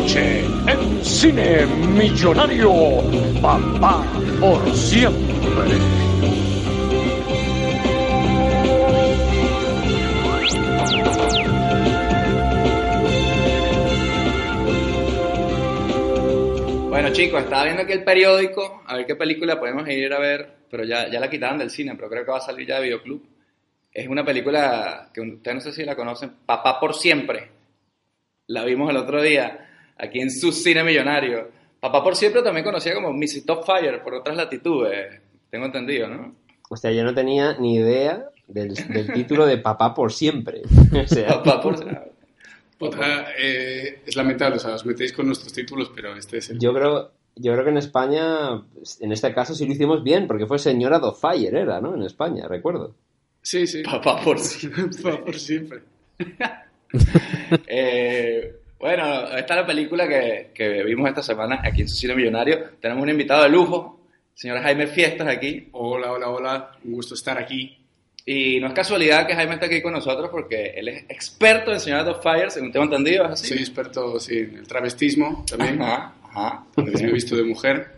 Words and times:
noche, 0.00 0.44
en 0.44 1.04
Cine 1.04 1.66
Millonario, 1.66 3.02
papá 3.42 4.04
por 4.38 4.72
siempre. 4.72 5.74
Bueno, 16.88 17.10
chicos, 17.12 17.42
estaba 17.42 17.64
viendo 17.64 17.82
aquí 17.82 17.92
el 17.92 18.04
periódico, 18.04 18.82
a 18.86 18.96
ver 18.96 19.06
qué 19.06 19.16
película 19.16 19.58
podemos 19.58 19.88
ir 19.88 20.12
a 20.12 20.20
ver, 20.20 20.48
pero 20.70 20.84
ya, 20.84 21.08
ya 21.10 21.18
la 21.18 21.28
quitaron 21.28 21.58
del 21.58 21.70
cine, 21.70 21.94
pero 21.96 22.08
creo 22.08 22.24
que 22.24 22.30
va 22.30 22.38
a 22.38 22.40
salir 22.40 22.68
ya 22.68 22.76
de 22.76 22.84
Videoclub. 22.84 23.26
Es 23.92 24.06
una 24.06 24.24
película 24.24 25.10
que 25.12 25.20
ustedes 25.20 25.54
no 25.56 25.60
sé 25.60 25.72
si 25.72 25.84
la 25.84 25.96
conocen, 25.96 26.36
Papá 26.46 26.78
por 26.78 26.94
Siempre. 26.94 27.50
La 28.46 28.64
vimos 28.64 28.90
el 28.90 28.96
otro 28.96 29.20
día, 29.20 29.67
aquí 29.98 30.20
en 30.20 30.30
su 30.30 30.52
cine 30.52 30.84
millonario. 30.84 31.48
Papá 31.80 32.02
por 32.02 32.16
Siempre 32.16 32.42
también 32.42 32.64
conocía 32.64 32.94
como 32.94 33.12
Missy 33.12 33.44
Top 33.44 33.64
Fire 33.64 34.02
por 34.02 34.14
otras 34.14 34.36
latitudes, 34.36 35.20
tengo 35.50 35.66
entendido, 35.66 36.08
¿no? 36.08 36.34
O 36.70 36.76
sea, 36.76 36.90
yo 36.92 37.04
no 37.04 37.14
tenía 37.14 37.56
ni 37.58 37.76
idea 37.76 38.26
del, 38.46 38.74
del 38.74 39.12
título 39.14 39.46
de 39.46 39.58
Papá 39.58 39.94
por 39.94 40.12
siempre. 40.12 40.62
O 41.04 41.06
sea, 41.06 41.28
Papá 41.28 41.60
por 41.60 41.76
Siempre. 41.76 42.08
Eh, 43.38 44.02
es 44.06 44.16
lamentable, 44.16 44.56
o 44.56 44.60
sea, 44.60 44.74
os 44.74 44.86
metéis 44.86 45.12
con 45.12 45.26
nuestros 45.26 45.52
títulos, 45.52 45.90
pero 45.94 46.16
este 46.16 46.38
es 46.38 46.50
el... 46.50 46.60
yo 46.60 46.72
creo, 46.72 47.10
yo 47.34 47.52
creo 47.52 47.64
que 47.64 47.70
en 47.70 47.78
España, 47.78 48.62
en 49.00 49.12
este 49.12 49.34
caso 49.34 49.54
sí 49.54 49.66
lo 49.66 49.72
hicimos 49.72 50.04
bien, 50.04 50.26
porque 50.28 50.46
fue 50.46 50.58
Señora 50.58 50.98
do 50.98 51.12
Fire, 51.12 51.56
era, 51.56 51.80
¿no? 51.80 51.94
En 51.94 52.02
España, 52.02 52.46
recuerdo. 52.46 52.94
Sí, 53.42 53.66
sí. 53.66 53.82
Papá 53.82 54.20
por 54.22 54.38
Siempre. 54.38 54.84
Papá 55.02 55.24
por 55.24 55.34
siempre. 55.34 55.80
Eh, 57.66 58.57
bueno, 58.78 59.24
esta 59.36 59.54
es 59.54 59.60
la 59.60 59.66
película 59.66 60.06
que, 60.08 60.50
que 60.54 60.82
vimos 60.84 61.08
esta 61.08 61.22
semana 61.22 61.60
aquí 61.64 61.82
en 61.82 61.88
cine 61.88 62.14
millonario. 62.14 62.70
Tenemos 62.80 63.02
un 63.02 63.08
invitado 63.10 63.42
de 63.42 63.48
lujo, 63.48 64.00
señor 64.34 64.60
Jaime 64.62 64.86
Fiestas 64.86 65.26
aquí. 65.26 65.68
Hola, 65.72 66.12
hola, 66.12 66.28
hola. 66.28 66.72
Un 66.84 66.92
gusto 66.92 67.14
estar 67.14 67.36
aquí. 67.38 67.76
Y 68.24 68.60
no 68.60 68.66
es 68.68 68.74
casualidad 68.74 69.26
que 69.26 69.34
Jaime 69.34 69.54
esté 69.54 69.66
aquí 69.66 69.82
con 69.82 69.92
nosotros 69.94 70.28
porque 70.30 70.74
él 70.76 70.88
es 70.88 71.04
experto 71.08 71.72
en 71.72 71.80
Señora 71.80 72.10
of 72.10 72.22
Fire, 72.22 72.50
según 72.50 72.70
tengo 72.70 72.84
entendido, 72.84 73.24
¿es 73.24 73.30
así? 73.32 73.48
Soy 73.48 73.58
experto 73.58 74.20
sí, 74.20 74.38
en 74.40 74.58
el 74.58 74.66
travestismo 74.68 75.44
también. 75.48 75.80
Ajá, 75.82 76.12
ajá. 76.24 76.64
Veces 76.76 77.02
me 77.02 77.08
he 77.08 77.12
visto 77.12 77.34
de 77.36 77.42
mujer. 77.44 77.88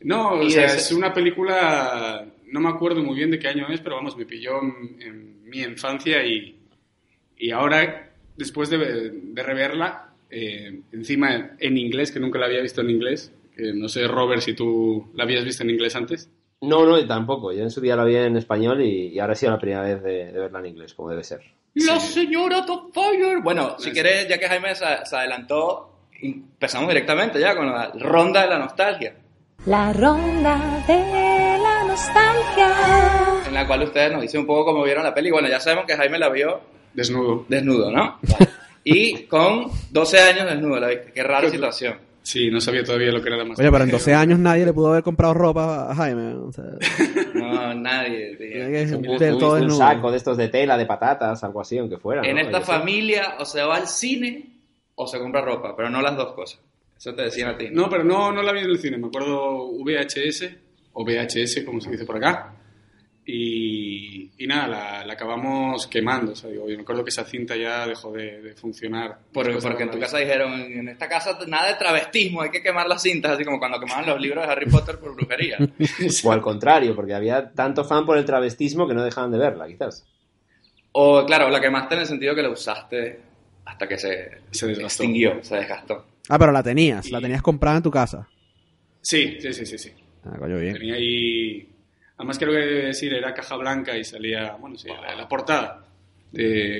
No, 0.00 0.30
o 0.32 0.42
Y 0.42 0.50
sea, 0.50 0.64
ese- 0.66 0.78
es 0.78 0.92
una 0.92 1.12
película, 1.12 2.24
no 2.46 2.60
me 2.60 2.68
acuerdo 2.70 3.02
muy 3.02 3.16
bien 3.16 3.30
de 3.30 3.38
qué 3.38 3.48
año 3.48 3.68
es, 3.68 3.80
pero 3.80 3.96
vamos, 3.96 4.16
me 4.16 4.24
pilló 4.26 4.60
en, 4.62 5.02
en 5.02 5.44
mi 5.48 5.60
infancia 5.60 6.24
y, 6.24 6.56
y 7.36 7.50
ahora, 7.50 8.10
después 8.36 8.70
de, 8.70 9.10
de 9.10 9.42
reverla, 9.42 10.10
eh, 10.30 10.80
encima 10.92 11.52
en 11.58 11.78
inglés, 11.78 12.10
que 12.12 12.20
nunca 12.20 12.38
la 12.38 12.46
había 12.46 12.60
visto 12.62 12.80
en 12.80 12.90
inglés, 12.90 13.32
que 13.56 13.72
no 13.72 13.88
sé, 13.88 14.06
Robert, 14.08 14.42
si 14.42 14.54
tú 14.54 15.10
la 15.14 15.24
habías 15.24 15.44
visto 15.44 15.62
en 15.62 15.70
inglés 15.70 15.94
antes. 15.96 16.28
No, 16.60 16.84
no, 16.86 17.04
tampoco. 17.06 17.52
Yo 17.52 17.62
en 17.62 17.70
su 17.70 17.80
día 17.80 17.94
la 17.96 18.04
vi 18.04 18.16
en 18.16 18.36
español 18.36 18.80
y, 18.82 19.08
y 19.08 19.18
ahora 19.18 19.34
ha 19.34 19.36
sido 19.36 19.52
la 19.52 19.58
primera 19.58 19.82
vez 19.82 20.02
de, 20.02 20.32
de 20.32 20.38
verla 20.40 20.60
en 20.60 20.66
inglés, 20.66 20.94
como 20.94 21.10
debe 21.10 21.22
ser. 21.22 21.40
La 21.74 21.98
Sí. 22.00 22.14
señora 22.20 22.60
of 22.60 22.92
Fire. 22.94 23.40
Bueno, 23.42 23.76
si 23.78 23.90
quieres, 23.90 24.28
ya 24.28 24.38
que 24.38 24.46
Jaime 24.48 24.74
se, 24.74 24.84
se 25.04 25.16
adelantó, 25.16 25.90
empezamos 26.22 26.88
directamente 26.88 27.38
ya 27.38 27.54
con 27.54 27.66
la 27.66 27.92
ronda 27.98 28.42
de 28.42 28.48
la 28.48 28.58
nostalgia, 28.58 29.14
La 29.66 29.92
ronda 29.92 30.82
de 30.86 31.58
la 31.62 31.84
nostalgia. 31.84 33.44
en 33.48 33.54
la 33.54 33.66
cual 33.66 33.82
ustedes 33.82 34.12
nos 34.12 34.22
dicen 34.22 34.40
un 34.40 34.46
poco 34.46 34.64
cómo 34.72 34.84
vieron 34.84 35.04
la 35.04 35.12
peli. 35.14 35.30
Bueno, 35.30 35.48
ya 35.48 35.60
sabemos 35.60 35.84
que 35.86 35.96
Jaime 35.96 36.18
la 36.18 36.28
vio 36.30 36.60
Desnudo. 36.94 37.44
desnudo, 37.48 37.90
¿no? 37.90 38.18
Y 38.86 39.22
con 39.24 39.70
12 39.92 40.18
años 40.20 40.44
desnudo, 40.44 40.78
¿la 40.78 40.88
viste? 40.88 41.10
Qué 41.14 41.22
rara 41.22 41.48
situación. 41.50 41.94
Sí, 42.22 42.50
no 42.50 42.60
sabía 42.60 42.84
todavía 42.84 43.10
lo 43.12 43.22
que 43.22 43.28
era 43.28 43.38
la 43.38 43.44
más. 43.46 43.58
Oye, 43.58 43.70
pero 43.70 43.84
en 43.84 43.90
12 43.90 44.12
años 44.14 44.38
nadie 44.38 44.66
le 44.66 44.74
pudo 44.74 44.88
haber 44.88 45.02
comprado 45.02 45.32
ropa 45.32 45.90
a 45.90 45.94
Jaime. 45.94 46.34
O 46.34 46.52
sea, 46.52 46.64
No, 47.34 47.72
nadie. 47.74 48.36
tiene 48.36 48.86
que 48.86 49.28
todo 49.38 49.54
un 49.54 49.60
desnudo. 49.60 49.78
saco 49.78 50.10
de 50.10 50.18
estos 50.18 50.36
de 50.36 50.48
tela, 50.48 50.76
de 50.76 50.84
patatas, 50.84 51.42
algo 51.44 51.62
así, 51.62 51.78
aunque 51.78 51.96
fuera. 51.96 52.22
En 52.28 52.36
¿no? 52.36 52.42
esta 52.42 52.58
Yo 52.60 52.64
sé. 52.66 52.72
familia 52.72 53.36
o 53.38 53.44
se 53.46 53.62
va 53.62 53.76
al 53.76 53.86
cine 53.88 54.50
o 54.96 55.06
se 55.06 55.18
compra 55.18 55.40
ropa, 55.40 55.74
pero 55.74 55.88
no 55.88 56.02
las 56.02 56.14
dos 56.16 56.32
cosas. 56.34 56.60
Eso 56.98 57.14
te 57.14 57.22
decían 57.22 57.48
a 57.50 57.56
ti. 57.56 57.68
No, 57.72 57.88
pero 57.88 58.04
no, 58.04 58.32
no 58.32 58.42
la 58.42 58.52
vi 58.52 58.60
en 58.60 58.66
el 58.70 58.78
cine, 58.78 58.98
me 58.98 59.06
acuerdo 59.06 59.66
VHS, 59.82 60.48
o 60.92 61.04
VHS, 61.04 61.62
como 61.64 61.80
se 61.80 61.90
dice 61.90 62.04
por 62.04 62.16
acá. 62.18 62.54
Y, 63.26 64.30
y 64.36 64.46
nada, 64.46 64.68
la, 64.68 65.04
la 65.06 65.12
acabamos 65.14 65.86
quemando. 65.86 66.32
O 66.32 66.36
sea, 66.36 66.50
digo, 66.50 66.68
yo 66.68 66.76
me 66.76 66.82
acuerdo 66.82 67.02
que 67.04 67.08
esa 67.10 67.24
cinta 67.24 67.56
ya 67.56 67.86
dejó 67.86 68.12
de, 68.12 68.42
de 68.42 68.54
funcionar. 68.54 69.18
Por- 69.32 69.60
porque 69.62 69.82
en 69.84 69.90
tu 69.90 69.98
casa 69.98 70.18
dijeron, 70.18 70.52
en 70.60 70.88
esta 70.88 71.08
casa 71.08 71.38
nada 71.46 71.68
de 71.68 71.74
travestismo, 71.74 72.42
hay 72.42 72.50
que 72.50 72.62
quemar 72.62 72.86
las 72.86 73.02
cintas, 73.02 73.32
así 73.32 73.44
como 73.44 73.58
cuando 73.58 73.80
quemaban 73.80 74.06
los 74.06 74.20
libros 74.20 74.44
de 74.46 74.52
Harry 74.52 74.66
Potter 74.70 74.98
por 74.98 75.14
brujería. 75.14 75.56
O 76.24 76.32
al 76.32 76.42
contrario, 76.42 76.94
porque 76.94 77.14
había 77.14 77.50
tanto 77.52 77.84
fan 77.84 78.04
por 78.04 78.18
el 78.18 78.24
travestismo 78.24 78.86
que 78.86 78.94
no 78.94 79.02
dejaban 79.02 79.30
de 79.32 79.38
verla, 79.38 79.66
quizás. 79.66 80.06
O, 80.92 81.24
claro, 81.26 81.48
la 81.50 81.60
quemaste 81.60 81.94
en 81.94 82.00
el 82.02 82.06
sentido 82.06 82.34
que 82.34 82.42
la 82.42 82.50
usaste 82.50 83.20
hasta 83.64 83.88
que 83.88 83.98
se, 83.98 84.30
Se 84.50 84.66
desgastó. 84.66 85.02
extinguió, 85.02 85.42
se 85.42 85.56
desgastó. 85.56 86.06
Ah, 86.28 86.38
pero 86.38 86.52
la 86.52 86.62
tenías, 86.62 87.10
la 87.10 87.20
tenías 87.20 87.42
comprada 87.42 87.78
en 87.78 87.82
tu 87.82 87.90
casa. 87.90 88.28
Sí, 89.00 89.38
sí, 89.40 89.52
sí, 89.52 89.66
sí. 89.66 89.78
sí. 89.78 89.92
Ah, 90.24 90.36
coño, 90.38 90.58
bien. 90.58 90.74
Tenía 90.74 90.94
ahí... 90.94 91.68
Además 92.16 92.38
creo 92.38 92.52
que 92.52 92.86
decir, 92.86 93.12
era 93.12 93.34
caja 93.34 93.56
blanca 93.56 93.96
y 93.96 94.04
salía, 94.04 94.52
bueno, 94.52 94.76
sí, 94.78 94.88
la, 94.88 95.14
la 95.14 95.28
portada. 95.28 95.84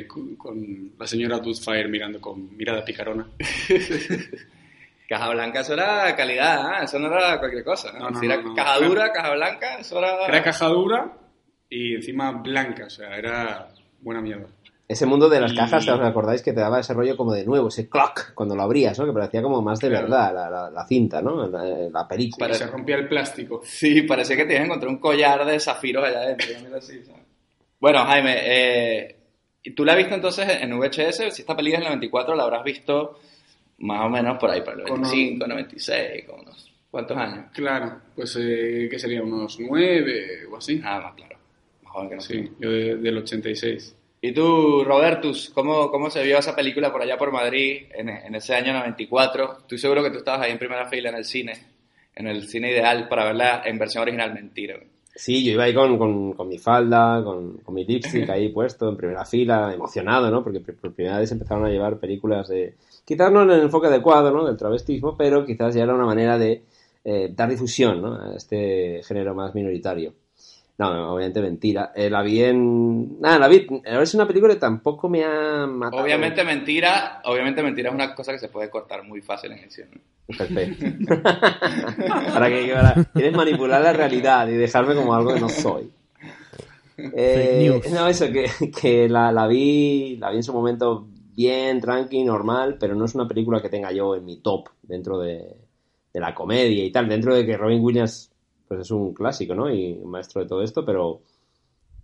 con, 0.08 0.36
con 0.36 0.92
la 0.98 1.06
señora 1.06 1.38
Doubtfire 1.38 1.88
mirando 1.88 2.20
con 2.20 2.56
mirada 2.56 2.84
picarona. 2.84 3.26
Caja 5.06 5.28
blanca, 5.30 5.60
eso 5.60 5.74
era 5.74 6.16
calidad, 6.16 6.80
¿eh? 6.80 6.84
eso 6.84 6.98
no 6.98 7.08
era 7.08 7.38
cualquier 7.38 7.62
cosa. 7.62 7.92
¿no? 7.92 7.98
No, 7.98 8.10
no, 8.10 8.20
si 8.20 8.26
era 8.26 8.38
no. 8.38 8.54
caja 8.54 8.78
dura, 8.80 9.12
caja 9.12 9.34
blanca, 9.34 9.74
eso 9.78 9.98
era... 9.98 10.26
Era 10.26 10.42
caja 10.42 10.66
dura 10.68 11.12
y 11.68 11.94
encima 11.96 12.32
blanca, 12.32 12.86
o 12.86 12.90
sea, 12.90 13.14
era 13.16 13.68
buena 14.00 14.22
mierda. 14.22 14.46
Ese 14.86 15.06
mundo 15.06 15.30
de 15.30 15.40
las 15.40 15.52
Y- 15.52 15.56
cajas, 15.56 15.88
¿os 15.88 16.00
acordáis 16.00 16.42
que 16.42 16.52
te 16.52 16.60
daba 16.60 16.80
ese 16.80 16.92
rollo 16.92 17.16
como 17.16 17.32
de 17.32 17.44
nuevo, 17.46 17.68
ese 17.68 17.88
clock 17.88 18.34
cuando 18.34 18.54
lo 18.54 18.62
abrías, 18.62 18.98
¿no? 18.98 19.06
Que 19.06 19.12
parecía 19.12 19.40
como 19.42 19.62
más 19.62 19.78
de 19.80 19.88
Claro. 19.88 20.04
verdad 20.08 20.34
la, 20.34 20.50
la- 20.50 20.70
la 20.70 20.86
cinta, 20.86 21.22
¿no? 21.22 21.46
La, 21.48 21.64
la 21.64 22.06
película. 22.06 22.46
Para- 22.46 22.58
Se 22.58 22.66
rompía 22.66 22.96
el 22.96 23.08
plástico. 23.08 23.62
Sí, 23.64 24.02
parecía 24.02 24.36
que 24.36 24.44
te 24.44 24.52
ibas 24.52 24.62
a 24.62 24.66
encontrar 24.66 24.90
un 24.90 24.98
collar 24.98 25.44
de 25.46 25.58
zafiros 25.58 26.04
allá 26.04 26.20
adentro. 26.20 26.46
Bueno, 27.80 28.04
Jaime, 28.04 28.34
eh, 28.42 29.16
¿y 29.62 29.70
¿tú 29.74 29.84
la 29.84 29.92
has 29.92 29.98
visto 29.98 30.14
entonces 30.14 30.46
en 30.60 30.78
VHS? 30.78 31.30
Si 31.34 31.42
esta 31.42 31.56
película 31.56 31.78
es 31.78 31.84
del 31.84 31.88
94, 31.94 32.34
la 32.34 32.42
habrás 32.44 32.64
visto 32.64 33.18
más 33.78 34.04
o 34.04 34.10
menos 34.10 34.38
por 34.38 34.50
ahí, 34.50 34.60
por 34.60 34.74
el 34.78 34.86
Con 34.86 35.00
95, 35.02 35.46
96, 35.46 36.24
con 36.26 36.40
unos 36.40 36.72
cuantos 36.90 37.16
años. 37.16 37.46
Claro, 37.54 38.00
pues 38.14 38.36
eh, 38.38 38.86
que 38.90 38.98
sería 38.98 39.22
unos 39.22 39.58
nueve 39.60 40.44
o 40.50 40.56
así. 40.58 40.76
Nada 40.76 41.00
más, 41.00 41.14
claro. 41.14 41.36
Más 41.82 41.92
joven 41.92 42.08
que 42.10 42.20
Sí, 42.20 42.34
nosotros. 42.42 42.58
yo 42.60 42.70
de- 42.70 42.96
del 42.96 43.18
86. 43.18 43.96
¿Y 44.26 44.32
tú, 44.32 44.84
Robertus, 44.84 45.50
cómo, 45.54 45.90
cómo 45.90 46.08
se 46.08 46.22
vio 46.22 46.38
esa 46.38 46.56
película 46.56 46.90
por 46.90 47.02
allá 47.02 47.18
por 47.18 47.30
Madrid 47.30 47.82
en, 47.94 48.08
en 48.08 48.34
ese 48.34 48.54
año 48.54 48.72
94? 48.72 49.58
Estoy 49.58 49.76
seguro 49.78 50.02
que 50.02 50.10
tú 50.10 50.18
estabas 50.18 50.40
ahí 50.40 50.52
en 50.52 50.58
primera 50.58 50.86
fila 50.86 51.10
en 51.10 51.16
el 51.16 51.24
cine, 51.26 51.52
en 52.14 52.26
el 52.28 52.48
cine 52.48 52.70
ideal 52.70 53.06
para 53.08 53.24
verla 53.26 53.62
en 53.66 53.78
versión 53.78 54.00
original. 54.02 54.32
Mentira. 54.32 54.76
güey. 54.76 54.88
Sí, 55.14 55.44
yo 55.44 55.52
iba 55.52 55.64
ahí 55.64 55.74
con, 55.74 55.98
con- 55.98 56.32
con 56.32 56.48
mi 56.48 56.56
falda, 56.58 57.22
con, 57.22 57.58
con 57.58 57.74
mi 57.74 57.84
lipstick 57.84 58.30
ahí 58.30 58.48
puesto 58.52 58.88
en 58.88 58.96
primera 58.96 59.26
fila, 59.26 59.72
emocionado, 59.74 60.30
¿no? 60.30 60.42
Porque 60.42 60.60
por 60.60 60.74
por 60.76 60.94
primera 60.94 61.18
vez 61.18 61.30
empezaron 61.30 61.66
a 61.66 61.68
llevar 61.68 61.98
películas 61.98 62.48
de... 62.48 62.76
Quizás 63.04 63.30
no 63.30 63.42
en 63.42 63.50
el 63.50 63.60
enfoque 63.60 63.88
adecuado, 63.88 64.30
¿no? 64.30 64.46
Del 64.46 64.56
travestismo, 64.56 65.16
pero 65.18 65.44
quizás 65.44 65.74
ya 65.74 65.82
era 65.82 65.94
una 65.94 66.06
manera 66.06 66.38
de 66.38 66.62
eh, 67.04 67.28
dar 67.30 67.50
difusión, 67.50 68.00
¿no? 68.00 68.14
A 68.14 68.34
este 68.36 69.02
género 69.06 69.34
más 69.34 69.54
minoritario. 69.54 70.14
No, 70.76 70.92
no, 70.92 71.14
obviamente 71.14 71.40
mentira. 71.40 71.92
Eh, 71.94 72.10
la 72.10 72.22
vi 72.22 72.42
en... 72.42 73.20
Nada, 73.20 73.38
la 73.38 73.48
vi... 73.48 73.66
Es 73.84 74.14
una 74.14 74.26
película 74.26 74.54
que 74.54 74.60
tampoco 74.60 75.08
me 75.08 75.22
ha 75.24 75.66
matado. 75.68 76.02
Obviamente 76.02 76.42
mentira, 76.42 77.22
obviamente 77.24 77.62
mentira 77.62 77.90
es 77.90 77.94
una 77.94 78.14
cosa 78.14 78.32
que 78.32 78.40
se 78.40 78.48
puede 78.48 78.70
cortar 78.70 79.04
muy 79.04 79.20
fácil 79.20 79.52
en 79.52 79.58
edición. 79.60 79.88
¿no? 79.94 80.36
Perfecto. 80.36 80.84
para 82.34 82.48
que 82.48 82.72
para- 82.74 83.04
quieres 83.12 83.32
manipular 83.36 83.82
la 83.82 83.92
realidad 83.92 84.48
y 84.48 84.54
dejarme 84.54 84.94
como 84.96 85.14
algo 85.14 85.34
que 85.34 85.40
no 85.40 85.48
soy. 85.48 85.90
Eh, 86.96 87.80
no, 87.92 88.08
eso, 88.08 88.26
que, 88.32 88.46
que 88.80 89.08
la, 89.08 89.32
la 89.32 89.46
vi, 89.46 90.16
la 90.16 90.30
vi 90.30 90.36
en 90.36 90.42
su 90.42 90.52
momento 90.52 91.06
bien, 91.34 91.80
tranqui, 91.80 92.22
normal, 92.24 92.76
pero 92.78 92.94
no 92.94 93.04
es 93.04 93.14
una 93.14 93.26
película 93.26 93.60
que 93.60 93.68
tenga 93.68 93.90
yo 93.92 94.14
en 94.14 94.24
mi 94.24 94.36
top 94.38 94.68
dentro 94.82 95.18
de, 95.18 95.56
de 96.12 96.20
la 96.20 96.34
comedia 96.34 96.84
y 96.84 96.90
tal. 96.90 97.08
Dentro 97.08 97.34
de 97.34 97.44
que 97.44 97.56
Robin 97.56 97.82
Williams 97.82 98.30
pues 98.76 98.86
es 98.86 98.90
un 98.90 99.14
clásico, 99.14 99.54
¿no? 99.54 99.70
Y 99.72 99.94
maestro 100.04 100.42
de 100.42 100.48
todo 100.48 100.62
esto, 100.62 100.84
pero 100.84 101.20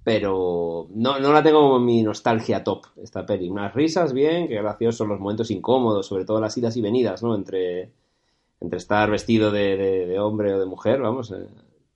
pero 0.02 0.88
no, 0.94 1.18
no 1.20 1.32
la 1.32 1.42
tengo 1.42 1.60
como 1.60 1.78
mi 1.80 2.02
nostalgia 2.02 2.64
top, 2.64 2.86
esta 3.02 3.26
peli. 3.26 3.48
Unas 3.50 3.74
risas 3.74 4.12
bien, 4.12 4.48
qué 4.48 4.54
graciosos 4.56 5.06
los 5.08 5.20
momentos 5.20 5.50
incómodos, 5.50 6.06
sobre 6.06 6.24
todo 6.24 6.40
las 6.40 6.56
idas 6.58 6.76
y 6.76 6.82
venidas, 6.82 7.22
¿no? 7.22 7.34
Entre, 7.34 7.90
entre 8.60 8.78
estar 8.78 9.10
vestido 9.10 9.50
de, 9.52 9.76
de- 9.76 10.06
de 10.06 10.20
hombre 10.20 10.54
o 10.54 10.60
de 10.60 10.66
mujer, 10.66 11.00
vamos. 11.02 11.32
eh, 11.32 11.46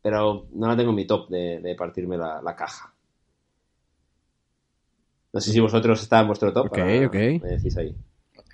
pero 0.02 0.46
no 0.54 0.68
la 0.68 0.76
tengo 0.76 0.90
en 0.90 0.96
mi 0.96 1.06
top 1.06 1.28
de, 1.30 1.60
de 1.60 1.74
partirme 1.76 2.18
la, 2.18 2.42
la 2.42 2.56
caja. 2.56 2.94
No 5.34 5.40
sé 5.40 5.52
si 5.52 5.60
vosotros 5.60 6.00
está 6.00 6.20
en 6.20 6.28
vuestro 6.28 6.50
top. 6.52 6.66
Ok, 6.66 6.78
ahora 6.78 7.06
ok. 7.08 7.16
Me 7.42 7.48
decís 7.50 7.76
ahí. 7.76 7.94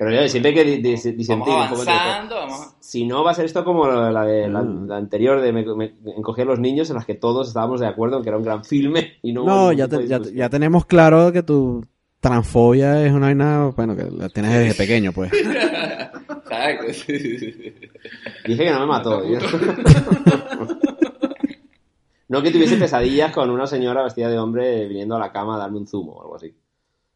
Pero 0.02 0.12
yo 0.22 0.26
siempre 0.30 0.48
hay 0.48 0.54
que 0.54 0.64
di- 0.64 0.76
di- 0.78 1.12
disentir 1.12 1.28
Vamos 1.28 1.48
un 1.64 1.68
poco 1.68 1.80
entre 1.82 1.92
avanzando, 1.92 2.34
todo. 2.36 2.46
vamos. 2.46 2.68
Si 2.80 3.04
no, 3.06 3.22
va 3.22 3.32
a 3.32 3.34
ser 3.34 3.44
esto 3.44 3.62
como 3.66 3.86
la, 3.86 4.10
la 4.10 4.24
de, 4.24 4.48
la, 4.48 4.62
Mm. 4.62 4.88
la 4.88 4.96
anterior 4.96 5.42
de 5.42 5.52
me, 5.52 5.62
me- 5.76 5.92
encogí 6.16 6.40
a 6.40 6.46
los 6.46 6.58
niños, 6.58 6.88
en 6.88 6.96
las 6.96 7.04
que 7.04 7.14
todos 7.16 7.48
estábamos 7.48 7.80
de 7.80 7.86
acuerdo 7.86 8.16
en 8.16 8.22
que 8.22 8.30
era 8.30 8.38
un 8.38 8.44
gran 8.44 8.64
filme 8.64 9.18
y 9.20 9.34
no 9.34 9.42
hubo 9.42 9.50
No, 9.50 9.72
ya, 9.72 9.88
te- 9.88 10.06
ya, 10.08 10.18
ya 10.34 10.48
tenemos 10.48 10.86
claro 10.86 11.30
que 11.32 11.42
tu 11.42 11.84
transfobia 12.18 13.04
es 13.04 13.12
una 13.12 13.26
vaina, 13.26 13.72
bueno, 13.76 13.94
que 13.94 14.04
la 14.10 14.30
tienes 14.30 14.52
desde 14.54 14.74
pequeño, 14.74 15.12
pues. 15.12 15.30
Exacto. 15.34 16.86
Dije 16.86 18.64
que 18.64 18.70
no 18.72 18.80
me 18.80 18.86
mató. 18.86 19.22
no 22.28 22.42
que 22.42 22.50
tuviese 22.50 22.76
pesadillas 22.76 23.32
con 23.32 23.50
una 23.50 23.66
señora 23.66 24.02
vestida 24.02 24.28
de 24.30 24.38
hombre 24.38 24.86
viniendo 24.88 25.16
a 25.16 25.18
la 25.18 25.32
cama 25.32 25.56
a 25.56 25.58
darme 25.58 25.78
un 25.78 25.86
zumo 25.86 26.12
o 26.12 26.22
algo 26.22 26.36
así. 26.36 26.54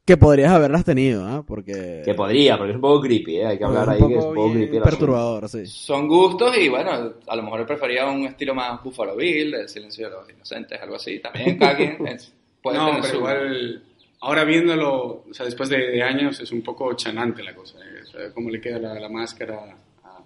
Que 0.07 0.19
podrías 0.19 0.51
haberlas 0.53 0.85
tenido, 0.85 1.25
¿ah? 1.27 1.43
Porque... 1.47 2.03
Que 2.05 2.13
podría, 2.13 2.59
porque 2.59 2.73
es 2.73 2.77
un 2.77 2.83
poco 2.83 3.01
creepy, 3.01 3.37
¿eh? 3.39 3.47
Hay 3.47 3.59
que 3.59 3.65
hablar 3.65 3.89
ahí 3.89 4.07
que 4.07 4.19
es 4.19 4.25
un 4.25 4.35
poco 4.35 4.53
creepy. 4.53 4.81
perturbador, 4.81 5.49
sí. 5.49 5.65
Son 5.67 6.07
gustos 6.07 6.57
y 6.59 6.69
bueno, 6.69 6.91
a 7.27 7.37
lo 7.37 7.43
mejor 7.43 7.67
prefería 7.67 8.07
un 8.07 8.25
estilo 8.27 8.55
más 8.55 8.83
Buffalo 8.83 9.17
Bill, 9.17 9.55
el 9.55 9.69
silencio 9.69 10.11
de 10.11 10.17
los 10.17 10.29
inocentes, 10.29 10.79
algo 10.81 10.97
así. 10.97 11.21
También 11.21 11.57
cada 11.59 11.75
quien 11.77 11.97
puede 12.63 12.77
no, 12.77 12.87
tener 12.87 13.01
pero 13.01 13.13
su- 13.13 13.17
igual, 13.17 13.83
ahora 14.21 14.45
viéndolo, 14.45 15.25
o 15.29 15.33
sea, 15.33 15.47
después 15.47 15.71
de, 15.71 15.79
de 15.79 16.03
años, 16.03 16.39
es 16.39 16.53
un 16.53 16.61
poco 16.63 16.93
chanante 16.95 17.43
la 17.43 17.55
cosa. 17.55 17.79
¿eh? 17.79 18.03
O 18.03 18.07
sea, 18.07 18.31
cómo 18.35 18.51
le 18.51 18.61
queda 18.61 18.79
la, 18.79 19.01
la 19.01 19.09
máscara 19.09 19.79
a... 20.05 20.23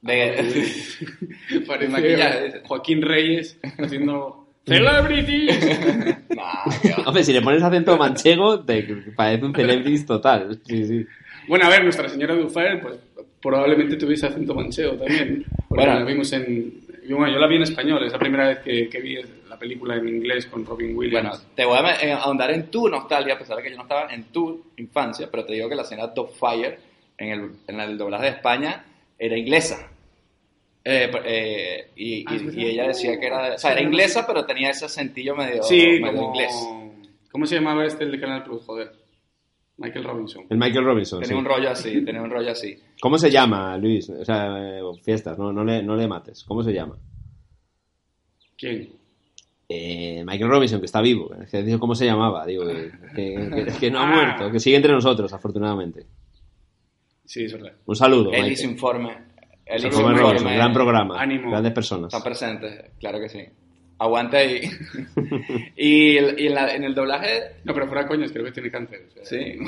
de, 0.00 1.88
maquillaje. 1.88 2.62
Joaquín 2.66 3.02
Reyes 3.02 3.56
haciendo 3.78 4.41
Celebrities. 4.66 5.78
Nah. 6.32 6.64
Hombre, 7.06 7.22
si 7.24 7.32
le 7.32 7.42
pones 7.42 7.62
acento 7.62 7.96
manchego, 7.98 8.60
te 8.64 8.82
parece 9.14 9.44
un 9.44 9.54
celebrities 9.54 10.06
total. 10.06 10.58
Sí, 10.66 10.86
sí. 10.86 11.06
bueno, 11.46 11.66
a 11.66 11.68
ver, 11.68 11.84
Nuestra 11.84 12.08
Señora 12.08 12.34
Duffer, 12.34 12.80
pues 12.80 12.94
probablemente 13.40 13.96
tuviese 13.96 14.26
acento 14.26 14.54
manchego 14.54 14.94
también. 14.94 15.44
Porque 15.68 15.84
Bueno. 15.84 16.00
la 16.00 16.04
vimos 16.06 16.32
en... 16.32 16.80
Bueno, 17.10 17.34
yo 17.34 17.38
la 17.38 17.46
vi 17.48 17.56
en 17.56 17.62
español, 17.62 18.02
es 18.04 18.12
la 18.12 18.18
primera 18.18 18.48
vez 18.48 18.58
que, 18.60 18.88
que 18.88 19.00
vi 19.00 19.18
la 19.48 19.58
película 19.58 19.96
en 19.96 20.08
inglés 20.08 20.46
con 20.46 20.64
Robin 20.64 20.96
Williams. 20.96 21.28
Bueno, 21.28 21.44
te 21.54 21.64
voy 21.66 21.76
a 21.78 22.00
eh, 22.02 22.12
ahondar 22.12 22.50
en 22.52 22.70
tu 22.70 22.88
nostalgia, 22.88 23.34
a 23.34 23.38
pesar 23.38 23.58
de 23.58 23.64
que 23.64 23.70
yo 23.70 23.76
no 23.76 23.82
estaba 23.82 24.06
en 24.12 24.24
tu 24.24 24.64
infancia, 24.78 25.28
pero 25.30 25.44
te 25.44 25.52
digo 25.52 25.68
que 25.68 25.74
la 25.74 25.84
señora 25.84 26.12
Dogfire 26.14 26.78
en 27.18 27.28
el, 27.30 27.50
en 27.66 27.80
el 27.80 27.98
doblaje 27.98 28.24
de 28.24 28.30
España 28.30 28.84
era 29.18 29.36
inglesa. 29.36 29.90
Eh, 30.84 31.10
eh, 31.24 31.90
y, 31.96 32.24
Ah, 32.26 32.36
y- 32.36 32.60
y 32.60 32.64
ella 32.66 32.88
decía 32.88 33.18
que 33.20 33.26
era, 33.26 33.54
o 33.54 33.58
sea, 33.58 33.72
era 33.72 33.82
inglesa, 33.82 34.26
pero 34.26 34.44
tenía 34.44 34.70
ese 34.70 34.86
acentillo 34.86 35.36
medio, 35.36 35.62
sí, 35.62 35.76
medio 36.00 36.12
como... 36.14 36.28
inglés. 36.34 36.52
¿Cómo 37.30 37.46
se 37.46 37.54
llamaba 37.54 37.84
este 37.86 38.04
el 38.04 38.10
de 38.12 38.20
Canal 38.20 38.42
Plus? 38.44 38.62
Joder. 38.64 38.92
Michael 39.78 40.04
Robinson. 40.04 40.44
El 40.50 40.58
Michael 40.58 40.84
Robinson. 40.84 41.20
Tenía 41.20 41.34
sí. 41.36 41.38
un 41.38 41.44
rollo 41.44 41.70
así, 41.70 42.04
tenía 42.04 42.20
un 42.22 42.30
rollo 42.30 42.50
así. 42.50 42.78
¿Cómo 43.00 43.16
se 43.16 43.30
llama, 43.30 43.76
Luis? 43.78 44.10
O 44.10 44.24
sea, 44.24 44.78
eh, 44.78 44.80
fiestas, 45.02 45.38
no, 45.38 45.52
no, 45.52 45.64
le, 45.64 45.82
no 45.82 45.96
le 45.96 46.06
mates. 46.06 46.44
¿Cómo 46.44 46.62
se 46.62 46.72
llama? 46.72 46.96
¿Quién? 48.58 48.90
Eh, 49.68 50.22
Michael 50.26 50.50
Robinson, 50.50 50.80
que 50.80 50.86
está 50.86 51.00
vivo. 51.00 51.30
Digo 51.50 51.78
cómo 51.78 51.94
se 51.94 52.04
llamaba. 52.04 52.44
Digo, 52.44 52.66
que, 52.66 52.90
que- 53.14 53.50
que- 53.64 53.72
que 53.80 53.90
no 53.90 54.00
ha 54.00 54.02
Ah. 54.08 54.14
muerto, 54.14 54.50
que 54.52 54.60
sigue 54.60 54.76
entre 54.76 54.92
nosotros, 54.92 55.32
afortunadamente. 55.32 56.04
Sí, 57.24 57.44
es 57.44 57.52
verdad. 57.54 57.72
Un 57.86 57.96
saludo, 57.96 58.30
Ellis 58.32 58.48
Michael. 58.58 58.70
Informe. 58.70 59.16
Michael 59.66 59.84
Informe. 59.86 60.18
Robinson, 60.20 60.54
gran 60.54 60.72
programa. 60.72 61.20
Ánimo. 61.20 61.50
Grandes 61.50 61.72
personas. 61.72 62.06
Están 62.12 62.22
presentes, 62.22 62.90
claro 63.00 63.18
que 63.20 63.28
sí. 63.28 63.44
Aguante 63.98 64.36
ahí. 64.36 64.60
y 65.76 66.16
el- 66.16 66.40
y 66.40 66.46
en, 66.48 66.54
la- 66.54 66.74
en 66.74 66.82
el 66.82 66.94
doblaje, 66.94 67.58
No, 67.64 67.72
pero 67.72 67.86
fuera 67.86 68.06
coñas, 68.08 68.32
creo 68.32 68.44
que 68.44 68.50
tiene 68.50 68.70
cáncer. 68.70 69.06
o 69.08 69.12
sea, 69.12 69.24
sí. 69.24 69.58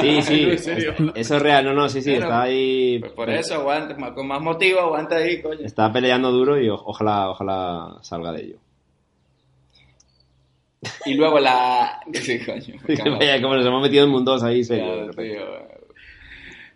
Sí, 0.00 0.22
sí. 0.22 0.42
En 0.50 0.58
serio. 0.58 0.94
Eso 1.14 1.36
es 1.36 1.42
real. 1.42 1.64
No, 1.64 1.72
no, 1.74 1.88
sí, 1.88 2.02
sí. 2.02 2.10
Bueno, 2.10 2.24
está 2.26 2.42
ahí. 2.42 2.98
Pues 2.98 3.12
por 3.12 3.30
eso, 3.30 3.54
aguante, 3.54 3.94
más- 3.94 4.12
con 4.12 4.26
más 4.26 4.40
motivo, 4.40 4.80
aguante 4.80 5.14
ahí, 5.14 5.40
coño. 5.40 5.60
Está 5.64 5.92
peleando 5.92 6.32
duro 6.32 6.60
y 6.60 6.68
o- 6.68 6.74
ojalá, 6.74 7.30
ojalá 7.30 7.98
salga 8.02 8.32
de 8.32 8.42
ello. 8.42 8.56
Y 11.06 11.14
luego 11.14 11.38
la... 11.38 12.00
Sí, 12.12 12.38
coño. 12.44 12.74
Vaya, 13.18 13.40
como 13.40 13.54
nos 13.56 13.66
hemos 13.66 13.82
metido 13.82 14.04
en 14.04 14.10
mundos 14.10 14.42
ahí, 14.42 14.64
serio. 14.64 15.10
tío. 15.10 15.77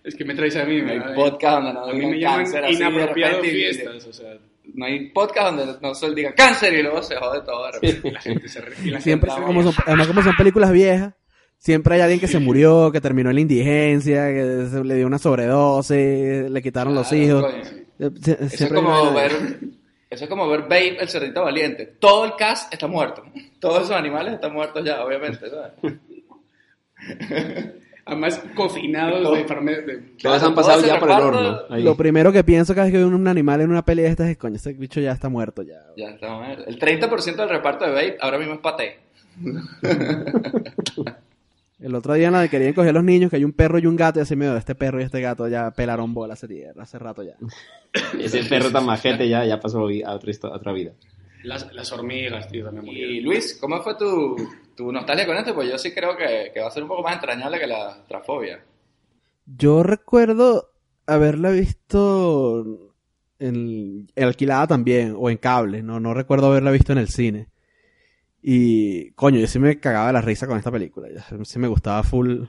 Es 0.05 0.15
que 0.17 0.25
me 0.25 0.35
traes 0.35 0.57
a 0.57 0.65
mí. 0.65 0.81
No 0.83 1.15
podcast 1.15 1.63
donde 1.63 1.73
no 1.75 1.85
A 1.85 1.93
mí 1.93 1.99
digan 2.01 2.11
me 2.11 2.19
llaman 2.51 2.73
inapropiado 2.73 3.41
fiestas, 3.43 4.07
o 4.07 4.13
sea, 4.13 4.37
No 4.75 4.85
hay 4.85 5.11
podcast 5.11 5.57
donde 5.57 5.75
no 5.81 5.95
se 5.95 6.15
diga 6.15 6.35
cáncer 6.35 6.75
y 6.75 6.83
luego 6.83 7.03
se 7.03 7.17
jode 7.17 7.41
todo. 7.43 7.67
de 7.67 7.73
repente. 7.73 8.11
la 8.11 8.21
gente 8.21 8.49
se 8.49 8.61
re- 8.61 8.75
y 8.85 8.91
la 8.91 9.01
Siempre, 9.01 9.31
gente- 9.31 9.47
como 9.47 9.63
son, 9.63 9.73
además 9.87 10.07
como 10.09 10.23
son 10.23 10.37
películas 10.37 10.73
viejas, 10.73 11.15
siempre 11.59 11.95
hay 11.95 12.01
alguien 12.01 12.19
que 12.21 12.27
se 12.29 12.39
murió, 12.41 12.91
que 12.91 13.01
terminó 13.01 13.31
en 13.31 13.37
la 13.37 13.41
indigencia, 13.43 14.27
que 14.29 14.67
se 14.71 14.83
le 14.85 14.97
dio 14.97 15.07
una 15.07 15.19
sobredosis, 15.19 16.51
le 16.51 16.63
quitaron 16.63 16.95
los 16.95 17.13
hijos. 17.13 17.43
coño. 17.45 17.63
Eh, 17.99 18.11
sie- 18.21 18.37
Eso 18.41 18.65
es 18.65 18.73
como 18.73 19.13
ver... 19.15 19.33
Eso 20.11 20.25
es 20.25 20.29
como 20.29 20.47
ver 20.47 20.63
Babe, 20.63 20.99
el 21.01 21.09
cerdito 21.09 21.43
valiente. 21.43 21.87
Todo 21.99 22.27
el 22.27 22.33
cast 22.37 22.71
está 22.75 22.87
muerto. 22.87 23.25
Todos 23.59 23.85
esos 23.85 23.93
animales 23.97 24.35
están 24.35 24.53
muertos 24.53 24.85
ya, 24.85 25.03
obviamente. 25.05 25.47
¿sabes? 25.49 25.73
Además, 28.05 28.43
cocinados 28.57 29.23
de 29.33 29.45
de- 29.45 30.03
Todos 30.21 30.43
han 30.43 30.55
pasado 30.55 30.85
ya 30.85 30.99
por 30.99 31.11
el 31.11 31.17
horno. 31.17 31.59
ahí. 31.71 31.83
Lo 31.85 31.97
primero 31.97 32.33
que 32.33 32.43
pienso 32.43 32.75
cada 32.75 32.87
vez 32.87 32.93
que 32.93 32.99
veo 32.99 33.07
un 33.07 33.29
animal 33.29 33.61
en 33.61 33.71
una 33.71 33.85
pelea 33.85 34.07
de 34.07 34.11
estas 34.11 34.29
es, 34.29 34.37
coño, 34.37 34.57
ese 34.57 34.73
bicho 34.73 35.01
ya 35.01 35.13
está 35.13 35.29
muerto 35.29 35.63
ya. 35.63 35.81
Ya 35.97 36.09
está 36.11 36.35
muerto. 36.35 36.65
El 36.67 36.79
30% 36.79 37.37
del 37.37 37.49
reparto 37.49 37.85
de 37.85 37.93
Babe 37.93 38.17
ahora 38.21 38.39
mismo 38.39 38.55
es 38.55 38.61
paté. 38.61 38.99
El 41.81 41.95
otro 41.97 42.15
día 42.15 42.29
en 42.29 42.33
la 42.35 42.43
que 42.45 42.49
querían 42.51 42.75
coger 42.75 42.91
a 42.91 42.93
los 42.93 43.03
niños, 43.03 43.29
que 43.29 43.37
hay 43.37 43.45
un 43.45 43.53
perro 43.53 43.77
y 43.79 43.87
un 43.87 43.97
gato, 43.97 44.21
y 44.21 44.23
así 44.23 44.37
medio, 44.37 44.57
este 44.57 44.77
perro 44.77 45.01
y 45.01 45.05
este 45.05 45.21
gato 45.21 45.49
ya 45.49 45.73
pelaron 45.73 46.15
bola 46.15 46.35
hace, 46.35 46.69
hace 46.79 46.99
rato 46.99 47.25
ya. 47.25 47.35
Ese 48.21 48.45
perro 48.45 48.71
tan 48.71 48.87
majete 48.87 49.29
ya, 49.29 49.45
ya 49.45 49.59
pasó 49.59 49.81
a 49.81 50.15
otra, 50.15 50.33
a 50.45 50.55
otra 50.57 50.73
vida. 50.73 50.93
Las, 51.45 51.73
las 51.73 51.93
hormigas, 51.93 52.49
tío, 52.49 52.65
también 52.65 52.87
Y 52.87 52.89
murieron. 52.89 53.25
Luis, 53.25 53.59
¿cómo 53.61 53.83
fue 53.83 53.97
tu, 53.97 54.37
tu 54.77 54.93
nostalgia 54.93 55.27
con 55.27 55.37
esto? 55.37 55.55
Pues 55.55 55.71
yo 55.71 55.79
sí 55.79 55.93
creo 55.93 56.17
que, 56.17 56.51
que 56.53 56.61
va 56.61 56.69
a 56.69 56.71
ser 56.71 56.83
un 56.83 56.89
poco 56.89 57.03
más 57.03 57.15
entrañable 57.15 57.59
que 57.59 57.67
la 57.67 58.05
trafobia. 58.07 58.65
Yo 59.47 59.83
recuerdo 59.83 60.73
haberla 61.07 61.51
visto 61.51 62.93
en, 63.39 64.09
alquilada 64.17 64.67
también, 64.67 65.15
o 65.19 65.31
en 65.31 65.37
cable, 65.37 65.83
no, 65.83 66.01
no 66.01 66.15
recuerdo 66.15 66.47
haberla 66.47 66.71
visto 66.71 66.93
en 66.93 66.99
el 66.99 67.09
cine. 67.09 67.49
Y, 68.41 69.11
coño, 69.13 69.39
yo 69.39 69.47
sí 69.47 69.59
me 69.59 69.79
cagaba 69.79 70.09
de 70.09 70.13
la 70.15 70.21
risa 70.21 70.47
con 70.47 70.59
esta 70.59 70.71
película, 70.71 71.09
ya, 71.13 71.25
sí 71.45 71.59
me 71.59 71.69
gustaba 71.69 72.03
full. 72.03 72.45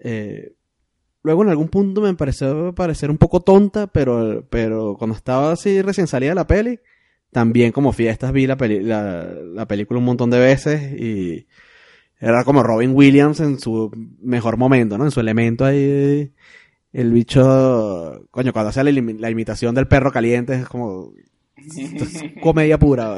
Eh, 0.00 0.54
luego 1.22 1.42
en 1.42 1.50
algún 1.50 1.68
punto 1.68 2.00
me 2.00 2.14
pareció 2.14 2.74
parecer 2.74 3.10
un 3.10 3.18
poco 3.18 3.40
tonta, 3.40 3.86
pero, 3.86 4.44
pero 4.48 4.96
cuando 4.96 5.16
estaba 5.16 5.52
así 5.52 5.82
recién 5.82 6.06
salida 6.06 6.34
la 6.34 6.46
peli, 6.46 6.80
también 7.30 7.72
como 7.72 7.92
fiestas 7.92 8.32
vi 8.32 8.46
la, 8.46 8.56
peli- 8.56 8.82
la, 8.82 9.24
la 9.24 9.66
película 9.66 9.98
un 9.98 10.06
montón 10.06 10.30
de 10.30 10.38
veces 10.38 10.98
y 11.00 11.46
era 12.20 12.42
como 12.44 12.62
Robin 12.62 12.92
Williams 12.94 13.40
en 13.40 13.58
su 13.60 13.90
mejor 14.22 14.56
momento, 14.56 14.98
¿no? 14.98 15.04
En 15.04 15.10
su 15.10 15.20
elemento 15.20 15.64
ahí. 15.64 16.32
El 16.92 17.12
bicho, 17.12 18.26
coño, 18.30 18.52
cuando 18.52 18.70
hace 18.70 18.82
la, 18.82 18.90
imi- 18.90 19.18
la 19.18 19.30
imitación 19.30 19.74
del 19.74 19.86
perro 19.86 20.10
caliente 20.10 20.54
es 20.54 20.66
como 20.66 21.12
es 21.56 22.24
comedia 22.42 22.78
pura. 22.78 23.16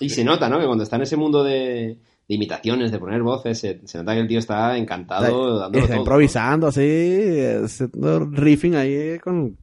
Y 0.00 0.08
se 0.08 0.24
nota, 0.24 0.48
¿no? 0.48 0.58
Que 0.58 0.66
cuando 0.66 0.82
está 0.82 0.96
en 0.96 1.02
ese 1.02 1.16
mundo 1.16 1.44
de, 1.44 1.98
de 2.28 2.34
imitaciones, 2.34 2.90
de 2.90 2.98
poner 2.98 3.22
voces, 3.22 3.58
se, 3.60 3.80
se 3.86 3.98
nota 3.98 4.14
que 4.14 4.20
el 4.20 4.28
tío 4.28 4.38
está 4.38 4.76
encantado 4.76 5.26
Está 5.66 5.86
todo. 5.86 5.98
improvisando 5.98 6.66
así, 6.68 7.38
haciendo 7.64 8.20
riffing 8.30 8.74
ahí 8.74 9.18
con, 9.20 9.56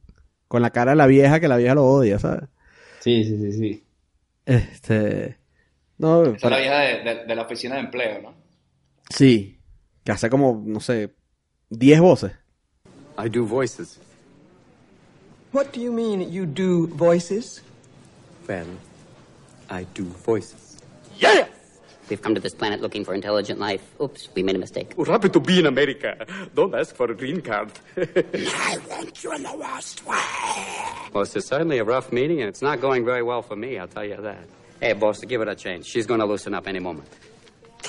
con 0.48 0.62
la 0.62 0.70
cara 0.70 0.92
de 0.92 0.96
la 0.96 1.06
vieja 1.06 1.40
que 1.40 1.48
la 1.48 1.56
vieja 1.58 1.74
lo 1.74 1.84
odia, 1.84 2.18
¿sabes? 2.18 2.44
Sí, 3.02 3.24
sí, 3.24 3.36
sí, 3.36 3.52
sí. 3.52 3.84
Este, 4.46 5.36
no, 5.98 6.24
Esa 6.34 6.46
es 6.46 6.50
la 6.50 6.58
vieja 6.58 6.78
de, 6.80 7.02
de- 7.02 7.24
de 7.26 7.34
la 7.34 7.42
oficina 7.42 7.74
de 7.74 7.80
empleo, 7.80 8.22
¿no? 8.22 8.34
sí, 9.10 9.58
que 10.04 10.12
hace 10.12 10.30
como, 10.30 10.62
no 10.64 10.78
sé, 10.80 11.10
10 11.68 12.00
voces. 12.00 12.32
I 13.18 13.28
do 13.28 13.44
voices. 13.44 13.98
What 15.52 15.72
do 15.72 15.80
you 15.80 15.92
mean 15.92 16.30
you 16.32 16.46
do 16.46 16.86
voices? 16.86 17.62
Well, 18.48 18.66
I 19.68 19.84
do 19.94 20.04
voices. 20.24 20.76
We've 22.12 22.20
come 22.20 22.34
to 22.34 22.42
this 22.42 22.52
planet 22.52 22.82
looking 22.82 23.06
for 23.06 23.14
intelligent 23.14 23.58
life. 23.58 23.80
Oops, 23.98 24.28
we 24.34 24.42
made 24.42 24.54
a 24.54 24.58
mistake. 24.58 24.92
We're 24.98 25.06
happy 25.06 25.30
to 25.30 25.40
be 25.40 25.60
in 25.60 25.64
America. 25.64 26.26
Don't 26.54 26.74
ask 26.74 26.94
for 26.94 27.10
a 27.10 27.14
green 27.14 27.40
card. 27.40 27.72
I 27.96 28.76
want 28.90 29.24
you 29.24 29.34
in 29.34 29.42
the 29.42 29.56
worst 29.56 30.04
way. 30.04 30.18
Well, 31.14 31.22
it's 31.22 31.46
certainly 31.46 31.78
a 31.78 31.84
rough 31.84 32.12
meeting, 32.12 32.40
and 32.40 32.50
it's 32.50 32.60
not 32.60 32.82
going 32.82 33.06
very 33.06 33.22
well 33.22 33.40
for 33.40 33.56
me, 33.56 33.78
I'll 33.78 33.88
tell 33.88 34.04
you 34.04 34.20
that. 34.20 34.44
Hey, 34.78 34.92
boss, 34.92 35.24
give 35.24 35.40
it 35.40 35.48
a 35.48 35.54
chance. 35.54 35.86
She's 35.86 36.06
going 36.06 36.20
to 36.20 36.26
loosen 36.26 36.52
up 36.52 36.68
any 36.68 36.80
moment. 36.80 37.08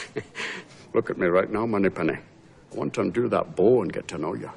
Look 0.93 1.09
at 1.09 1.17
me 1.17 1.27
right 1.27 1.51
now, 1.51 1.65
Moneypenny. 1.65 2.13
I 2.15 2.75
want 2.77 2.93
to 2.93 3.01
undo 3.01 3.27
that 3.27 3.57
bow 3.57 3.81
and 3.81 3.91
get 3.91 4.07
to 4.07 4.17
know 4.17 4.35
you. 4.35 4.49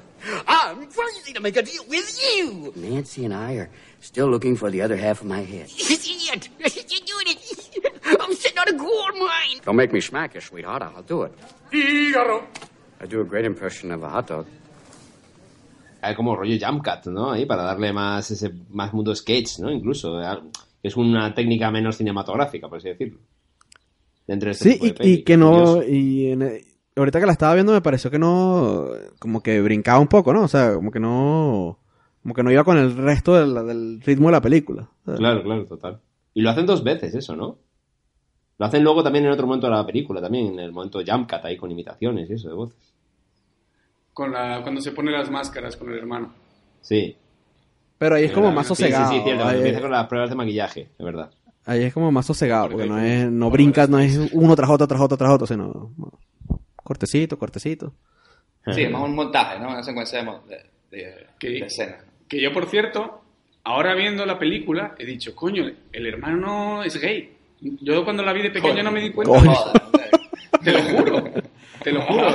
I'm 0.47 0.85
crazy 0.87 1.33
to 1.33 1.41
make 1.41 1.57
a 1.57 1.61
deal 1.61 1.83
with 1.87 2.19
you. 2.23 2.73
Nancy 2.75 3.25
and 3.25 3.33
I 3.33 3.53
are 3.55 3.69
still 3.99 4.27
looking 4.27 4.55
for 4.55 4.71
the 4.71 4.81
other 4.81 4.95
half 4.95 5.21
of 5.21 5.27
my 5.27 5.41
head. 5.41 5.69
Idiot! 5.77 6.49
You're 6.59 7.05
doing 7.05 7.27
it! 7.27 7.46
A 8.67 8.71
gold 8.73 9.15
mine! 9.19 9.61
Don't 9.65 9.75
make 9.77 9.93
me 9.93 10.01
smack 10.01 10.33
you, 10.35 10.41
sweetheart. 10.41 10.83
I'll 10.83 11.03
do 11.03 11.23
it. 11.25 11.31
Figaro. 11.69 12.43
I 13.01 13.05
do 13.07 13.21
a 13.21 13.23
great 13.23 13.45
impression 13.45 13.91
of 13.91 14.03
a 14.03 14.09
hot 14.09 14.27
dog. 14.27 14.45
Hay 16.01 16.15
como 16.15 16.35
rollo 16.35 16.55
jump 16.59 16.83
cut, 16.83 17.05
¿no? 17.11 17.31
Ahí 17.31 17.45
para 17.45 17.63
darle 17.63 17.91
más 17.93 18.29
ese 18.31 18.51
más 18.69 18.93
mundo 18.93 19.13
sketch, 19.15 19.59
¿no? 19.59 19.71
Incluso 19.71 20.21
eh, 20.21 20.25
es 20.83 20.95
una 20.95 21.33
técnica 21.33 21.71
menos 21.71 21.97
cinematográfica, 21.97 22.67
por 22.69 22.77
así 22.77 22.89
decirlo. 22.89 23.19
Dentro 24.25 24.47
de 24.47 24.51
este 24.51 24.71
Sí, 24.73 24.91
de 24.91 25.07
y, 25.07 25.23
que 25.23 25.37
no. 25.37 25.81
Y 25.83 26.31
en- 26.31 26.61
ahorita 26.95 27.19
que 27.19 27.25
la 27.25 27.31
estaba 27.31 27.53
viendo 27.55 27.71
me 27.73 27.81
pareció 27.81 28.11
que 28.11 28.19
no. 28.19 28.87
Como 29.19 29.41
que 29.41 29.61
brincaba 29.61 29.99
un 29.99 30.07
poco, 30.07 30.33
¿no? 30.33 30.43
O 30.43 30.47
sea, 30.47 30.73
como 30.75 30.91
que 30.91 30.99
no. 30.99 31.79
Como 32.21 32.33
que 32.35 32.43
no 32.43 32.51
iba 32.51 32.63
con 32.63 32.77
el 32.77 32.95
resto 32.95 33.35
del, 33.35 33.53
del 33.67 34.01
ritmo 34.01 34.27
de 34.27 34.31
la 34.33 34.41
película. 34.41 34.89
Claro, 35.05 35.41
claro, 35.43 35.65
total. 35.65 36.01
Y 36.33 36.41
lo 36.41 36.49
hacen 36.49 36.65
dos 36.65 36.83
veces 36.83 37.15
eso, 37.15 37.35
¿no? 37.35 37.57
Lo 38.59 38.65
hacen 38.65 38.83
luego 38.83 39.03
también 39.03 39.25
en 39.25 39.31
otro 39.31 39.45
momento 39.45 39.67
de 39.67 39.73
la 39.73 39.85
película, 39.85 40.19
también 40.21 40.47
en 40.53 40.59
el 40.59 40.71
momento 40.71 40.99
jump 41.05 41.29
cut 41.29 41.45
ahí 41.45 41.57
con 41.57 41.71
imitaciones 41.71 42.29
y 42.29 42.33
eso 42.33 42.49
de 42.49 42.55
voces. 42.55 42.93
Con 44.13 44.31
la, 44.31 44.61
cuando 44.63 44.81
se 44.81 44.91
pone 44.91 45.11
las 45.11 45.29
máscaras 45.29 45.75
con 45.77 45.91
el 45.91 45.99
hermano. 45.99 46.33
Sí. 46.81 47.15
Pero 47.99 48.15
ahí 48.15 48.25
es 48.25 48.31
como 48.31 48.51
más 48.51 48.65
Sí, 48.65 48.69
sosegado. 48.69 49.11
Sí, 49.11 49.17
sí, 49.17 49.23
cierto. 49.23 49.45
ahí, 49.45 49.57
Empieza 49.57 49.81
con 49.81 49.91
las 49.91 50.07
pruebas 50.07 50.29
de 50.29 50.35
maquillaje, 50.35 50.89
de 50.97 51.05
verdad. 51.05 51.31
ahí 51.65 51.83
es 51.83 51.93
como 51.93 52.11
más 52.11 52.25
sosegado, 52.25 52.69
porque 52.69 52.87
no 52.87 52.97
es, 52.99 53.29
no 53.29 53.49
brincas, 53.51 53.89
no 53.89 53.99
es 53.99 54.17
uno 54.33 54.55
tras 54.55 54.69
otro, 54.69 54.87
tras 54.87 55.01
otro, 55.01 55.17
tras 55.17 55.31
otro, 55.31 55.45
sino 55.47 55.91
no. 55.97 56.11
cortecito, 56.75 57.37
cortecito. 57.37 57.93
Sí, 58.73 58.81
es 58.83 58.91
más 58.91 59.03
un 59.03 59.15
montaje, 59.15 59.59
¿no? 59.59 59.69
Una 59.69 59.83
secuencia 59.83 60.23
de, 60.23 60.31
de, 60.49 60.97
de- 60.97 61.27
¿Qué? 61.39 61.49
de 61.51 61.59
escenas. 61.59 62.03
Que 62.27 62.41
yo, 62.41 62.51
por 62.51 62.65
cierto, 62.65 63.21
ahora 63.63 63.93
viendo 63.95 64.25
la 64.25 64.37
película, 64.37 64.95
he 64.97 65.05
dicho, 65.05 65.33
coño, 65.35 65.63
el 65.91 66.05
hermano 66.07 66.83
es 66.83 66.99
gay. 66.99 67.36
Yo 67.61 68.03
cuando 68.03 68.23
la 68.23 68.33
vi 68.33 68.43
de 68.43 68.49
pequeño 68.51 68.73
Coño. 68.73 68.83
no 68.83 68.91
me 68.91 69.01
di 69.01 69.11
cuenta. 69.11 69.39
Coño. 69.39 69.53
Te 70.63 70.71
lo 70.71 70.81
juro. 70.83 71.23
Te 71.83 71.91
lo 71.91 72.01
juro. 72.01 72.27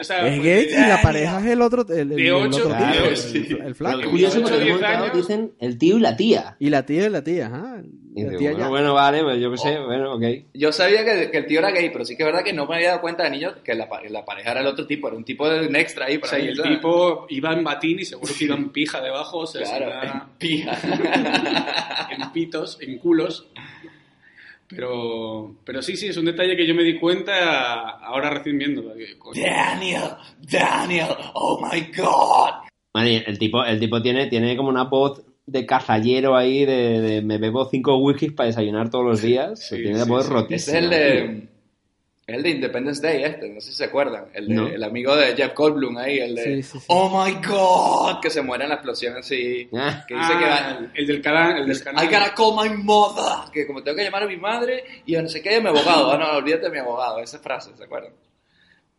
O 0.00 0.04
sea, 0.04 0.28
Es 0.28 0.42
gay 0.42 0.66
y 0.70 0.88
la 0.88 1.00
pareja 1.02 1.40
es 1.40 1.46
el 1.46 1.62
otro, 1.62 1.84
el, 1.88 1.98
el- 1.98 2.08
De 2.10 2.26
el 2.28 2.32
ocho, 2.34 2.58
otro 2.58 2.68
claro, 2.68 2.92
tío, 2.92 3.04
el- 3.06 3.16
sí. 3.16 3.46
el, 3.50 3.56
Pero 3.58 3.74
flaco. 3.74 4.10
diez 4.12 4.36
momento 4.40 4.78
dado 4.78 5.04
años. 5.04 5.16
dicen 5.16 5.52
el 5.58 5.78
tío 5.78 5.96
y 5.96 6.00
la 6.00 6.16
tía. 6.16 6.56
Y 6.60 6.70
la 6.70 6.86
tía 6.86 7.06
y 7.06 7.10
la 7.10 7.24
tía, 7.24 7.46
ajá. 7.46 7.82
Y 8.14 8.22
La 8.24 8.36
tía 8.36 8.50
bueno, 8.50 8.58
ya. 8.64 8.68
bueno, 8.68 8.94
vale, 8.94 9.22
pues 9.24 9.40
yo 9.40 9.50
qué 9.50 9.56
sé, 9.56 9.78
bueno, 9.80 10.14
ok. 10.14 10.22
Yo 10.52 10.70
sabía 10.70 11.02
que, 11.04 11.30
que 11.30 11.38
el 11.38 11.46
tío 11.46 11.58
era 11.60 11.70
gay, 11.70 11.88
pero 11.90 12.04
sí 12.04 12.14
que 12.14 12.22
es 12.22 12.26
verdad 12.26 12.44
que 12.44 12.52
no 12.52 12.66
me 12.66 12.76
había 12.76 12.88
dado 12.90 13.00
cuenta 13.00 13.24
de 13.24 13.30
niño 13.30 13.54
que 13.64 13.74
la, 13.74 13.88
la 14.10 14.24
pareja 14.24 14.50
era 14.52 14.60
el 14.60 14.66
otro 14.66 14.86
tipo, 14.86 15.08
era 15.08 15.16
un 15.16 15.24
tipo 15.24 15.48
de 15.48 15.66
un 15.66 15.74
extra 15.74 16.06
ahí 16.06 16.16
O 16.16 16.20
para 16.20 16.30
sea, 16.32 16.38
y 16.38 16.42
mí, 16.42 16.48
el 16.50 16.56
¿sabes? 16.56 16.72
tipo 16.72 17.26
iba 17.30 17.52
en 17.54 17.64
batín 17.64 17.98
y 18.00 18.04
seguro 18.04 18.32
que 18.38 18.44
iba 18.44 18.54
en 18.54 18.68
pija 18.68 19.00
debajo, 19.00 19.38
o 19.38 19.46
sea, 19.46 19.62
Claro, 19.62 19.90
en 20.02 20.20
pija. 20.38 20.78
en 22.10 22.32
pitos, 22.32 22.78
en 22.82 22.98
culos. 22.98 23.46
Pero, 24.74 25.56
pero 25.64 25.82
sí, 25.82 25.96
sí, 25.96 26.08
es 26.08 26.16
un 26.16 26.24
detalle 26.24 26.56
que 26.56 26.66
yo 26.66 26.74
me 26.74 26.82
di 26.82 26.98
cuenta 26.98 27.90
ahora 27.98 28.30
recién 28.30 28.58
coño, 29.18 29.42
Daniel, 29.42 30.02
Daniel, 30.50 31.08
oh 31.34 31.60
my 31.60 31.80
god. 31.96 32.68
Vale, 32.94 33.24
el 33.26 33.38
tipo, 33.38 33.64
el 33.64 33.80
tipo 33.80 34.00
tiene, 34.02 34.26
tiene 34.26 34.56
como 34.56 34.68
una 34.68 34.84
voz 34.84 35.22
de 35.46 35.66
cazallero 35.66 36.36
ahí 36.36 36.64
de, 36.64 37.00
de 37.00 37.22
me 37.22 37.38
bebo 37.38 37.68
cinco 37.68 37.96
whiskies 37.96 38.32
para 38.32 38.48
desayunar 38.48 38.90
todos 38.90 39.04
los 39.04 39.22
días. 39.22 39.58
Sí, 39.60 39.76
tiene 39.76 39.98
la 39.98 40.04
sí, 40.04 40.10
voz 40.10 40.26
sí. 40.26 40.32
Rotísima. 40.32 40.78
es 40.78 40.84
el 40.84 40.90
de, 40.90 41.48
es 42.26 42.36
el 42.36 42.42
de 42.42 42.50
Independence 42.50 43.02
Day 43.02 43.24
este, 43.24 43.48
no 43.48 43.60
sé 43.60 43.70
si 43.72 43.76
se 43.78 43.84
acuerdan. 43.84 44.26
El, 44.32 44.46
de- 44.48 44.54
No. 44.54 44.66
el 44.68 44.82
amigo 44.84 45.16
de 45.16 45.34
Jeff 45.34 45.54
Goldblum 45.54 45.96
ahí, 45.98 46.18
el 46.20 46.34
de 46.36 46.44
Sí, 46.44 46.62
sí, 46.62 46.78
sí. 46.78 46.84
Oh 46.88 47.08
my 47.24 47.32
god, 47.46 48.20
que 48.20 48.30
se 48.30 48.42
muere 48.42 48.62
en 48.64 48.68
la 48.70 48.76
explosión 48.76 49.16
así. 49.16 49.68
Ah. 49.74 50.04
Que 50.06 50.14
dice 50.14 50.32
que 50.38 50.44
ah, 50.44 50.76
va, 50.80 50.90
el 50.94 51.06
del 51.06 51.20
canal, 51.22 51.58
el 51.58 51.66
del 51.66 51.82
canal. 51.82 52.04
I 52.04 52.06
gotta 52.06 52.34
call 52.34 52.54
my 52.68 52.76
mother. 52.82 53.50
Que 53.52 53.66
como 53.66 53.82
tengo 53.82 53.96
que 53.96 54.04
llamar 54.04 54.22
a 54.22 54.26
mi 54.28 54.36
madre 54.36 54.84
y 55.04 55.16
a 55.16 55.22
no 55.22 55.28
sé 55.28 55.42
qué, 55.42 55.60
mi 55.60 55.68
abogado. 55.68 56.12
Ah, 56.12 56.16
no, 56.18 56.36
olvídate 56.38 56.64
de 56.66 56.70
mi 56.70 56.78
abogado. 56.78 57.18
Esa 57.18 57.38
frase, 57.40 57.76
¿se 57.76 57.84
acuerdan? 57.84 58.12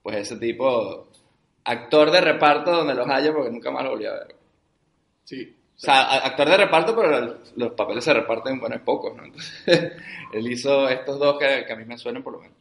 Pues 0.02 0.18
ese 0.18 0.36
tipo, 0.36 1.08
actor 1.64 2.12
de 2.12 2.20
reparto 2.20 2.72
donde 2.72 2.94
los 2.94 3.08
haya 3.10 3.32
porque 3.34 3.52
nunca 3.52 3.72
más 3.72 3.84
lo 3.86 3.92
volví 3.92 4.06
a 4.06 4.12
ver. 4.14 4.36
Sí. 5.24 5.56
O 5.76 5.80
sea, 5.80 6.02
a- 6.04 6.26
actor 6.28 6.50
de 6.50 6.58
reparto, 6.58 6.94
pero 6.96 7.20
los, 7.22 7.54
los 7.56 7.72
papeles 7.72 8.04
se 8.04 8.14
reparten, 8.14 8.60
bueno, 8.60 8.76
es 8.76 8.82
pocos, 8.82 9.16
¿no? 9.16 9.24
Entonces, 9.26 9.94
él 10.34 10.52
hizo 10.52 10.90
estos 10.90 11.18
dos 11.20 11.38
que, 11.40 11.64
que 11.66 11.72
a 11.74 11.76
mí 11.78 11.86
me 11.86 11.98
suenan 11.98 12.22
por 12.22 12.34
lo 12.34 12.40
menos. 12.42 12.58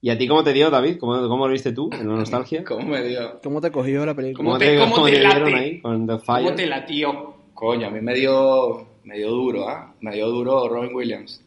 ¿Y 0.00 0.10
a 0.10 0.18
ti 0.18 0.28
cómo 0.28 0.44
te 0.44 0.52
dio, 0.52 0.70
David? 0.70 0.98
¿Cómo, 0.98 1.28
cómo 1.28 1.46
lo 1.46 1.52
viste 1.52 1.72
tú 1.72 1.88
en 1.92 2.08
la 2.08 2.14
nostalgia? 2.16 2.64
¿Cómo 2.68 2.86
me 2.88 3.02
dio? 3.02 3.40
¿Cómo 3.42 3.60
te 3.60 3.70
cogió 3.70 4.04
la 4.06 4.14
película? 4.14 4.44
¿Cómo 4.44 4.58
te- 4.58 4.78
cómo 4.78 5.04
te 5.06 5.10
dieron 5.12 5.42
late? 5.50 5.54
ahí 5.54 5.80
con 5.80 6.06
The 6.06 6.12
¿Cómo 6.12 6.24
Fire? 6.24 6.54
te 6.54 6.66
latió? 6.66 7.34
Coño, 7.54 7.86
a 7.86 7.90
mí 7.90 8.00
me 8.02 8.14
dio, 8.14 8.86
me 9.04 9.16
dio 9.16 9.30
duro, 9.30 9.68
¿ah? 9.68 9.94
Me 10.00 10.14
dio 10.14 10.28
duro 10.28 10.68
Robin 10.68 10.94
Williams. 10.94 11.42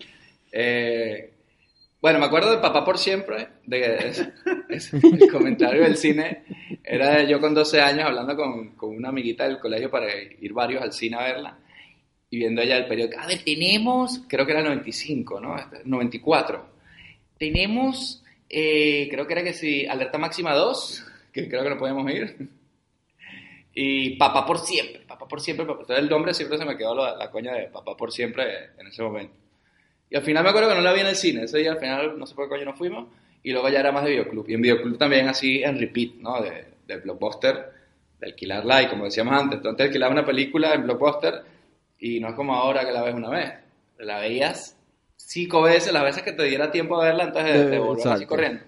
Eh, 0.52 1.32
bueno, 2.02 2.18
me 2.18 2.26
acuerdo 2.26 2.50
de 2.52 2.58
Papá 2.58 2.84
por 2.84 2.98
Siempre, 2.98 3.48
de 3.66 3.98
es- 4.10 4.28
es- 4.70 4.94
el 4.94 5.30
comentario 5.32 5.84
del 5.84 5.96
cine. 5.96 6.44
Era 6.84 7.24
yo 7.24 7.40
con 7.40 7.54
12 7.54 7.80
años 7.80 8.06
hablando 8.06 8.36
con, 8.36 8.70
con 8.76 8.96
una 8.96 9.10
amiguita 9.10 9.44
del 9.48 9.60
colegio 9.60 9.92
para 9.92 10.08
ir 10.42 10.52
varios 10.54 10.82
al 10.82 10.92
cine 10.94 11.18
a 11.18 11.24
verla. 11.24 11.60
Y 12.32 12.38
viendo 12.38 12.62
ella 12.62 12.78
el 12.78 12.88
periódico. 12.88 13.20
A 13.20 13.28
ver, 13.28 13.40
tenemos, 13.44 14.24
creo 14.28 14.46
que 14.46 14.52
era 14.54 14.64
95, 14.64 15.40
¿no? 15.40 15.58
Este, 15.58 15.82
94. 15.86 16.66
Tenemos, 17.38 18.24
eh, 18.50 19.08
creo 19.12 19.28
que 19.28 19.34
era 19.34 19.44
que 19.44 19.54
sí, 19.54 19.86
Alerta 19.86 20.18
Máxima 20.18 20.54
2, 20.56 21.06
que 21.32 21.48
creo 21.48 21.64
que 21.64 21.70
no 21.70 21.78
podemos 21.78 22.10
ir. 22.12 22.50
Y 23.74 24.18
Papá 24.18 24.46
por 24.46 24.58
siempre, 24.60 25.02
Papá 25.08 25.28
por 25.28 25.40
siempre, 25.40 25.66
papá. 25.66 25.82
Entonces 25.82 26.04
el 26.04 26.10
nombre 26.10 26.34
siempre 26.34 26.58
se 26.58 26.66
me 26.66 26.76
quedó 26.76 26.96
la, 26.96 27.16
la 27.16 27.30
coña 27.30 27.54
de 27.54 27.68
Papá 27.68 27.96
por 27.96 28.12
siempre 28.12 28.72
en 28.78 28.88
ese 28.88 29.04
momento. 29.04 29.36
Y 30.10 30.16
al 30.16 30.24
final 30.24 30.44
me 30.44 30.50
acuerdo 30.50 30.70
que 30.70 30.76
no 30.76 30.82
la 30.82 30.92
vi 30.92 31.02
en 31.02 31.08
el 31.08 31.16
cine, 31.16 31.44
ese 31.44 31.60
día 31.60 31.72
al 31.72 31.80
final 31.80 32.18
no 32.18 32.26
sé 32.26 32.34
por 32.34 32.46
qué 32.46 32.50
coño 32.50 32.66
no 32.66 32.74
fuimos, 32.76 33.08
y 33.44 33.52
luego 33.52 33.70
ya 33.70 33.80
era 33.80 33.92
más 33.92 34.04
de 34.04 34.12
videoclub. 34.12 34.50
Y 34.50 34.56
en 34.56 34.62
videoclub 34.62 34.98
también 34.98 35.28
así 35.28 35.62
en 35.64 35.80
repeat, 35.80 36.16
¿no? 36.16 36.42
De, 36.42 36.66
de 36.88 36.98
blockbuster, 36.98 37.72
de 38.20 38.28
alquilarla, 38.28 38.82
y 38.82 38.88
como 38.88 39.06
decíamos 39.06 39.40
antes, 39.40 39.62
tú 39.62 39.70
antes 39.70 39.86
alquilabas 39.86 40.14
una 40.14 40.26
película 40.26 40.74
en 40.74 40.84
blockbuster 40.84 41.44
y 42.00 42.20
no 42.20 42.30
es 42.30 42.34
como 42.34 42.56
ahora 42.56 42.86
que 42.86 42.92
la 42.92 43.04
ves 43.04 43.14
una 43.14 43.30
vez. 43.30 43.54
La 44.00 44.20
veías 44.20 44.79
cinco 45.22 45.62
veces, 45.62 45.92
las 45.94 46.04
veces 46.04 46.24
que 46.24 46.32
te 46.32 46.44
diera 46.44 46.72
tiempo 46.72 47.00
a 47.00 47.06
verla 47.06 47.26
antes 47.26 47.44
de, 47.44 47.66
de 47.70 47.76
Eh, 47.76 47.80
volver 47.80 48.08
así 48.08 48.26
corriendo. 48.26 48.64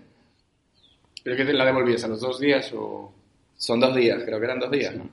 ¿Pero 1.24 1.38
que 1.38 1.46
te 1.46 1.54
la 1.54 1.66
devolvías 1.66 2.04
a 2.04 2.08
los 2.08 2.20
dos 2.22 2.40
días 2.40 2.72
o...? 2.76 3.14
Son 3.58 3.80
dos 3.80 3.96
días, 3.96 4.22
creo 4.26 4.40
que 4.40 4.46
eran 4.46 4.60
dos 4.60 4.72
días, 4.72 4.96
¿no? 4.96 5.08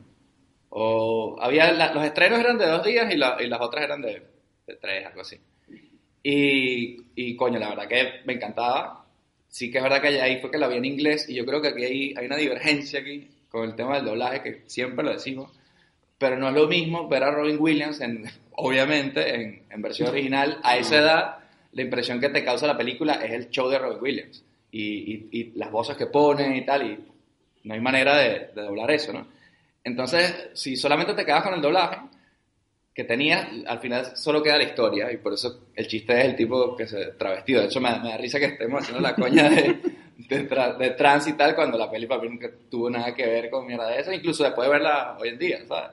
O 0.70 1.36
había 1.40 1.70
la- 1.72 1.92
los 1.92 2.04
estrenos 2.04 2.38
eran 2.40 2.56
de 2.58 2.66
dos 2.66 2.82
días 2.84 3.12
y, 3.12 3.16
la- 3.16 3.36
y 3.40 3.46
las 3.46 3.60
otras 3.60 3.84
eran 3.84 4.00
de, 4.00 4.22
de 4.66 4.74
tres, 4.76 5.06
algo 5.06 5.20
así. 5.20 5.36
Y, 6.22 6.96
y 7.14 7.36
coño, 7.36 7.58
la 7.58 7.68
verdad 7.70 7.88
que 7.88 8.08
me 8.24 8.34
encantaba. 8.34 9.04
Sí 9.48 9.70
que 9.70 9.78
es 9.78 9.84
verdad 9.84 10.00
que 10.02 10.20
ahí 10.20 10.40
fue 10.40 10.50
que 10.50 10.58
la 10.58 10.68
vi 10.68 10.76
en 10.76 10.84
inglés 10.84 11.28
y 11.28 11.34
yo 11.34 11.44
creo 11.46 11.60
que 11.62 11.68
aquí 11.68 11.84
hay, 11.84 12.14
hay 12.16 12.26
una 12.26 12.36
divergencia 12.36 13.00
aquí 13.00 13.28
con 13.50 13.64
el 13.64 13.74
tema 13.74 13.96
del 13.96 14.04
doblaje, 14.06 14.42
que 14.42 14.62
siempre 14.66 15.04
lo 15.04 15.12
decimos. 15.12 15.50
Pero 16.18 16.36
no 16.36 16.48
es 16.48 16.54
lo 16.54 16.66
mismo 16.68 17.06
ver 17.08 17.24
a 17.24 17.30
Robin 17.30 17.56
Williams, 17.60 18.00
en, 18.00 18.24
obviamente, 18.58 19.34
en, 19.34 19.62
en 19.70 19.82
versión 19.82 20.08
original. 20.10 20.58
A 20.62 20.76
esa 20.76 20.96
edad, 20.98 21.36
la 21.72 21.82
impresión 21.82 22.20
que 22.20 22.28
te 22.28 22.44
causa 22.44 22.66
la 22.66 22.76
película 22.76 23.14
es 23.14 23.32
el 23.32 23.50
show 23.50 23.68
de 23.68 23.78
Robin 23.78 23.98
Williams. 24.00 24.44
Y, 24.70 24.82
y- 24.82 25.28
y 25.32 25.52
las 25.56 25.70
voces 25.70 25.96
que 25.96 26.06
ponen 26.06 26.54
y 26.54 26.64
tal. 26.64 26.86
Y 26.86 26.98
no 27.64 27.74
hay 27.74 27.80
manera 27.80 28.16
de, 28.16 28.50
de 28.54 28.62
doblar 28.62 28.90
eso, 28.90 29.12
¿no? 29.12 29.26
Entonces, 29.84 30.50
si 30.54 30.76
solamente 30.76 31.14
te 31.14 31.24
quedas 31.24 31.42
con 31.42 31.54
el 31.54 31.62
doblaje 31.62 31.96
que 32.94 33.04
tenías, 33.04 33.46
al 33.66 33.78
final 33.78 34.16
solo 34.16 34.42
queda 34.42 34.58
la 34.58 34.64
historia. 34.64 35.10
Y 35.12 35.18
por 35.18 35.32
eso 35.32 35.66
el 35.74 35.86
chiste 35.86 36.18
es 36.18 36.24
el 36.26 36.36
tipo 36.36 36.76
que 36.76 36.86
se 36.86 37.06
travestido. 37.12 37.60
De 37.60 37.66
hecho, 37.68 37.80
me, 37.80 37.90
me 38.00 38.10
da 38.10 38.16
risa 38.16 38.38
que 38.38 38.46
estemos 38.46 38.82
haciendo 38.82 39.00
la 39.00 39.14
coña 39.14 39.48
de, 39.48 39.78
de, 40.16 40.48
tra- 40.50 40.76
de 40.76 40.90
trans 40.90 41.28
y 41.28 41.34
tal, 41.34 41.54
cuando 41.54 41.78
la 41.78 41.90
peli 41.90 42.06
para 42.06 42.20
mí 42.22 42.28
nunca 42.28 42.50
tuvo 42.70 42.90
nada 42.90 43.14
que 43.14 43.24
ver 43.24 43.48
con 43.50 43.66
mierda 43.66 43.88
de 43.88 44.00
eso. 44.00 44.12
Incluso 44.12 44.42
después 44.44 44.66
de 44.68 44.72
verla 44.72 45.16
hoy 45.18 45.28
en 45.28 45.38
día, 45.38 45.60
¿sabes? 45.66 45.90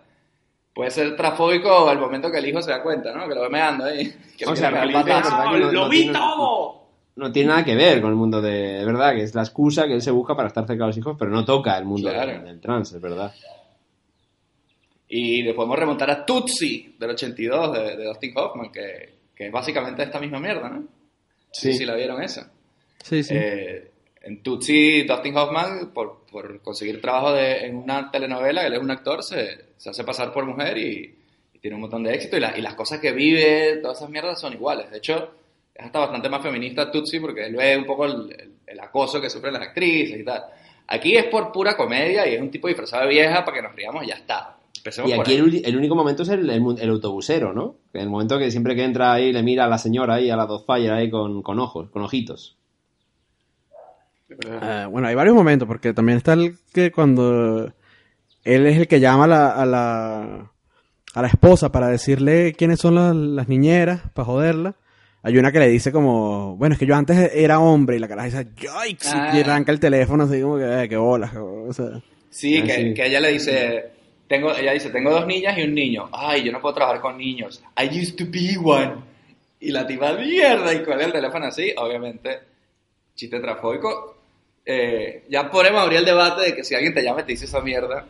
Puede 0.76 0.92
ser 0.92 1.16
trafóbico 1.16 1.90
al 1.90 1.98
momento 1.98 2.30
que 2.30 2.38
el 2.38 2.48
hijo 2.50 2.62
se 2.62 2.70
da 2.70 2.84
cuenta, 2.84 3.12
¿no? 3.14 3.28
Que 3.28 3.34
lo 3.34 3.42
ve 3.44 3.50
meando 3.50 3.86
ahí. 3.86 4.14
Que 4.38 4.46
O 4.46 4.56
sea, 4.56 4.70
es 4.70 4.86
que 4.86 4.92
no- 4.92 5.58
¡Lo 5.58 5.72
no 5.72 5.90
vi 5.90 6.02
tiene- 6.04 6.14
todo! 6.20 6.86
No 7.16 7.32
tiene 7.32 7.48
nada 7.50 7.64
que 7.64 7.76
ver 7.76 8.02
con 8.02 8.10
el 8.10 8.18
mundo 8.18 8.42
de... 8.42 8.52
De 8.80 8.86
verdad, 8.86 9.14
que 9.16 9.24
es 9.24 9.34
la 9.34 9.44
excusa 9.44 9.88
que 9.88 9.94
él 9.94 10.02
se 10.02 10.12
busca 10.12 10.36
para 10.36 10.50
estar 10.50 10.68
cerca 10.68 10.84
de 10.84 10.88
los 10.90 10.98
hijos, 10.98 11.16
pero 11.18 11.32
no 11.32 11.46
toca 11.46 11.78
el 11.78 11.86
mundo 11.86 12.10
Claro. 12.12 12.30
del, 12.34 12.44
del 12.44 12.60
trans, 12.60 12.92
es 12.92 13.00
verdad. 13.00 13.34
Y 15.08 15.44
le 15.44 15.54
podemos 15.54 15.80
remontar 15.80 16.10
a 16.12 16.26
Tootsie 16.26 16.96
del 17.00 17.12
82 17.12 17.72
de, 17.74 17.96
de 17.96 18.06
Dustin 18.06 18.34
Hoffman, 18.38 18.70
que, 18.72 19.14
que 19.34 19.46
es 19.48 19.52
básicamente 19.52 20.04
esta 20.04 20.20
misma 20.20 20.40
mierda, 20.40 20.68
¿no? 20.68 20.84
Sí, 21.52 21.72
sí, 21.74 21.86
la 21.86 21.96
vieron 21.96 22.22
esa. 22.22 22.52
Sí, 23.02 23.24
sí. 23.24 23.34
Eh, 23.38 23.92
en 24.26 24.42
Tootsie, 24.44 25.06
Dustin 25.06 25.38
Hoffman, 25.38 25.92
por, 25.94 26.26
por 26.32 26.60
conseguir 26.62 27.00
trabajo 27.00 27.32
de- 27.34 27.66
en 27.68 27.76
una 27.78 28.10
telenovela, 28.12 28.66
él 28.66 28.74
es 28.74 28.80
un 28.80 28.92
actor, 28.92 29.24
se, 29.24 29.66
se 29.78 29.90
hace 29.92 30.04
pasar 30.04 30.34
por 30.34 30.46
mujer 30.46 30.78
y, 30.78 31.16
y 31.54 31.60
tiene 31.60 31.76
un 31.76 31.82
montón 31.82 32.04
de 32.04 32.14
éxito. 32.14 32.36
Y, 32.38 32.40
la- 32.40 32.58
y 32.58 32.62
las 32.62 32.74
cosas 32.74 33.00
que 33.00 33.12
vive, 33.12 33.78
todas 33.82 33.98
esas 34.00 34.10
mierdas 34.10 34.40
son 34.42 34.54
iguales. 34.54 34.90
De 34.92 34.98
hecho, 34.98 35.30
es 35.74 35.86
hasta 35.86 36.00
bastante 36.00 36.28
más 36.30 36.42
feminista 36.42 36.90
Tootsie 36.92 37.22
porque 37.22 37.46
él 37.46 37.56
ve 37.56 37.78
un 37.78 37.86
poco 37.86 38.06
el, 38.06 38.36
el- 38.40 38.52
el 38.66 38.80
acoso 38.80 39.22
que 39.22 39.30
sufren 39.30 39.54
las 39.54 39.62
actrices 39.62 40.20
y 40.20 40.24
tal. 40.26 40.44
Aquí 40.88 41.16
es 41.16 41.26
por 41.26 41.52
pura 41.52 41.78
comedia 41.78 42.28
y 42.28 42.34
es 42.36 42.42
un 42.42 42.50
tipo 42.52 42.68
disfrazado 42.68 43.04
de 43.04 43.10
vieja 43.10 43.46
para 43.46 43.58
que 43.58 43.64
nos 43.64 43.76
riamos 43.76 44.04
y 44.04 44.08
ya 44.08 44.16
está. 44.16 44.58
Empecemos 44.78 45.10
Y 45.10 45.14
aquí 45.14 45.36
el, 45.36 45.66
el 45.66 45.78
único 45.78 45.96
momento 45.96 46.24
es 46.24 46.30
el, 46.30 46.50
el 46.50 46.90
autobusero, 46.90 47.54
¿no? 47.54 47.76
El 47.94 48.10
momento 48.10 48.38
que 48.40 48.50
siempre 48.52 48.76
que 48.76 48.84
entra 48.84 49.14
ahí 49.14 49.32
le 49.34 49.42
mira 49.44 49.66
a 49.66 49.68
la 49.68 49.78
señora 49.78 50.16
ahí, 50.16 50.30
a 50.30 50.36
la 50.36 50.48
Fire 50.66 50.92
ahí 50.92 51.10
con, 51.10 51.42
con 51.44 51.60
ojos, 51.60 51.90
con 51.92 52.02
ojitos. 52.04 52.56
Eh, 54.30 54.86
bueno, 54.90 55.08
hay 55.08 55.16
varios 55.16 55.36
momentos, 55.36 55.68
porque 55.68 55.94
también 55.94 56.18
está 56.18 56.34
el 56.34 56.56
que 56.74 56.92
cuando 56.92 57.72
él 58.44 58.66
es 58.68 58.78
el 58.78 58.88
que 58.88 59.00
llama 59.00 59.26
a 59.26 59.28
la, 59.28 59.50
a 59.52 59.66
la, 59.66 60.52
a 61.14 61.22
la 61.22 61.28
esposa 61.28 61.72
para 61.72 61.88
decirle 61.88 62.54
quiénes 62.58 62.80
son 62.80 62.96
las, 62.96 63.16
las 63.16 63.48
niñeras, 63.48 64.02
para 64.14 64.26
joderla. 64.26 64.76
Hay 65.24 65.38
una 65.38 65.52
que 65.52 65.60
le 65.60 65.68
dice 65.70 65.92
como, 65.92 66.56
bueno, 66.58 66.74
es 66.74 66.80
que 66.80 66.86
yo 66.86 66.96
antes 66.96 67.32
era 67.34 67.60
hombre, 67.60 67.96
y 67.96 68.00
la 68.00 68.08
cara 68.08 68.26
dice, 68.26 68.48
yikes, 68.56 69.10
Ah. 69.12 69.32
y 69.36 69.42
arranca 69.42 69.72
el 69.72 69.80
teléfono 69.80 70.24
así 70.26 70.40
como 70.42 70.58
que, 70.58 70.84
eh, 70.84 70.90
qué 70.90 70.98
bolas, 70.98 71.32
o 71.36 71.74
sea. 71.74 72.02
Sí, 72.30 72.60
Ah, 72.62 72.66
que, 72.68 72.94
que 72.94 73.06
ella 73.08 73.20
le 73.20 73.30
dice, 73.32 73.86
tengo, 74.28 74.54
ella 74.56 74.74
dice, 74.74 74.90
tengo 74.92 75.10
dos 75.10 75.26
niñas 75.26 75.58
y 75.58 75.64
un 75.64 75.74
niño. 75.74 76.10
Ay, 76.12 76.44
yo 76.44 76.52
no 76.52 76.62
puedo 76.62 76.76
trabajar 76.76 77.02
con 77.02 77.18
niños. 77.18 77.64
I 77.76 77.88
used 78.00 78.16
to 78.18 78.26
be 78.28 78.56
one. 78.64 78.96
Y 79.60 79.72
la 79.72 79.88
tipa, 79.88 80.14
mierda, 80.14 80.74
y 80.74 80.84
cuelga 80.84 81.06
el 81.06 81.12
teléfono 81.14 81.46
así, 81.46 81.72
obviamente, 81.78 82.40
chiste 83.16 83.40
trafóbico. 83.40 84.15
Eh, 84.66 85.24
ya 85.30 85.50
podemos 85.52 85.82
abrir 85.82 86.00
el 86.00 86.06
debate 86.06 86.42
de 86.42 86.56
que 86.56 86.64
si 86.64 86.74
alguien 86.76 86.94
te 86.94 87.04
llama 87.04 87.22
y 87.22 87.26
te 87.26 87.32
dice 87.34 87.46
esa 87.46 87.62
mierda, 87.62 88.06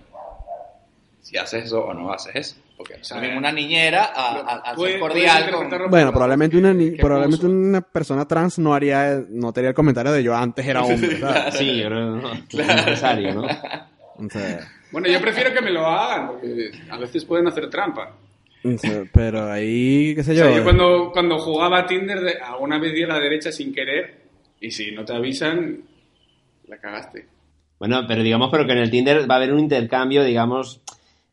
si 1.21 1.37
haces 1.37 1.65
eso 1.65 1.83
o 1.85 1.93
no 1.93 2.11
haces 2.13 2.35
eso. 2.35 2.55
Porque 2.77 2.95
es 2.95 3.15
mismo 3.15 3.37
una 3.37 3.51
niñera 3.53 4.11
a, 4.13 4.35
a- 4.71 4.75
ser 4.75 4.99
cordial 4.99 5.49
con... 5.51 5.89
Bueno, 5.89 6.11
probablemente 6.11 6.57
una, 6.57 6.73
ni- 6.73 6.91
probablemente 6.91 7.45
puso. 7.45 7.57
una 7.57 7.81
persona 7.81 8.27
trans 8.27 8.59
no 8.59 8.73
haría, 8.73 9.23
no 9.29 9.53
te 9.53 9.61
haría 9.61 9.69
el 9.69 9.75
comentario 9.75 10.11
de 10.11 10.21
yo 10.21 10.35
antes 10.35 10.65
era 10.67 10.83
hombre, 10.83 11.17
¿sabes? 11.19 11.55
Sí, 11.55 11.77
yo 11.77 11.87
creo 11.87 12.15
que 12.15 12.21
no. 12.21 12.33
Es 12.33 12.53
necesario, 12.67 13.33
¿no? 13.33 13.43
O 13.43 14.29
sea, 14.29 14.59
Bueno, 14.91 15.07
yo 15.07 15.19
prefiero 15.21 15.53
que 15.53 15.61
me 15.61 15.71
lo 15.71 15.85
hagan, 15.87 16.27
porque 16.27 16.71
a 16.89 16.97
veces 16.97 17.23
pueden 17.25 17.47
hacer 17.47 17.69
trampa. 17.69 18.11
o 18.65 19.05
pero 19.13 19.49
ahí, 19.51 20.13
qué 20.15 20.23
sé 20.23 20.31
O 20.31 20.35
yo. 20.35 20.43
sea, 20.45 20.55
yo 20.57 20.63
cuando, 20.63 21.11
cuando 21.13 21.37
jugaba 21.39 21.79
a 21.79 21.85
Tinder, 21.87 22.19
de- 22.19 22.39
alguna 22.39 22.77
vez 22.77 22.93
di 22.93 23.03
a 23.03 23.07
la 23.07 23.19
derecha 23.19 23.51
sin 23.53 23.73
querer, 23.73 24.17
y 24.59 24.69
si 24.69 24.91
no 24.91 25.05
te 25.05 25.13
avisan, 25.15 25.79
la 26.67 26.77
cagaste. 26.77 27.27
Bueno, 27.79 28.01
pero 28.07 28.23
digamos, 28.23 28.49
pero 28.51 28.65
que 28.65 28.71
en 28.71 28.77
el 28.79 28.89
Tinder 28.89 29.29
va 29.29 29.35
a 29.35 29.37
haber 29.37 29.51
un 29.53 29.59
intercambio, 29.59 30.23
digamos, 30.23 30.81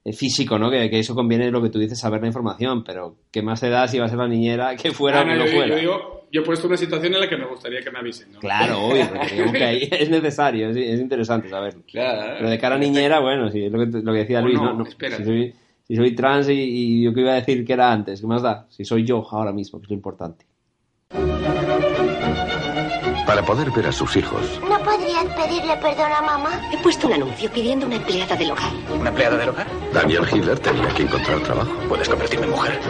eh, 0.05 0.13
físico, 0.13 0.59
¿no? 0.59 0.71
Que, 0.71 0.91
que 0.91 0.99
eso 0.99 1.15
conviene 1.15 1.51
lo 1.51 1.63
que 1.63 1.71
tú 1.71 1.79
dices, 1.79 1.99
saber 1.99 2.21
la 2.21 2.27
información, 2.27 2.83
pero 2.83 3.17
¿qué 3.31 3.43
más 3.43 3.61
se 3.61 3.69
da 3.71 3.87
si 3.87 3.99
va 3.99 4.07
a 4.07 4.09
ser 4.09 4.19
la 4.19 4.27
niñera 4.29 4.75
que 4.77 4.91
fuera 4.91 5.21
Ah, 5.21 5.23
o 5.23 5.27
no, 5.27 5.37
no 5.37 5.47
yo, 5.47 5.53
fuera? 5.53 5.69
yo 5.69 5.77
digo, 5.77 6.27
yo 6.33 6.41
he 6.41 6.45
puesto 6.45 6.67
una 6.67 6.77
situación 6.77 7.15
en 7.15 7.21
la 7.21 7.29
que 7.29 7.37
me 7.37 7.47
gustaría 7.47 7.81
que 7.81 7.91
me 7.93 8.01
avisen, 8.01 8.33
¿no? 8.33 8.41
Claro, 8.41 8.81
obvio, 8.83 9.07
pero 9.13 9.25
digamos 9.31 9.53
que 9.53 9.65
ahí 9.65 9.89
es 9.93 10.11
necesario, 10.11 10.71
es, 10.71 10.77
es 10.77 11.01
interesante 11.01 11.49
saberlo. 11.49 11.83
Claro. 11.87 12.35
Pero 12.39 12.51
de 12.51 12.59
cara 12.59 12.75
a 12.75 12.79
niñera, 12.79 13.21
bueno, 13.21 13.49
sí, 13.51 13.65
es 13.65 13.71
lo 13.73 13.79
que, 13.79 13.87
lo 14.03 14.13
que 14.13 14.19
decía 14.19 14.41
Luis, 14.41 14.57
no, 14.59 14.65
¿no? 14.65 14.75
No, 14.79 14.85
espera. 14.85 15.17
si, 15.19 15.25
soy, 15.25 15.55
si 15.87 15.95
soy 15.95 16.15
trans 16.17 16.49
y, 16.49 16.55
y 16.55 17.05
yo 17.05 17.15
que 17.15 17.21
iba 17.21 17.31
a 17.33 17.37
decir 17.37 17.65
que 17.65 17.73
era 17.75 17.93
antes, 17.93 18.21
¿qué 18.21 18.27
más 18.27 18.43
da? 18.43 18.67
Si 18.71 18.85
soy 18.85 19.05
yo 19.05 19.25
ahora 19.31 19.53
mismo, 19.53 19.79
que 19.79 19.85
es 19.85 19.91
lo 19.91 19.95
importante. 19.97 20.45
Para 23.27 23.43
poder 23.47 23.71
ver 23.71 23.87
a 23.87 23.93
sus 23.93 24.17
hijos, 24.17 24.61
¿No 24.69 24.72
podrías 24.97 25.25
pedirle 25.35 25.77
perdón 25.77 26.13
a 26.13 26.23
mamá? 26.23 26.61
He 26.73 26.77
puesto 26.79 27.07
un 27.07 27.15
anuncio 27.15 27.51
pidiendo 27.51 27.87
una 27.87 27.97
empleada 27.97 28.37
del 28.37 28.51
hogar. 28.51 28.73
¿una 28.91 29.09
empleada 29.11 29.37
del 29.37 29.49
hogar? 29.51 29.67
Daniel 29.93 30.27
Hitler 30.31 30.59
tenía 30.59 30.89
que 30.89 31.03
encontrar 31.03 31.41
trabajo. 31.41 31.73
Puedes 31.89 32.09
convertirme 32.09 32.47
en 32.47 32.53
mujer. 32.53 32.81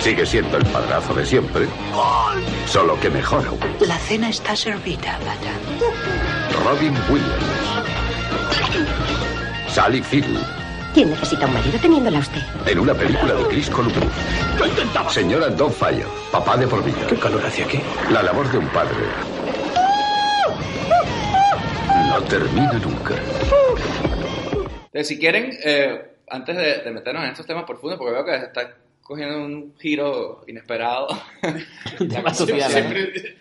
Sigue 0.00 0.24
siendo 0.24 0.56
el 0.56 0.64
padrazo 0.66 1.12
de 1.14 1.26
siempre, 1.26 1.66
solo 2.66 2.98
que 3.00 3.10
mejor 3.10 3.46
aún. 3.46 3.58
La 3.80 3.98
cena 3.98 4.30
está 4.30 4.56
servida, 4.56 5.18
madame. 5.18 5.58
Robin 6.64 6.96
Williams. 7.10 7.58
Sally 9.68 10.02
Field, 10.02 10.38
¿Quién 10.98 11.10
necesita 11.10 11.46
un 11.46 11.54
marido 11.54 11.78
teniéndola 11.78 12.18
usted? 12.18 12.40
en 12.66 12.76
una 12.80 12.92
película 12.92 13.32
de 13.32 13.44
Chris 13.46 13.70
Columbus. 13.70 14.02
Señora 15.10 15.48
Don 15.48 15.72
Fire, 15.72 16.04
papá 16.32 16.56
de 16.56 16.66
por 16.66 16.84
vida. 16.84 17.06
¿Qué 17.08 17.14
calor 17.14 17.40
hacia 17.46 17.66
aquí? 17.66 17.78
La 18.12 18.20
labor 18.20 18.50
de 18.50 18.58
un 18.58 18.66
padre. 18.70 18.96
No 22.08 22.20
termina 22.24 22.72
nunca. 22.72 23.14
Entonces, 24.86 25.06
si 25.06 25.20
quieren, 25.20 25.56
eh, 25.64 26.16
antes 26.30 26.56
de, 26.56 26.78
de 26.82 26.90
meternos 26.90 27.22
en 27.22 27.30
estos 27.30 27.46
temas 27.46 27.62
profundos, 27.62 27.96
porque 27.96 28.14
veo 28.14 28.24
que 28.24 28.34
está 28.34 28.74
cogiendo 29.00 29.36
un 29.38 29.74
giro 29.78 30.42
inesperado. 30.48 31.06
Social, 32.34 32.58
¿eh? 32.58 32.72
Siempre- 32.72 33.36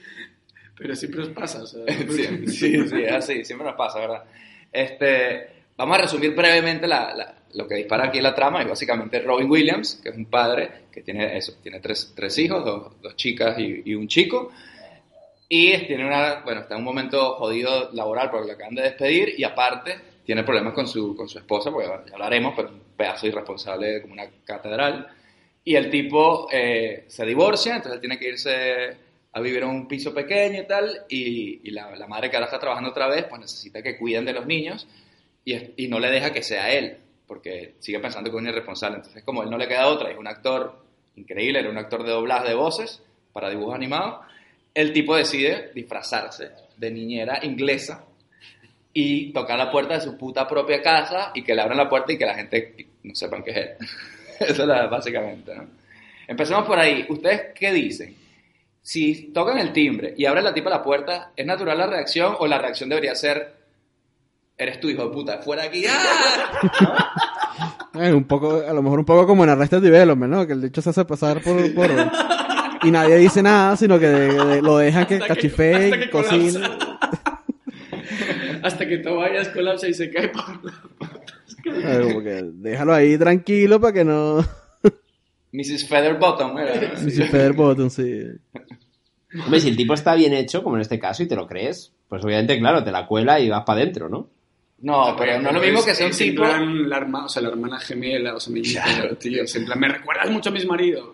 pero 0.78 0.96
siempre 0.96 1.24
os 1.24 1.30
pasa, 1.30 1.63
o 1.63 1.65
sea, 1.65 1.82
sí, 1.88 2.48
sí, 2.50 2.88
sí, 2.88 3.04
es 3.04 3.12
así, 3.13 3.43
siempre 3.43 3.65
nos 3.65 3.76
pasa, 3.76 3.98
¿verdad? 4.00 4.26
Este, 4.72 5.63
vamos 5.76 5.98
a 5.98 6.02
resumir 6.04 6.36
brevemente 6.36 6.86
la- 6.88 7.15
la- 7.15 7.34
lo 7.54 7.68
que 7.68 7.76
dispara 7.76 8.06
aquí 8.08 8.20
la 8.22 8.36
trama, 8.36 8.62
y 8.62 8.66
básicamente 8.68 9.20
Robin 9.20 9.50
Williams, 9.50 10.00
que 10.04 10.10
es 10.10 10.16
un 10.18 10.26
padre 10.26 10.70
que 10.92 11.02
tiene 11.02 11.38
eso, 11.38 11.54
tiene 11.62 11.80
tres, 11.80 12.14
tres 12.16 12.38
hijos, 12.40 12.64
dos, 12.66 13.02
dos 13.02 13.16
chicas 13.16 13.58
y, 13.60 13.82
y 13.86 13.96
un 13.96 14.08
chico, 14.08 14.52
y 15.50 15.78
tiene 15.86 16.06
una, 16.06 16.42
bueno, 16.44 16.62
está 16.62 16.74
en 16.76 16.80
un 16.80 16.86
momento 16.86 17.36
jodido 17.36 17.90
laboral 17.94 18.30
porque 18.30 18.48
lo 18.48 18.54
acaban 18.54 18.76
de 18.76 18.82
despedir, 18.84 19.34
y 19.38 19.44
aparte 19.44 19.96
tiene 20.26 20.44
problemas 20.44 20.74
con 20.74 20.88
su, 20.88 21.16
con 21.16 21.30
su 21.30 21.38
esposa, 21.40 21.72
porque 21.72 21.88
ya 21.88 22.14
hablaremos, 22.14 22.54
pero 22.56 22.68
es 22.68 22.74
un 22.74 22.82
pedazo 22.98 23.28
irresponsable 23.28 24.02
como 24.02 24.14
una 24.14 24.28
catedral, 24.44 25.08
y 25.64 25.76
el 25.76 25.90
tipo 25.90 26.48
eh, 26.52 27.06
se 27.08 27.26
divorcia, 27.26 27.78
entonces 27.78 28.00
tiene 28.02 28.18
que 28.20 28.30
irse 28.30 28.98
a 29.32 29.40
vivir 29.40 29.64
en 29.64 29.70
un 29.70 29.88
piso 29.88 30.14
pequeño 30.14 30.62
y 30.64 30.68
tal, 30.68 31.02
y, 31.10 31.62
y 31.68 31.72
la, 31.72 31.96
la 31.96 32.08
madre 32.08 32.30
que 32.30 32.36
ahora 32.36 32.48
está 32.48 32.60
trabajando 32.60 32.90
otra 32.90 33.08
vez, 33.08 33.26
pues 33.30 33.40
necesita 33.42 33.82
que 33.82 33.98
cuiden 33.98 34.26
de 34.26 34.34
los 34.34 34.46
niños 34.46 34.88
y, 35.46 35.54
es- 35.54 35.70
y 35.78 35.88
no 35.88 36.00
le 36.00 36.10
deja 36.10 36.32
que 36.34 36.42
sea 36.44 36.74
él, 36.74 36.98
porque 37.28 37.76
sigue 37.80 38.00
pensando 38.00 38.30
que 38.30 38.38
es 38.38 38.42
un 38.42 38.48
irresponsable. 38.48 38.98
Entonces, 38.98 39.24
como 39.24 39.44
él 39.44 39.50
no 39.50 39.58
le 39.58 39.68
queda 39.68 39.88
otra, 39.88 40.10
es 40.10 40.18
un 40.18 40.28
actor 40.28 40.80
increíble, 41.16 41.60
era 41.60 41.70
un 41.70 41.78
actor 41.78 42.04
de 42.04 42.12
doblaje 42.12 42.50
de 42.50 42.56
voces 42.56 43.02
para 43.34 43.50
dibujos 43.50 43.76
animados, 43.76 44.26
el 44.74 44.94
tipo 44.94 45.16
decide 45.16 45.72
disfrazarse 45.74 46.52
de 46.78 46.92
niñera 46.92 47.40
inglesa 47.44 48.06
y 48.94 49.32
tocar 49.34 49.58
la 49.58 49.72
puerta 49.72 49.96
de 49.96 50.02
su 50.02 50.18
puta 50.18 50.48
propia 50.48 50.82
casa 50.82 51.32
y 51.34 51.44
que 51.44 51.54
le 51.54 51.62
abran 51.62 51.78
la 51.78 51.90
puerta 51.90 52.13
y 52.13 52.18
que 52.18 52.26
la 52.26 52.36
gente 52.36 52.76
no 53.04 53.13
sepan 53.16 53.44
que 53.44 53.52
es 53.52 53.58
él. 53.58 53.70
Eso 54.40 54.63
es 54.63 54.90
básicamente, 54.90 55.56
¿no? 55.56 55.68
Empecemos 56.28 56.66
por 56.66 56.78
ahí. 56.78 57.06
¿Ustedes 57.10 57.54
qué 57.56 57.72
dicen? 57.72 58.16
Si 58.82 59.32
tocan 59.34 59.58
el 59.58 59.74
timbre 59.74 60.13
y 60.16 60.26
abre 60.26 60.42
la 60.42 60.54
tipa 60.54 60.70
la 60.70 60.84
puerta, 60.84 61.32
¿es 61.36 61.46
natural 61.46 61.78
la 61.78 61.88
reacción 61.88 62.36
o 62.40 62.48
la 62.48 62.60
reacción 62.60 62.90
debería 62.90 63.16
ser 63.16 63.57
eres 64.58 64.80
tu 64.80 64.89
hijo 64.89 65.04
de 65.06 65.10
puta, 65.13 65.38
fuera 65.39 65.63
de 65.63 65.67
aquí? 65.70 65.86
¡Ah! 65.89 67.78
Eh, 67.96 68.13
un 68.13 68.26
poco, 68.26 68.62
a 68.67 68.74
lo 68.74 68.82
mejor 68.84 69.00
un 69.00 69.06
poco 69.06 69.26
como 69.26 69.43
en 69.43 69.50
Arrested 69.50 69.82
Development, 69.82 70.32
¿no? 70.32 70.46
Que 70.48 70.54
el 70.54 70.62
dicho 70.62 70.82
se 70.82 70.89
hace 70.91 71.06
pasar 71.06 71.41
por, 71.41 71.74
por... 71.74 71.89
y 72.84 72.91
nadie 72.91 73.15
dice 73.17 73.41
nada, 73.41 73.76
sino 73.76 73.98
que 74.00 74.08
de- 74.08 74.46
de- 74.46 74.62
lo 74.62 74.78
dejan 74.78 75.06
que 75.08 75.15
Hasta 75.15 75.28
que- 75.28 75.34
cachifee, 75.34 75.91
hasta 78.63 78.80
que 78.86 78.89
que 78.89 78.98
Tobias 79.00 79.50
colapsa 79.50 79.88
y 79.88 79.93
se 79.93 80.10
cae 80.10 80.30
por 80.30 80.43
como 82.04 82.22
que 82.24 82.41
déjalo 82.54 82.93
ahí 82.93 83.17
tranquilo 83.17 83.80
para 83.82 83.93
que 83.93 84.06
no... 84.06 84.38
Mrs. 85.52 85.88
Featherbottom, 85.88 86.58
era. 86.58 86.93
Ni 87.02 87.12
si 87.12 87.24
Feather 87.24 87.54
Bottom, 87.54 87.89
sí. 87.89 88.24
Hombre, 89.43 89.60
si 89.60 89.70
el 89.70 89.78
tipo 89.78 89.93
está 89.93 90.13
bien 90.15 90.34
hecho, 90.34 90.62
como 90.63 90.76
en 90.76 90.82
este 90.82 91.00
caso, 91.00 91.24
y 91.24 91.28
te 91.28 91.36
lo 91.36 91.48
crees, 91.48 91.93
pues 92.10 92.24
obviamente, 92.24 92.58
claro, 92.60 92.84
te 92.84 92.91
la 92.91 93.08
cuela 93.08 93.39
y 93.39 93.50
vas 93.50 93.63
para 93.65 93.82
adentro, 93.82 94.08
¿no? 94.10 94.30
No, 94.80 95.16
pero 95.18 95.42
no 95.42 95.50
es 95.50 95.56
lo 95.56 95.62
mismo 95.62 95.84
que 95.84 95.96
sea 95.96 96.06
un 96.06 96.12
es 96.12 96.22
en 96.22 96.30
tipo... 96.30 96.44
plan 96.44 96.88
la, 96.90 96.98
herma- 97.00 97.26
o 97.26 97.30
sea, 97.30 97.42
la 97.42 97.50
hermana 97.50 97.80
gemela, 97.80 98.36
o 98.36 98.40
sea, 98.40 98.54
me 98.54 98.62
Claro, 98.62 99.16
tío. 99.18 99.44
Es 99.44 99.56
en 99.56 99.66
plan, 99.66 99.80
me 99.80 99.88
recuerdas 99.88 100.30
mucho 100.30 100.50
a 100.50 100.54
mis 100.54 100.66
maridos. 100.68 101.10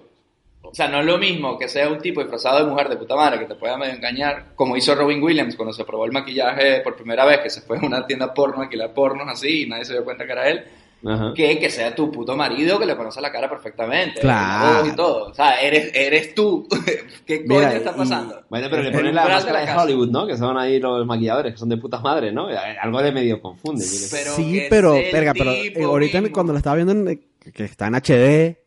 O 0.62 0.74
sea, 0.76 0.88
no 0.88 1.00
es 1.02 1.06
lo 1.06 1.18
mismo 1.18 1.58
que 1.58 1.68
sea 1.70 1.88
un 1.90 2.00
tipo 2.00 2.20
disfrazado 2.22 2.60
de 2.64 2.70
mujer 2.70 2.90
de 2.90 2.98
puta 2.98 3.16
madre 3.16 3.40
que 3.40 3.46
te 3.46 3.56
pueda 3.56 3.78
medio 3.78 3.94
engañar, 3.94 4.54
como 4.56 4.76
hizo 4.76 4.96
Robin 4.96 5.22
Williams 5.22 5.56
cuando 5.56 5.72
se 5.72 5.86
probó 5.86 6.06
el 6.06 6.12
maquillaje 6.12 6.82
por 6.82 6.96
primera 6.96 7.26
vez, 7.26 7.40
que 7.42 7.50
se 7.50 7.62
fue 7.62 7.78
a 7.78 7.86
una 7.86 8.06
tienda 8.08 8.34
porno 8.34 8.60
a 8.62 8.64
alquilar 8.64 8.94
pornos 8.94 9.28
así 9.30 9.64
y 9.64 9.68
nadie 9.68 9.86
se 9.86 9.94
dio 9.94 10.04
cuenta 10.04 10.26
que 10.26 10.32
era 10.32 10.50
él, 10.50 10.64
Ajá. 11.06 11.34
que 11.36 11.60
que 11.60 11.70
sea 11.70 11.94
tu 11.94 12.12
puto 12.12 12.36
marido 12.36 12.80
que 12.80 12.86
le 12.86 12.96
conoce 12.96 13.20
la 13.22 13.32
cara 13.32 13.50
perfectamente, 13.50 14.22
Claro. 14.22 14.88
y 14.88 14.96
todo. 14.96 15.30
O 15.30 15.34
sea, 15.34 15.60
eres, 15.62 15.92
eres 15.94 16.34
tú. 16.34 16.68
¿Qué 17.26 17.46
coño 17.46 17.60
Mira, 17.60 17.74
está 17.76 17.92
y- 17.92 17.98
pasando? 17.98 18.42
Bueno, 18.50 18.68
pero 18.70 18.84
le 18.84 18.92
ponen 18.92 19.14
la 19.16 19.24
de 19.26 19.30
máscara 19.34 19.64
la 19.66 19.74
de. 19.74 19.80
Hollywood, 19.82 20.10
¿no? 20.10 20.26
Que 20.28 20.38
son 20.38 20.58
ahí 20.58 20.80
los 20.80 21.06
maquilladores, 21.06 21.54
que 21.54 21.60
son 21.60 21.70
de 21.70 21.78
puta 21.78 22.00
madre, 22.00 22.32
¿no? 22.32 22.48
Algo 22.82 23.02
de 23.02 23.12
medio 23.12 23.42
confunde. 23.42 23.86
Pero 24.12 24.32
sí, 24.36 24.64
pero, 24.70 24.94
verga, 24.94 25.34
pero 25.34 25.52
eh, 25.52 25.74
ahorita 25.84 26.22
mismo. 26.22 26.34
cuando 26.34 26.54
lo 26.54 26.58
estaba 26.58 26.76
viendo 26.78 26.94
en, 26.94 27.08
eh, 27.08 27.20
que 27.54 27.64
está 27.66 27.88
en 27.88 27.96
HD, 27.96 28.58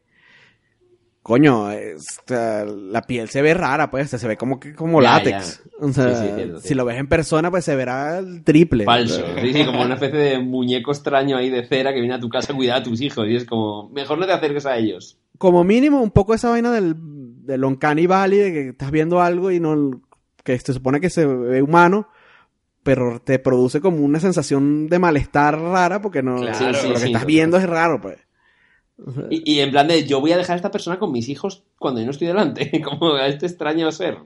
coño, 1.26 1.72
es- 1.72 2.20
o 2.20 2.28
sea, 2.28 2.64
la 2.64 3.02
piel 3.02 3.28
se 3.28 3.42
ve 3.42 3.52
rara, 3.52 3.90
pues, 3.90 4.10
se 4.10 4.28
ve 4.28 4.36
como 4.36 4.60
que 4.60 4.74
como 4.74 5.02
Ya, 5.02 5.14
látex. 5.14 5.60
O 5.80 5.92
sea, 5.92 6.14
Sí, 6.14 6.24
sí, 6.28 6.32
cierto, 6.36 6.60
si 6.60 6.74
lo 6.74 6.84
ves 6.84 6.98
en 6.98 7.08
persona, 7.08 7.50
pues 7.50 7.64
se 7.64 7.74
verá 7.74 8.18
el 8.20 8.44
triple. 8.44 8.84
Falso. 8.84 9.26
Sí, 9.42 9.52
sí, 9.52 9.64
como 9.66 9.82
una 9.82 9.94
especie 9.94 10.16
de 10.20 10.38
muñeco 10.38 10.92
extraño 10.92 11.36
ahí 11.36 11.50
de 11.50 11.66
cera 11.66 11.92
que 11.92 11.98
viene 11.98 12.14
a 12.14 12.20
tu 12.20 12.28
casa 12.28 12.52
a 12.52 12.56
cuidar 12.56 12.78
a 12.78 12.82
tus 12.84 13.00
hijos. 13.00 13.26
Y 13.26 13.34
es 13.34 13.44
como, 13.44 13.88
mejor 13.88 14.18
no 14.18 14.26
te 14.26 14.32
acerques 14.34 14.66
a 14.66 14.76
ellos. 14.76 15.18
Como 15.36 15.64
mínimo, 15.64 16.00
un 16.00 16.12
poco 16.12 16.32
esa 16.32 16.48
vaina 16.50 16.70
del, 16.70 16.94
del 16.96 17.64
Uncanny 17.64 18.06
Valley, 18.06 18.38
de 18.38 18.52
que 18.52 18.68
estás 18.68 18.92
viendo 18.92 19.20
algo 19.20 19.50
y 19.50 19.58
no, 19.58 20.00
que 20.44 20.56
se 20.60 20.72
supone 20.74 21.00
que 21.00 21.10
se 21.10 21.26
ve 21.26 21.60
humano, 21.60 22.08
pero 22.84 23.20
te 23.20 23.40
produce 23.40 23.80
como 23.80 24.04
una 24.04 24.20
sensación 24.20 24.86
de 24.86 25.00
malestar 25.00 25.58
rara 25.60 26.00
porque 26.00 26.22
no, 26.22 26.36
Claro, 26.36 26.82
lo 26.84 26.94
que 26.94 27.00
sí, 27.00 27.06
estás 27.06 27.26
viendo 27.26 27.56
es 27.56 27.68
raro, 27.68 28.00
pues. 28.00 28.25
Y, 29.30 29.54
y 29.54 29.60
en 29.60 29.70
plan 29.70 29.88
de, 29.88 30.06
yo 30.06 30.20
voy 30.20 30.32
a 30.32 30.38
dejar 30.38 30.54
a 30.54 30.56
esta 30.56 30.70
persona 30.70 30.98
con 30.98 31.12
mis 31.12 31.28
hijos 31.28 31.62
cuando 31.78 32.00
yo 32.00 32.06
no 32.06 32.12
estoy 32.12 32.28
delante. 32.28 32.80
Como 32.84 33.14
a 33.14 33.26
este 33.26 33.46
extraño 33.46 33.90
ser. 33.92 34.18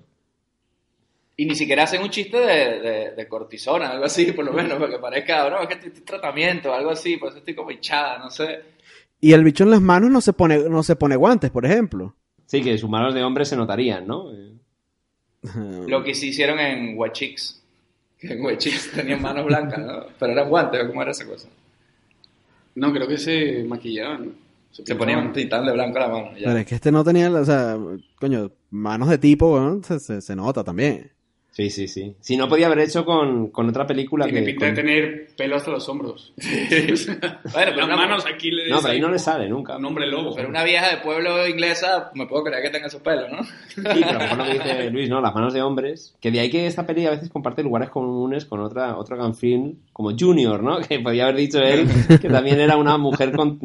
Y 1.37 1.47
ni 1.47 1.55
siquiera 1.55 1.85
hacen 1.85 2.03
un 2.03 2.11
chiste 2.11 2.37
de, 2.37 2.81
de, 2.81 3.11
de 3.13 3.29
cortisona, 3.29 3.91
algo 3.91 4.05
así, 4.05 4.31
por 4.33 4.45
lo 4.45 4.53
menos, 4.53 4.79
porque 4.79 4.99
parezca, 4.99 5.49
no, 5.49 5.63
es 5.63 5.69
que 5.69 5.75
estoy, 5.75 5.89
estoy 5.89 6.05
tratamiento, 6.05 6.75
algo 6.75 6.91
así, 6.91 7.17
por 7.17 7.31
eso 7.31 7.39
estoy 7.39 7.55
como 7.55 7.71
hinchada, 7.71 8.19
no 8.19 8.31
sé. 8.31 8.61
Y 9.23 9.33
el 9.33 9.43
bicho 9.43 9.65
en 9.65 9.71
las 9.71 9.81
manos 9.81 10.11
no 10.11 10.21
se 10.21 10.35
pone, 10.35 10.59
no 10.69 10.83
se 10.83 10.97
pone 10.97 11.17
guantes, 11.17 11.51
por 11.51 11.65
ejemplo. 11.65 12.15
Sí, 12.45 12.63
que 12.63 12.77
sus 12.77 12.91
manos 12.91 13.15
de 13.15 13.23
hombre 13.23 13.47
se 13.47 13.57
notarían, 13.57 14.07
¿no? 14.07 14.33
Eh, 14.35 14.53
Lo 15.89 16.05
que 16.05 16.15
sí 16.15 16.29
hicieron 16.29 16.59
en 16.59 16.99
Chicks, 17.13 17.63
que 18.19 18.35
en 18.35 18.59
Chicks 18.59 18.91
tenían 18.93 19.23
manos 19.23 19.47
blancas, 19.47 19.79
¿no? 19.79 20.07
Pero 20.19 20.33
eran 20.33 20.49
guantes, 20.49 20.85
¿o 20.85 20.89
¿cómo 20.89 21.01
era 21.01 21.13
esa 21.13 21.27
cosa? 21.27 21.49
No, 22.75 22.93
creo 22.93 23.09
que 23.09 23.17
se 23.17 23.65
maquillaban. 23.65 24.27
¿no? 24.27 24.50
Se 24.71 24.95
ponían 24.95 25.27
un 25.27 25.33
titán 25.33 25.67
de 25.67 25.73
blanco 25.73 25.99
a 25.99 26.01
la 26.01 26.09
mano. 26.09 26.31
ya. 26.37 26.47
Pero 26.47 26.59
es 26.59 26.67
que 26.67 26.75
este 26.77 26.93
no 26.93 27.05
tenía, 27.05 27.31
o 27.31 27.45
sea, 27.45 27.77
coño, 28.19 28.51
manos 28.71 29.09
de 29.09 29.19
tipo, 29.19 29.55
weón, 29.55 29.83
se, 29.85 29.99
se, 29.99 30.21
se 30.21 30.37
nota 30.37 30.65
también. 30.65 31.11
Sí, 31.53 31.69
sí, 31.69 31.89
sí. 31.89 32.15
Si 32.21 32.37
no 32.37 32.49
podía 32.49 32.67
haber 32.67 32.79
hecho 32.79 33.05
con, 33.05 33.49
con 33.51 33.69
otra 33.69 33.87
película 33.87 34.25
Tiene 34.25 34.41
que... 34.41 34.47
pinta 34.53 34.67
de 34.67 34.73
tener 34.73 35.29
pelo 35.37 35.57
hasta 35.57 35.73
los 35.73 35.89
hombros. 35.89 36.33
Bueno, 37.53 37.73
pero 37.75 37.87
Las 37.87 37.97
manos 37.97 38.25
aquí 38.33 38.51
le 38.51 38.69
No, 38.69 38.79
pero 38.81 38.93
ahí 38.93 39.01
no 39.01 39.11
le 39.11 39.19
sale 39.19 39.49
nunca. 39.49 39.77
Un 39.77 39.85
hombre 39.85 40.07
lobo. 40.07 40.35
Pero 40.35 40.49
una 40.49 40.63
vieja 40.63 40.89
de 40.89 40.99
pueblo 40.99 41.47
inglesa, 41.49 42.13
me 42.15 42.27
puedo 42.27 42.45
creer 42.45 42.63
que 42.63 42.71
tenga 42.71 42.87
esos 42.87 43.03
pelos, 43.03 43.31
¿no? 43.31 43.43
Sí, 43.43 43.83
pero 44.01 44.11
a 44.11 44.13
lo 44.13 44.19
mejor 44.21 44.39
lo 44.39 44.45
que 44.45 44.53
dice 44.53 44.91
Luis, 44.91 45.11
¿no? 45.11 45.21
Las 45.21 45.35
manos 45.35 45.53
de 45.53 45.63
hombres. 45.63 46.15
Que 46.21 46.31
de 46.31 46.41
ahí 46.41 46.51
que 46.51 46.67
esta 46.67 46.87
peli 46.87 47.07
a 47.07 47.11
veces 47.11 47.31
comparte 47.31 47.63
lugares 47.63 47.91
comunes 47.91 48.45
con 48.45 48.61
otra, 48.61 48.97
otro 48.97 49.17
gran 49.17 49.35
film 49.35 49.75
como 49.93 50.17
Junior, 50.17 50.63
¿no? 50.63 50.79
Que 50.89 51.01
podía 51.01 51.25
haber 51.25 51.37
dicho 51.37 51.59
él 51.59 51.89
que 52.21 52.29
también 52.29 52.61
era 52.61 52.77
una 52.77 52.97
mujer 52.97 53.33
con, 53.33 53.59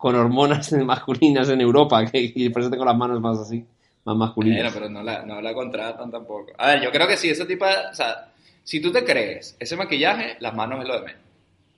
con 0.00 0.14
hormonas 0.14 0.72
masculinas 0.84 1.48
en 1.48 1.60
Europa, 1.60 2.04
que 2.06 2.32
y 2.34 2.48
por 2.48 2.62
eso 2.62 2.70
tengo 2.70 2.84
las 2.84 2.96
manos 2.96 3.20
más 3.20 3.38
así, 3.38 3.64
más 4.04 4.16
masculinas. 4.16 4.72
Pero 4.72 4.88
no 4.88 5.02
la, 5.02 5.22
no 5.24 5.40
la 5.40 5.54
contratan 5.54 6.10
tampoco. 6.10 6.52
A 6.58 6.68
ver, 6.68 6.82
yo 6.82 6.90
creo 6.90 7.06
que 7.06 7.16
sí, 7.16 7.28
ese 7.30 7.44
tipo 7.46 7.66
de... 7.66 7.72
O 7.90 7.94
sea, 7.94 8.32
si 8.64 8.80
tú 8.80 8.90
te 8.92 9.04
crees 9.04 9.56
ese 9.58 9.76
maquillaje, 9.76 10.36
las 10.40 10.54
manos 10.54 10.80
es 10.82 10.88
lo 10.88 10.94
de 11.00 11.06
menos. 11.06 11.20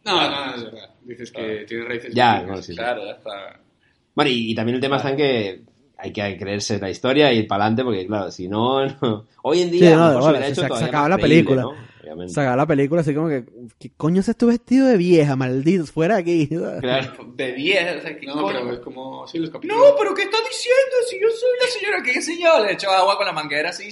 No, 0.04 0.20
no, 0.30 0.46
no, 0.46 0.54
es 0.54 0.64
verdad. 0.64 0.90
Dices 1.02 1.30
que 1.32 1.64
tiene 1.66 1.84
raíces. 1.84 2.14
Ya, 2.14 2.40
bueno, 2.42 2.56
sí, 2.62 2.72
sí. 2.72 2.74
Claro, 2.76 3.04
ya 3.04 3.12
está. 3.12 3.60
Bueno, 4.14 4.30
y, 4.30 4.50
y 4.50 4.54
también 4.54 4.76
el 4.76 4.80
tema 4.80 4.96
está 4.96 5.10
en 5.10 5.16
que 5.16 5.60
hay 5.96 6.12
que 6.12 6.36
creerse 6.36 6.78
la 6.78 6.90
historia 6.90 7.32
y 7.32 7.38
ir 7.38 7.46
para 7.48 7.64
adelante, 7.64 7.84
porque 7.84 8.06
claro, 8.06 8.30
si 8.30 8.48
no, 8.48 8.84
no- 9.00 9.26
hoy 9.42 9.62
en 9.62 9.70
día 9.70 9.96
no, 9.96 10.20
se 10.22 10.42
se, 10.42 10.48
hecho 10.48 10.60
se 10.62 10.66
acaba 10.86 11.08
la 11.08 11.16
creíble, 11.16 11.22
película. 11.22 11.62
¿No? 12.14 12.22
Obviamente. 12.24 12.56
La 12.56 12.66
película 12.66 13.00
así 13.00 13.14
como 13.14 13.28
que, 13.28 13.44
¿qué 13.78 13.90
coño 13.96 14.20
haces 14.20 14.36
tu 14.36 14.46
vestido 14.46 14.86
de 14.88 14.96
vieja, 14.96 15.36
maldito? 15.36 15.86
Fuera 15.86 16.16
de 16.16 16.20
aquí. 16.22 16.48
Claro. 16.80 17.32
De 17.34 17.52
10, 17.52 17.98
o 17.98 18.02
sea, 18.02 18.16
¿qué 18.18 18.26
No, 18.26 18.34
coño? 18.42 18.58
pero 18.62 18.72
es 18.74 18.80
como. 18.80 19.26
Sí, 19.26 19.38
los 19.38 19.50
capítulos. 19.50 19.76
No, 19.76 19.96
pero 19.98 20.14
¿qué 20.14 20.22
estás 20.22 20.40
diciendo? 20.48 20.96
Si 21.08 21.16
yo 21.20 21.28
soy 21.30 21.50
la 21.60 21.66
señora, 21.80 22.02
¿qué 22.02 22.22
sé 22.22 22.38
yo? 22.40 22.64
Le 22.64 22.72
echo 22.72 22.90
agua 22.90 23.16
con 23.16 23.26
la 23.26 23.32
manguera 23.32 23.70
así 23.70 23.88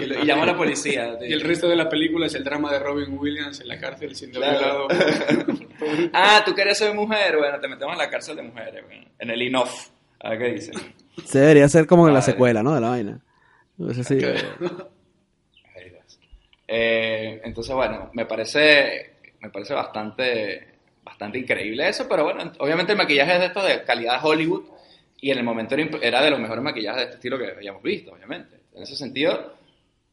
y, 0.00 0.06
lo- 0.06 0.22
y 0.22 0.24
llamo 0.26 0.42
a 0.44 0.46
la 0.46 0.56
policía. 0.56 1.16
Y 1.28 1.32
el 1.32 1.40
resto 1.40 1.68
de 1.68 1.76
la 1.76 1.88
película 1.88 2.26
es 2.26 2.34
el 2.34 2.44
drama 2.44 2.72
de 2.72 2.78
Robin 2.78 3.16
Williams 3.18 3.60
en 3.60 3.68
la 3.68 3.78
cárcel 3.78 4.14
siendo 4.16 4.40
Claro. 4.40 4.88
violado. 4.88 4.88
Ah, 6.12 6.42
tú 6.44 6.54
quieres 6.54 6.78
ser 6.78 6.94
mujer, 6.94 7.36
bueno, 7.36 7.60
te 7.60 7.68
metemos 7.68 7.92
en 7.92 7.98
la 7.98 8.08
cárcel 8.10 8.36
de 8.36 8.42
mujeres, 8.42 8.82
bueno, 8.86 9.06
en 9.18 9.30
el 9.30 9.42
INOF. 9.42 9.88
A 10.20 10.30
ver 10.30 10.38
qué 10.38 10.52
dicen. 10.54 10.74
Se 11.24 11.38
debería 11.40 11.68
ser 11.68 11.86
como 11.86 12.08
en 12.08 12.14
la 12.14 12.22
secuela, 12.22 12.62
¿no? 12.62 12.74
De 12.74 12.80
la 12.80 12.88
vaina. 12.90 13.20
Eso 13.90 14.02
sí. 14.02 14.14
Ay, 14.14 14.18
Dios. 14.20 14.44
Eh, 16.68 17.40
entonces, 17.44 17.74
bueno, 17.74 18.10
me 18.14 18.26
parece, 18.26 19.12
me 19.40 19.50
parece 19.50 19.74
bastante, 19.74 20.66
bastante 21.04 21.38
increíble 21.38 21.88
eso, 21.88 22.06
pero 22.08 22.24
bueno, 22.24 22.52
obviamente 22.58 22.92
el 22.92 22.98
maquillaje 22.98 23.34
es 23.34 23.40
de 23.40 23.46
esto 23.46 23.62
de 23.62 23.84
calidad 23.84 24.24
Hollywood 24.24 24.64
y 25.20 25.30
en 25.30 25.38
el 25.38 25.44
momento 25.44 25.74
era 26.02 26.22
de 26.22 26.30
los 26.30 26.40
mejores 26.40 26.62
maquillajes 26.64 26.96
de 26.98 27.04
este 27.04 27.14
estilo 27.16 27.38
que 27.38 27.50
habíamos 27.52 27.82
visto, 27.82 28.12
obviamente. 28.12 28.56
En 28.74 28.82
ese 28.82 28.96
sentido, 28.96 29.54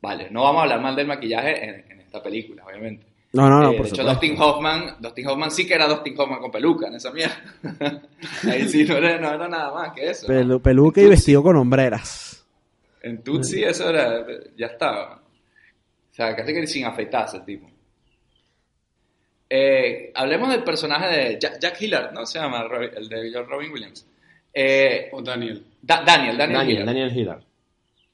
vale, 0.02 0.30
no 0.30 0.44
vamos 0.44 0.60
a 0.60 0.64
hablar 0.64 0.82
mal 0.82 0.96
del 0.96 1.08
maquillaje 1.08 1.64
en, 1.64 1.92
en 1.92 2.00
esta 2.02 2.22
película, 2.24 2.64
obviamente. 2.66 3.06
No, 3.34 3.50
no, 3.50 3.62
no, 3.62 3.72
Eh, 3.72 3.76
por 3.76 3.86
de 3.86 3.90
hecho, 3.90 4.04
supuesto. 4.04 4.28
Dustin 4.28 4.40
Hoffman, 4.40 4.96
Dustin 5.00 5.28
Hoffman 5.28 5.50
sí 5.52 5.68
que 5.68 5.74
era 5.74 5.88
Dustin 5.88 6.14
Hoffman 6.20 6.40
con 6.40 6.52
peluca 6.52 6.88
en 6.88 6.96
esa 6.96 7.12
mierda. 7.12 7.36
Ahí 8.48 8.70
sí 8.70 8.84
no 8.86 8.98
era, 8.98 9.18
no 9.20 9.34
era 9.34 9.48
nada 9.48 9.74
más 9.74 9.92
que 9.94 10.12
eso. 10.12 10.28
peluca 10.62 11.02
y 11.02 11.08
vestido 11.08 11.42
con 11.42 11.56
hombreras. 11.56 12.46
En 13.02 13.24
Tutsi 13.24 13.64
eso 13.64 13.90
era, 13.90 14.24
ya 14.56 14.68
estaba. 14.68 15.23
O 16.14 16.16
sea, 16.16 16.36
casi 16.36 16.54
que 16.54 16.66
sin 16.68 16.86
afeitarse 16.86 17.38
el 17.38 17.44
tipo. 17.46 17.68
Eh, 19.50 20.12
hablemos 20.16 20.50
del 20.50 20.64
personaje 20.64 21.08
de 21.08 21.40
Jack, 21.40 21.60
Jack 21.60 21.82
Hillard, 21.82 22.12
¿no? 22.14 22.26
Se 22.26 22.40
llama 22.40 22.66
el 22.96 23.10
de 23.10 23.44
Robin 23.44 23.72
Williams. 23.72 24.08
Eh, 24.54 25.10
O 25.12 25.22
Daniel. 25.22 25.66
Da- 25.82 26.04
Daniel, 26.04 26.38
Daniel, 26.38 26.58
Daniel, 26.58 26.70
Hillard. 26.72 26.86
Daniel 26.86 27.18
Hillard. 27.18 27.44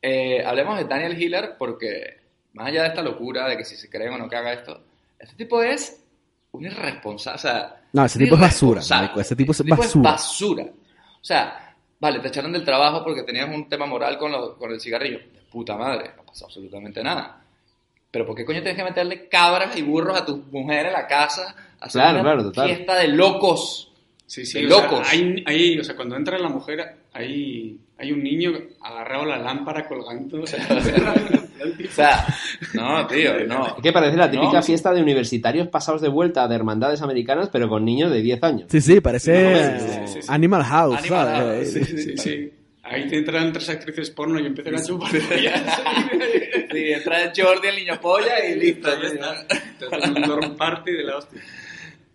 Eh, 0.01 0.43
hablemos 0.45 0.77
de 0.77 0.85
Daniel 0.85 1.21
Hillard 1.21 1.57
porque, 1.57 2.17
más 2.53 2.67
allá 2.67 2.83
de 2.83 2.87
esta 2.89 3.01
locura 3.01 3.47
de 3.47 3.57
que 3.57 3.65
si 3.65 3.75
se 3.75 3.89
creen 3.89 4.13
o 4.13 4.17
no 4.17 4.29
que 4.29 4.35
haga 4.35 4.53
esto, 4.53 4.81
este 5.17 5.35
tipo 5.35 5.61
es 5.61 6.03
un 6.51 6.65
irresponsable. 6.65 7.35
O 7.35 7.39
sea, 7.39 7.81
No, 7.93 8.05
ese 8.05 8.19
tipo 8.19 8.35
es 8.35 8.41
basura, 8.41 8.81
marico, 8.89 9.19
ese 9.21 9.35
tipo 9.35 9.51
es 9.51 9.59
Ese 9.59 9.69
basura. 9.69 10.11
basura. 10.11 10.63
O 10.63 11.23
sea, 11.23 11.75
vale, 11.99 12.19
te 12.19 12.29
echaron 12.29 12.51
del 12.53 12.63
trabajo 12.65 13.03
porque 13.03 13.23
tenías 13.23 13.49
un 13.53 13.67
tema 13.67 13.85
moral 13.85 14.17
con, 14.17 14.31
lo- 14.31 14.57
con 14.57 14.71
el 14.71 14.79
cigarrillo. 14.79 15.19
De 15.19 15.41
puta 15.51 15.75
madre, 15.75 16.11
no 16.17 16.23
pasó 16.23 16.45
absolutamente 16.45 17.03
nada. 17.03 17.43
Pero 18.11 18.25
¿por 18.25 18.35
qué 18.35 18.43
coño 18.45 18.59
tienes 18.61 18.75
que 18.77 18.83
meterle 18.83 19.27
cabras 19.27 19.75
y 19.77 19.81
burros 19.81 20.19
a 20.19 20.25
tu 20.25 20.37
mujer 20.51 20.87
en 20.87 20.93
la 20.93 21.05
casa? 21.07 21.55
a 21.79 21.85
Hacer 21.85 22.01
Claro, 22.01 22.13
una 22.15 22.23
claro, 22.23 22.43
total. 22.43 22.67
fiesta 22.67 22.95
de 22.95 23.07
locos. 23.09 23.91
Sí, 24.25 24.45
sí, 24.45 24.61
De 24.61 24.67
o 24.67 24.69
sea, 24.77 24.81
locos. 24.83 25.07
hay, 25.11 25.43
hay- 25.45 25.79
o 25.79 25.83
sea, 25.83 25.95
cuando 25.95 26.15
entra 26.15 26.37
la 26.37 26.49
mujer, 26.49 26.95
hay, 27.13 27.77
hay 27.97 28.11
un 28.11 28.21
niño 28.23 28.51
agarrado 28.81 29.23
a 29.23 29.27
la 29.27 29.37
lámpara 29.39 29.87
colgando. 29.87 30.41
O 30.43 30.47
sea, 30.47 30.59
O 31.59 31.91
sea, 31.91 32.25
no, 32.73 33.05
tío, 33.07 33.45
no. 33.45 33.67
Es 33.67 33.83
que 33.83 33.91
parece 33.91 34.15
la 34.15 34.31
típica 34.31 34.53
No. 34.53 34.63
fiesta 34.63 34.93
de 34.93 35.01
universitarios 35.01 35.67
pasados 35.67 36.01
de 36.01 36.07
vuelta 36.07 36.47
de 36.47 36.55
hermandades 36.55 37.01
americanas, 37.01 37.49
pero 37.51 37.67
con 37.67 37.83
niños 37.83 38.11
de 38.11 38.21
10 38.21 38.41
años. 38.43 38.63
Sí, 38.69 38.79
sí, 38.81 39.01
parece 39.01 39.43
No, 39.43 39.79
sí, 39.79 40.13
sí, 40.13 40.21
sí. 40.21 40.27
Animal 40.31 40.63
House, 40.63 40.99
Animal 40.99 41.27
¿sabes? 41.27 41.73
House, 41.73 41.87
sí, 41.87 41.97
sí, 41.97 42.17
sí. 42.17 42.53
Ahí 42.89 43.07
te 43.07 43.17
entran 43.17 43.53
tres 43.53 43.69
actrices 43.69 44.09
porno 44.09 44.39
y 44.39 44.45
empiezan 44.47 44.75
a 44.75 44.83
chupar. 44.83 45.11
Sí, 45.11 46.91
entra 46.91 47.31
Jordi, 47.35 47.67
el 47.67 47.75
niño 47.75 47.99
polla 48.01 48.45
y 48.47 48.55
listo. 48.59 48.89
ya 49.01 49.07
está. 49.07 49.95
Hacen 49.95 50.15
un 50.17 50.21
dorm 50.23 50.55
party 50.57 50.91
de 50.91 51.03
la 51.03 51.17
hostia. 51.17 51.41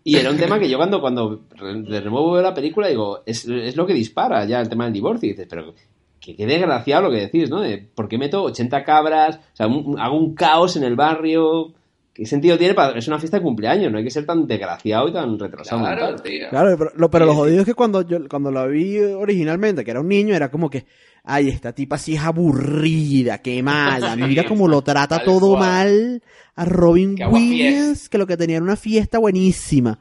Y 0.02 0.16
era 0.16 0.30
un 0.30 0.36
tema 0.36 0.58
que 0.58 0.68
yo 0.68 0.76
cuando, 0.76 1.00
cuando 1.00 1.44
de 1.60 2.00
nuevo 2.02 2.32
veo 2.32 2.42
la 2.42 2.52
película 2.54 2.88
digo, 2.88 3.22
es, 3.24 3.46
es 3.46 3.74
lo 3.76 3.86
que 3.86 3.94
dispara 3.94 4.44
ya 4.44 4.60
el 4.60 4.68
tema 4.68 4.84
del 4.84 4.92
divorcio. 4.92 5.28
Y 5.28 5.32
dices, 5.32 5.46
pero 5.48 5.74
que 6.20 6.36
qué 6.36 6.46
desgraciado 6.46 7.02
lo 7.04 7.10
que 7.10 7.20
decís, 7.20 7.48
¿no? 7.50 7.60
De, 7.60 7.78
¿Por 7.78 8.08
qué 8.08 8.18
meto 8.18 8.42
80 8.42 8.84
cabras? 8.84 9.36
O 9.36 9.56
sea, 9.56 9.66
un- 9.66 9.98
hago 9.98 10.16
un 10.16 10.34
caos 10.34 10.76
en 10.76 10.84
el 10.84 10.94
barrio. 10.96 11.72
¿Qué 12.14 12.24
sentido 12.26 12.56
tiene? 12.56 12.74
Para, 12.74 12.96
es 12.96 13.08
una 13.08 13.18
fiesta 13.18 13.38
de 13.38 13.42
cumpleaños, 13.42 13.90
no 13.90 13.98
hay 13.98 14.04
que 14.04 14.10
ser 14.10 14.24
tan 14.24 14.46
desgraciado 14.46 15.08
y 15.08 15.12
tan 15.12 15.36
retrasado. 15.38 15.80
Claro, 15.82 16.14
tío. 16.16 16.48
Claro, 16.48 16.78
pero, 16.78 16.90
lo, 16.94 17.10
pero 17.10 17.24
lo 17.26 17.32
Sí, 17.32 17.36
sí. 17.36 17.40
jodido 17.42 17.60
es 17.60 17.66
que 17.66 17.74
cuando 17.74 18.02
yo 18.02 18.28
cuando 18.28 18.50
la 18.52 18.66
vi 18.66 18.98
originalmente, 19.00 19.84
que 19.84 19.90
era 19.90 20.00
un 20.00 20.06
niño, 20.08 20.32
era 20.34 20.48
como 20.50 20.70
que, 20.70 20.86
ay, 21.24 21.48
esta 21.48 21.72
tipa 21.72 21.98
sí 21.98 22.14
es 22.14 22.22
aburrida, 22.22 23.38
qué 23.38 23.62
mala, 23.64 24.14
Sí, 24.14 24.22
mira 24.22 24.44
cómo 24.46 24.68
lo 24.68 24.82
trata 24.82 25.16
tal 25.16 25.24
todo 25.26 25.56
cual. 25.56 25.60
mal 25.60 26.22
a 26.54 26.64
Robin 26.64 27.16
Williams, 27.30 28.08
que 28.08 28.16
lo 28.18 28.26
que 28.28 28.36
tenía 28.36 28.56
era 28.56 28.64
una 28.64 28.76
fiesta 28.76 29.18
buenísima. 29.18 29.98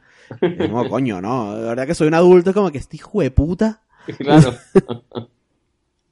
No, 0.70 0.88
coño, 0.88 1.20
no, 1.20 1.56
de 1.56 1.64
verdad 1.64 1.86
que 1.86 1.94
soy 1.96 2.06
un 2.08 2.14
adulto, 2.14 2.50
es 2.50 2.54
como 2.54 2.70
que 2.70 2.78
este 2.78 2.96
hijo 2.96 3.20
de 3.22 3.30
puta. 3.32 3.80
Claro. 4.18 4.54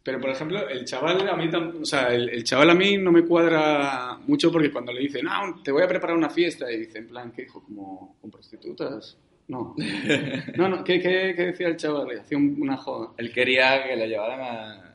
Pero, 0.05 0.21
por 0.21 0.31
ejemplo, 0.31 0.69
el 0.69 0.85
chaval 0.85 1.29
a 1.29 1.37
mí, 1.37 1.47
tam- 1.49 1.81
o 1.83 1.85
sea, 1.85 2.12
el, 2.12 2.29
el 2.29 2.43
chaval 2.43 2.71
a 2.71 2.75
mí 2.75 2.97
no 2.99 3.12
me 3.12 3.25
cuadra 3.25 4.19
mucho 4.27 4.51
porque 4.51 4.73
cuando 4.73 4.93
le 4.93 5.01
dicen, 5.01 5.25
no, 5.25 5.61
te 5.62 5.71
voy 5.71 5.83
a 5.85 5.88
preparar 5.88 6.17
una 6.17 6.29
fiesta, 6.29 6.71
y 6.73 6.79
dice, 6.81 6.99
en 6.99 7.07
plan, 7.09 7.31
¿qué 7.31 7.43
dijo? 7.43 7.62
¿Como 7.62 8.17
con 8.21 8.31
prostitutas? 8.31 9.17
No. 9.49 9.75
No, 10.57 10.69
no, 10.69 10.83
¿qué, 10.83 11.01
qué, 11.01 11.35
qué 11.37 11.47
decía 11.47 11.69
el 11.69 11.77
chaval? 11.77 12.09
Le 12.09 12.21
hacía 12.21 12.37
un- 12.37 12.57
una 12.61 12.77
joda 12.77 13.11
Él 13.17 13.33
quería 13.33 13.85
que 13.87 13.95
le 13.97 14.09
llevaran 14.09 14.41
a... 14.41 14.95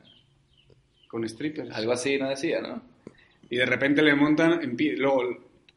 con 1.08 1.26
strippers. 1.28 1.70
Algo 1.74 1.92
así, 1.92 2.18
¿no 2.18 2.28
decía, 2.28 2.60
no? 2.60 2.82
Y 3.50 3.56
de 3.56 3.66
repente 3.66 4.02
le 4.02 4.14
montan, 4.14 4.60
empie- 4.60 4.96
luego 4.96 5.22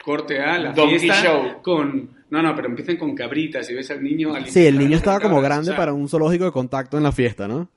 corte 0.04 0.40
a 0.42 0.58
la 0.58 0.74
Donkey 0.74 1.00
fiesta 1.00 1.24
show. 1.24 1.62
con... 1.62 2.22
No, 2.32 2.42
no, 2.42 2.56
pero 2.56 2.68
empiezan 2.70 2.98
con 2.98 3.14
cabritas 3.16 3.70
y 3.70 3.74
ves 3.76 3.92
al 3.92 4.04
niño... 4.04 4.34
al- 4.36 4.48
Sí, 4.48 4.66
el 4.66 4.78
niño 4.78 4.98
estaba 4.98 5.20
como 5.22 5.42
grande 5.42 5.70
o 5.70 5.74
sea, 5.74 5.78
para 5.78 5.94
un 5.94 6.08
zoológico 6.10 6.46
de 6.46 6.52
contacto 6.52 6.98
en 6.98 7.04
la 7.04 7.12
fiesta, 7.12 7.48
¿no? 7.48 7.70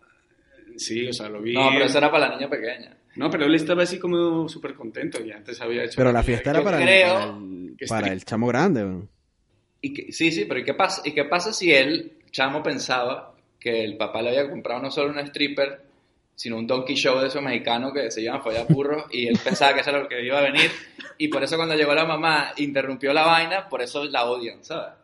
Sí, 0.77 1.07
o 1.09 1.13
sea, 1.13 1.29
lo 1.29 1.41
vi... 1.41 1.53
No, 1.55 1.71
pero 1.73 1.85
eso 1.87 1.99
era 1.99 2.11
para 2.11 2.29
la 2.29 2.37
niña 2.37 2.49
pequeña. 2.51 2.97
No, 3.17 3.31
pero 3.31 3.45
él 3.47 3.55
estaba 3.55 3.83
así 3.85 3.99
como 3.99 4.49
súper 4.49 4.75
contento 4.75 5.25
y 5.25 5.31
antes 5.31 5.61
había 5.61 5.85
hecho... 5.85 5.95
Pero 5.97 6.13
la 6.13 6.23
fiesta 6.23 6.51
era 6.51 6.63
para, 6.63 6.79
el- 6.79 6.85
creo 6.85 7.15
para 7.15 7.25
el, 7.25 7.77
que 7.79 7.87
para 7.87 8.07
estri- 8.09 8.13
el 8.13 8.25
chamo 8.25 8.47
grande. 8.49 8.83
weón. 8.83 9.09
Y 9.81 9.93
que- 9.95 10.13
sí, 10.13 10.31
sí, 10.33 10.47
pero 10.47 10.61
¿y 10.61 10.65
qué, 10.65 10.75
pasa, 10.75 11.03
¿y 11.05 11.13
qué 11.13 11.25
pasa 11.25 11.53
si 11.53 11.73
él, 11.73 12.19
chamo, 12.31 12.63
pensaba 12.63 13.35
que 13.61 13.85
el 13.85 13.97
papá 13.97 14.21
le 14.23 14.31
había 14.31 14.51
comprado 14.51 14.83
no 14.83 14.91
solo 14.91 15.11
un 15.11 15.19
stripper, 15.21 15.83
sino 16.35 16.57
un 16.59 16.67
donkey 16.67 16.97
show 16.97 17.21
de 17.21 17.29
esos 17.29 17.41
mexicanos 17.43 17.93
que 17.93 18.11
se 18.11 18.29
follar 18.41 18.67
burros 18.69 19.05
y 19.13 19.29
él 19.29 19.39
pensaba 19.43 19.73
que 19.75 19.81
eso 19.81 19.91
era 19.91 20.01
lo 20.01 20.09
que 20.09 20.25
iba 20.25 20.39
a 20.39 20.43
venir 20.43 20.69
y 21.17 21.29
por 21.29 21.45
eso 21.45 21.57
cuando 21.57 21.77
llegó 21.77 21.95
la 21.95 22.05
mamá 22.05 22.53
interrumpió 22.57 23.13
la 23.13 23.25
vaina, 23.25 23.69
por 23.69 23.81
eso 23.83 24.05
la 24.05 24.25
odian, 24.25 24.65
¿sabes? 24.65 24.95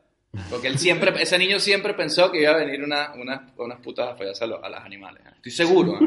Porque 0.48 0.68
él 0.68 0.78
siempre, 0.78 1.12
ese 1.20 1.36
niño 1.38 1.58
siempre 1.58 1.92
pensó 1.94 2.30
que 2.30 2.42
iba 2.42 2.52
a 2.52 2.56
venir 2.56 2.82
una, 2.84 3.12
una, 3.20 3.48
unas 3.56 3.80
putas 3.80 4.08
a 4.10 4.14
follarse 4.14 4.44
a, 4.44 4.46
los- 4.46 4.62
a 4.62 4.68
los 4.68 4.80
animales. 4.80 5.22
Estoy 5.36 5.50
seguro. 5.52 5.98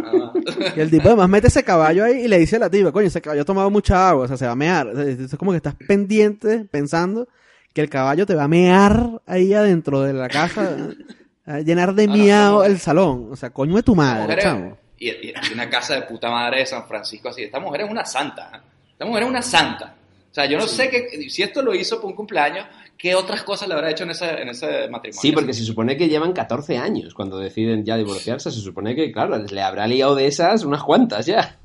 Y 0.75 0.79
el 0.79 0.89
tipo 0.89 1.09
además 1.09 1.27
mete 1.29 1.47
ese 1.47 1.63
caballo 1.63 2.05
ahí 2.05 2.21
y 2.23 2.27
le 2.29 2.39
dice 2.39 2.55
a 2.55 2.59
la 2.59 2.69
tipa, 2.69 2.91
coño, 2.93 3.07
ese 3.07 3.21
caballo 3.21 3.41
ha 3.41 3.45
tomado 3.45 3.69
mucha 3.69 4.09
agua, 4.09 4.23
o 4.25 4.27
sea, 4.27 4.37
se 4.37 4.45
va 4.45 4.53
a 4.53 4.55
mear. 4.55 4.87
O 4.87 4.95
sea, 4.95 5.03
Es 5.03 5.35
como 5.35 5.51
que 5.51 5.57
estás 5.57 5.75
pendiente 5.75 6.65
pensando 6.71 7.27
que 7.73 7.81
el 7.81 7.89
caballo 7.89 8.25
te 8.25 8.35
va 8.35 8.43
a 8.43 8.47
mear 8.47 9.09
ahí 9.25 9.53
adentro 9.53 10.01
de 10.03 10.13
la 10.13 10.29
casa, 10.29 10.77
a 11.45 11.59
llenar 11.59 11.93
de 11.93 12.03
Ah, 12.05 12.07
miau 12.07 12.53
no. 12.59 12.63
el 12.63 12.79
salón. 12.79 13.27
O 13.31 13.35
sea, 13.35 13.49
coño 13.49 13.75
de 13.75 13.83
tu 13.83 13.93
madre, 13.95 14.41
chamo. 14.41 14.77
y, 14.99 15.11
una 15.51 15.69
casa 15.69 15.95
de 15.95 16.03
puta 16.03 16.29
madre 16.29 16.59
de 16.59 16.65
San 16.65 16.87
Francisco 16.87 17.27
así. 17.27 17.43
Esta 17.43 17.59
mujer 17.59 17.81
es 17.81 17.89
una 17.91 18.05
santa. 18.05 18.51
¿eh? 18.55 18.59
Esta 18.93 19.03
mujer 19.05 19.23
es 19.23 19.29
una 19.29 19.41
santa. 19.41 19.95
O 20.31 20.33
sea, 20.33 20.45
yo 20.45 20.57
no 20.57 20.65
sé 20.65 20.89
que, 20.89 21.29
si 21.29 21.43
esto 21.43 21.61
lo 21.61 21.75
hizo 21.75 21.99
por 22.01 22.09
un 22.09 22.15
cumpleaños, 22.15 22.65
¿qué 23.03 23.15
otras 23.15 23.43
cosas 23.43 23.67
le 23.67 23.73
habrá 23.73 23.91
hecho 23.91 24.05
en 24.05 24.11
ese, 24.11 24.29
en 24.41 24.47
ese 24.47 24.87
matrimonio? 24.89 25.19
Sí, 25.21 25.33
porque 25.33 25.51
se 25.53 25.65
supone 25.65 25.97
que 25.97 26.07
llevan 26.07 26.31
14 26.31 26.77
años 26.77 27.13
cuando 27.13 27.37
deciden 27.37 27.83
ya 27.83 27.97
divorciarse. 27.97 28.49
Se 28.49 28.61
supone 28.61 28.95
que, 28.95 29.11
claro, 29.11 29.37
le 29.37 29.61
habrá 29.61 29.85
liado 29.87 30.15
de 30.15 30.25
esas 30.27 30.63
unas 30.63 30.81
cuantas 30.83 31.25
ya. 31.25 31.59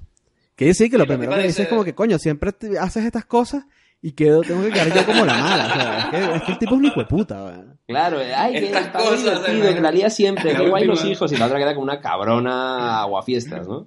Que 0.57 0.74
sí, 0.74 0.90
que 0.90 0.98
lo 0.98 1.07
primero 1.07 1.31
que 1.31 1.37
dice 1.38 1.46
dice- 1.48 1.62
es 1.62 1.68
como 1.68 1.85
que, 1.85 1.94
coño, 1.94 2.18
siempre 2.18 2.51
te- 2.51 2.77
haces 2.77 3.05
estas 3.05 3.24
cosas 3.24 3.64
y 4.03 4.11
quedo, 4.12 4.40
tengo 4.40 4.62
que 4.62 4.70
quedar 4.72 4.92
yo 4.92 5.07
como 5.07 5.24
la 5.24 5.35
mala. 5.38 5.66
O 5.66 5.74
sea, 5.74 5.98
es 5.98 6.07
que, 6.07 6.37
es 6.38 6.42
que 6.42 6.53
el 6.53 6.59
tipo 6.59 6.74
es 6.74 6.79
un 6.81 6.85
hijo 6.87 6.98
de 7.01 7.07
puta, 7.07 7.44
weón. 7.44 7.79
Claro, 7.87 8.18
ay, 8.37 8.53
que 8.55 8.66
Estas 8.66 8.87
está 8.87 8.98
muy 8.98 9.09
cosas, 9.09 9.24
divertido, 9.24 9.68
eh, 9.68 9.74
que 9.77 9.81
la 9.81 9.90
lía 9.92 10.11
siempre, 10.11 10.55
que 10.57 10.68
guay 10.68 10.85
los 10.87 11.05
hijos, 11.05 11.31
y 11.33 11.37
la 11.37 11.46
otra 11.46 11.59
queda 11.59 11.74
como 11.74 11.85
una 11.85 12.01
cabrona 12.01 13.01
aguafiestas, 13.03 13.68
¿no? 13.68 13.87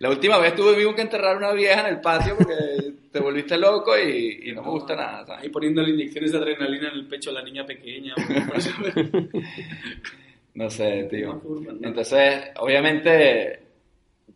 La 0.00 0.10
última 0.10 0.38
vez 0.38 0.54
tuvimos 0.54 0.94
que 0.94 1.02
enterrar 1.02 1.34
a 1.34 1.38
una 1.38 1.52
vieja 1.52 1.80
en 1.80 1.94
el 1.94 2.00
patio 2.00 2.36
porque 2.36 2.54
te 3.12 3.20
volviste 3.20 3.56
loco 3.56 3.96
y, 3.96 4.48
y 4.48 4.52
no 4.52 4.62
me 4.62 4.70
gusta 4.70 4.96
nada. 4.96 5.24
¿sabes? 5.26 5.44
Ahí 5.44 5.48
poniéndole 5.50 5.90
inyecciones 5.90 6.32
de 6.32 6.38
adrenalina 6.38 6.88
en 6.88 6.94
el 6.94 7.06
pecho 7.06 7.30
a 7.30 7.34
la 7.34 7.42
niña 7.42 7.64
pequeña. 7.64 8.14
No 10.54 10.68
sé, 10.68 11.04
tío. 11.04 11.40
Entonces, 11.80 12.50
obviamente, 12.58 13.60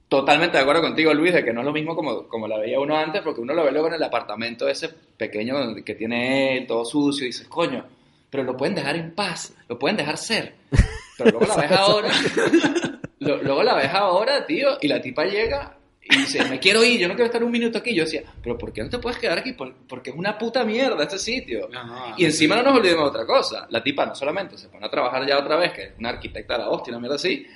totalmente 0.08 0.56
de 0.56 0.62
acuerdo 0.62 0.82
contigo, 0.82 1.12
Luis, 1.12 1.34
de 1.34 1.44
que 1.44 1.52
no 1.52 1.60
es 1.60 1.66
lo 1.66 1.72
mismo 1.72 1.96
como, 1.96 2.28
como 2.28 2.46
la 2.46 2.58
veía 2.58 2.78
uno 2.78 2.96
antes, 2.96 3.20
porque 3.22 3.40
uno 3.40 3.52
lo 3.52 3.64
ve 3.64 3.72
luego 3.72 3.88
en 3.88 3.94
el 3.94 4.02
apartamento 4.02 4.68
ese 4.68 4.90
pequeño 5.16 5.74
que 5.84 5.94
tiene 5.94 6.56
él, 6.56 6.66
todo 6.66 6.84
sucio, 6.84 7.24
y 7.24 7.28
dices, 7.28 7.48
coño, 7.48 7.84
pero 8.30 8.44
lo 8.44 8.56
pueden 8.56 8.74
dejar 8.74 8.96
en 8.96 9.14
paz, 9.14 9.56
lo 9.68 9.78
pueden 9.78 9.96
dejar 9.96 10.16
ser. 10.16 10.54
Pero 11.16 11.30
luego 11.30 11.46
la 11.46 11.56
ves 11.62 11.70
ahora, 11.70 12.08
lo- 13.24 13.42
luego 13.42 13.62
la 13.62 13.74
ves 13.74 13.92
ahora, 13.92 14.46
tío, 14.46 14.78
y 14.80 14.88
la 14.88 15.00
tipa 15.00 15.24
llega 15.24 15.76
y 16.02 16.18
dice, 16.18 16.44
me 16.50 16.58
quiero 16.58 16.84
ir, 16.84 17.00
yo 17.00 17.08
no 17.08 17.14
quiero 17.14 17.26
estar 17.26 17.42
un 17.42 17.50
minuto 17.50 17.78
aquí. 17.78 17.94
Yo 17.94 18.04
decía, 18.04 18.22
pero 18.42 18.58
¿por 18.58 18.72
qué 18.72 18.82
no 18.82 18.90
te 18.90 18.98
puedes 18.98 19.18
quedar 19.18 19.38
aquí? 19.38 19.52
Por- 19.54 19.74
Porque 19.88 20.10
es 20.10 20.16
una 20.16 20.36
puta 20.38 20.64
mierda 20.64 21.02
este 21.02 21.18
sitio. 21.18 21.68
No, 21.72 21.84
no, 21.86 22.14
Y 22.18 22.24
encima 22.26 22.56
no 22.56 22.62
nos 22.62 22.76
olvidemos 22.78 23.04
de 23.04 23.10
otra 23.20 23.26
cosa. 23.26 23.66
La 23.70 23.82
tipa 23.82 24.04
no 24.06 24.14
solamente 24.14 24.58
se 24.58 24.68
pone 24.68 24.84
a 24.86 24.90
trabajar 24.90 25.26
ya 25.26 25.38
otra 25.38 25.56
vez, 25.56 25.72
que 25.72 25.82
es 25.84 25.92
una 25.98 26.10
arquitecta 26.10 26.54
de 26.54 26.60
la 26.64 26.68
hostia, 26.70 26.90
una 26.92 27.00
mierda 27.00 27.16
así, 27.16 27.46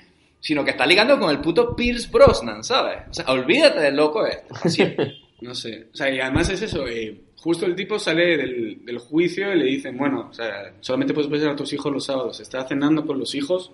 sino 0.40 0.64
que 0.64 0.70
está 0.70 0.87
ligando 0.87 1.18
con 1.18 1.31
el 1.31 1.40
puto 1.40 1.76
Pierce 1.76 2.09
Brosnan, 2.11 2.64
¿sabes? 2.64 2.98
O 3.11 3.14
sea, 3.14 3.26
olvídate 3.26 3.81
del 3.81 3.96
loco 3.96 4.24
este. 4.26 4.68
siempre. 4.70 5.14
No 5.40 5.54
sé. 5.54 5.88
O 5.92 5.96
sea, 5.96 6.09
y 6.11 6.18
además 6.18 6.48
es 6.50 6.62
eso. 6.62 6.87
eh, 6.88 7.20
justo 7.37 7.66
el 7.66 7.76
tipo 7.76 7.98
sale 7.98 8.37
del, 8.37 8.85
del 8.85 8.98
juicio 8.98 9.52
y 9.54 9.59
le 9.59 9.64
dicen, 9.66 9.96
bueno, 9.96 10.28
o 10.31 10.35
sea, 10.35 10.72
solamente 10.81 11.12
puedes 11.14 11.31
ver 11.31 11.46
a 11.48 11.54
tus 11.54 11.72
hijos 11.74 11.92
los 11.92 12.04
sábados. 12.07 12.40
Está 12.40 12.66
cenando 12.66 13.04
con 13.07 13.18
los 13.18 13.35
hijos 13.35 13.70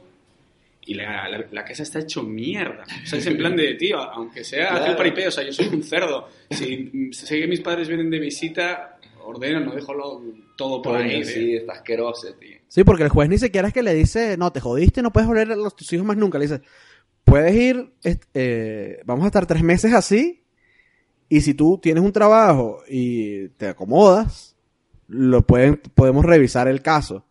y 0.86 0.94
la, 0.94 1.28
la, 1.28 1.44
la 1.50 1.64
casa 1.64 1.82
está 1.82 1.98
hecho 2.00 2.22
mierda. 2.22 2.84
O 3.02 3.06
sea, 3.06 3.18
es 3.18 3.26
en 3.26 3.36
plan 3.38 3.56
de, 3.56 3.74
tío, 3.74 3.98
aunque 3.98 4.44
sea 4.44 4.68
Claro. 4.68 4.84
aquel 4.84 4.96
paripé, 4.96 5.28
o 5.28 5.30
sea, 5.30 5.44
yo 5.44 5.52
soy 5.52 5.68
un 5.68 5.82
cerdo. 5.82 6.28
Si 6.50 7.10
sé 7.12 7.40
que 7.40 7.46
mis 7.46 7.60
padres 7.60 7.88
vienen 7.88 8.10
de 8.10 8.18
visita, 8.18 8.98
ordeno, 9.24 9.60
no 9.60 9.74
dejo 9.74 9.94
lo- 9.94 10.22
todo 10.56 10.80
por 10.82 10.96
ahí. 10.96 11.20
¿eh? 11.20 11.24
sí, 11.24 11.56
está 11.56 11.72
asqueroso, 11.72 12.32
tío. 12.34 12.58
Sí, 12.68 12.84
porque 12.84 13.02
el 13.04 13.08
juez 13.08 13.28
ni 13.28 13.38
siquiera 13.38 13.68
es 13.68 13.74
que 13.74 13.82
le 13.82 13.94
dice, 13.94 14.36
no, 14.36 14.52
te 14.52 14.60
jodiste, 14.60 15.00
no 15.02 15.12
puedes 15.12 15.26
volver 15.28 15.50
a 15.52 15.56
los, 15.56 15.74
tus 15.74 15.92
hijos 15.92 16.04
más 16.06 16.16
nunca. 16.16 16.38
Le 16.38 16.46
dice, 16.46 16.60
puedes 17.24 17.54
ir, 17.54 17.90
eh, 18.34 19.00
vamos 19.04 19.24
a 19.24 19.28
estar 19.28 19.46
tres 19.46 19.62
meses 19.62 19.92
así, 19.94 20.42
y 21.28 21.40
si 21.40 21.54
tú 21.54 21.78
tienes 21.82 22.04
un 22.04 22.12
trabajo 22.12 22.82
y 22.88 23.48
te 23.50 23.66
acomodas, 23.68 24.54
lo 25.08 25.42
pueden, 25.46 25.76
podemos 25.94 26.24
revisar 26.24 26.68
el 26.68 26.82
caso. 26.82 27.24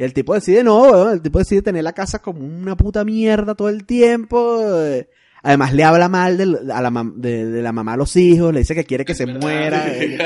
Y 0.00 0.02
el 0.02 0.14
tipo 0.14 0.32
decide, 0.32 0.64
no, 0.64 0.80
weón, 0.80 1.12
el 1.12 1.20
tipo 1.20 1.38
decide 1.40 1.60
tener 1.60 1.84
la 1.84 1.92
casa 1.92 2.20
como 2.20 2.40
una 2.40 2.74
puta 2.74 3.04
mierda 3.04 3.54
todo 3.54 3.68
el 3.68 3.84
tiempo. 3.84 4.58
eh. 4.78 5.10
Además 5.42 5.74
le 5.74 5.84
habla 5.84 6.08
mal 6.08 6.40
a 6.72 6.80
la 6.80 6.90
mam- 6.90 7.16
de, 7.16 7.44
de 7.44 7.60
la 7.60 7.70
mamá 7.70 7.92
a 7.92 7.96
los 7.98 8.16
hijos, 8.16 8.50
le 8.54 8.60
dice 8.60 8.74
que 8.74 8.84
quiere 8.84 9.04
que 9.04 9.14
se 9.14 9.26
muera, 9.26 9.88
eh, 9.88 10.16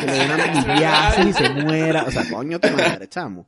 que 0.00 0.06
le 0.06 0.12
dé 0.12 0.24
una 0.24 1.28
y 1.28 1.32
se 1.32 1.48
muera. 1.48 2.02
O 2.08 2.10
sea, 2.10 2.28
coño, 2.28 2.58
tu 2.58 2.70
madre, 2.70 3.08
chamo. 3.08 3.46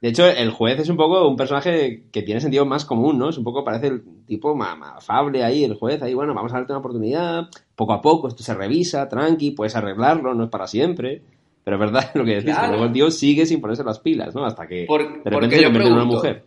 De 0.00 0.08
hecho, 0.08 0.26
el 0.26 0.50
juez 0.50 0.80
es 0.80 0.88
un 0.88 0.96
poco 0.96 1.28
un 1.28 1.36
personaje 1.36 2.06
que 2.10 2.22
tiene 2.22 2.40
sentido 2.40 2.66
más 2.66 2.84
común, 2.84 3.16
¿no? 3.16 3.28
Es 3.30 3.38
un 3.38 3.44
poco, 3.44 3.62
parece 3.62 3.86
el 3.86 4.02
tipo 4.26 4.60
afable 4.60 5.44
ahí, 5.44 5.62
el 5.62 5.74
juez, 5.74 6.02
ahí, 6.02 6.14
bueno, 6.14 6.34
vamos 6.34 6.52
a 6.52 6.56
darte 6.56 6.72
una 6.72 6.80
oportunidad, 6.80 7.44
poco 7.76 7.92
a 7.92 8.00
poco, 8.02 8.26
esto 8.26 8.42
se 8.42 8.54
revisa, 8.54 9.08
tranqui, 9.08 9.52
puedes 9.52 9.76
arreglarlo, 9.76 10.34
no 10.34 10.42
es 10.44 10.50
para 10.50 10.66
siempre. 10.66 11.22
Pero 11.64 11.76
es 11.76 11.80
verdad 11.80 12.10
lo 12.14 12.24
que 12.24 12.30
decís, 12.36 12.46
que 12.46 12.52
Claro. 12.52 12.68
luego 12.68 12.84
el 12.86 12.92
tío 12.92 13.10
sigue 13.10 13.46
sin 13.46 13.60
ponerse 13.60 13.84
las 13.84 13.98
pilas, 14.00 14.34
¿no? 14.34 14.44
Hasta 14.44 14.66
que 14.66 14.84
Por- 14.86 15.02
de 15.02 15.30
porque 15.30 15.30
repente 15.30 15.56
se 15.58 15.64
convierte 15.64 15.88
en 15.88 15.94
una 15.94 16.04
mujer. 16.04 16.44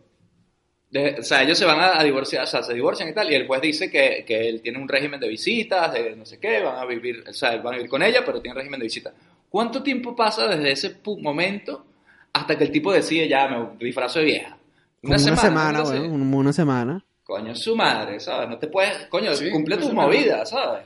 De- 0.90 1.16
o 1.20 1.24
sea, 1.24 1.42
ellos 1.44 1.58
se 1.58 1.66
van 1.66 1.80
a, 1.80 2.00
a 2.00 2.04
divorciar, 2.04 2.44
o 2.44 2.48
sea, 2.48 2.62
se 2.62 2.74
divorcian 2.74 3.10
y 3.10 3.14
tal, 3.14 3.32
y 3.32 3.36
el 3.36 3.48
juez 3.48 3.62
dice 3.62 3.90
que, 3.90 4.24
que 4.28 4.48
él 4.48 4.62
tiene 4.62 4.78
un 4.80 4.88
régimen 4.88 5.20
de 5.20 5.28
visitas, 5.28 5.92
de 5.94 6.16
no 6.16 6.26
sé 6.26 6.40
qué, 6.40 6.62
van 6.62 6.78
a 6.78 6.86
vivir, 6.86 7.24
o 7.28 7.34
sea, 7.34 7.58
van 7.58 7.74
a 7.74 7.78
vivir 7.78 7.90
con 7.90 8.04
ella, 8.04 8.22
pero 8.26 8.40
tiene 8.42 8.56
régimen 8.58 8.80
de 8.80 8.84
visitas. 8.86 9.14
¿Cuánto 9.50 9.82
tiempo 9.82 10.16
pasa 10.16 10.48
desde 10.48 10.72
ese 10.72 10.96
momento 11.20 11.86
hasta 12.34 12.56
que 12.58 12.64
el 12.66 12.72
tipo 12.72 12.92
decide 12.94 13.28
ya 13.28 13.48
me 13.48 13.70
disfrazo 13.86 14.20
de 14.20 14.26
vieja? 14.26 14.58
Como 15.02 15.14
una 15.14 15.18
semana, 15.20 15.70
una 15.70 15.80
cosa 15.80 15.94
weón, 15.96 16.06
así. 16.06 16.36
una, 16.38 16.54
semana. 16.54 17.06
Coño, 17.24 17.52
es 17.54 17.60
su 17.60 17.76
madre, 17.76 18.20
¿sabes? 18.20 18.50
No 18.50 18.58
te 18.58 18.68
puedes, 18.68 19.06
coño, 19.08 19.34
Sí, 19.34 19.50
cumple 19.52 19.78
tus 19.78 19.88
semana. 19.88 20.08
movidas, 20.08 20.50
¿sabes? 20.50 20.84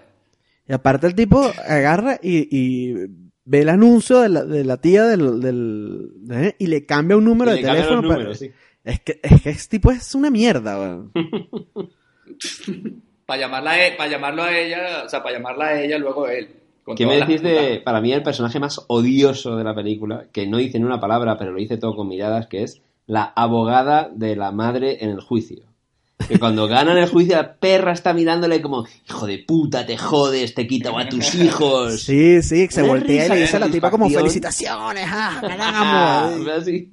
Y 0.67 0.73
aparte 0.73 1.07
el 1.07 1.15
tipo 1.15 1.41
agarra 1.67 2.17
y, 2.21 2.47
y 2.49 2.95
ve 3.49 3.61
el 3.61 3.69
anuncio 3.69 4.19
de 4.19 4.29
la, 4.29 4.43
de 4.45 4.63
la 4.65 4.77
tía 4.77 5.05
del, 5.05 5.39
del 5.39 6.09
de- 6.17 6.55
y 6.59 6.67
le 6.67 6.85
cambia 6.85 7.15
un 7.17 7.23
número 7.25 7.53
Y 7.53 7.61
de 7.61 7.63
teléfono. 7.67 8.07
para- 8.07 8.35
sí. 8.35 8.51
es, 8.83 8.99
que, 8.99 9.19
es 9.23 9.41
que 9.41 9.49
este 9.49 9.77
tipo 9.77 9.89
es 9.91 10.13
una 10.15 10.29
mierda, 10.29 10.77
weón. 10.79 11.11
Para 13.25 13.41
llamarla 13.41 13.71
a 13.71 13.87
e- 13.87 13.91
para 13.97 14.09
llamarlo 14.09 14.43
a 14.43 14.57
ella, 14.57 15.03
o 15.05 15.09
sea, 15.09 15.21
para 15.21 15.37
llamarla 15.37 15.65
a 15.67 15.81
ella 15.81 15.97
luego 15.97 16.25
a 16.25 16.33
él. 16.33 16.49
¿Qué 16.95 17.05
me 17.05 17.17
decís 17.17 17.41
de, 17.41 17.81
para 17.83 17.99
mí, 17.99 18.13
el 18.13 18.23
personaje 18.23 18.59
más 18.61 18.85
odioso 18.87 19.57
de 19.57 19.63
la 19.65 19.75
película, 19.75 20.27
que 20.31 20.47
no 20.47 20.55
dice 20.57 20.79
ni 20.79 20.85
una 20.85 21.01
palabra, 21.01 21.37
pero 21.37 21.51
lo 21.51 21.57
dice 21.59 21.77
todo 21.77 21.95
con 21.97 22.07
miradas, 22.07 22.47
que 22.47 22.63
es 22.63 22.81
la 23.05 23.23
abogada 23.35 24.09
de 24.13 24.37
la 24.37 24.51
madre 24.53 25.03
en 25.03 25.09
el 25.09 25.19
juicio? 25.19 25.63
Que 26.27 26.39
cuando 26.39 26.67
ganan 26.67 26.97
el 26.97 27.07
juicio, 27.07 27.35
la 27.35 27.53
perra 27.55 27.91
está 27.93 28.11
mirándole 28.13 28.59
como, 28.61 28.85
hijo 29.07 29.27
de 29.27 29.37
puta, 29.47 29.85
te 29.85 29.97
jodes, 29.97 30.53
te 30.55 30.65
quito 30.65 30.97
a 30.97 31.07
tus 31.07 31.35
hijos. 31.35 32.01
Sí, 32.01 32.41
sí, 32.41 32.67
se 32.69 32.81
Una 32.81 32.93
voltea 32.93 33.25
y 33.27 33.29
le 33.29 33.35
dice 33.41 33.57
a 33.57 33.59
la 33.59 33.69
tipa 33.69 33.91
como 33.91 34.09
felicitaciones, 34.09 35.05
ah, 35.07 35.39
Ah, 35.43 35.47
ganamos. 35.47 36.47
así. 36.49 36.91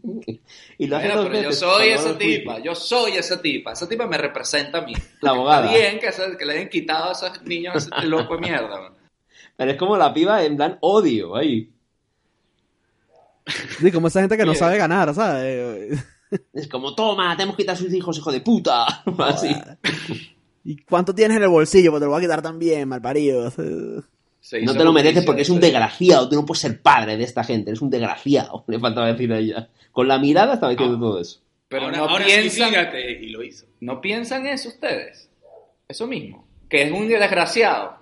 Y 0.79 0.87
lo 0.87 0.97
hace 0.99 1.07
Bueno, 1.07 1.23
dos 1.23 1.31
pero 1.33 1.43
yo 1.43 1.53
soy 1.53 1.89
esa 1.89 2.19
tipa, 2.19 2.59
yo 2.63 2.75
soy 2.75 3.13
esa 3.13 3.41
tipa, 3.41 3.73
esa 3.73 3.89
tipa 3.89 4.07
me 4.07 4.19
representa 4.19 4.79
a 4.79 4.83
mí. 4.83 4.93
La 5.23 5.31
abogada. 5.31 5.67
Está 5.67 5.79
bien 5.79 5.99
que, 6.01 6.13
se- 6.13 6.37
que 6.37 6.45
le 6.45 6.53
hayan 6.53 6.69
quitado 6.69 7.09
a 7.09 7.13
esos 7.13 7.43
niños 7.45 7.75
ese 7.77 8.07
loco 8.07 8.35
de 8.35 8.41
mierda. 8.41 8.81
man. 8.81 8.93
Pero 9.57 9.71
es 9.71 9.77
como 9.79 9.97
la 9.97 10.13
piba 10.13 10.45
en 10.45 10.57
plan 10.57 10.77
odio 10.81 11.35
ahí. 11.35 11.71
Sí, 13.81 13.91
como 13.91 14.09
esa 14.09 14.21
gente 14.21 14.37
que 14.37 14.45
no 14.45 14.55
sabe 14.55 14.77
ganar, 14.79 15.15
¿sabes? 15.15 16.05
Es 16.53 16.69
como, 16.69 16.95
toma, 16.95 17.37
te 17.37 17.43
hemos 17.43 17.57
quitado 17.57 17.77
a 17.77 17.81
sus 17.81 17.93
hijos, 17.93 18.19
hijo 18.19 18.33
de 18.33 18.41
puta. 18.41 18.85
Así. 19.19 19.55
¿Y 20.65 20.77
cuánto 20.79 21.15
tienes 21.15 21.37
en 21.37 21.43
el 21.43 21.49
bolsillo? 21.49 21.91
Pues 21.91 22.01
te 22.01 22.07
lo 22.07 22.13
voy 22.13 22.21
a 22.21 22.23
quitar 22.23 22.43
también, 22.43 22.89
malparido. 22.89 23.53
No 24.63 24.75
te 24.75 24.85
lo 24.85 24.93
mereces 24.93 25.25
porque 25.25 25.43
es 25.43 25.51
un 25.51 25.61
desgraciado. 25.61 26.29
Tú 26.29 26.37
no 26.37 26.47
puedes 26.47 26.61
ser 26.61 26.81
padre 26.81 27.17
de 27.17 27.25
esta 27.25 27.45
gente. 27.45 27.71
Eres 27.71 27.83
un 27.83 27.91
desgraciado. 27.91 28.65
Le 28.69 28.79
faltaba 28.79 29.13
decir 29.13 29.33
a 29.33 29.39
ella. 29.39 29.69
Con 29.93 30.09
la 30.09 30.19
mirada 30.19 30.55
estaba 30.55 30.73
diciendo 30.73 30.99
todo 30.99 31.21
eso. 31.21 31.41
Pero 31.69 31.85
ahora, 31.87 31.97
no 31.99 32.05
ahora 32.05 32.25
piensan, 32.25 32.73
y 33.21 33.29
lo 33.29 33.43
hizo. 33.43 33.67
no 33.81 34.01
piensan 34.01 34.47
eso 34.47 34.69
ustedes. 34.69 35.31
Eso 35.89 36.07
mismo. 36.07 36.47
Que 36.69 36.83
es 36.83 36.93
un 36.93 37.09
desgraciado. 37.09 37.97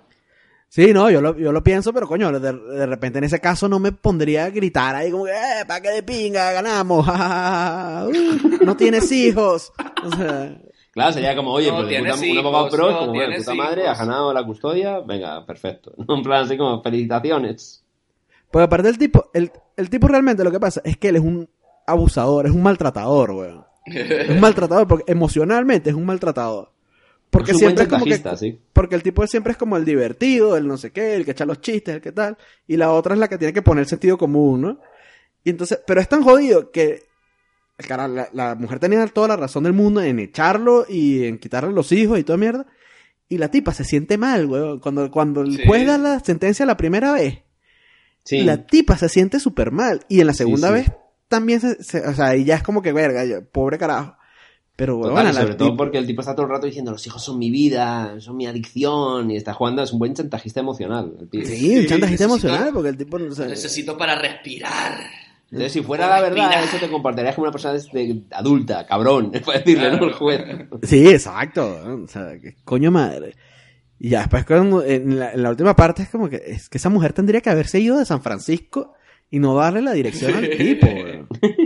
Sí, 0.75 0.91
no, 0.91 1.07
yo 1.11 1.21
lo, 1.21 1.37
yo 1.37 1.51
lo 1.51 1.63
pienso, 1.63 1.93
pero 1.93 2.07
coño, 2.07 2.31
de, 2.39 2.51
de 2.51 2.85
repente 2.87 3.19
en 3.19 3.25
ese 3.25 3.39
caso 3.39 3.69
no 3.69 3.77
me 3.77 3.91
pondría 3.91 4.45
a 4.45 4.49
gritar 4.49 4.95
ahí 4.95 5.11
como 5.11 5.25
que, 5.25 5.31
eh, 5.31 5.65
pa' 5.67 5.79
que 5.79 5.89
de 5.91 6.01
pinga, 6.01 6.51
ganamos, 6.51 7.05
uh, 7.07 8.65
no 8.65 8.75
tienes 8.75 9.11
hijos. 9.11 9.71
O 10.03 10.09
sea, 10.15 10.57
Claro, 10.91 11.13
sería 11.13 11.35
como, 11.35 11.51
oye, 11.51 11.69
No 11.69 11.75
pues 11.77 11.87
puta- 11.95 12.01
un 12.31 12.37
abogado 12.39 12.65
hijos, 12.65 12.75
pro, 12.75 12.91
no 12.91 12.97
como, 13.01 13.13
puta 13.13 13.53
madre, 13.53 13.81
hijos. 13.83 13.91
has 13.91 13.99
ganado 13.99 14.33
la 14.33 14.43
custodia, 14.43 14.99
venga, 15.01 15.45
perfecto. 15.45 15.93
En 16.09 16.23
plan 16.23 16.43
así 16.45 16.57
como, 16.57 16.81
felicitaciones. 16.81 17.85
pues 18.49 18.65
aparte 18.65 18.87
del 18.87 18.97
tipo, 18.97 19.29
el, 19.35 19.51
el 19.77 19.89
tipo 19.91 20.07
realmente 20.07 20.43
lo 20.43 20.49
que 20.51 20.59
pasa 20.59 20.81
es 20.83 20.97
que 20.97 21.09
él 21.09 21.17
es 21.17 21.21
un 21.21 21.47
abusador, 21.85 22.47
es 22.47 22.51
un 22.51 22.63
maltratador, 22.63 23.29
weón. 23.29 23.63
Es 23.85 24.27
un 24.29 24.39
maltratador 24.39 24.87
porque 24.87 25.11
emocionalmente 25.11 25.91
es 25.91 25.95
un 25.95 26.05
maltratador. 26.07 26.72
Porque 27.33 27.51
Es 27.51 27.57
siempre 27.57 27.83
es 27.83 27.89
como 27.89 28.05
que, 28.05 28.21
sí. 28.37 28.61
porque 28.71 28.95
el 28.95 29.03
tipo 29.03 29.25
siempre 29.27 29.51
es 29.51 29.57
como 29.57 29.75
el 29.75 29.83
divertido, 29.85 30.55
el 30.55 30.67
no 30.67 30.77
sé 30.77 30.91
qué, 30.91 31.15
el 31.15 31.25
que 31.25 31.31
echa 31.31 31.45
los 31.45 31.59
chistes, 31.61 31.95
el 31.95 32.01
que 32.01 32.11
tal, 32.11 32.37
y 32.67 32.77
la 32.77 32.91
otra 32.91 33.13
es 33.15 33.19
la 33.19 33.27
que 33.27 33.37
tiene 33.37 33.53
que 33.53 33.61
poner 33.61 33.85
sentido 33.87 34.17
común, 34.17 34.61
¿no? 34.61 34.79
Y 35.43 35.49
entonces, 35.49 35.79
pero 35.85 35.99
es 35.99 36.07
tan 36.07 36.23
jodido 36.23 36.71
que 36.71 37.01
cara, 37.87 38.07
la, 38.07 38.29
la 38.33 38.55
mujer 38.55 38.79
tenía 38.79 39.05
toda 39.07 39.27
la 39.29 39.35
razón 39.35 39.63
del 39.63 39.73
mundo 39.73 40.01
en 40.01 40.19
echarlo 40.19 40.85
y 40.87 41.25
en 41.25 41.37
quitarle 41.39 41.73
los 41.73 41.91
hijos 41.91 42.17
y 42.19 42.23
toda 42.23 42.37
mierda. 42.37 42.65
Y 43.27 43.37
la 43.39 43.49
tipa 43.49 43.73
se 43.73 43.83
siente 43.83 44.17
mal, 44.17 44.45
weón. 44.45 44.79
Cuando, 44.79 45.09
cuando 45.11 45.41
el 45.41 45.57
Sí. 45.57 45.63
juez 45.65 45.87
da 45.87 45.97
la 45.97 46.19
sentencia 46.19 46.65
la 46.65 46.77
primera 46.77 47.11
vez, 47.11 47.39
Sí. 48.23 48.43
la 48.43 48.65
tipa 48.65 48.95
se 48.97 49.09
siente 49.09 49.39
súper 49.39 49.71
mal. 49.71 50.05
Y 50.07 50.21
en 50.21 50.27
la 50.27 50.33
segunda 50.33 50.69
vez 50.71 50.91
también 51.27 51.59
se, 51.59 51.83
se- 51.83 52.05
o 52.07 52.13
sea, 52.13 52.35
y 52.37 52.45
ya 52.45 52.55
es 52.55 52.63
como 52.63 52.81
que 52.81 52.93
verga, 52.93 53.23
pobre 53.51 53.77
carajo. 53.77 54.15
Pero 54.75 54.95
Total, 54.97 55.11
bueno, 55.11 55.31
la 55.31 55.41
sobre 55.41 55.53
todo 55.55 55.77
porque 55.77 55.99
el 55.99 56.07
tipo 56.07 56.21
está 56.21 56.33
todo 56.33 56.47
el 56.47 56.51
rato 56.51 56.65
diciendo 56.65 56.91
los 56.91 57.05
hijos 57.05 57.23
son 57.23 57.37
mi 57.37 57.51
vida, 57.51 58.19
son 58.19 58.35
mi 58.35 58.47
adicción 58.47 59.29
y 59.29 59.35
está 59.37 59.53
jugando, 59.53 59.83
es 59.83 59.93
un 59.93 59.99
buen 59.99 60.15
chantajista 60.15 60.61
emocional. 60.61 61.13
El 61.19 61.27
pibe. 61.27 61.45
Sí, 61.45 61.77
un 61.77 61.85
chantajista 61.85 62.25
necesito- 62.25 62.47
emocional 62.47 62.69
porque 62.73 62.89
el 62.89 62.97
tipo 62.97 63.19
no 63.19 63.33
sé. 63.35 63.47
Necesito 63.47 63.95
para 63.97 64.15
respirar. 64.15 64.97
Entonces, 65.51 65.71
si 65.73 65.81
fuera 65.83 66.07
la 66.07 66.19
verdad, 66.21 66.63
eso 66.63 66.77
te 66.79 66.89
comportarías 66.89 67.35
como 67.35 67.43
una 67.43 67.51
persona 67.51 67.75
de- 67.75 68.23
adulta, 68.31 68.87
cabrón, 68.87 69.31
para 69.45 69.59
decirle, 69.59 69.91
¿no? 69.95 70.05
El 70.05 70.13
juez. 70.13 70.41
Sí, 70.81 71.07
exacto. 71.07 71.79
O 72.03 72.07
sea, 72.07 72.39
que 72.41 72.55
coño 72.65 72.89
madre. 72.89 73.35
Y 73.99 74.09
ya 74.09 74.21
después 74.21 74.43
cuando- 74.43 74.83
en, 74.83 75.19
la, 75.19 75.33
en 75.33 75.43
la 75.43 75.51
última 75.51 75.75
parte 75.75 76.01
es 76.01 76.09
como 76.09 76.27
que 76.29 76.41
es 76.47 76.67
que 76.69 76.79
esa 76.79 76.89
mujer 76.89 77.13
tendría 77.13 77.41
que 77.41 77.51
haberse 77.51 77.79
ido 77.79 77.99
de 77.99 78.05
San 78.05 78.23
Francisco 78.23 78.93
y 79.29 79.37
no 79.37 79.53
darle 79.55 79.83
la 79.83 79.93
dirección 79.93 80.33
al 80.33 80.49
tipo. 80.49 80.87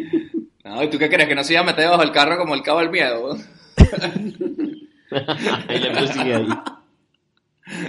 No, 0.68 0.84
¿y 0.84 0.90
tú 0.90 0.98
qué 0.98 1.10
crees? 1.10 1.30
Que 1.30 1.36
no 1.36 1.44
se 1.44 1.54
iba 1.54 1.62
a 1.62 1.66
meter 1.66 1.86
debajo 1.86 2.02
del 2.02 2.12
carro 2.12 2.38
como 2.38 2.54
el 2.54 2.62
cabo 2.62 2.80
del 2.80 2.90
miedo. 2.90 3.38
Ahí 5.70 5.80
le 5.80 5.92
persigue 5.92 6.36
ahí. 6.36 6.48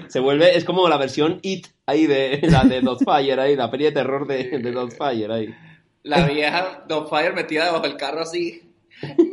Se 0.06 0.20
vuelve, 0.20 0.56
es 0.56 0.64
como 0.64 0.88
la 0.88 0.96
versión 0.96 1.40
It 1.42 1.66
ahí 1.86 2.06
de 2.06 2.40
la 2.42 2.62
de 2.62 2.80
Dotfire 2.80 3.40
ahí, 3.40 3.56
la 3.56 3.70
peli 3.70 3.84
de 3.84 3.92
terror 3.92 4.26
de, 4.26 4.58
de 4.58 4.72
Dotfire 4.72 5.32
ahí. 5.32 5.54
La 6.04 6.26
vieja 6.26 6.84
Fire 7.10 7.34
metida 7.34 7.64
debajo 7.66 7.82
del 7.82 7.96
carro 7.96 8.20
así. 8.20 8.62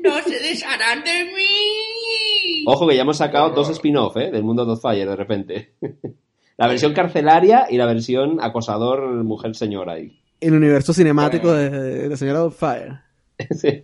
¡No 0.04 0.22
se 0.22 0.40
desharán 0.40 1.04
de 1.04 1.26
mí! 1.26 2.64
Ojo 2.68 2.88
que 2.88 2.96
ya 2.96 3.02
hemos 3.02 3.18
sacado 3.18 3.52
dos 3.52 3.70
spin-off, 3.70 4.18
¿eh? 4.18 4.32
Del 4.32 4.44
mundo 4.44 4.66
Dotfire 4.66 5.06
de 5.06 5.16
repente. 5.16 5.74
La 6.58 6.68
versión 6.68 6.94
carcelaria 6.94 7.68
y 7.70 7.76
la 7.76 7.86
versión 7.86 8.38
acosador 8.42 9.24
mujer 9.26 9.56
señora 9.56 9.94
ahí. 9.94 10.22
El 10.40 10.54
universo 10.54 10.94
cinemático 10.94 11.52
de, 11.52 12.08
de 12.08 12.18
señora 12.18 12.50
Fire. 12.50 13.05
Sí. 13.52 13.82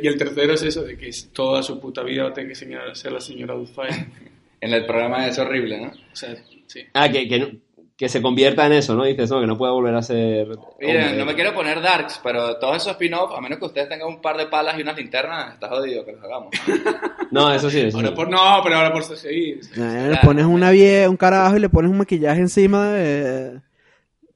Y 0.00 0.06
el 0.06 0.16
tercero 0.16 0.54
es 0.54 0.62
eso 0.62 0.82
de 0.84 0.96
que 0.96 1.10
toda 1.32 1.62
su 1.62 1.80
puta 1.80 2.02
vida 2.04 2.22
va 2.24 2.28
a 2.30 2.32
tener 2.32 2.50
que 2.50 2.54
señor- 2.54 2.94
ser 2.94 3.12
la 3.12 3.20
señora 3.20 3.54
Doubtfire. 3.54 4.06
En 4.60 4.72
el 4.72 4.86
programa 4.86 5.24
es 5.28 5.38
horrible, 5.38 5.80
¿no? 5.80 5.88
O 5.88 6.16
sea, 6.16 6.34
sí. 6.66 6.80
Ah, 6.94 7.08
que, 7.08 7.28
que, 7.28 7.38
no- 7.38 7.48
que 7.96 8.08
se 8.08 8.20
convierta 8.20 8.66
en 8.66 8.72
eso, 8.72 8.96
¿no? 8.96 9.04
Dices, 9.04 9.30
no, 9.30 9.40
que 9.40 9.46
no 9.46 9.56
pueda 9.56 9.70
volver 9.72 9.94
a 9.94 10.02
ser... 10.02 10.48
Miren, 10.80 11.02
hombre. 11.04 11.16
no 11.16 11.24
me 11.26 11.34
quiero 11.36 11.54
poner 11.54 11.80
darks, 11.80 12.20
pero 12.24 12.56
todos 12.58 12.76
esos 12.78 12.92
spin-offs, 12.92 13.36
a 13.36 13.40
menos 13.40 13.58
que 13.60 13.66
ustedes 13.66 13.88
tengan 13.88 14.08
un 14.08 14.20
par 14.20 14.36
de 14.36 14.46
palas 14.46 14.76
y 14.76 14.82
unas 14.82 14.96
linternas, 14.96 15.54
está 15.54 15.68
jodido 15.68 16.04
que 16.04 16.12
los 16.12 16.24
hagamos. 16.24 16.50
No, 17.30 17.52
eso 17.54 17.68
sí, 17.70 17.80
eso 17.80 17.98
sí. 17.98 18.04
Ahora 18.04 18.14
por, 18.16 18.28
no, 18.30 18.38
pero 18.64 18.76
ahora 18.76 18.90
por 18.92 19.04
CGI. 19.04 19.60
Eh, 19.76 20.08
Le 20.12 20.16
pones 20.24 20.46
una 20.46 20.70
vie 20.70 21.06
un 21.06 21.16
carajo 21.18 21.56
y 21.56 21.60
le 21.60 21.68
pones 21.68 21.90
un 21.90 21.98
maquillaje 21.98 22.40
encima 22.40 22.92
de, 22.94 23.60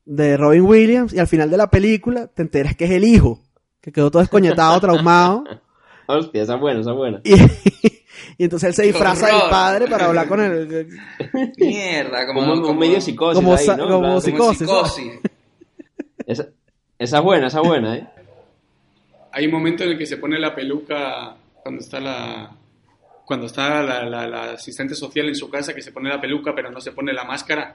de 0.04 0.36
Robin 0.36 0.62
Williams 0.62 1.12
y 1.14 1.18
al 1.18 1.26
final 1.26 1.50
de 1.50 1.56
la 1.56 1.70
película 1.70 2.26
te 2.28 2.42
enteras 2.42 2.76
que 2.76 2.84
es 2.84 2.90
el 2.90 3.04
hijo, 3.04 3.40
que 3.82 3.92
quedó 3.92 4.10
todo 4.10 4.22
escoñetado, 4.22 4.80
traumado. 4.80 5.44
Hostia, 6.06 6.42
esa 6.42 6.54
es 6.54 6.60
buena, 6.60 6.80
esa 6.80 6.90
es 6.92 6.96
buena. 6.96 7.20
Y, 7.24 7.34
y 8.38 8.44
entonces 8.44 8.68
él 8.70 8.74
se 8.74 8.82
¡Qué 8.82 8.88
disfraza 8.88 9.26
del 9.26 9.50
padre 9.50 9.86
para 9.88 10.06
hablar 10.06 10.26
con 10.28 10.40
el... 10.40 10.88
Mierda, 11.58 12.26
como, 12.26 12.74
medio 12.74 13.00
psicosis 13.00 13.34
como 13.36 13.54
ahí, 13.54 13.66
psicosis. 14.20 14.58
psicosis. 14.58 15.12
Esa, 16.26 16.46
esa 16.98 17.18
es 17.18 17.24
buena, 17.24 17.48
esa 17.48 17.60
es 17.60 17.68
buena, 17.68 17.96
¿eh? 17.96 18.08
Hay 19.32 19.46
un 19.46 19.52
momento 19.52 19.82
en 19.84 19.90
el 19.90 19.98
que 19.98 20.06
se 20.06 20.18
pone 20.18 20.38
la 20.38 20.54
peluca 20.54 21.34
cuando 21.62 21.80
está 21.80 22.00
la 22.00 22.50
cuando 23.24 23.46
está 23.46 23.82
la, 23.82 24.04
la- 24.04 24.26
la 24.28 24.42
asistente 24.52 24.94
social 24.94 25.26
en 25.28 25.34
su 25.34 25.48
casa 25.48 25.72
que 25.74 25.80
se 25.80 25.90
pone 25.92 26.10
la 26.10 26.20
peluca 26.20 26.54
pero 26.54 26.70
no 26.70 26.80
se 26.80 26.92
pone 26.92 27.12
la 27.14 27.24
máscara 27.24 27.74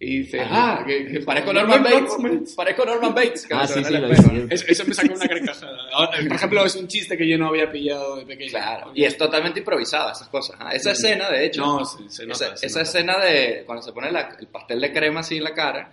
y 0.00 0.18
dice 0.18 0.40
Ah, 0.44 0.82
que, 0.86 1.06
que 1.06 1.20
Parezco 1.20 1.52
Norman 1.52 1.82
Bates. 1.82 2.54
Parezco 2.54 2.84
Norman 2.84 3.14
Bates. 3.14 3.46
Ah, 3.50 3.66
sí, 3.66 3.82
sí, 3.84 3.92
lo. 3.96 4.08
Eso, 4.10 4.64
eso 4.68 4.84
me 4.86 4.92
sacó 4.94 5.14
una 5.14 5.26
carcajada. 5.28 5.78
Ahora, 5.92 6.18
Por 6.18 6.32
ejemplo, 6.36 6.64
es 6.66 6.76
un 6.76 6.88
chiste 6.88 7.16
que 7.16 7.28
yo 7.28 7.38
no 7.38 7.48
había 7.48 7.70
pillado 7.70 8.16
de 8.16 8.26
pequeño. 8.26 8.50
Claro, 8.50 8.92
y 8.94 9.04
es 9.04 9.16
totalmente 9.16 9.60
improvisada 9.60 10.12
esas 10.12 10.28
cosas. 10.28 10.56
¿ah? 10.60 10.72
Esa 10.72 10.92
escena, 10.92 11.30
de 11.30 11.46
hecho, 11.46 11.60
No, 11.62 11.84
se, 11.84 12.08
se 12.10 12.26
nota. 12.26 12.46
esa, 12.46 12.56
se 12.56 12.66
esa 12.66 12.82
escena 12.82 13.18
de 13.18 13.62
cuando 13.66 13.82
se 13.82 13.92
pone 13.92 14.10
la- 14.10 14.36
el 14.38 14.48
pastel 14.48 14.80
de 14.80 14.92
crema 14.92 15.20
así 15.20 15.36
en 15.38 15.44
la 15.44 15.54
cara, 15.54 15.92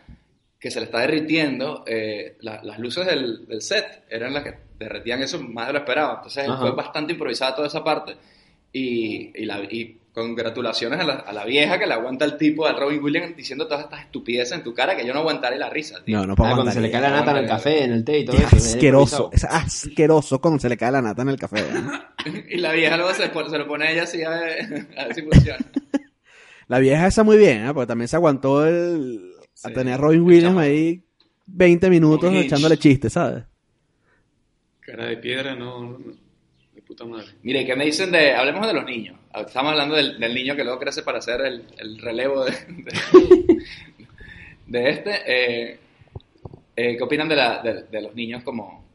que 0.59 0.69
se 0.71 0.79
le 0.79 0.85
está 0.85 0.99
derritiendo, 0.99 1.83
eh, 1.87 2.37
la- 2.41 2.61
las 2.63 2.79
luces 2.79 3.05
del, 3.05 3.47
del 3.47 3.61
set 3.61 4.03
eran 4.09 4.33
las 4.33 4.43
que 4.43 4.53
derretían 4.77 5.21
eso 5.23 5.39
más 5.41 5.67
de 5.67 5.73
lo 5.73 5.79
esperado. 5.79 6.15
Entonces 6.17 6.47
Ajá. 6.49 6.59
fue 6.59 6.71
bastante 6.71 7.13
improvisada 7.13 7.55
toda 7.55 7.67
esa 7.67 7.83
parte. 7.83 8.15
Y, 8.73 9.31
y, 9.35 9.45
la, 9.45 9.59
y 9.63 9.97
congratulaciones 10.13 10.99
a 10.99 11.03
la, 11.03 11.13
a 11.13 11.33
la 11.33 11.45
vieja 11.45 11.79
que 11.79 11.85
le 11.87 11.93
aguanta 11.93 12.25
el 12.25 12.37
tipo 12.37 12.65
al 12.65 12.77
Robin 12.77 13.01
Williams 13.03 13.35
diciendo 13.35 13.65
todas 13.67 13.85
estas 13.85 14.01
estupideces 14.01 14.57
en 14.57 14.63
tu 14.63 14.73
cara 14.73 14.95
que 14.95 15.05
yo 15.05 15.13
no 15.13 15.19
aguantaré 15.21 15.57
la 15.57 15.69
risa, 15.69 16.03
tío. 16.03 16.17
No, 16.17 16.27
no 16.27 16.35
puedo 16.35 16.51
Ah, 16.51 16.55
cuando 16.55 16.71
se 16.71 16.81
le 16.81 16.91
cae 16.91 17.01
la 17.01 17.09
no, 17.09 17.15
nata 17.17 17.31
en 17.31 17.37
el 17.37 17.47
café, 17.47 17.83
en 17.83 17.91
el 17.93 18.03
té 18.05 18.19
y 18.19 18.25
todo 18.25 18.37
Qué 18.37 18.43
eso. 18.43 18.55
¿eh? 18.55 18.59
asqueroso, 18.59 19.29
es 19.33 19.43
asqueroso 19.45 20.39
cuando 20.41 20.59
se 20.59 20.69
le 20.69 20.77
cae 20.77 20.91
la 20.91 21.01
nata 21.01 21.21
en 21.21 21.29
el 21.29 21.37
café. 21.39 21.59
¿eh? 21.61 22.43
Y 22.49 22.57
la 22.57 22.71
vieja 22.73 22.97
luego 22.97 23.13
se, 23.13 23.23
se 23.31 23.57
lo 23.57 23.67
pone 23.67 23.87
a 23.87 23.91
ella 23.91 24.03
así 24.03 24.21
a 24.23 24.29
ver, 24.29 24.87
a 24.97 25.05
ver 25.05 25.15
si 25.15 25.21
funciona. 25.23 25.65
La 26.67 26.79
vieja 26.79 27.07
esa 27.07 27.23
muy 27.25 27.37
bien, 27.37 27.65
¿eh? 27.67 27.73
porque 27.73 27.87
también 27.87 28.07
se 28.07 28.15
aguantó 28.15 28.65
el... 28.65 29.33
a 29.63 29.71
tener 29.71 29.95
a 29.95 29.97
Robin 29.97 30.21
Williams 30.21 30.57
ahí 30.57 31.03
20 31.47 31.89
minutos 31.89 32.33
echándole 32.33 32.77
chistes, 32.77 33.11
¿sabes? 33.11 33.43
Cara 34.79 35.07
de 35.07 35.17
piedra, 35.17 35.53
no, 35.53 35.99
puta 37.03 37.17
madre. 37.17 37.31
Mire, 37.43 37.65
¿qué 37.65 37.75
me 37.75 37.85
dicen 37.85 38.11
de... 38.11 38.33
Hablemos 38.33 38.65
de 38.67 38.73
los 38.73 38.85
niños. 38.85 39.17
Estamos 39.33 39.71
hablando 39.71 39.95
del, 39.95 40.19
del 40.19 40.33
niño 40.33 40.55
que 40.55 40.63
luego 40.63 40.79
crece 40.79 41.03
para 41.03 41.19
hacer 41.19 41.41
el, 41.41 41.63
el 41.77 41.97
relevo 41.99 42.43
de, 42.45 42.51
de, 42.51 43.57
de 44.67 44.89
este. 44.89 45.11
Eh, 45.25 45.79
eh, 46.75 46.97
¿Qué 46.97 47.03
opinan 47.03 47.29
de, 47.29 47.35
la, 47.35 47.61
de, 47.61 47.83
de 47.83 48.01
los 48.01 48.15
niños 48.15 48.43
como... 48.43 48.85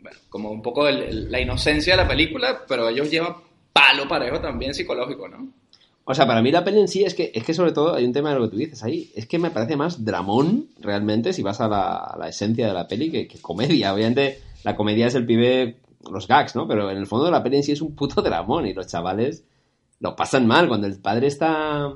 bueno, 0.00 0.18
como 0.28 0.50
un 0.50 0.62
poco 0.62 0.86
el- 0.88 1.02
el- 1.02 1.32
la 1.32 1.40
inocencia 1.40 1.96
de 1.96 2.02
la 2.02 2.08
película, 2.08 2.62
pero 2.68 2.88
ellos 2.88 3.10
llevan 3.10 3.36
palo 3.72 4.08
parejo 4.08 4.40
también 4.40 4.74
psicológico, 4.74 5.28
¿no? 5.28 5.48
O 6.08 6.14
sea, 6.14 6.24
para 6.24 6.40
mí 6.40 6.52
la 6.52 6.62
peli 6.64 6.78
en 6.78 6.86
sí 6.86 7.02
es 7.04 7.14
que, 7.14 7.32
es 7.34 7.42
que 7.42 7.52
sobre 7.52 7.72
todo 7.72 7.94
hay 7.96 8.04
un 8.04 8.12
tema 8.12 8.30
de 8.32 8.38
lo 8.38 8.44
que 8.44 8.50
tú 8.52 8.56
dices 8.58 8.84
ahí. 8.84 9.10
Es 9.16 9.26
que 9.26 9.40
me 9.40 9.50
parece 9.50 9.76
más 9.76 10.04
dramón, 10.04 10.68
realmente, 10.80 11.32
si 11.32 11.42
vas 11.42 11.60
a 11.60 11.66
la, 11.66 11.96
a 11.96 12.16
la 12.16 12.28
esencia 12.28 12.68
de 12.68 12.72
la 12.72 12.86
peli, 12.86 13.10
que, 13.10 13.26
que 13.26 13.40
comedia. 13.40 13.92
Obviamente, 13.92 14.38
la 14.62 14.76
comedia 14.76 15.08
es 15.08 15.16
el 15.16 15.26
pibe, 15.26 15.74
los 16.10 16.26
gags, 16.28 16.54
¿no? 16.56 16.66
Pero 16.68 16.90
en 16.90 16.96
el 16.96 17.06
fondo 17.06 17.30
la 17.30 17.42
peli 17.42 17.56
en 17.56 17.62
sí 17.62 17.72
es 17.72 17.80
un 17.82 17.94
puto 17.94 18.20
dramón 18.22 18.66
y 18.66 18.74
los 18.74 18.86
chavales 18.86 19.44
lo 20.00 20.14
pasan 20.16 20.46
mal. 20.46 20.68
Cuando 20.68 20.86
el 20.86 20.98
padre 21.00 21.26
está... 21.28 21.92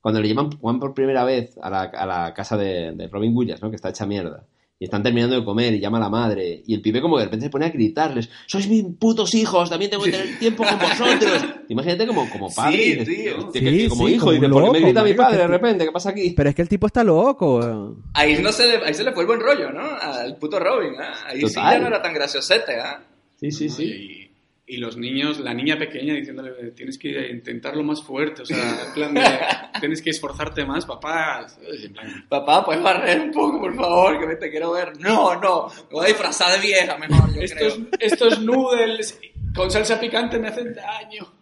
Cuando 0.00 0.20
le 0.20 0.28
llevan 0.28 0.52
Juan 0.58 0.78
por 0.78 0.94
primera 0.94 1.24
vez 1.24 1.58
a 1.60 1.68
la, 1.68 1.82
a 1.82 2.06
la 2.06 2.32
casa 2.34 2.56
de, 2.56 2.92
de 2.92 3.08
Robin 3.08 3.36
Williams, 3.36 3.60
¿no? 3.62 3.70
Que 3.70 3.76
está 3.76 3.88
hecha 3.88 4.06
mierda. 4.06 4.44
Y 4.78 4.84
están 4.84 5.02
terminando 5.02 5.34
de 5.34 5.44
comer 5.44 5.72
y 5.74 5.80
llama 5.80 5.96
a 5.96 6.02
la 6.02 6.08
madre. 6.10 6.62
Y 6.66 6.74
el 6.74 6.82
pibe 6.82 7.00
como 7.00 7.18
de 7.18 7.24
repente 7.24 7.46
se 7.46 7.50
pone 7.50 7.64
a 7.64 7.70
gritarles, 7.70 8.28
sois 8.46 8.68
mis 8.68 8.84
putos 9.00 9.34
hijos, 9.34 9.70
también 9.70 9.90
tengo 9.90 10.04
que 10.04 10.12
tener 10.12 10.38
tiempo 10.38 10.64
con 10.64 10.78
vosotros. 10.78 11.44
Imagínate 11.70 12.06
como, 12.06 12.28
como 12.30 12.54
padre. 12.54 13.04
Sí, 13.04 13.22
tío. 13.22 13.38
"Hostia, 13.46 13.60
Sí, 13.62 13.78
que- 13.78 13.88
como 13.88 14.06
sí, 14.06 14.12
hijo, 14.14 14.26
como 14.26 14.36
y 14.36 14.48
¿por 14.48 14.64
qué 14.64 14.70
me 14.70 14.80
grita 14.80 15.02
mi 15.02 15.14
padre 15.14 15.38
de 15.38 15.46
repente? 15.48 15.84
¿Qué 15.86 15.90
pasa 15.92 16.10
aquí? 16.10 16.34
Pero 16.36 16.50
es 16.50 16.54
que 16.54 16.62
el 16.62 16.68
tipo 16.68 16.86
está 16.86 17.02
loco. 17.02 17.96
Ahí, 18.12 18.38
no 18.40 18.52
se 18.52 18.66
le, 18.66 18.84
ahí 18.86 18.92
se 18.94 19.02
le 19.02 19.12
fue 19.12 19.22
el 19.22 19.26
buen 19.26 19.40
rollo, 19.40 19.72
¿no? 19.72 19.80
Al 19.98 20.36
puto 20.36 20.60
Robin, 20.60 20.92
¿ah? 21.00 21.14
Ahí 21.26 21.38
sí 21.40 21.46
Total. 21.54 21.72
ya 21.72 21.78
no 21.80 21.86
era 21.88 22.02
tan 22.02 22.12
graciosete, 22.14 22.78
¿ah? 22.78 23.02
Sí, 23.36 23.50
sí, 23.50 23.66
¿no? 23.68 23.74
sí. 23.74 23.84
Y, 23.84 24.26
y 24.68 24.78
los 24.78 24.96
niños, 24.96 25.38
la 25.38 25.54
niña 25.54 25.78
pequeña 25.78 26.14
diciéndole, 26.14 26.72
tienes 26.72 26.98
que 26.98 27.30
intentarlo 27.30 27.84
más 27.84 28.02
fuerte, 28.02 28.42
o 28.42 28.46
sea, 28.46 28.86
en 28.86 28.92
plan 28.94 29.14
de, 29.14 29.22
tienes 29.80 30.02
que 30.02 30.10
esforzarte 30.10 30.64
más, 30.64 30.84
papá. 30.84 31.46
En 31.84 31.92
plan, 31.92 32.26
Papá, 32.28 32.64
¿puedes 32.64 32.82
barrer 32.82 33.20
un 33.20 33.30
poco, 33.30 33.60
por 33.60 33.76
favor? 33.76 34.18
Que 34.18 34.26
me 34.26 34.36
te 34.36 34.50
quiero 34.50 34.72
ver. 34.72 34.98
No, 34.98 35.40
no. 35.40 35.68
Me 35.68 35.92
voy 35.92 36.06
a 36.06 36.08
disfrazar 36.08 36.60
de 36.60 36.66
vieja 36.66 36.98
mejor, 36.98 37.32
yo 37.32 37.42
estos, 37.42 37.74
creo. 37.74 37.86
estos 38.00 38.42
noodles 38.42 39.18
con 39.54 39.70
salsa 39.70 40.00
picante 40.00 40.38
me 40.40 40.48
hacen 40.48 40.74
daño. 40.74 41.32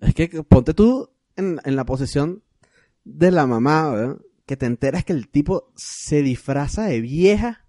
Es 0.00 0.14
que 0.14 0.28
ponte 0.42 0.74
tú 0.74 1.10
en, 1.36 1.60
en 1.64 1.76
la 1.76 1.84
posición 1.84 2.42
de 3.04 3.30
la 3.30 3.46
mamá, 3.46 3.92
weón, 3.92 4.22
que 4.46 4.56
te 4.56 4.66
enteras 4.66 5.04
que 5.04 5.12
el 5.12 5.28
tipo 5.28 5.72
se 5.76 6.22
disfraza 6.22 6.86
de 6.86 7.00
vieja 7.00 7.64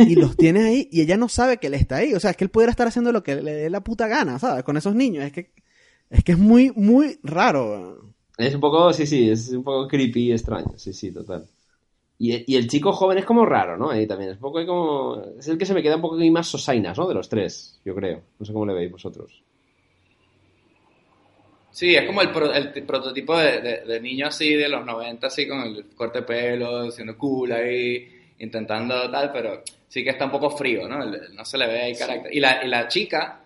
y 0.00 0.16
los 0.16 0.36
tiene 0.38 0.64
ahí 0.64 0.88
y 0.90 1.02
ella 1.02 1.16
no 1.16 1.28
sabe 1.28 1.58
que 1.58 1.68
él 1.68 1.74
está 1.74 1.96
ahí. 1.96 2.14
O 2.14 2.20
sea, 2.20 2.30
es 2.32 2.36
que 2.36 2.44
él 2.44 2.50
pudiera 2.50 2.70
estar 2.70 2.86
haciendo 2.88 3.12
lo 3.12 3.22
que 3.22 3.36
le 3.36 3.52
dé 3.54 3.70
la 3.70 3.82
puta 3.82 4.08
gana, 4.08 4.38
¿sabes? 4.38 4.64
Con 4.64 4.76
esos 4.76 4.94
niños. 4.94 5.24
Es 5.24 5.32
que 5.32 5.52
es, 6.10 6.24
que 6.24 6.32
es 6.32 6.38
muy, 6.38 6.72
muy 6.76 7.18
raro. 7.22 8.14
Es 8.36 8.54
un 8.54 8.60
poco, 8.60 8.92
sí, 8.92 9.06
sí, 9.06 9.30
es 9.30 9.50
un 9.50 9.62
poco 9.64 9.86
creepy 9.88 10.28
y 10.28 10.32
extraño, 10.32 10.72
sí, 10.78 10.92
sí, 10.92 11.12
total. 11.12 11.46
Y, 12.18 12.52
y 12.52 12.56
el 12.56 12.68
chico 12.68 12.92
joven 12.92 13.18
es 13.18 13.26
como 13.26 13.46
raro, 13.46 13.76
¿no? 13.78 13.90
Ahí 13.90 14.06
también, 14.06 14.30
es 14.32 14.36
un 14.36 14.42
poco 14.42 14.58
ahí 14.58 14.66
como... 14.66 15.22
Es 15.38 15.48
el 15.48 15.58
que 15.58 15.66
se 15.66 15.74
me 15.74 15.82
queda 15.82 15.96
un 15.96 16.02
poco 16.02 16.16
más 16.16 16.48
sosainas, 16.48 16.98
¿no? 16.98 17.08
De 17.08 17.14
los 17.14 17.28
tres, 17.28 17.80
yo 17.84 17.94
creo. 17.94 18.22
No 18.38 18.46
sé 18.46 18.52
cómo 18.54 18.66
le 18.66 18.74
veis 18.74 18.92
vosotros. 18.92 19.44
Sí, 21.70 21.94
es 21.94 22.04
como 22.06 22.20
el, 22.20 22.30
pro- 22.32 22.52
el 22.52 22.72
t- 22.72 22.82
prototipo 22.82 23.36
de, 23.38 23.60
de- 23.62 23.80
de 23.86 24.00
niño 24.00 24.26
así 24.26 24.54
de 24.54 24.68
los 24.68 24.84
90, 24.84 25.28
así 25.28 25.48
con 25.48 25.60
el 25.62 25.86
corte 25.94 26.20
de 26.20 26.24
pelo, 26.26 26.90
siendo 26.90 27.16
cool 27.16 27.52
ahí, 27.52 28.06
intentando 28.38 29.10
tal, 29.10 29.32
pero 29.32 29.62
sí 29.92 30.02
que 30.02 30.08
está 30.08 30.24
un 30.24 30.30
poco 30.30 30.48
frío, 30.48 30.88
¿no? 30.88 31.04
No 31.04 31.44
se 31.44 31.58
le 31.58 31.66
ve 31.66 31.82
ahí 31.82 31.94
carácter. 31.94 32.34
Y 32.34 32.40
la, 32.40 32.64
y 32.64 32.68
la 32.68 32.88
chica, 32.88 33.40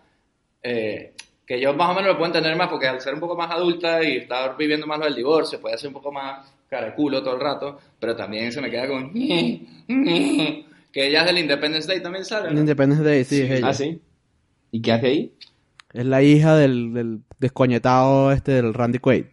eh, 0.62 1.12
que 1.44 1.60
yo 1.60 1.74
más 1.74 1.90
o 1.90 1.94
menos 1.94 2.12
lo 2.12 2.16
puedo 2.16 2.26
entender 2.26 2.54
más 2.54 2.68
porque 2.68 2.86
al 2.86 3.00
ser 3.00 3.14
un 3.14 3.20
poco 3.20 3.34
más 3.36 3.50
adulta 3.50 4.00
y 4.04 4.18
estar 4.18 4.56
viviendo 4.56 4.86
más 4.86 5.00
lo 5.00 5.06
del 5.06 5.16
divorcio, 5.16 5.60
puede 5.60 5.76
ser 5.76 5.88
un 5.88 5.94
poco 5.94 6.12
más 6.12 6.48
cara 6.70 6.86
de 6.86 6.94
culo 6.94 7.20
todo 7.20 7.34
el 7.34 7.40
rato, 7.40 7.80
pero 7.98 8.14
también 8.14 8.52
se 8.52 8.60
me 8.60 8.70
queda 8.70 8.86
con... 8.86 9.12
que 9.12 10.64
ella 10.94 11.20
es 11.22 11.26
del 11.26 11.38
Independence 11.38 11.88
Day 11.88 12.00
también 12.00 12.24
sale, 12.24 12.52
¿no? 12.52 12.60
Independence 12.60 13.02
Day, 13.02 13.24
sí, 13.24 13.42
es 13.42 13.50
ella. 13.50 13.68
Ah, 13.68 13.74
sí. 13.74 14.00
¿Y 14.70 14.80
qué 14.80 14.92
hace 14.92 15.06
ahí? 15.08 15.32
Es 15.92 16.06
la 16.06 16.22
hija 16.22 16.54
del, 16.54 16.94
del 16.94 17.22
descoñetado 17.40 18.30
este 18.30 18.52
del 18.52 18.72
Randy 18.72 19.00
Quaid. 19.00 19.24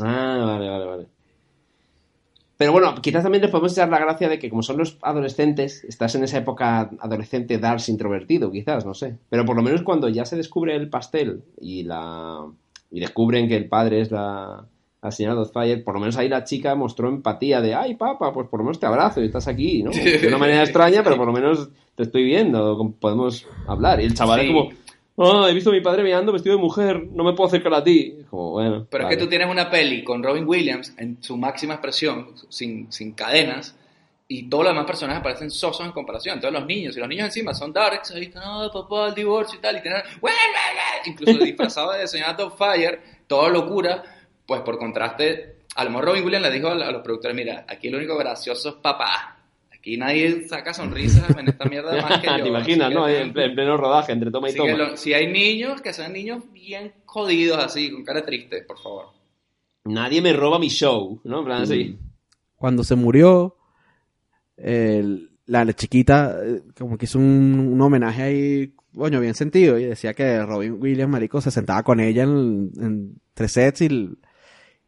Ah, 0.00 0.44
vale, 0.44 0.68
vale, 0.68 0.84
vale. 0.84 1.06
Pero 2.58 2.72
bueno, 2.72 2.94
quizás 3.00 3.22
también 3.22 3.40
les 3.40 3.50
podemos 3.52 3.72
echar 3.72 3.88
la 3.88 4.00
gracia 4.00 4.28
de 4.28 4.38
que 4.38 4.50
como 4.50 4.62
son 4.62 4.76
los 4.78 4.98
adolescentes, 5.00 5.84
estás 5.84 6.14
en 6.16 6.24
esa 6.24 6.38
época 6.38 6.90
adolescente 6.98 7.58
darks 7.58 7.88
introvertido, 7.88 8.50
quizás, 8.50 8.84
no 8.84 8.94
sé. 8.94 9.16
Pero 9.30 9.44
por 9.46 9.54
lo 9.56 9.62
menos 9.62 9.82
cuando 9.82 10.08
ya 10.08 10.24
se 10.24 10.36
descubre 10.36 10.74
el 10.74 10.90
pastel 10.90 11.44
y 11.60 11.84
la 11.84 12.44
y 12.90 13.00
descubren 13.00 13.48
que 13.48 13.56
el 13.56 13.68
padre 13.68 14.00
es 14.00 14.10
la, 14.10 14.64
la 15.02 15.10
señora 15.12 15.34
Dothfire, 15.36 15.78
por 15.82 15.94
lo 15.94 16.00
menos 16.00 16.16
ahí 16.16 16.28
la 16.28 16.42
chica 16.44 16.74
mostró 16.74 17.08
empatía 17.08 17.60
de, 17.60 17.74
ay, 17.74 17.94
papá, 17.94 18.32
pues 18.32 18.48
por 18.48 18.58
lo 18.60 18.64
menos 18.64 18.80
te 18.80 18.86
abrazo 18.86 19.22
y 19.22 19.26
estás 19.26 19.46
aquí, 19.46 19.82
¿no? 19.84 19.90
De 19.92 20.26
una 20.26 20.38
manera 20.38 20.62
extraña, 20.64 21.02
pero 21.04 21.16
por 21.16 21.26
lo 21.26 21.32
menos 21.32 21.68
te 21.94 22.02
estoy 22.04 22.24
viendo, 22.24 22.94
podemos 22.98 23.46
hablar. 23.68 24.00
Y 24.00 24.04
el 24.06 24.14
chaval 24.14 24.40
Sí. 24.40 24.46
es 24.46 24.52
como, 24.52 24.70
oh, 25.18 25.48
he 25.48 25.52
visto 25.52 25.70
a 25.70 25.72
mi 25.72 25.80
padre 25.80 26.02
mirando 26.02 26.32
vestido 26.32 26.56
de 26.56 26.62
mujer, 26.62 27.04
no 27.10 27.24
me 27.24 27.32
puedo 27.32 27.48
acercar 27.48 27.74
a 27.74 27.82
ti. 27.82 28.24
Como, 28.30 28.52
bueno. 28.52 28.86
Pero 28.88 29.04
vale. 29.04 29.14
es 29.14 29.18
que 29.18 29.24
tú 29.24 29.28
tienes 29.28 29.48
una 29.48 29.68
peli 29.68 30.04
con 30.04 30.22
Robin 30.22 30.46
Williams 30.46 30.94
en 30.96 31.22
su 31.22 31.36
máxima 31.36 31.74
expresión, 31.74 32.34
sin, 32.48 32.90
sin 32.92 33.12
cadenas, 33.12 33.76
y 34.28 34.48
todos 34.48 34.64
los 34.64 34.72
demás 34.74 34.86
personajes 34.86 35.22
parecen 35.22 35.50
sosos 35.50 35.84
en 35.84 35.92
comparación. 35.92 36.36
Entonces 36.36 36.60
los 36.60 36.68
niños, 36.68 36.96
y 36.96 37.00
los 37.00 37.08
niños 37.08 37.26
encima 37.26 37.52
son 37.52 37.72
darks, 37.72 38.12
ahí 38.12 38.30
no, 38.34 38.70
papá, 38.70 39.08
el 39.08 39.14
divorcio 39.14 39.58
y 39.58 39.62
tal, 39.62 39.76
y 39.76 39.82
tienen, 39.82 40.02
"Bueno, 40.20 40.36
incluso 41.04 41.38
disfrazado 41.44 41.92
de 41.92 42.06
señora 42.06 42.36
Fire, 42.50 43.00
toda 43.26 43.48
locura, 43.48 44.02
pues 44.46 44.60
por 44.60 44.78
contraste, 44.78 45.56
a 45.74 45.84
lo 45.84 45.90
mejor 45.90 46.06
Robin 46.06 46.24
Williams 46.24 46.46
le 46.46 46.52
dijo 46.52 46.68
a 46.68 46.72
a 46.72 46.92
los 46.92 47.02
productores, 47.02 47.36
mira, 47.36 47.64
aquí 47.68 47.88
lo 47.88 47.98
único 47.98 48.16
gracioso 48.16 48.68
es 48.68 48.74
papá. 48.76 49.37
Aquí 49.78 49.96
nadie 49.96 50.48
saca 50.48 50.74
sonrisas 50.74 51.30
en 51.38 51.48
esta 51.48 51.64
mierda 51.66 52.00
más 52.02 52.20
que 52.20 52.26
yo. 52.26 52.42
Te 52.42 52.48
imaginas, 52.48 52.92
¿no? 52.92 53.06
que- 53.06 53.20
en, 53.20 53.32
ple- 53.34 53.44
en 53.46 53.54
pleno 53.54 53.76
rodaje, 53.76 54.12
entre 54.12 54.30
toma 54.30 54.48
y 54.48 54.50
Así 54.50 54.58
toma. 54.58 54.76
lo- 54.76 54.96
si 54.96 55.14
hay 55.14 55.30
niños, 55.32 55.80
que 55.80 55.92
sean 55.92 56.12
niños 56.12 56.42
bien 56.52 56.92
jodidos 57.04 57.62
así, 57.64 57.90
con 57.92 58.04
cara 58.04 58.24
triste, 58.24 58.62
por 58.62 58.78
favor. 58.78 59.06
Nadie 59.84 60.20
me 60.20 60.32
roba 60.32 60.58
mi 60.58 60.68
show, 60.68 61.20
¿no? 61.24 61.38
En 61.40 61.44
plan 61.44 61.62
así. 61.62 61.96
Cuando 62.56 62.82
se 62.84 62.96
murió, 62.96 63.56
el- 64.56 65.30
la, 65.46 65.64
la 65.64 65.72
chiquita 65.72 66.36
eh, 66.44 66.62
como 66.78 66.98
que 66.98 67.06
hizo 67.06 67.18
un, 67.18 67.58
un 67.72 67.80
homenaje 67.80 68.22
ahí, 68.22 68.74
coño, 68.94 69.20
bien 69.20 69.34
sentido, 69.34 69.78
y 69.78 69.84
decía 69.84 70.12
que 70.12 70.44
Robin 70.44 70.76
Williams, 70.80 71.10
marico, 71.10 71.40
se 71.40 71.50
sentaba 71.50 71.82
con 71.82 72.00
ella 72.00 72.24
en, 72.24 72.70
en 72.80 73.14
tres 73.32 73.52
sets 73.52 73.80
y, 73.82 74.10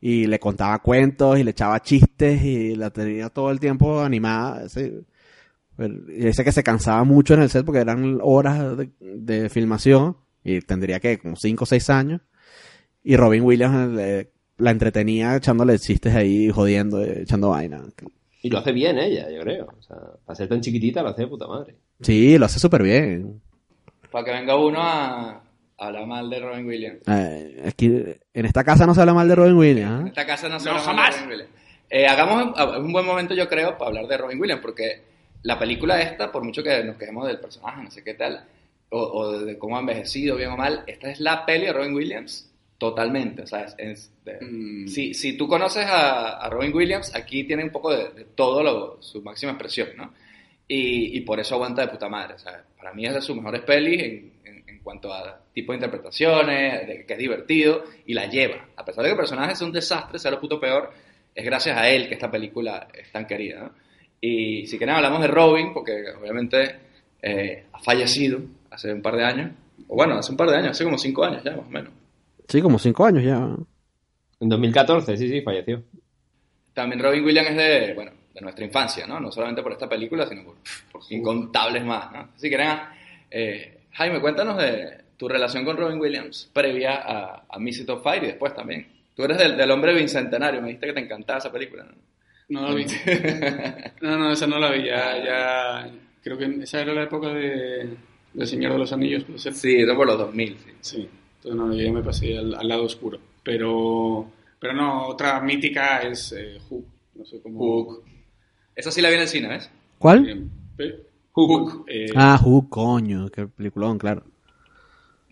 y 0.00 0.26
le 0.26 0.38
contaba 0.38 0.78
cuentos 0.80 1.38
y 1.38 1.44
le 1.44 1.50
echaba 1.50 1.80
chistes 1.82 2.42
y 2.42 2.74
la 2.76 2.90
tenía 2.90 3.28
todo 3.28 3.50
el 3.50 3.60
tiempo 3.60 4.00
animada. 4.00 4.68
sí. 4.68 4.92
Pero- 5.76 5.94
Y 6.10 6.24
dice 6.26 6.44
que 6.44 6.52
se 6.52 6.62
cansaba 6.62 7.04
mucho 7.04 7.34
en 7.34 7.42
el 7.42 7.48
set 7.50 7.64
porque 7.64 7.80
eran 7.80 8.18
horas 8.22 8.76
de, 8.76 8.90
de 9.00 9.48
filmación 9.48 10.16
y 10.44 10.60
tendría 10.60 11.00
que 11.00 11.18
como 11.18 11.36
cinco 11.36 11.64
o 11.64 11.66
seis 11.66 11.88
años. 11.90 12.20
Y 13.02 13.16
Robin 13.16 13.42
Williams 13.42 13.94
le- 13.94 14.30
la 14.58 14.70
entretenía 14.72 15.36
echándole 15.36 15.78
chistes 15.78 16.14
ahí, 16.14 16.50
jodiendo, 16.50 17.02
echando 17.02 17.48
vaina. 17.50 17.82
Y 18.42 18.50
lo 18.50 18.58
hace 18.58 18.72
bien 18.72 18.98
ella, 18.98 19.30
yo 19.30 19.40
creo. 19.40 19.68
O 19.78 19.82
sea, 19.82 19.96
para 20.26 20.36
ser 20.36 20.48
tan 20.48 20.60
chiquitita 20.60 21.02
lo 21.02 21.08
hace 21.10 21.22
de 21.22 21.28
puta 21.28 21.46
madre. 21.46 21.76
Sí, 22.02 22.36
lo 22.36 22.44
hace 22.46 22.58
súper 22.58 22.82
bien. 22.82 23.40
Para 24.10 24.24
que 24.24 24.30
venga 24.32 24.56
uno 24.56 24.78
a, 24.80 25.42
a 25.80 25.86
hablar 25.86 26.06
mal 26.06 26.28
de 26.30 26.38
Robin 26.40 26.66
Williams. 26.66 27.00
Eh, 27.08 27.62
aquí, 27.66 27.86
en 27.86 28.46
esta 28.46 28.62
casa 28.64 28.86
no 28.86 28.94
se 28.94 29.00
habla 29.00 29.14
mal 29.14 29.28
de 29.28 29.34
Robin 29.34 29.54
Williams. 29.56 30.00
En 30.00 30.06
¿ah? 30.06 30.08
esta 30.08 30.26
casa 30.26 30.48
no 30.48 30.60
se 30.60 30.66
No, 30.68 30.76
habla 30.76 30.86
mal 30.86 30.96
jamás. 30.96 31.14
de 31.14 31.20
Robin 31.22 31.30
Williams. 31.32 31.50
Eh, 31.90 32.06
hagamos 32.06 32.42
un, 32.76 32.84
un 32.84 32.92
buen 32.92 33.04
momento, 33.06 33.34
yo 33.34 33.48
creo, 33.48 33.76
para 33.76 33.88
hablar 33.88 34.06
de 34.06 34.16
Robin 34.18 34.40
Williams, 34.40 34.62
porque 34.62 35.02
la 35.42 35.58
película 35.58 36.00
esta, 36.00 36.30
por 36.30 36.44
mucho 36.44 36.62
que 36.62 36.84
nos 36.84 36.96
quedemos 36.96 37.26
del 37.26 37.40
personaje, 37.40 37.82
no 37.82 37.90
sé 37.90 38.04
qué 38.04 38.14
tal, 38.14 38.44
o, 38.90 38.98
o 39.00 39.38
de 39.40 39.58
cómo 39.58 39.76
ha 39.76 39.80
envejecido, 39.80 40.36
bien 40.36 40.50
o 40.50 40.56
mal, 40.56 40.84
esta 40.86 41.10
es 41.10 41.18
la 41.20 41.44
peli 41.46 41.66
de 41.66 41.72
Robin 41.72 41.94
Williams 41.94 42.46
totalmente. 42.78 43.42
O 43.42 43.46
sea, 43.46 43.62
es- 43.64 43.74
es 43.78 44.12
de- 44.24 44.38
Mm. 44.40 44.86
si, 44.88 45.14
si 45.14 45.36
tú 45.36 45.46
conoces 45.48 45.84
a, 45.86 46.38
a 46.38 46.48
Robin 46.50 46.74
Williams, 46.74 47.14
aquí 47.14 47.44
tiene 47.44 47.64
un 47.64 47.70
poco 47.70 47.90
de, 47.94 48.08
de 48.10 48.24
todo 48.34 48.62
lo- 48.62 49.02
su 49.02 49.20
máxima 49.22 49.52
expresión, 49.52 49.88
¿no? 49.96 50.12
Y, 50.68 51.16
y 51.18 51.20
por 51.22 51.40
eso 51.40 51.56
aguanta 51.56 51.82
de 51.82 51.88
puta 51.88 52.08
madre. 52.08 52.34
O 52.34 52.38
sea, 52.38 52.62
para 52.76 52.92
mí 52.94 53.04
es 53.04 53.12
de 53.14 53.20
sus 53.20 53.34
mejores 53.36 53.62
pelis 53.62 54.00
en, 54.02 54.32
en- 54.80 54.84
cuanto 54.84 55.12
a 55.12 55.40
tipo 55.52 55.72
de 55.72 55.76
interpretaciones, 55.76 56.86
de 56.86 57.04
que 57.06 57.12
es 57.12 57.18
divertido 57.18 57.84
y 58.06 58.14
la 58.14 58.26
lleva. 58.26 58.66
A 58.76 58.84
pesar 58.84 59.02
de 59.04 59.08
que 59.08 59.12
el 59.12 59.18
personaje 59.18 59.52
es 59.52 59.60
un 59.60 59.72
desastre, 59.72 60.18
sea 60.18 60.30
lo 60.30 60.40
puto 60.40 60.58
peor, 60.60 60.90
es 61.34 61.44
gracias 61.44 61.76
a 61.76 61.88
él 61.88 62.08
que 62.08 62.14
esta 62.14 62.30
película 62.30 62.88
es 62.92 63.10
tan 63.12 63.26
querida. 63.26 63.60
¿no? 63.60 63.70
Y 64.20 64.66
si 64.66 64.76
quieren 64.78 64.96
hablamos 64.96 65.20
de 65.22 65.28
Robin, 65.28 65.72
porque 65.72 66.04
obviamente 66.20 66.76
eh, 67.22 67.64
ha 67.72 67.78
fallecido 67.80 68.40
hace 68.70 68.92
un 68.92 69.02
par 69.02 69.16
de 69.16 69.24
años. 69.24 69.50
O 69.88 69.94
bueno, 69.96 70.16
hace 70.16 70.30
un 70.32 70.36
par 70.36 70.50
de 70.50 70.56
años, 70.56 70.70
hace 70.72 70.84
como 70.84 70.98
cinco 70.98 71.24
años 71.24 71.42
ya, 71.44 71.52
más 71.52 71.66
o 71.66 71.70
menos. 71.70 71.92
Sí, 72.48 72.60
como 72.60 72.78
cinco 72.78 73.04
años 73.04 73.22
ya. 73.24 73.36
En 74.40 74.48
2014, 74.48 75.16
sí, 75.16 75.28
sí, 75.28 75.40
falleció. 75.42 75.82
También 76.74 77.02
Robin 77.02 77.24
Williams 77.24 77.50
es 77.50 77.56
de, 77.56 77.94
bueno, 77.94 78.12
de 78.34 78.40
nuestra 78.40 78.64
infancia, 78.64 79.06
¿no? 79.06 79.20
No 79.20 79.30
solamente 79.32 79.62
por 79.62 79.72
esta 79.72 79.88
película, 79.88 80.26
sino 80.26 80.44
por, 80.44 80.54
por 80.92 81.02
incontables 81.10 81.84
más, 81.84 82.10
¿no? 82.12 82.28
Si 82.36 82.48
quieren, 82.48 82.68
eh, 83.30 83.79
Jaime, 83.92 84.20
cuéntanos 84.20 84.56
de 84.58 84.98
tu 85.16 85.28
relación 85.28 85.64
con 85.64 85.76
Robin 85.76 86.00
Williams 86.00 86.50
previa 86.52 86.96
a, 86.96 87.44
a 87.48 87.58
Miss 87.58 87.80
It 87.80 87.90
of 87.90 88.02
Fire 88.02 88.22
y 88.24 88.28
después 88.28 88.54
también. 88.54 88.86
Tú 89.14 89.24
eres 89.24 89.38
del, 89.38 89.56
del 89.56 89.70
hombre 89.70 89.94
bicentenario, 89.94 90.60
me 90.62 90.68
dijiste 90.68 90.86
que 90.86 90.92
te 90.94 91.00
encantaba 91.00 91.38
esa 91.38 91.52
película, 91.52 91.84
¿no? 91.84 91.94
No 92.50 92.68
la 92.68 92.74
vi. 92.74 92.84
No, 94.02 94.18
no, 94.18 94.32
esa 94.32 94.46
no 94.46 94.58
la 94.58 94.72
vi. 94.72 94.84
Ya, 94.84 95.24
ya. 95.24 95.90
Creo 96.22 96.36
que 96.36 96.46
esa 96.62 96.80
era 96.80 96.92
la 96.92 97.04
época 97.04 97.28
de. 97.28 97.96
del 98.32 98.46
Señor 98.46 98.72
de 98.72 98.78
los 98.78 98.92
Anillos, 98.92 99.24
puede 99.24 99.38
ser. 99.38 99.54
Sí, 99.54 99.76
eso 99.76 99.94
por 99.94 100.06
los 100.06 100.18
2000, 100.18 100.56
sí. 100.58 100.70
Sí. 100.80 101.08
Entonces, 101.36 101.60
no, 101.60 101.72
yo 101.72 101.82
ya 101.82 101.92
me 101.92 102.02
pasé 102.02 102.36
al, 102.36 102.54
al 102.54 102.68
lado 102.68 102.84
oscuro. 102.84 103.18
Pero. 103.44 104.30
Pero 104.58 104.74
no, 104.74 105.06
otra 105.06 105.40
mítica 105.40 105.98
es 106.02 106.32
eh, 106.32 106.58
Hook. 106.68 106.84
No 107.14 107.24
sé 107.24 107.40
cómo. 107.40 107.58
Hook. 107.58 108.04
Esa 108.74 108.90
sí 108.90 109.00
la 109.00 109.08
vi 109.10 109.14
en 109.14 109.20
el 109.22 109.28
cine, 109.28 109.48
¿ves? 109.48 109.70
¿Cuál? 109.98 110.28
Eh, 110.78 111.04
Hook. 111.32 111.84
eh, 111.88 112.06
Ah, 112.16 112.36
Hook, 112.38 112.68
coño, 112.68 113.28
qué 113.30 113.46
peliculón, 113.46 113.98
claro. 113.98 114.22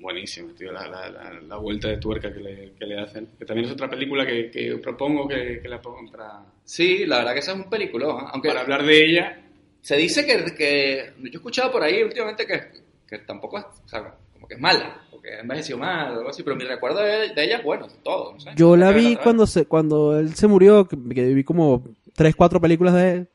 Buenísimo, 0.01 0.51
tío, 0.53 0.70
la, 0.70 0.86
la, 0.86 1.11
la, 1.11 1.40
la 1.40 1.57
vuelta 1.57 1.88
de 1.88 1.96
tuerca 1.96 2.32
que 2.32 2.38
le, 2.38 2.72
que 2.78 2.86
le 2.86 3.01
hacen. 3.01 3.28
Que 3.36 3.44
también 3.44 3.66
es 3.66 3.72
otra 3.72 3.90
película 3.90 4.24
que, 4.24 4.49
que 4.51 4.76
propongo 4.78 5.26
que, 5.26 5.61
que 5.61 5.68
la 5.68 5.82
pongan 5.82 6.09
para, 6.09 6.40
Sí, 6.64 7.05
la 7.05 7.18
verdad 7.18 7.32
que 7.32 7.40
esa 7.40 7.53
es 7.53 7.59
un 7.59 7.68
película, 7.70 8.07
aunque 8.32 8.49
para 8.49 8.61
hablar 8.61 8.84
de 8.84 9.05
ella. 9.05 9.40
se 9.80 9.96
dice 9.96 10.24
que, 10.24 10.55
que 10.55 11.12
yo 11.20 11.24
he 11.30 11.34
escuchado 11.36 11.72
por 11.72 11.82
ahí 11.82 12.01
últimamente 12.03 12.46
que, 12.46 12.61
que 13.09 13.18
tampoco 13.24 13.59
es, 13.59 13.64
o 13.64 13.88
sea, 13.88 14.14
como 14.34 14.46
que 14.46 14.55
es 14.55 14.61
mala, 14.61 15.03
o 15.11 15.20
que 15.20 15.34
ha 15.34 15.40
envejecido 15.40 15.78
mal 15.78 16.12
o 16.14 16.18
algo 16.18 16.30
así, 16.30 16.44
pero 16.44 16.55
mi 16.55 16.64
recuerdo 16.64 17.01
de, 17.01 17.34
de 17.34 17.44
ella 17.44 17.57
es 17.59 17.64
bueno, 17.64 17.88
todo, 18.05 18.34
no 18.34 18.40
sé. 18.40 18.51
Yo 18.55 18.76
la 18.76 18.92
vi 18.92 19.16
cuando 19.16 19.46
se, 19.49 19.66
cuando 19.66 20.16
él 20.16 20.34
se 20.36 20.46
murió, 20.46 20.86
que, 20.86 20.96
que 21.12 21.34
vi 21.34 21.42
como 21.42 21.82
tres, 22.14 22.36
cuatro 22.36 22.61
películas 22.61 22.94
de 22.94 23.11
él. 23.12 23.28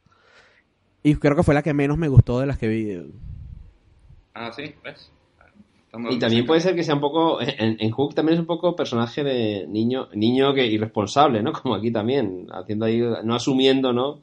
Y 1.03 1.15
creo 1.15 1.35
que 1.35 1.43
fue 1.43 1.53
la 1.53 1.61
que 1.63 1.73
menos 1.73 1.97
me 1.97 2.07
gustó 2.07 2.39
de 2.39 2.45
las 2.47 2.57
que 2.57 2.67
vi. 2.67 3.11
Ah, 4.33 4.51
sí, 4.51 4.73
¿ves? 4.83 5.11
Y 6.09 6.17
también 6.17 6.45
puede 6.47 6.59
ser 6.61 6.73
que 6.75 6.83
sea 6.83 6.95
un 6.95 7.01
poco. 7.01 7.39
En, 7.39 7.77
en 7.79 7.91
Hook 7.91 8.15
también 8.15 8.33
es 8.35 8.39
un 8.39 8.47
poco 8.47 8.75
personaje 8.75 9.23
de 9.23 9.67
niño 9.67 10.07
niño 10.13 10.51
que 10.53 10.65
irresponsable, 10.65 11.43
¿no? 11.43 11.53
Como 11.61 11.75
aquí 11.75 11.91
también, 11.91 12.47
haciendo 12.51 12.85
ahí, 12.85 12.99
no 13.23 13.35
asumiendo, 13.35 13.93
¿no? 13.93 14.21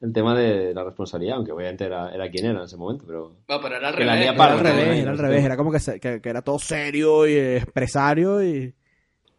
El 0.00 0.12
tema 0.12 0.36
de 0.36 0.74
la 0.74 0.82
responsabilidad, 0.82 1.36
aunque 1.36 1.52
obviamente 1.52 1.84
era, 1.84 2.12
era 2.12 2.28
quien 2.28 2.46
era 2.46 2.58
en 2.58 2.64
ese 2.64 2.76
momento, 2.76 3.04
pero. 3.06 3.36
No, 3.48 3.60
pero 3.60 3.76
era 3.76 3.88
al 3.88 3.94
revés. 3.94 4.30
¿no? 4.32 4.36
para 4.36 4.58
Era 4.58 4.70
al 4.70 4.76
revés, 4.76 4.98
era 5.00 5.10
al 5.12 5.18
revés. 5.18 5.44
Era 5.44 5.56
como 5.56 5.70
que, 5.70 5.78
se- 5.78 6.00
que, 6.00 6.20
que 6.20 6.28
era 6.28 6.42
todo 6.42 6.58
serio 6.58 7.28
y 7.28 7.36
empresario 7.58 8.42
y, 8.44 8.74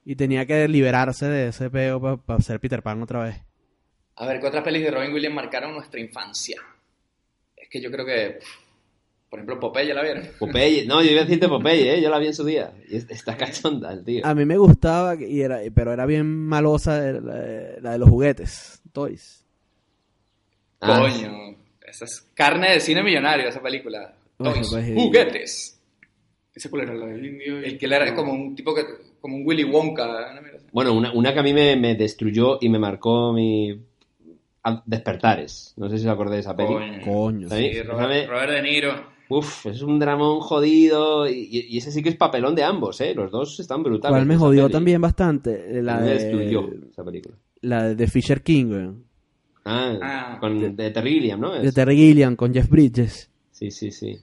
y 0.06 0.16
tenía 0.16 0.46
que 0.46 0.70
liberarse 0.70 1.26
de 1.26 1.48
ese 1.50 1.70
peo 1.70 2.00
para 2.18 2.40
ser 2.40 2.62
Peter 2.62 2.82
Pan 2.82 3.02
otra 3.02 3.24
vez. 3.26 3.42
A 4.16 4.26
ver, 4.26 4.40
¿qué 4.40 4.48
otras 4.48 4.64
pelis 4.64 4.84
de 4.84 4.92
Robin 4.92 5.12
Williams 5.14 5.36
marcaron 5.36 5.74
nuestra 5.74 6.00
infancia? 6.00 6.62
Que 7.74 7.82
yo 7.82 7.90
creo 7.90 8.06
que, 8.06 8.38
por 9.32 9.40
ejemplo, 9.40 9.60
Popeye, 9.60 9.96
¿la 9.96 10.04
vieron? 10.04 10.28
Popeye, 10.38 10.86
no, 10.86 11.02
yo 11.02 11.10
iba 11.10 11.22
a 11.22 11.24
decirte 11.24 11.48
Popeye, 11.50 11.96
¿eh? 11.96 12.02
Yo 12.04 12.12
la 12.12 12.20
vi 12.20 12.28
en 12.28 12.36
su 12.36 12.46
día. 12.46 12.72
Y 12.88 12.98
es- 12.98 13.10
está 13.10 13.36
cachonda 13.36 13.92
el 13.92 14.04
tío. 14.04 14.24
A 14.24 14.36
mí 14.36 14.46
me 14.46 14.58
gustaba, 14.58 15.16
y 15.16 15.42
era, 15.42 15.60
pero 15.74 15.92
era 15.92 16.06
bien 16.06 16.28
malosa 16.28 17.00
la, 17.14 17.80
la 17.82 17.92
de 17.94 17.98
los 17.98 18.08
juguetes, 18.10 18.80
toys. 18.92 19.44
Ah, 20.82 21.00
Coño, 21.00 21.56
esa 21.88 22.06
es 22.06 22.28
carne 22.36 22.74
de 22.74 22.80
cine 22.80 23.02
millonario, 23.02 23.48
esa 23.50 23.62
película. 23.62 24.14
Toys, 24.38 24.70
pues, 24.70 24.94
juguetes. 24.94 25.80
¿Esa 26.54 26.70
cuál 26.70 26.84
era? 26.84 26.94
La 26.94 27.08
del 27.08 27.26
indio. 27.26 27.60
y- 27.62 27.66
El 27.66 27.78
que 27.80 27.86
era 27.88 28.14
como 28.14 28.34
un 28.34 28.56
tipo 28.56 28.76
que, 28.76 28.84
como 29.20 29.38
un 29.38 29.48
Willy 29.48 29.64
Wonka. 29.64 30.40
Bueno, 30.72 30.94
una, 30.94 31.12
una 31.12 31.34
que 31.34 31.40
a 31.40 31.44
mí 31.44 31.54
me, 31.54 31.76
me 31.76 31.96
destruyó 31.96 32.60
y 32.62 32.70
me 32.70 32.78
marcó 32.78 33.34
mi 33.34 33.80
Despertares. 34.86 35.74
No 35.78 35.90
sé 35.90 35.98
si 35.98 36.08
os 36.08 36.14
acordáis 36.14 36.38
de 36.46 36.52
esa 36.52 36.56
peli. 36.56 37.02
Coño. 37.04 37.50
Sí, 37.50 37.82
Robert, 37.84 38.50
De 38.50 38.62
Niro. 38.62 39.14
Uf, 39.30 39.66
es 39.66 39.82
un 39.82 40.00
dramón 40.00 40.42
jodido 40.42 41.28
y, 41.28 41.66
y 41.70 41.78
ese 41.78 41.92
sí 41.92 42.04
que 42.04 42.10
es 42.10 42.16
papelón 42.18 42.54
de 42.56 42.64
ambos, 42.64 43.00
¿eh? 43.02 43.14
Los 43.16 43.32
dos 43.32 43.60
están 43.60 43.82
brutales. 43.82 44.14
¿Cuál 44.14 44.26
me 44.26 44.38
jodió 44.38 44.64
peli. 44.64 44.74
también 44.74 45.02
bastante? 45.02 45.80
A 45.80 45.82
La 45.82 45.98
me 45.98 46.08
destruyó 46.10 46.62
de, 46.68 46.88
esa 46.92 47.04
película. 47.04 47.36
la 47.62 47.84
de 47.90 47.96
The 47.96 48.08
Fisher 48.08 48.44
King, 48.44 48.66
weón. 48.72 49.04
Ah, 49.66 49.98
Ah. 50.02 50.38
con 50.40 50.76
de 50.76 50.92
Terry 50.92 51.14
Gilliam, 51.14 51.40
¿no? 51.40 51.54
De 51.54 51.72
Terry 51.72 51.96
Gilliam 51.96 52.36
con 52.36 52.54
Jeff 52.54 52.70
Bridges. 52.70 53.32
Sí, 53.52 53.72
sí, 53.72 53.92
sí. 53.92 54.18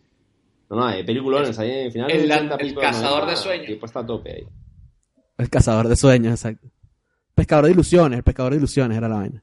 No, 0.69 0.77
no, 0.77 0.85
hay 0.87 1.03
peliculones 1.03 1.59
ahí 1.59 1.71
en 1.87 1.93
final. 1.93 2.11
El- 2.11 2.29
de 2.29 2.35
80, 2.35 2.55
el 2.57 2.69
de 2.69 2.75
cazador 2.81 3.11
90, 3.23 3.31
de 3.31 3.37
sueños. 3.37 3.67
El 3.69 3.75
tipo 3.75 3.87
está 3.87 4.01
a 4.01 4.07
tope 4.07 4.33
ahí. 4.33 4.45
El 5.39 5.49
cazador 5.51 5.89
de 5.89 5.97
sueños, 5.97 6.33
exacto. 6.33 6.69
Pescador 7.35 7.65
de 7.65 7.71
ilusiones, 7.73 8.19
el 8.19 8.23
pescador 8.23 8.53
de 8.53 8.59
ilusiones 8.59 8.97
era 8.99 9.09
la 9.09 9.17
vaina. 9.17 9.43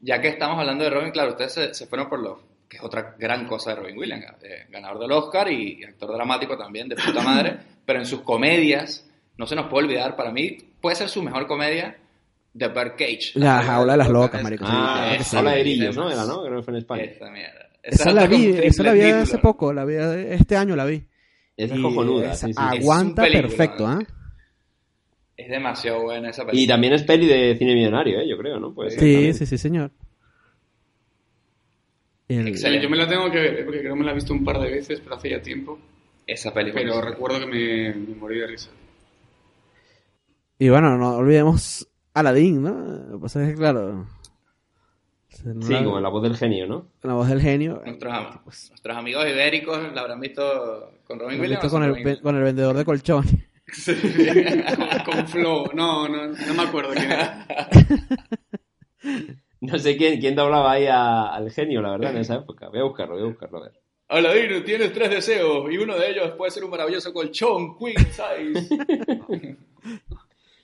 Ya 0.00 0.20
que 0.20 0.28
estamos 0.28 0.58
hablando 0.58 0.84
de 0.84 0.90
Robin, 0.90 1.10
claro, 1.10 1.30
ustedes 1.30 1.52
se, 1.52 1.74
se 1.74 1.86
fueron 1.86 2.08
por 2.08 2.20
lo 2.20 2.40
que 2.68 2.76
es 2.76 2.82
otra 2.82 3.16
gran 3.18 3.46
cosa 3.46 3.70
de 3.70 3.76
Robin 3.76 3.98
Williams, 3.98 4.26
eh, 4.42 4.66
ganador 4.70 4.98
del 5.00 5.12
Oscar 5.12 5.50
y, 5.50 5.82
actor 5.84 6.12
dramático 6.12 6.56
también, 6.56 6.88
de 6.88 6.96
puta 6.96 7.22
madre, 7.22 7.56
pero 7.86 7.98
en 7.98 8.06
sus 8.06 8.20
comedias, 8.20 9.08
no 9.38 9.46
se 9.46 9.56
nos 9.56 9.66
puede 9.68 9.86
olvidar, 9.86 10.14
para 10.16 10.30
mí 10.30 10.56
puede 10.80 10.96
ser 10.96 11.08
su 11.08 11.22
mejor 11.22 11.46
comedia, 11.46 11.96
The 12.56 12.68
Birdcage. 12.68 13.32
La 13.34 13.62
jaula 13.62 13.92
de 13.92 13.98
las 13.98 14.08
locas, 14.08 14.40
Es- 14.40 14.44
marico. 14.44 14.64
Ah, 14.66 15.16
sí. 15.20 15.36
Habla 15.36 15.52
de 15.52 15.60
grillos, 15.60 15.96
¿no? 15.96 16.10
Era, 16.10 16.24
¿no? 16.24 16.42
Creo 16.42 16.56
que 16.58 16.62
fue 16.62 16.72
en 16.74 16.78
España. 16.78 17.02
Esa 17.04 17.30
mierda. 17.30 17.68
Esa 17.82 18.12
la 18.12 18.26
vi, 18.26 18.50
esa 18.62 18.82
la 18.82 18.92
vi 18.92 19.00
título. 19.00 19.22
hace 19.22 19.38
poco, 19.38 19.72
la 19.72 19.84
vi 19.84 19.94
este 19.96 20.56
año 20.56 20.76
la 20.76 20.84
vi. 20.84 21.02
Esa 21.56 21.74
es 21.74 21.80
cojonuda. 21.80 22.32
esa 22.32 22.46
sí, 22.46 22.52
sí. 22.52 22.58
Aguanta 22.60 23.26
Es 23.26 23.34
un 23.34 23.40
película, 23.40 23.48
perfecto. 23.48 23.86
¿ah? 23.86 23.98
Es 25.38 25.48
demasiado 25.48 26.02
buena 26.02 26.28
esa 26.30 26.42
película. 26.44 26.60
Y 26.62 26.66
también 26.66 26.92
es 26.92 27.04
peli 27.04 27.26
de 27.26 27.56
cine 27.56 27.72
millonario, 27.74 28.18
¿eh? 28.20 28.28
Yo 28.28 28.36
creo, 28.36 28.58
¿no? 28.60 28.74
Puede 28.74 28.90
ser 28.90 29.00
Sí, 29.00 29.12
también. 29.14 29.34
sí, 29.34 29.46
sí, 29.46 29.56
señor. 29.56 29.90
El- 32.28 32.48
Excelente. 32.48 32.84
Yo 32.84 32.90
me 32.90 32.96
la 32.96 33.08
tengo 33.08 33.30
que 33.30 33.38
ver, 33.38 33.54
¿eh? 33.60 33.64
porque 33.64 33.80
creo 33.80 33.94
que 33.94 33.98
me 34.00 34.04
la 34.04 34.10
he 34.12 34.14
visto 34.14 34.32
un 34.34 34.44
par 34.44 34.58
de 34.60 34.68
veces, 34.70 35.00
pero 35.00 35.14
hace 35.16 35.30
ya 35.30 35.40
tiempo. 35.40 35.78
Esa 36.26 36.52
película. 36.52 36.82
Pero 36.82 37.00
recuerdo 37.00 37.40
que 37.40 37.46
me, 37.46 37.94
me 37.94 38.14
morí 38.16 38.38
de 38.38 38.46
risa. 38.46 38.70
Y 40.58 40.68
bueno, 40.68 40.98
no 40.98 41.16
olvidemos 41.16 41.88
Aladdin, 42.14 42.62
¿no? 42.62 42.70
Lo 43.10 43.18
que 43.18 43.22
pasa 43.22 43.42
es 43.44 43.50
que, 43.50 43.54
claro. 43.54 44.06
Sí, 45.28 45.72
la- 45.72 45.84
como 45.84 46.00
la 46.00 46.08
voz 46.08 46.22
del 46.24 46.36
genio, 46.36 46.66
¿no? 46.66 46.88
la 47.02 47.14
voz 47.14 47.28
del 47.28 47.40
genio. 47.40 47.80
Nuestros, 47.86 48.12
am- 48.12 48.40
nuestros 48.44 48.96
amigos 48.96 49.24
ibéricos 49.24 49.78
la 49.94 50.00
habrán 50.00 50.20
visto 50.20 50.92
con 51.06 51.20
Robin 51.20 51.40
Williams. 51.40 51.60
con 51.70 51.80
con 52.22 52.36
el 52.36 52.42
vendedor 52.42 52.76
de 52.76 52.84
colchones. 52.84 53.32
Con, 53.76 55.04
con 55.14 55.28
Flow. 55.28 55.66
No, 55.74 56.08
no, 56.08 56.26
no 56.28 56.54
me 56.54 56.62
acuerdo 56.62 56.90
quién 56.94 57.10
era. 57.12 57.46
No 59.60 59.76
sé 59.78 59.96
quién, 59.96 60.20
quién 60.20 60.36
doblaba 60.36 60.70
ahí 60.72 60.86
a- 60.86 61.34
al 61.34 61.50
genio, 61.50 61.82
la 61.82 61.90
verdad, 61.90 62.12
en 62.12 62.18
esa 62.18 62.36
época. 62.36 62.68
Voy 62.68 62.78
a 62.78 62.84
buscarlo, 62.84 63.14
voy 63.14 63.24
a 63.24 63.26
buscarlo, 63.26 63.58
a 63.58 63.62
ver. 63.62 63.72
Aladino, 64.08 64.62
tienes 64.62 64.92
tres 64.92 65.10
deseos 65.10 65.70
y 65.72 65.78
uno 65.78 65.98
de 65.98 66.10
ellos 66.10 66.30
puede 66.36 66.52
ser 66.52 66.62
un 66.64 66.70
maravilloso 66.70 67.12
colchón, 67.12 67.76
queen 67.76 67.96
size. 67.98 69.56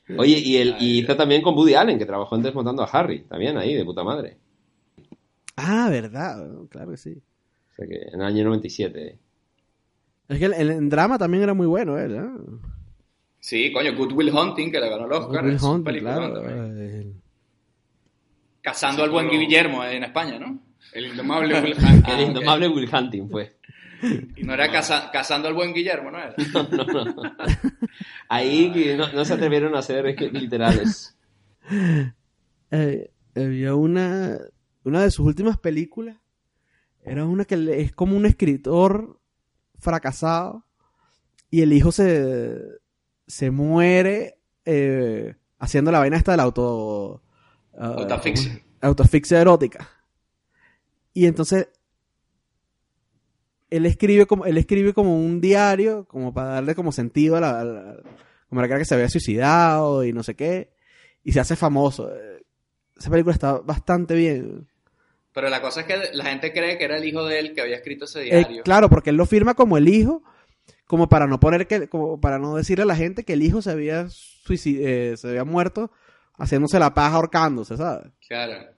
Oye, 0.16 0.38
y, 0.38 0.56
el, 0.58 0.76
y 0.78 1.00
hizo 1.00 1.16
también 1.16 1.42
con 1.42 1.54
Woody 1.56 1.74
Allen, 1.74 1.98
que 1.98 2.06
trabajó 2.06 2.36
en 2.36 2.42
Desmontando 2.42 2.82
a 2.82 2.86
Harry, 2.86 3.22
también 3.24 3.56
ahí, 3.58 3.74
de 3.74 3.84
puta 3.84 4.04
madre. 4.04 4.36
Ah, 5.56 5.88
verdad, 5.90 6.46
claro 6.70 6.92
que 6.92 6.96
sí. 6.96 7.20
O 7.72 7.74
sea 7.74 7.86
que 7.88 7.96
en 7.96 8.20
el 8.20 8.22
año 8.26 8.44
97. 8.44 9.18
Es 10.28 10.38
que 10.38 10.44
el, 10.44 10.54
el- 10.54 10.70
en 10.70 10.88
drama 10.88 11.18
también 11.18 11.42
era 11.42 11.54
muy 11.54 11.66
bueno 11.66 11.98
él, 11.98 12.14
¿eh? 12.14 12.28
Sí, 13.44 13.70
coño, 13.74 13.94
Good 13.94 14.12
Will 14.12 14.30
Hunting, 14.30 14.72
que 14.72 14.80
le 14.80 14.88
ganó 14.88 15.04
el 15.04 15.12
Oscar. 15.12 15.44
Will 15.44 15.56
es 15.56 15.62
un 15.62 15.70
Hunting, 15.86 16.00
claro. 16.00 16.42
eh, 16.48 17.12
Cazando 18.62 19.04
al 19.04 19.10
buen 19.10 19.28
Guillermo 19.28 19.84
en 19.84 20.02
España, 20.02 20.38
¿no? 20.38 20.60
El 20.94 21.08
indomable 21.08 21.60
Will 21.60 21.74
Hunting. 21.78 22.10
El 22.10 22.20
indomable 22.22 22.68
Will 22.68 22.88
Hunting 22.90 23.28
fue. 23.28 23.58
No 24.38 24.54
era 24.54 24.72
caza- 24.72 25.10
cazando 25.12 25.46
al 25.48 25.52
buen 25.52 25.74
Guillermo, 25.74 26.10
¿no 26.10 26.16
era? 26.20 26.34
No, 26.72 27.04
no. 27.04 27.36
Ahí 28.30 28.94
no, 28.96 29.12
no 29.12 29.24
se 29.26 29.34
atrevieron 29.34 29.76
a 29.76 29.82
ser 29.82 30.06
literales. 30.32 31.14
eh, 32.70 33.10
había 33.36 33.74
una, 33.74 34.38
una 34.84 35.02
de 35.02 35.10
sus 35.10 35.26
últimas 35.26 35.58
películas. 35.58 36.16
Era 37.02 37.26
una 37.26 37.44
que 37.44 37.82
es 37.82 37.92
como 37.92 38.16
un 38.16 38.24
escritor 38.24 39.20
fracasado 39.78 40.64
y 41.50 41.60
el 41.60 41.74
hijo 41.74 41.92
se, 41.92 42.58
se 43.26 43.50
muere 43.50 44.38
eh, 44.64 45.34
haciendo 45.58 45.90
la 45.92 45.98
vaina 45.98 46.16
esta 46.16 46.32
del 46.32 46.40
auto... 46.40 47.22
ah. 47.78 47.94
¿cómo 48.08 48.22
es? 48.24 48.50
Autoasfixia 48.80 49.40
erótica. 49.40 49.88
Y 51.14 51.26
entonces 51.26 51.68
él 53.70 53.86
escribe 53.86 54.26
como 54.26 54.44
él 54.46 54.58
escribe 54.58 54.92
como 54.92 55.16
un 55.18 55.40
diario 55.40 56.04
como 56.06 56.32
para 56.32 56.50
darle 56.50 56.74
como 56.74 56.92
sentido 56.92 57.36
a 57.36 57.40
la, 57.40 57.60
a 57.60 57.64
la- 57.64 57.96
como 58.48 58.60
la 58.60 58.68
cara 58.68 58.78
que 58.78 58.84
se 58.84 58.94
había 58.94 59.08
suicidado 59.08 60.04
y 60.04 60.12
no 60.12 60.22
sé 60.22 60.34
qué 60.36 60.70
y 61.24 61.32
se 61.32 61.40
hace 61.40 61.56
famoso 61.56 62.10
Eh, 62.14 62.44
esa 62.96 63.10
película 63.10 63.32
está 63.32 63.58
bastante 63.58 64.14
bien 64.14 64.68
Pero 65.32 65.48
la 65.48 65.60
cosa 65.62 65.80
es 65.80 65.86
que 65.86 65.96
la 66.12 66.24
gente 66.26 66.52
cree 66.52 66.78
que 66.78 66.84
era 66.84 66.98
el 66.98 67.04
hijo 67.04 67.24
de 67.24 67.38
él 67.40 67.54
que 67.54 67.62
había 67.62 67.76
escrito 67.76 68.04
ese 68.04 68.22
Eh, 68.28 68.30
diario. 68.38 68.62
claro 68.64 68.88
porque 68.90 69.10
él 69.10 69.16
lo 69.16 69.26
firma 69.26 69.54
como 69.54 69.76
el 69.78 69.88
hijo 69.88 70.22
como 70.86 71.08
para 71.08 71.26
no 71.26 71.40
poner 71.40 71.66
que 71.66 71.88
como 71.88 72.20
para 72.20 72.38
no 72.38 72.56
decirle 72.56 72.84
a 72.84 72.86
la 72.86 72.96
gente 72.96 73.24
que 73.24 73.34
el 73.34 73.42
hijo 73.42 73.62
se 73.62 73.70
había 73.70 74.06
eh, 74.48 75.14
se 75.16 75.28
había 75.28 75.44
muerto 75.44 75.90
haciéndose 76.36 76.78
la 76.78 76.94
paja 76.94 77.16
ahorcándose 77.16 77.76
sabes 77.76 78.12
Claro. 78.26 78.72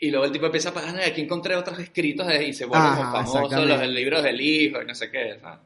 Y 0.00 0.10
luego 0.10 0.26
el 0.26 0.32
tipo 0.32 0.46
empieza 0.46 0.68
a 0.68 0.74
pagar, 0.74 0.94
"Ay, 0.96 1.10
aquí 1.10 1.22
encontré 1.22 1.56
otros 1.56 1.76
escritos 1.80 2.26
y 2.40 2.52
se 2.52 2.66
vuelve 2.66 2.86
famoso 2.86 3.66
los 3.66 3.88
libros 3.88 4.22
del 4.22 4.40
hijo 4.40 4.80
y 4.80 4.86
no 4.86 4.94
sé 4.94 5.10
qué. 5.10 5.38
¿sabes? 5.40 5.58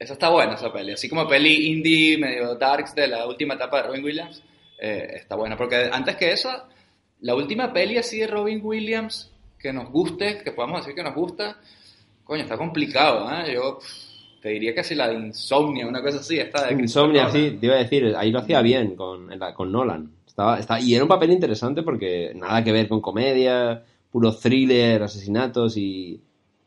Eso 0.00 0.14
está 0.14 0.30
bueno, 0.30 0.54
esa 0.54 0.72
peli. 0.72 0.92
Así 0.92 1.10
como 1.10 1.28
peli 1.28 1.70
indie, 1.70 2.16
medio 2.16 2.54
darks 2.54 2.94
de 2.94 3.06
la 3.06 3.26
última 3.26 3.54
etapa 3.54 3.82
de 3.82 3.88
Robin 3.88 4.02
Williams, 4.02 4.42
eh, 4.78 5.10
está 5.16 5.36
buena. 5.36 5.58
Porque 5.58 5.90
antes 5.92 6.16
que 6.16 6.32
eso, 6.32 6.50
la 7.20 7.34
última 7.34 7.70
peli 7.70 7.98
así 7.98 8.18
de 8.18 8.26
Robin 8.26 8.60
Williams 8.62 9.30
que 9.58 9.74
nos 9.74 9.90
guste, 9.90 10.38
que 10.42 10.52
podamos 10.52 10.80
decir 10.80 10.94
que 10.94 11.02
nos 11.02 11.14
gusta, 11.14 11.60
coño, 12.30 12.42
está 12.44 12.56
complicado. 12.56 13.28
¿eh? 13.32 13.54
Yo 13.54 13.78
te 14.40 14.50
diría 14.50 14.72
que 14.72 14.84
si 14.84 14.94
la 14.94 15.08
de 15.08 15.14
Insomnia, 15.14 15.86
una 15.86 16.00
cosa 16.00 16.18
así, 16.20 16.38
esta 16.38 16.66
de 16.68 16.74
Insomnia, 16.80 17.28
sí, 17.30 17.56
te 17.60 17.66
iba 17.66 17.74
a 17.74 17.78
decir, 17.78 18.14
ahí 18.16 18.30
lo 18.30 18.38
hacía 18.38 18.62
bien 18.62 18.94
con, 18.94 19.28
con 19.56 19.72
Nolan. 19.72 20.12
Estaba, 20.26 20.58
está, 20.60 20.80
y 20.80 20.94
era 20.94 21.02
un 21.04 21.08
papel 21.08 21.32
interesante 21.32 21.82
porque 21.82 22.32
nada 22.36 22.62
que 22.62 22.70
ver 22.70 22.88
con 22.88 23.00
comedia, 23.00 23.82
puro 24.12 24.32
thriller, 24.32 25.02
asesinatos 25.02 25.76
y, 25.76 26.20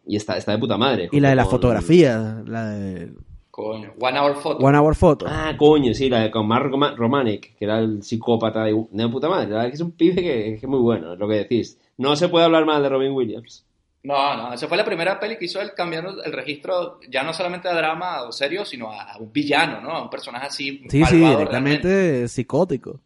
y 0.06 0.16
está, 0.18 0.36
está 0.38 0.52
de 0.52 0.58
puta 0.58 0.78
madre. 0.78 1.08
y 1.12 1.20
la 1.22 1.30
de 1.30 1.36
la 1.36 1.44
con- 1.44 1.52
fotografía 1.52 2.44
la 2.46 2.70
de 2.72 3.14
Coño, 3.50 3.94
One 4.02 4.20
Hour 4.20 4.36
Photo. 4.36 4.66
One 4.66 4.78
Hour 4.78 4.96
Photo 4.96 5.26
Ah, 5.30 5.54
coño, 5.58 5.94
sí, 5.94 6.10
la 6.10 6.22
de 6.24 6.32
con 6.32 6.46
Mark 6.48 6.70
Roma- 6.72 6.94
Romanek, 6.98 7.56
que 7.56 7.66
era 7.66 7.80
el 7.80 8.04
psicópata 8.04 8.66
de, 8.66 8.74
de 8.92 9.08
puta 9.10 9.30
madre. 9.30 9.48
La 9.50 9.56
verdad 9.58 9.70
que 9.70 9.76
es 9.76 9.82
un 9.82 9.92
pibe 9.92 10.16
que, 10.16 10.22
que 10.24 10.54
es 10.56 10.68
muy 10.68 10.80
bueno, 10.80 11.14
es 11.14 11.20
lo 11.20 11.28
que 11.28 11.36
decís. 11.36 11.78
No 11.98 12.16
se 12.16 12.28
puede 12.30 12.46
hablar 12.46 12.66
mal 12.66 12.82
de 12.84 12.90
Robin 12.90 13.12
Williams. 13.14 13.66
No, 14.04 14.36
no, 14.36 14.54
esa 14.54 14.68
fue 14.68 14.76
la 14.76 14.84
primera 14.84 15.18
peli 15.18 15.38
que 15.38 15.46
hizo 15.46 15.62
él 15.62 15.72
cambiando 15.74 16.22
el 16.24 16.34
registro 16.34 17.00
ya 17.10 17.24
no 17.24 17.34
solamente 17.34 17.70
a 17.70 17.74
drama 17.74 18.24
o 18.24 18.34
serio, 18.34 18.66
sino 18.66 18.92
a, 18.92 19.14
a 19.14 19.18
un 19.18 19.32
villano, 19.32 19.80
¿no? 19.80 19.92
A 19.92 20.04
un 20.04 20.10
personaje 20.10 20.48
así 20.48 20.84
Sí, 20.90 21.06
sí, 21.06 21.16
directamente 21.38 22.28
psicótico. 22.28 23.00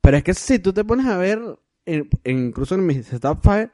Pero 0.00 0.16
es 0.18 0.22
que 0.22 0.34
si 0.34 0.60
tú 0.60 0.72
te 0.72 0.84
pones 0.84 1.06
a 1.06 1.16
ver, 1.18 1.40
en- 1.84 2.08
en- 2.22 2.46
incluso 2.46 2.76
en 2.76 2.86
mis 2.86 3.08
Fire, 3.42 3.72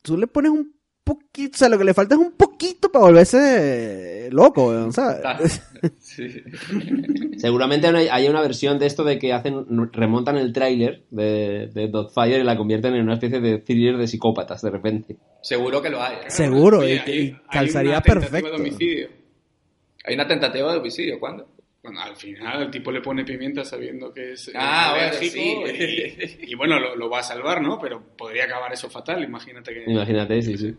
tú 0.00 0.16
le 0.16 0.26
pones 0.26 0.50
un 0.50 0.74
poquito, 1.16 1.54
o 1.54 1.58
sea, 1.58 1.68
lo 1.68 1.78
que 1.78 1.84
le 1.84 1.94
falta 1.94 2.14
es 2.14 2.20
un 2.20 2.32
poquito 2.32 2.90
para 2.90 3.04
volverse 3.06 4.26
eh, 4.26 4.28
loco, 4.30 4.90
¿sabes? 4.92 5.62
Sí. 5.98 6.26
Seguramente 7.36 7.86
hay 7.88 8.28
una, 8.28 8.40
versión 8.40 8.78
de 8.78 8.86
esto 8.86 9.04
de 9.04 9.18
que 9.18 9.32
hacen 9.32 9.64
remontan 9.92 10.36
el 10.36 10.52
tráiler 10.52 11.04
de, 11.10 11.68
de 11.72 11.88
Dotfire 11.88 12.38
y 12.40 12.44
la 12.44 12.56
convierten 12.56 12.94
en 12.94 13.02
una 13.02 13.14
especie 13.14 13.40
de 13.40 13.58
thriller 13.58 13.96
de 13.96 14.06
psicópatas 14.06 14.62
de 14.62 14.70
repente. 14.70 15.16
Seguro 15.42 15.80
que 15.82 15.90
lo 15.90 16.02
hay. 16.02 16.16
Seguro, 16.28 16.80
Oye, 16.80 16.94
y, 16.94 16.98
hay- 16.98 17.18
y 17.18 17.20
hay 17.30 17.36
calzaría 17.50 17.92
una 17.92 18.00
perfecto. 18.02 18.50
de 18.50 18.56
homicidio. 18.56 19.08
Hay 20.04 20.14
una 20.14 20.26
tentativa 20.26 20.72
de 20.72 20.78
homicidio, 20.78 21.18
¿cuándo? 21.20 21.46
Bueno, 21.82 21.98
al 22.02 22.14
final 22.14 22.62
el 22.64 22.70
tipo 22.70 22.92
le 22.92 23.00
pone 23.00 23.24
pimienta 23.24 23.64
sabiendo 23.64 24.12
que 24.12 24.32
es 24.32 24.48
eh, 24.48 24.52
Ah, 24.54 24.92
bueno, 24.94 25.14
sí. 25.18 26.38
y, 26.46 26.52
y 26.52 26.54
bueno, 26.54 26.78
lo, 26.78 26.94
lo 26.94 27.08
va 27.08 27.20
a 27.20 27.22
salvar, 27.22 27.62
¿no? 27.62 27.78
Pero 27.80 28.02
podría 28.18 28.44
acabar 28.44 28.70
eso 28.70 28.90
fatal, 28.90 29.22
imagínate 29.24 29.72
que... 29.72 29.90
Imagínate, 29.90 30.42
sí, 30.42 30.58
sí. 30.58 30.74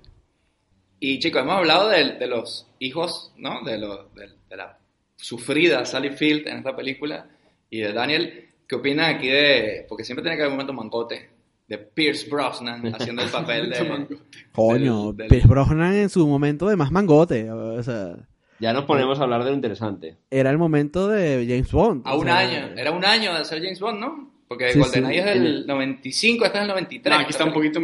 Y 1.04 1.18
chicos, 1.20 1.42
hemos 1.42 1.56
hablado 1.56 1.90
de, 1.90 2.14
de 2.14 2.28
los 2.28 2.68
hijos, 2.80 3.34
¿no? 3.36 3.64
De, 3.64 3.78
los, 3.78 4.14
de, 4.14 4.30
de 4.50 4.56
la 4.56 4.78
sufrida 5.16 5.84
Sally 5.84 6.12
Field 6.12 6.48
en 6.48 6.58
esta 6.60 6.76
película 6.76 7.28
y 7.70 7.80
de 7.80 7.92
Daniel. 7.92 8.46
¿Qué 8.68 8.76
opinan 8.76 9.16
aquí 9.16 9.28
de.? 9.28 9.86
Porque 9.90 10.04
siempre 10.06 10.22
tiene 10.24 10.38
que 10.38 10.44
haber 10.44 10.52
un 10.52 10.58
momento 10.58 10.74
mangote. 10.74 11.30
De 11.68 11.78
Pierce 11.78 12.30
Brosnan 12.30 12.94
haciendo 12.94 13.22
el 13.24 13.30
papel 13.32 13.70
de. 13.70 14.08
Coño, 14.52 15.08
del- 15.08 15.18
del- 15.18 15.28
Pierce 15.30 15.48
Brosnan 15.48 15.94
en 15.96 16.10
su 16.10 16.28
momento 16.28 16.68
de 16.68 16.76
más 16.76 16.92
mangote, 16.92 17.50
o 17.50 17.82
sea, 17.82 18.16
Ya 18.60 18.72
nos 18.74 18.84
ponemos 18.86 19.20
a 19.20 19.24
hablar 19.24 19.44
de 19.44 19.50
lo 19.50 19.56
interesante. 19.56 20.18
era 20.30 20.50
el 20.52 20.58
momento 20.58 21.08
de 21.08 21.46
James 21.48 21.72
Bond. 21.72 22.04
A 22.06 22.16
un 22.16 22.26
sea, 22.26 22.38
año. 22.40 22.70
Era 22.78 22.92
un 22.92 23.04
año 23.06 23.34
de 23.36 23.44
ser 23.46 23.62
James 23.64 23.80
Bond, 23.80 24.00
¿no? 24.00 24.32
Porque 24.48 24.74
Sí, 24.74 24.80
GoldenEye 24.80 25.24
sí. 25.24 25.30
es 25.30 25.34
del 25.34 25.66
95, 25.68 26.46
este 26.46 26.58
es 26.58 26.62
del 26.62 26.68
93. 26.70 27.14
No, 27.16 27.22
aquí 27.22 27.32
está 27.32 27.46
un 27.46 27.54
poquito... 27.54 27.80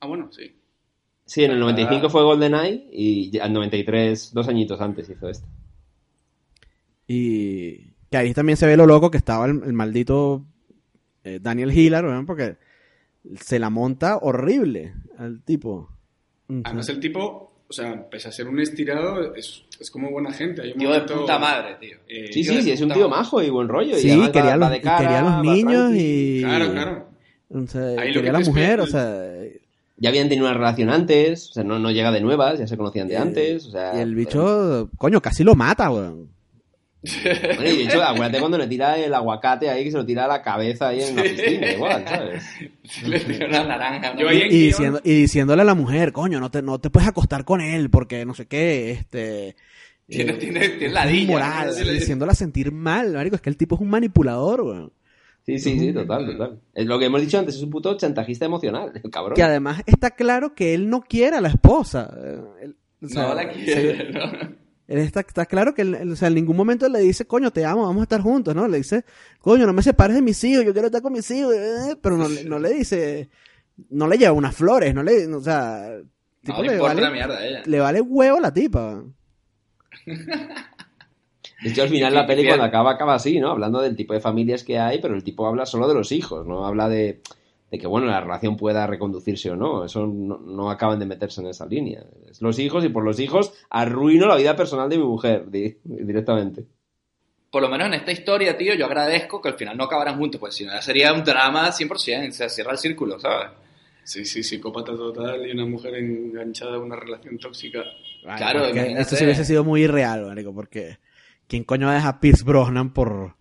Ah, 0.00 0.06
bueno, 0.06 0.30
sí. 0.32 0.54
Sí, 1.26 1.42
en 1.44 1.52
el 1.52 1.60
95 1.60 2.06
Ah. 2.06 2.10
fue 2.10 2.22
GoldenEye 2.22 2.86
y 2.92 3.36
en 3.38 3.52
93, 3.52 4.32
dos 4.34 4.46
añitos 4.48 4.80
antes 4.80 5.08
hizo 5.08 5.28
esto. 5.28 5.46
Y 7.06 7.92
que 8.10 8.16
ahí 8.16 8.32
también 8.34 8.56
se 8.56 8.66
ve 8.66 8.76
lo 8.76 8.86
loco 8.86 9.10
que 9.10 9.18
estaba 9.18 9.46
el, 9.46 9.62
el 9.64 9.72
maldito 9.72 10.44
eh, 11.22 11.38
Daniel 11.40 11.72
Hiller, 11.76 12.04
weón, 12.04 12.26
porque 12.26 12.56
se 13.40 13.58
la 13.58 13.70
monta 13.70 14.18
horrible 14.18 14.94
al 15.18 15.42
tipo. 15.42 15.88
Además 16.64 16.88
el 16.90 17.00
tipo, 17.00 17.52
o 17.68 17.72
sea, 17.72 18.08
pese 18.10 18.28
a 18.28 18.32
ser 18.32 18.46
un 18.48 18.60
estirado, 18.60 19.34
es, 19.34 19.64
es 19.80 19.90
como 19.90 20.10
buena 20.10 20.32
gente. 20.32 20.62
Hay 20.62 20.72
un 20.72 20.78
Tío 20.78 20.92
de 20.92 21.00
puta 21.00 21.38
madre, 21.38 21.76
tío. 21.80 21.96
eh, 22.08 22.26
Sí, 22.32 22.42
tío 22.42 22.52
sí, 22.52 22.62
sí, 22.62 22.70
es 22.72 22.80
un 22.82 22.90
tío 22.92 23.08
majo 23.08 23.42
y 23.42 23.48
buen 23.50 23.68
rollo. 23.68 23.96
Sí, 23.96 24.08
quería, 24.30 24.50
va- 24.50 24.56
los, 24.56 24.66
va 24.68 24.70
de 24.70 24.76
y 24.76 24.80
quería 24.80 24.96
cara, 24.98 25.18
a 25.18 25.22
los 25.22 25.32
va 25.32 25.42
niños 25.54 25.92
y... 25.94 26.40
Claro, 26.42 26.70
claro. 26.72 27.08
O 27.50 27.66
sea, 27.66 27.82
Ahí 27.82 28.08
lo 28.12 28.20
quería 28.20 28.22
que 28.22 28.28
a 28.28 28.32
la 28.32 28.40
mujer, 28.40 28.80
o 28.80 28.86
sea... 28.86 29.43
Ya 29.96 30.08
habían 30.10 30.28
tenido 30.28 30.46
una 30.46 30.54
relación 30.56 30.90
antes, 30.90 31.50
o 31.50 31.52
sea, 31.54 31.64
no, 31.64 31.78
no 31.78 31.90
llega 31.90 32.10
de 32.10 32.20
nuevas, 32.20 32.58
ya 32.58 32.66
se 32.66 32.76
conocían 32.76 33.06
de 33.08 33.16
antes, 33.16 33.66
o 33.66 33.70
sea... 33.70 33.92
Y 33.96 34.00
el 34.00 34.14
bicho, 34.14 34.90
coño, 34.98 35.20
casi 35.20 35.44
lo 35.44 35.54
mata, 35.54 35.90
weón. 35.90 36.28
Bueno, 37.02 37.70
y 37.70 37.76
de 37.76 37.82
hecho, 37.84 38.02
acuérdate 38.02 38.40
cuando 38.40 38.56
le 38.56 38.66
tira 38.66 38.98
el 38.98 39.12
aguacate 39.12 39.68
ahí, 39.68 39.84
que 39.84 39.90
se 39.90 39.96
lo 39.98 40.06
tira 40.06 40.24
a 40.24 40.28
la 40.28 40.42
cabeza 40.42 40.88
ahí 40.88 41.02
en 41.02 41.14
la 41.16 41.22
piscina, 41.22 41.70
igual, 41.72 42.04
¿sabes? 42.08 42.44
Le 43.06 43.20
tiró 43.20 43.46
una 43.46 43.64
naranja. 43.66 44.14
ahí 44.16 44.38
Y, 44.38 44.40
en 44.40 44.46
y 44.46 44.48
guión- 44.48 44.50
diciendo, 44.50 45.00
y 45.04 45.14
diciéndole 45.14 45.62
a 45.62 45.64
la 45.66 45.74
mujer, 45.74 46.12
coño, 46.12 46.40
no 46.40 46.50
te, 46.50 46.62
no 46.62 46.78
te 46.80 46.88
puedes 46.88 47.06
acostar 47.08 47.44
con 47.44 47.60
él 47.60 47.90
porque 47.90 48.24
no 48.24 48.32
sé 48.34 48.46
qué, 48.46 48.90
este... 48.92 49.54
Tiene, 50.08 50.32
eh, 50.32 50.36
tiene, 50.36 50.68
tiene 50.70 51.26
¿no? 51.26 51.36
Así 51.38 51.84
le- 51.84 51.92
diciéndola 51.92 52.34
sentir 52.34 52.72
mal, 52.72 53.12
marico, 53.12 53.36
es 53.36 53.42
que 53.42 53.50
el 53.50 53.56
tipo 53.58 53.74
es 53.74 53.80
un 53.82 53.90
manipulador, 53.90 54.62
weón. 54.62 54.92
Sí, 55.46 55.58
sí, 55.58 55.78
sí, 55.78 55.92
total, 55.92 56.26
total. 56.26 56.60
Es 56.72 56.86
lo 56.86 56.98
que 56.98 57.04
hemos 57.06 57.20
dicho 57.20 57.38
antes, 57.38 57.54
es 57.56 57.62
un 57.62 57.70
puto 57.70 57.96
chantajista 57.96 58.46
emocional, 58.46 58.92
el 59.02 59.10
cabrón. 59.10 59.34
Que 59.34 59.42
además 59.42 59.82
está 59.86 60.12
claro 60.12 60.54
que 60.54 60.72
él 60.74 60.88
no 60.88 61.02
quiere 61.02 61.36
a 61.36 61.40
la 61.40 61.48
esposa. 61.48 62.12
eh, 62.16 62.40
él- 62.62 62.76
o 63.02 63.08
sea, 63.08 63.28
No 63.28 63.34
la 63.34 63.42
se- 63.42 63.50
quiere, 63.64 64.10
¿no? 64.12 64.20
él 64.86 64.98
está, 64.98 65.20
está 65.20 65.44
claro 65.46 65.74
que 65.74 65.82
él, 65.82 66.12
o 66.12 66.16
sea, 66.16 66.28
en 66.28 66.34
ningún 66.34 66.56
momento 66.56 66.88
le 66.88 67.00
dice, 67.00 67.26
coño, 67.26 67.50
te 67.50 67.64
amo, 67.66 67.82
vamos 67.82 68.00
a 68.00 68.04
estar 68.04 68.20
juntos, 68.22 68.54
¿no? 68.54 68.66
Le 68.68 68.78
dice, 68.78 69.04
coño, 69.38 69.66
no 69.66 69.72
me 69.74 69.82
separes 69.82 70.16
de 70.16 70.22
mis 70.22 70.42
hijos, 70.44 70.64
yo 70.64 70.72
quiero 70.72 70.86
estar 70.86 71.02
con 71.02 71.12
mis 71.12 71.30
hijos, 71.30 71.54
eh, 71.54 71.96
pero 72.00 72.16
no, 72.16 72.28
le- 72.28 72.44
no 72.44 72.58
le 72.58 72.70
dice, 72.72 73.28
no 73.90 74.06
le 74.08 74.16
lleva 74.16 74.32
unas 74.32 74.54
flores, 74.56 74.94
no 74.94 75.02
le, 75.02 75.26
o 75.26 75.40
sea, 75.40 75.88
el 75.94 76.06
tipo 76.42 76.58
No 76.58 76.62
le 76.64 76.78
vale, 76.78 77.00
la 77.02 77.10
mierda 77.10 77.36
a 77.38 77.46
ella. 77.46 77.62
le 77.66 77.80
vale 77.80 78.00
huevo 78.00 78.38
a 78.38 78.40
la 78.40 78.52
tipa. 78.54 79.02
De 81.64 81.70
hecho, 81.70 81.82
al 81.82 81.88
final 81.88 82.14
la 82.14 82.26
peli 82.26 82.44
cuando 82.46 82.64
acaba, 82.64 82.90
acaba 82.92 83.14
así, 83.14 83.40
¿no? 83.40 83.50
Hablando 83.50 83.80
del 83.80 83.96
tipo 83.96 84.12
de 84.12 84.20
familias 84.20 84.62
que 84.62 84.78
hay, 84.78 85.00
pero 85.00 85.14
el 85.14 85.24
tipo 85.24 85.46
habla 85.46 85.66
solo 85.66 85.88
de 85.88 85.94
los 85.94 86.12
hijos, 86.12 86.46
no 86.46 86.66
habla 86.66 86.88
de, 86.88 87.20
de 87.70 87.78
que, 87.78 87.86
bueno, 87.86 88.06
la 88.06 88.20
relación 88.20 88.56
pueda 88.56 88.86
reconducirse 88.86 89.50
o 89.50 89.56
no. 89.56 89.84
Eso 89.84 90.06
no, 90.06 90.38
no 90.38 90.70
acaban 90.70 90.98
de 90.98 91.06
meterse 91.06 91.40
en 91.40 91.48
esa 91.48 91.66
línea. 91.66 92.04
Es 92.30 92.40
los 92.42 92.58
hijos 92.58 92.84
y 92.84 92.88
por 92.90 93.02
los 93.04 93.18
hijos 93.18 93.52
arruino 93.70 94.26
la 94.26 94.36
vida 94.36 94.54
personal 94.56 94.88
de 94.88 94.98
mi 94.98 95.04
mujer, 95.04 95.50
di- 95.50 95.76
directamente. 95.84 96.64
Por 97.50 97.62
lo 97.62 97.68
menos 97.68 97.86
en 97.86 97.94
esta 97.94 98.10
historia, 98.12 98.56
tío, 98.58 98.74
yo 98.74 98.84
agradezco 98.86 99.40
que 99.40 99.48
al 99.48 99.54
final 99.54 99.76
no 99.76 99.84
acabaran 99.84 100.18
juntos, 100.18 100.40
pues 100.40 100.54
si 100.54 100.64
no 100.64 100.72
ya 100.72 100.82
sería 100.82 101.12
un 101.12 101.22
drama 101.24 101.70
100%, 101.70 102.32
se 102.32 102.48
cierra 102.50 102.72
el 102.72 102.78
círculo, 102.78 103.18
¿sabes? 103.20 103.50
Sí, 104.02 104.24
sí, 104.24 104.42
psicópata 104.42 104.92
total 104.96 105.46
y 105.46 105.52
una 105.52 105.64
mujer 105.64 105.94
enganchada 105.94 106.74
a 106.76 106.78
una 106.78 106.96
relación 106.96 107.38
tóxica. 107.38 107.82
Claro, 108.36 108.60
Porque 108.64 108.78
imagínate. 108.80 109.02
Eso 109.02 109.16
sí 109.16 109.24
hubiese 109.24 109.44
sido 109.44 109.64
muy 109.64 109.82
irreal, 109.84 110.26
marico, 110.26 110.52
porque 110.52 110.98
¿quién 111.48 111.64
coño 111.64 111.86
va 111.86 111.92
a 111.92 111.96
dejar 111.96 112.20
Pierce 112.20 112.44
Brosnan 112.44 112.92
por, 112.92 113.34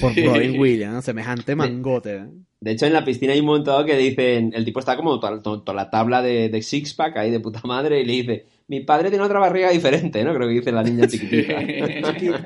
por 0.00 0.12
Sí. 0.14 0.24
Robin 0.26 0.58
Williams? 0.58 1.04
Semejante 1.04 1.54
mangote, 1.54 2.16
¿eh? 2.16 2.24
De 2.58 2.72
hecho, 2.72 2.86
en 2.86 2.94
la 2.94 3.04
piscina 3.04 3.32
hay 3.34 3.40
un 3.40 3.46
momento 3.46 3.70
dado 3.70 3.84
que 3.84 3.96
dicen, 3.96 4.50
el 4.54 4.64
tipo 4.64 4.80
está 4.80 4.96
como 4.96 5.20
toda, 5.20 5.40
toda- 5.42 5.62
toda 5.62 5.74
la 5.76 5.90
tabla 5.90 6.22
de, 6.22 6.48
de 6.48 6.62
six-pack 6.62 7.16
ahí 7.18 7.30
de 7.30 7.38
puta 7.40 7.60
madre 7.64 8.00
y 8.00 8.04
le 8.04 8.12
dice, 8.14 8.46
mi 8.68 8.80
padre 8.80 9.10
tiene 9.10 9.24
otra 9.24 9.38
barriga 9.38 9.70
diferente, 9.70 10.24
¿no? 10.24 10.34
Creo 10.34 10.48
que 10.48 10.54
dice 10.54 10.72
la 10.72 10.82
niña 10.82 11.06
chiquitita. 11.06 11.60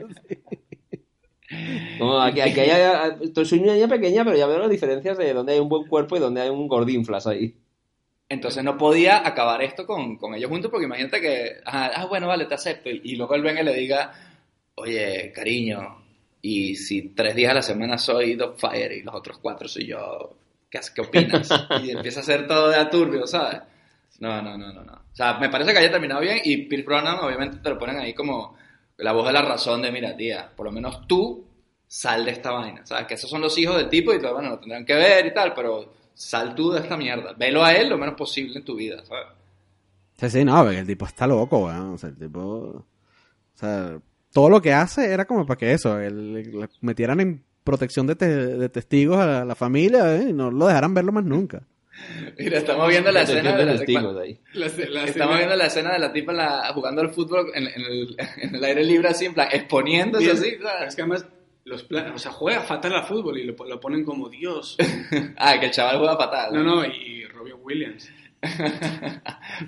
Como 1.99 2.21
aquí, 2.21 2.41
aquí 2.41 2.61
hay, 2.61 3.33
soy 3.45 3.59
una 3.59 3.75
niña 3.75 3.89
pequeña, 3.89 4.25
pero 4.25 4.37
ya 4.37 4.47
veo 4.47 4.59
las 4.59 4.71
diferencias 4.71 5.19
de 5.19 5.33
donde 5.35 5.55
hay 5.55 5.59
un 5.59 5.69
buen 5.69 5.87
cuerpo 5.89 6.17
y 6.17 6.21
donde 6.21 6.41
hay 6.43 6.49
un 6.49 6.69
gordinflas 6.69 7.27
ahí. 7.27 7.57
Entonces 8.29 8.63
no 8.63 8.79
podía 8.79 9.27
acabar 9.27 9.61
esto 9.63 9.85
con, 9.87 10.17
con 10.17 10.35
ellos 10.35 10.49
juntos 10.51 10.71
porque 10.71 10.87
imagínate 10.87 11.21
que, 11.21 11.51
ah, 11.67 12.07
bueno, 12.09 12.29
vale, 12.29 12.45
te 12.47 12.55
acepto. 12.55 12.89
Y, 12.89 13.01
y 13.03 13.17
luego 13.17 13.35
él 13.35 13.43
venga 13.43 13.63
y 13.63 13.65
le 13.65 13.75
diga, 13.75 14.13
oye, 14.81 15.33
cariño, 15.33 16.05
y 16.43 16.77
si 16.77 17.11
tres 17.11 17.35
días 17.35 17.51
a 17.53 17.55
la 17.55 17.63
semana 17.63 17.99
soy 17.99 18.35
Dogfire 18.35 18.97
y 18.97 19.03
los 19.03 19.15
otros 19.15 19.39
cuatro 19.39 19.69
soy 19.69 19.87
yo, 19.87 20.37
¿qué, 20.69 20.81
qué 20.95 21.01
opinas? 21.01 21.49
Y 21.83 21.91
empieza 21.91 22.21
a 22.21 22.23
hacer 22.23 22.47
todo 22.47 22.69
de 22.69 22.77
aturbio, 22.77 23.27
¿sabes? 23.27 23.61
No, 24.21 24.43
no, 24.43 24.57
no, 24.57 24.73
no, 24.73 24.85
no. 24.85 24.93
O 24.93 25.17
sea, 25.17 25.39
me 25.39 25.49
parece 25.49 25.73
que 25.73 25.79
haya 25.79 25.91
terminado 25.91 26.21
bien 26.21 26.41
y 26.45 26.59
Pierce 26.59 26.87
Brosnan 26.87 27.19
obviamente 27.21 27.59
te 27.59 27.71
lo 27.71 27.79
ponen 27.79 27.99
ahí 27.99 28.13
como 28.15 28.57
la 28.99 29.13
voz 29.13 29.27
de 29.27 29.33
la 29.33 29.43
razón 29.43 29.83
de, 29.83 29.91
mira, 29.91 30.17
tía, 30.17 30.51
por 30.55 30.67
lo 30.67 30.73
menos 30.73 31.07
tú 31.07 31.45
sal 31.87 32.25
de 32.25 32.33
esta 32.33 32.53
vaina, 32.53 32.85
¿sabes? 32.87 33.07
Que 33.07 33.15
esos 33.15 33.31
son 33.31 33.41
los 33.41 33.57
hijos 33.59 33.77
del 33.77 33.89
tipo 33.89 34.13
y 34.13 34.21
todo, 34.21 34.35
bueno, 34.35 34.51
lo 34.51 34.59
tendrán 34.59 34.85
que 34.85 34.95
ver 34.95 35.27
y 35.27 35.35
tal, 35.35 35.55
pero 35.55 35.93
sal 36.15 36.55
tú 36.55 36.71
de 36.71 36.81
esta 36.81 36.97
mierda. 36.97 37.33
Velo 37.33 37.65
a 37.65 37.73
él 37.73 37.89
lo 37.89 37.99
menos 37.99 38.15
posible 38.15 38.59
en 38.59 38.65
tu 38.65 38.77
vida, 38.77 39.05
¿sabes? 39.05 39.27
Sí, 40.21 40.29
sí, 40.29 40.45
no, 40.45 40.63
porque 40.63 40.81
el 40.81 40.87
tipo 40.87 41.07
está 41.07 41.27
loco, 41.27 41.65
weón. 41.65 41.95
O 41.95 41.99
sea, 41.99 42.11
el 42.11 42.19
tipo. 42.19 42.39
O 42.39 42.85
sea, 43.55 43.99
todo 44.33 44.49
lo 44.49 44.61
que 44.63 44.73
hace 44.73 45.13
era 45.13 45.25
como 45.25 45.47
para 45.47 45.59
que 45.59 45.73
eso, 45.73 45.99
el- 46.01 46.35
le 46.35 46.69
metieran 46.81 47.21
en 47.21 47.43
protección 47.65 48.07
de, 48.07 48.17
te- 48.17 48.27
de 48.57 48.69
testigos 48.69 49.19
a 49.19 49.27
la, 49.27 49.45
la 49.45 49.55
familia 49.55 50.17
¿eh? 50.17 50.27
y 50.31 50.33
no 50.33 50.51
lo 50.51 50.67
dejaran 50.67 50.95
verlo 50.95 51.13
más 51.13 51.25
nunca. 51.25 51.63
Mira, 52.39 52.59
estamos 52.59 52.89
viendo 52.89 53.13
la 53.13 53.23
escena 53.23 53.57
de 53.57 53.65
la, 53.67 53.75
Estamos 53.75 54.15
escena- 54.55 55.37
viendo 55.37 55.57
la 55.57 55.67
escena 55.67 55.93
de 55.93 55.99
la 55.99 56.13
tipa 56.13 56.33
en 56.33 56.39
la- 56.39 56.71
jugando 56.75 57.03
al 57.03 57.11
fútbol 57.11 57.51
en, 57.55 57.67
en 57.67 57.83
el, 57.83 58.17
en 58.43 58.55
el 58.55 58.65
aire 58.65 58.85
libre 58.85 59.09
así, 59.09 59.27
en 59.27 59.35
plan, 59.35 59.49
exponiéndose 59.53 60.25
Bien, 60.25 60.37
así. 60.37 60.57
Es 60.87 60.95
que 60.97 61.03
además, 61.03 61.27
los 61.65 61.83
plan- 61.83 62.13
o 62.13 62.19
sea, 62.19 62.33
juega 62.33 62.61
fatal 62.63 62.95
al 62.95 63.05
fútbol 63.05 63.37
y 63.39 63.45
lo, 63.45 63.55
lo 63.67 63.81
ponen 63.81 64.05
como 64.05 64.29
Dios. 64.29 64.77
Ah, 65.37 65.59
que 65.61 65.67
el 65.67 65.73
chaval 65.73 65.99
juega 65.99 66.17
fatal. 66.17 66.55
No, 66.55 66.63
no, 66.63 66.85
y 66.87 67.25
Robin 67.27 67.55
Williams. 67.63 68.09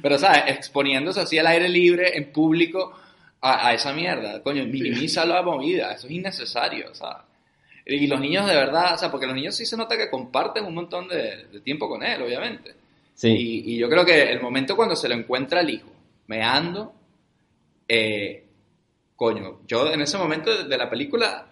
Pero, 0.00 0.18
¿sabes? 0.18 0.44
Exponiéndose 0.48 1.20
así 1.20 1.38
al 1.38 1.46
aire 1.46 1.68
libre, 1.68 2.16
en 2.16 2.32
público, 2.32 2.92
a, 3.42 3.68
a 3.68 3.74
esa 3.74 3.92
mierda. 3.92 4.42
Coño, 4.42 4.64
minimiza 4.64 5.26
la 5.26 5.42
movida. 5.42 5.92
Eso 5.92 6.06
es 6.06 6.12
innecesario, 6.12 6.94
¿sabes? 6.94 7.24
Y 7.84 8.06
los 8.06 8.20
niños 8.20 8.46
de 8.46 8.54
verdad, 8.54 8.94
o 8.94 8.98
sea, 8.98 9.10
porque 9.10 9.26
los 9.26 9.34
niños 9.34 9.56
sí 9.56 9.66
se 9.66 9.76
nota 9.76 9.96
que 9.96 10.08
comparten 10.08 10.64
un 10.64 10.74
montón 10.74 11.08
de, 11.08 11.46
de 11.46 11.60
tiempo 11.60 11.88
con 11.88 12.02
él, 12.02 12.22
obviamente. 12.22 12.74
Sí. 13.14 13.28
Y, 13.28 13.74
y 13.74 13.78
yo 13.78 13.88
creo 13.90 14.04
que 14.04 14.22
el 14.22 14.40
momento 14.40 14.76
cuando 14.76 14.94
se 14.94 15.08
lo 15.08 15.14
encuentra 15.16 15.60
el 15.60 15.70
hijo, 15.70 15.92
meando, 16.28 16.94
eh, 17.88 18.46
coño, 19.16 19.60
yo 19.66 19.92
en 19.92 20.00
ese 20.00 20.16
momento 20.16 20.56
de, 20.56 20.68
de 20.68 20.78
la 20.78 20.88
película, 20.88 21.48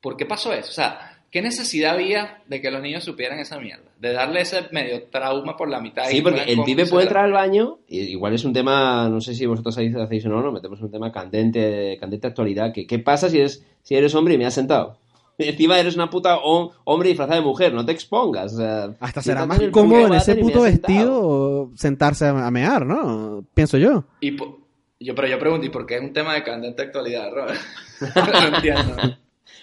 ¿por 0.00 0.16
qué 0.16 0.24
pasó 0.24 0.52
eso? 0.54 0.70
O 0.70 0.72
sea, 0.72 1.15
¿qué 1.36 1.42
necesidad 1.42 1.92
había 1.92 2.38
de 2.46 2.62
que 2.62 2.70
los 2.70 2.80
niños 2.80 3.04
supieran 3.04 3.38
esa 3.38 3.58
mierda? 3.58 3.84
De 4.00 4.10
darle 4.14 4.40
ese 4.40 4.68
medio 4.72 5.02
trauma 5.10 5.54
por 5.54 5.68
la 5.68 5.80
mitad. 5.82 6.06
Sí, 6.06 6.16
y 6.16 6.22
porque 6.22 6.40
no 6.46 6.62
el 6.62 6.64
pibe 6.64 6.86
puede 6.86 7.02
entrar 7.04 7.26
al 7.26 7.32
baño, 7.32 7.76
y 7.86 7.98
igual 8.04 8.32
es 8.32 8.42
un 8.46 8.54
tema, 8.54 9.06
no 9.10 9.20
sé 9.20 9.34
si 9.34 9.44
vosotros 9.44 9.76
hacéis, 9.76 10.24
o 10.24 10.28
no, 10.30 10.40
nos 10.40 10.54
metemos 10.54 10.80
un 10.80 10.90
tema 10.90 11.12
candente, 11.12 11.98
candente 12.00 12.26
actualidad, 12.26 12.72
que 12.72 12.86
¿qué 12.86 12.98
pasa 13.00 13.28
si 13.28 13.38
eres, 13.38 13.62
si 13.82 13.94
eres 13.96 14.14
hombre 14.14 14.32
y 14.32 14.38
me 14.38 14.46
has 14.46 14.54
sentado? 14.54 14.96
Encima 15.38 15.78
eres 15.78 15.94
una 15.94 16.08
puta 16.08 16.38
hom- 16.38 16.70
hombre 16.84 17.10
disfrazada 17.10 17.38
de 17.38 17.44
mujer, 17.44 17.74
no 17.74 17.84
te 17.84 17.92
expongas. 17.92 18.54
o 18.54 18.56
sea, 18.56 18.94
Hasta 18.98 19.20
será 19.20 19.44
más 19.44 19.60
cómodo 19.70 20.06
en 20.06 20.14
ese 20.14 20.36
puto 20.36 20.62
vestido 20.62 21.70
sentarse 21.74 22.28
a, 22.28 22.50
mear, 22.50 22.86
¿no? 22.86 23.44
Pienso 23.52 23.76
yo. 23.76 24.04
Y 24.22 24.34
yo, 24.98 25.14
pero 25.14 25.28
yo 25.28 25.38
pregunto, 25.38 25.66
¿y 25.66 25.68
por 25.68 25.84
qué 25.84 25.96
es 25.96 26.00
un 26.00 26.14
tema 26.14 26.32
de 26.32 26.42
candente 26.42 26.80
actualidad, 26.80 27.30
Robert? 27.30 27.60
no 28.16 28.46
entiendo. 28.56 28.96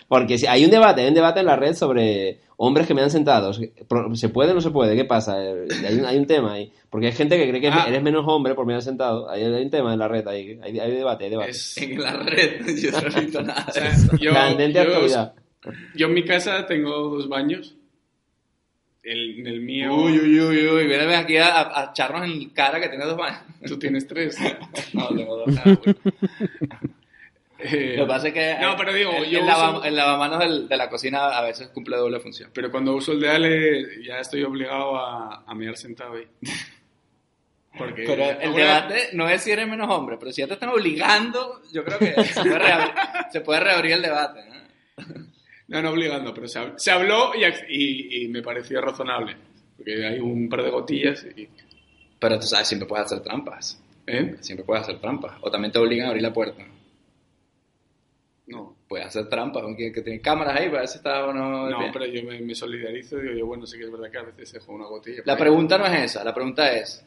Porque 0.07 0.37
si 0.37 0.45
hay 0.47 0.63
un 0.65 0.71
debate, 0.71 1.01
hay 1.01 1.07
un 1.07 1.13
debate 1.13 1.39
en 1.39 1.45
la 1.47 1.55
red 1.55 1.73
sobre 1.75 2.39
hombres 2.57 2.85
que 2.87 2.93
me 2.93 3.01
han 3.01 3.09
sentado. 3.09 3.51
¿Se 3.53 4.29
puede 4.29 4.51
o 4.51 4.53
no 4.55 4.61
se 4.61 4.69
puede? 4.71 4.95
¿Qué 4.95 5.05
pasa? 5.05 5.43
Eh, 5.43 5.67
Hay 5.87 5.95
un, 5.99 6.05
hay 6.05 6.17
un 6.17 6.27
tema 6.27 6.53
ahí. 6.53 6.71
Porque 6.89 7.07
hay 7.07 7.11
gente 7.13 7.37
que 7.37 7.49
cree 7.49 7.59
que 7.61 7.67
Ah. 7.69 7.85
eres 7.87 8.01
menos 8.03 8.23
hombre 8.27 8.53
por 8.55 8.65
me 8.65 8.73
han 8.75 8.81
sentado. 8.81 9.29
Hay, 9.29 9.43
hay 9.43 9.63
un 9.63 9.69
tema 9.71 9.93
en 9.93 9.99
la 9.99 10.07
red 10.07 10.27
ahí. 10.27 10.59
Hay, 10.61 10.79
hay 10.79 10.91
debate, 10.91 11.23
hay 11.25 11.29
debate. 11.31 11.51
Es- 11.51 11.77
En 11.77 11.99
la 12.01 12.13
red, 12.17 12.61
yo 12.81 12.91
no 12.91 12.99
he 12.99 13.21
visto 13.21 13.41
nada 13.41 13.65
o 13.67 13.71
sea, 13.71 13.91
yo, 14.19 14.33
Candente 14.33 14.73
yo- 14.73 14.81
actualidad. 14.81 15.33
yo 15.95 16.07
en 16.07 16.13
mi 16.13 16.23
casa 16.23 16.65
tengo 16.67 16.91
dos 17.09 17.27
baños. 17.27 17.75
El, 19.01 19.39
en 19.39 19.47
el 19.47 19.59
mío. 19.61 19.93
Uy, 19.95 20.17
uy, 20.17 20.39
uy, 20.39 20.67
uy, 20.67 20.87
viene 20.87 21.13
aquí 21.15 21.35
a, 21.35 21.59
a- 21.61 21.89
echarnos 21.91 22.23
en 22.25 22.49
cara 22.51 22.79
que 22.79 22.87
tiene 22.87 23.03
dos 23.03 23.17
manos. 23.17 23.39
Tú 23.67 23.77
tienes 23.77 24.07
tres. 24.07 24.37
No, 24.93 25.07
tengo 25.09 25.37
dos. 25.37 25.55
Ah, 25.57 25.77
bueno. 25.83 25.99
Eh, 27.63 27.95
Lo 27.97 28.03
que 28.05 28.09
pasa 28.09 28.27
es 28.27 28.33
que 28.33 28.55
No, 28.59 28.75
pero 28.75 28.93
digo, 28.93 29.11
el, 29.17 29.29
yo 29.29 29.39
el 29.39 29.45
lava- 29.45 29.71
uso- 29.77 29.83
el 29.85 29.95
lavamanos 29.95 30.39
del- 30.39 30.67
de 30.67 30.77
la 30.77 30.89
cocina 30.89 31.29
a 31.29 31.41
veces 31.41 31.69
cumple 31.69 31.95
doble 31.97 32.19
función. 32.19 32.49
Pero 32.53 32.69
cuando 32.71 32.93
uso 32.95 33.13
el 33.13 33.19
de 33.21 33.29
Ale, 33.29 34.03
ya 34.03 34.19
estoy 34.19 34.43
obligado 34.43 34.97
a, 34.97 35.43
a 35.47 35.55
mirar 35.55 35.77
sentado 35.77 36.13
ahí. 36.15 36.27
Porque 37.77 38.03
Pero 38.05 38.23
el 38.23 38.49
ahora- 38.51 38.81
debate 38.87 39.09
no 39.13 39.27
es 39.27 39.41
si 39.41 39.51
eres 39.51 39.67
menos 39.67 39.89
hombre, 39.89 40.17
pero 40.19 40.31
si 40.31 40.41
ya 40.41 40.47
te 40.47 40.53
están 40.53 40.69
obligando, 40.69 41.61
yo 41.73 41.83
creo 41.83 41.97
que 41.97 42.23
se 42.23 42.41
puede 42.41 42.59
reabrir, 42.59 42.91
se 43.31 43.41
puede 43.41 43.59
reabrir 43.61 43.91
el 43.93 44.01
debate. 44.03 44.41
¿no? 44.47 45.15
No, 45.69 45.81
no 45.81 45.89
obligando, 45.89 46.33
pero 46.35 46.47
se, 46.47 46.59
hab- 46.59 46.77
se 46.77 46.91
habló 46.91 47.33
y, 47.33 47.39
ac- 47.39 47.65
y- 47.67 48.25
y 48.25 48.27
me 48.27 48.43
pareció 48.43 48.79
razonable. 48.79 49.35
Porque 49.75 50.05
hay 50.05 50.19
un 50.19 50.47
par 50.49 50.61
de 50.61 50.69
gotillas 50.69 51.25
y... 51.35 51.47
Pero 52.19 52.39
tú 52.39 52.45
sabes, 52.45 52.67
siempre 52.67 52.87
puedes 52.87 53.07
hacer 53.07 53.21
trampas. 53.21 53.81
¿Eh? 54.05 54.35
Siempre 54.41 54.63
puedes 54.65 54.83
hacer 54.83 54.99
trampas. 54.99 55.33
O 55.41 55.49
también 55.49 55.71
te 55.71 55.79
obligan 55.79 56.05
a 56.05 56.09
abrir 56.09 56.21
la 56.21 56.31
puerta. 56.31 56.63
No. 58.47 58.75
Puedes 58.89 59.07
hacer 59.07 59.29
trampas, 59.29 59.63
aunque 59.63 59.91
que 59.93 60.01
tiene 60.01 60.19
cámaras 60.19 60.59
ahí 60.59 60.67
para 60.67 60.79
ver 60.79 60.87
si 60.89 60.97
está 60.97 61.25
o 61.25 61.33
no. 61.33 61.69
No, 61.69 61.79
bien. 61.79 61.91
pero 61.93 62.05
yo 62.05 62.23
me, 62.23 62.39
me 62.41 62.53
solidarizo 62.53 63.17
y 63.19 63.21
digo, 63.23 63.33
yo, 63.35 63.45
bueno, 63.45 63.65
sí 63.65 63.77
que 63.77 63.85
es 63.85 63.91
verdad 63.91 64.11
que 64.11 64.17
a 64.17 64.23
veces 64.23 64.49
se 64.49 64.59
juega 64.59 64.81
una 64.81 64.89
gotilla. 64.89 65.21
La 65.25 65.33
ahí. 65.33 65.39
pregunta 65.39 65.77
no 65.77 65.85
es 65.85 65.93
esa, 66.11 66.23
la 66.25 66.33
pregunta 66.33 66.71
es, 66.73 67.05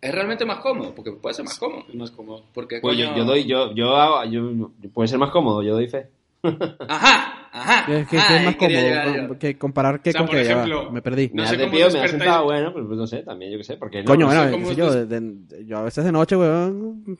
¿es 0.00 0.12
realmente 0.12 0.44
más 0.46 0.58
cómodo? 0.60 0.94
Porque 0.94 1.12
puede 1.12 1.34
ser 1.34 1.44
más 1.44 1.58
cómodo. 1.58 1.84
Es 1.88 1.94
más 1.94 2.10
cómodo. 2.10 2.44
Porque, 2.54 2.80
Pues 2.80 2.96
yo, 2.96 3.06
coño- 3.08 3.16
yo 3.18 3.24
doy, 3.24 3.44
yo, 3.46 3.74
yo 3.74 3.94
hago, 3.96 4.24
yo, 4.30 4.70
yo- 4.80 4.90
puede 4.92 5.08
ser 5.08 5.18
más 5.18 5.30
cómodo, 5.30 5.62
yo 5.62 5.74
doy 5.74 5.88
fe. 5.88 6.08
Ajá, 6.88 7.48
ajá. 7.52 7.86
Que, 7.86 7.92
que- 8.04 8.06
que 8.10 8.18
ah, 8.18 8.36
es 8.38 8.44
más 8.44 8.56
cómodo. 8.56 9.38
Que 9.38 9.58
comparar 9.58 10.00
que 10.00 10.10
O 10.10 10.12
sea, 10.12 10.20
con 10.22 10.28
por 10.28 10.36
que 10.36 10.44
ya 10.44 10.56
va, 10.56 10.64
ejemplo, 10.64 10.90
me 10.92 11.02
perdí. 11.02 11.28
Me 11.28 11.34
No 11.36 11.42
das 11.42 11.50
sé 11.50 11.56
de 11.58 11.64
cómo 11.64 11.74
pie 11.74 11.84
o 11.84 11.86
me 11.88 11.92
despertáis- 11.94 12.10
sentado, 12.10 12.44
bueno, 12.44 12.72
pues, 12.72 12.84
pues 12.86 12.98
no 12.98 13.06
sé, 13.06 13.22
también 13.22 13.52
yo 13.52 13.58
qué 13.58 13.64
sé, 13.64 13.76
porque 13.76 13.98
no, 14.02 14.06
Coño, 14.06 14.20
no 14.20 14.26
bueno, 14.34 14.50
cómo 14.50 14.64
qué 14.68 14.74
sé 14.74 14.78
yo, 14.80 14.88
es- 14.88 15.08
de- 15.08 15.20
de- 15.20 15.66
yo 15.66 15.76
a 15.78 15.82
veces 15.82 16.04
de 16.04 16.12
noche, 16.12 16.36
weón, 16.36 17.18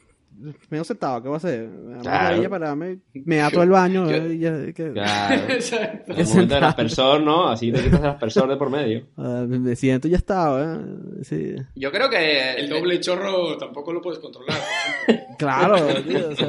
me 0.70 0.78
he 0.80 0.84
sentado, 0.84 1.22
¿qué 1.22 1.28
voy 1.28 1.34
a 1.34 1.38
hacer? 1.38 1.68
Me 1.68 1.90
da 1.94 2.00
una 2.00 2.02
Claro. 2.02 2.50
para 2.50 2.74
me, 2.74 2.98
me 3.24 3.40
ato 3.40 3.62
el 3.62 3.70
baño 3.70 4.10
yo- 4.10 4.16
eh, 4.16 4.38
ya, 4.38 4.72
que- 4.72 4.92
Claro. 4.92 5.42
Exacto. 5.52 6.12
El 6.14 6.26
momento 6.26 6.54
del 6.56 6.64
aspersor, 6.64 7.20
¿no? 7.22 7.48
Así 7.48 7.70
te 7.72 7.82
quitas 7.82 8.00
el 8.00 8.06
aspersor 8.06 8.48
de 8.48 8.56
por 8.56 8.70
medio. 8.70 9.06
ah, 9.16 9.44
me 9.48 9.74
siento 9.76 10.08
ya 10.08 10.16
está, 10.16 10.52
weón. 10.52 11.18
Sí. 11.22 11.54
Yo 11.76 11.90
creo 11.92 12.10
que... 12.10 12.52
El 12.54 12.68
doble 12.68 13.00
chorro 13.00 13.56
tampoco 13.56 13.92
lo 13.92 14.00
puedes 14.02 14.18
controlar. 14.18 14.58
Claro, 15.36 15.74
tío, 16.04 16.28
o 16.28 16.36
sea, 16.36 16.48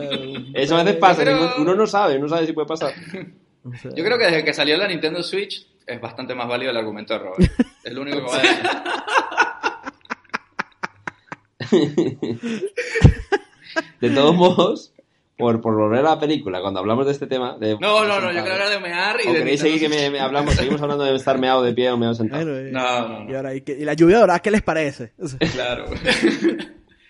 Eso 0.53 0.77
a 0.77 0.83
veces 0.83 0.99
pasa, 0.99 1.23
Pero- 1.23 1.55
que 1.55 1.61
uno 1.61 1.73
no 1.73 1.87
sabe, 1.87 2.17
uno 2.17 2.29
sabe 2.29 2.45
si 2.45 2.53
puede 2.53 2.67
pasar. 2.67 2.93
o 3.63 3.73
sea, 3.73 3.91
Yo 3.95 4.03
creo 4.03 4.17
que 4.19 4.25
desde 4.25 4.45
que 4.45 4.53
salió 4.53 4.77
la 4.77 4.87
Nintendo 4.87 5.23
Switch 5.23 5.67
es 5.87 5.99
bastante 5.99 6.35
más 6.35 6.47
válido 6.47 6.69
el 6.69 6.77
argumento 6.77 7.13
de 7.13 7.19
Robert. 7.19 7.51
Es 7.83 7.91
lo 7.93 8.01
único 8.03 8.17
que 8.17 8.23
voy 8.23 8.37
a 8.37 8.41
decir. 8.41 8.69
De 14.01 14.09
todos 14.09 14.35
modos, 14.35 14.93
por, 15.37 15.61
por 15.61 15.75
volver 15.75 15.99
a 15.99 16.11
la 16.15 16.19
película, 16.19 16.61
cuando 16.61 16.79
hablamos 16.79 17.05
de 17.05 17.11
este 17.11 17.27
tema... 17.27 17.57
De, 17.57 17.77
No, 17.79 18.05
no, 18.05 18.19
no, 18.21 18.31
yo 18.31 18.39
quiero 18.41 18.53
hablar 18.53 18.69
de 18.69 18.79
mear 18.79 19.17
y 19.23 19.27
¿O 19.27 19.33
de 19.33 19.39
queréis 19.39 19.59
seguir 19.59 19.79
que 19.79 19.89
me, 19.89 20.19
hablamos, 20.19 20.53
seguimos 20.55 20.81
hablando 20.81 21.03
de 21.03 21.15
estar 21.15 21.37
meado 21.39 21.61
de 21.63 21.73
pie 21.73 21.89
o 21.91 21.97
meado 21.97 22.13
sentado? 22.15 22.43
bueno, 22.45 22.67
y- 22.67 22.71
No, 22.71 23.07
no, 23.07 23.23
no. 23.25 23.31
Y, 23.31 23.35
ahora, 23.35 23.53
¿y, 23.55 23.61
qué- 23.61 23.77
y 23.79 23.83
la 23.85 23.93
lluvia 23.93 24.19
dorada, 24.19 24.39
¿qué 24.39 24.51
les 24.51 24.61
parece? 24.61 25.13
Claro. 25.53 25.85
Ese 25.93 26.39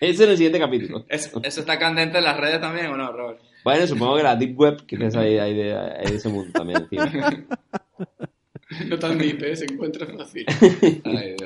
es 0.00 0.20
el 0.20 0.36
siguiente 0.36 0.58
capítulo. 0.58 1.04
¿Eso, 1.08 1.40
eso 1.42 1.60
está 1.60 1.78
candente 1.78 2.18
en 2.18 2.24
las 2.24 2.36
redes 2.36 2.60
también 2.60 2.86
o 2.86 2.96
no, 2.96 3.12
Robert? 3.12 3.40
Bueno, 3.64 3.86
supongo 3.86 4.16
que 4.16 4.22
la 4.22 4.36
Deep 4.36 4.58
Web, 4.58 4.76
hay, 5.16 5.38
hay, 5.38 5.54
de, 5.54 5.74
hay 5.76 6.06
de 6.10 6.16
ese 6.16 6.28
mundo 6.28 6.52
también. 6.52 6.86
encima. 6.90 7.46
No 8.88 8.98
tan 8.98 9.16
deep, 9.18 9.42
¿eh? 9.44 9.56
Se 9.56 9.64
encuentra 9.64 10.06
fácil. 10.06 10.44
Ay. 11.04 11.36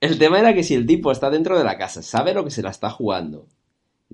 El 0.00 0.18
tema 0.18 0.38
era 0.40 0.54
que 0.54 0.62
si 0.62 0.74
el 0.74 0.86
tipo 0.86 1.10
está 1.12 1.30
dentro 1.30 1.56
de 1.58 1.64
la 1.64 1.78
casa, 1.78 2.02
sabe 2.02 2.32
lo 2.34 2.44
que 2.44 2.50
se 2.50 2.62
la 2.62 2.70
está 2.70 2.90
jugando, 2.90 3.46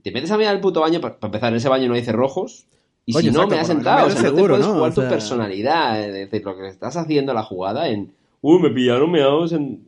te 0.00 0.10
metes 0.12 0.30
a 0.30 0.36
mirar 0.38 0.54
el 0.54 0.60
puto 0.60 0.80
baño, 0.80 1.00
para 1.00 1.16
empezar, 1.22 1.50
en 1.52 1.56
ese 1.56 1.68
baño 1.68 1.88
no 1.88 1.94
hay 1.94 2.04
cerrojos, 2.04 2.66
y 3.06 3.12
Coño, 3.12 3.22
si 3.22 3.30
no, 3.30 3.42
exacto, 3.44 3.54
me 3.54 3.60
has 3.60 3.66
sentado, 3.66 4.06
o 4.06 4.10
sea, 4.10 4.14
no 4.16 4.22
te 4.22 4.28
seguro, 4.28 4.54
puedes 4.54 4.66
¿no? 4.66 4.74
jugar 4.74 4.90
O 4.90 4.94
tu 4.94 5.00
sea- 5.00 5.10
personalidad, 5.10 6.00
es 6.04 6.12
decir, 6.30 6.44
lo 6.44 6.56
que 6.58 6.68
estás 6.68 6.96
haciendo 6.96 7.32
la 7.34 7.42
jugada 7.42 7.88
en, 7.88 8.12
uh, 8.42 8.58
me 8.58 8.70
pillaron 8.70 9.10
meados 9.10 9.52
en- 9.52 9.82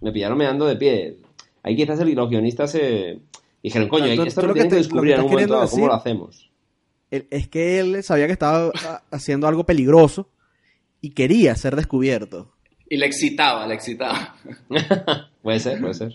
me 0.00 0.12
pillaron 0.12 0.36
meando 0.36 0.66
de 0.66 0.76
pie. 0.76 1.16
Ahí 1.62 1.76
quizás 1.76 1.98
el- 2.00 2.14
los 2.14 2.28
guionistas 2.28 2.72
se 2.72 3.20
dijeron, 3.62 3.88
coño, 3.88 4.14
Tú- 4.16 4.22
esto 4.24 4.42
lo 4.42 4.48
lo 4.48 4.54
que 4.54 4.60
tienen 4.60 4.70
que 4.70 4.70
te- 4.70 4.76
lo 4.76 4.82
descubrir 4.82 5.14
que 5.14 5.14
en 5.14 5.20
un 5.20 5.26
estás 5.26 5.32
momento 5.32 5.54
dado, 5.54 5.66
¿cómo 5.70 5.76
decir- 5.76 5.88
lo 5.88 5.94
hacemos? 5.94 6.50
es 7.10 7.48
que 7.48 7.78
él 7.78 8.02
sabía 8.02 8.26
que 8.26 8.32
estaba 8.32 8.72
ah, 8.86 9.02
haciendo 9.12 9.46
algo 9.46 9.64
peligroso 9.64 10.28
y 11.00 11.10
quería 11.10 11.54
ser 11.54 11.76
descubierto. 11.76 12.50
Y 12.90 12.96
le 12.96 13.06
excitaba, 13.06 13.66
le 13.68 13.74
excitaba. 13.74 14.34
puede 15.42 15.60
ser, 15.60 15.80
puede 15.80 15.94
ser. 15.94 16.12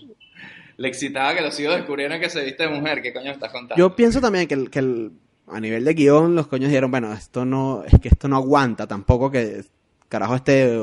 Le 0.80 0.88
excitaba 0.88 1.36
que 1.36 1.42
los 1.42 1.60
hijos 1.60 1.76
descubrieran 1.76 2.20
que 2.22 2.30
se 2.30 2.44
viste 2.44 2.64
de 2.64 2.70
mujer. 2.70 3.02
¿Qué 3.02 3.12
coño 3.14 3.26
me 3.26 3.32
estás 3.32 3.52
contando? 3.52 3.76
Yo 3.78 3.96
pienso 3.96 4.22
también 4.22 4.48
que, 4.48 4.54
el- 4.54 4.70
que 4.70 4.80
el- 4.80 5.12
a 5.48 5.60
nivel 5.60 5.84
de 5.84 5.94
guion 5.94 6.36
los 6.36 6.48
coños 6.48 6.70
dijeron, 6.70 6.90
bueno, 6.92 7.12
esto 7.12 7.44
no, 7.44 7.84
es 7.84 8.00
que 8.00 8.08
esto 8.08 8.28
no 8.28 8.38
aguanta 8.38 8.88
tampoco 8.88 9.30
que 9.30 9.64
carajo 10.08 10.36
esté 10.36 10.80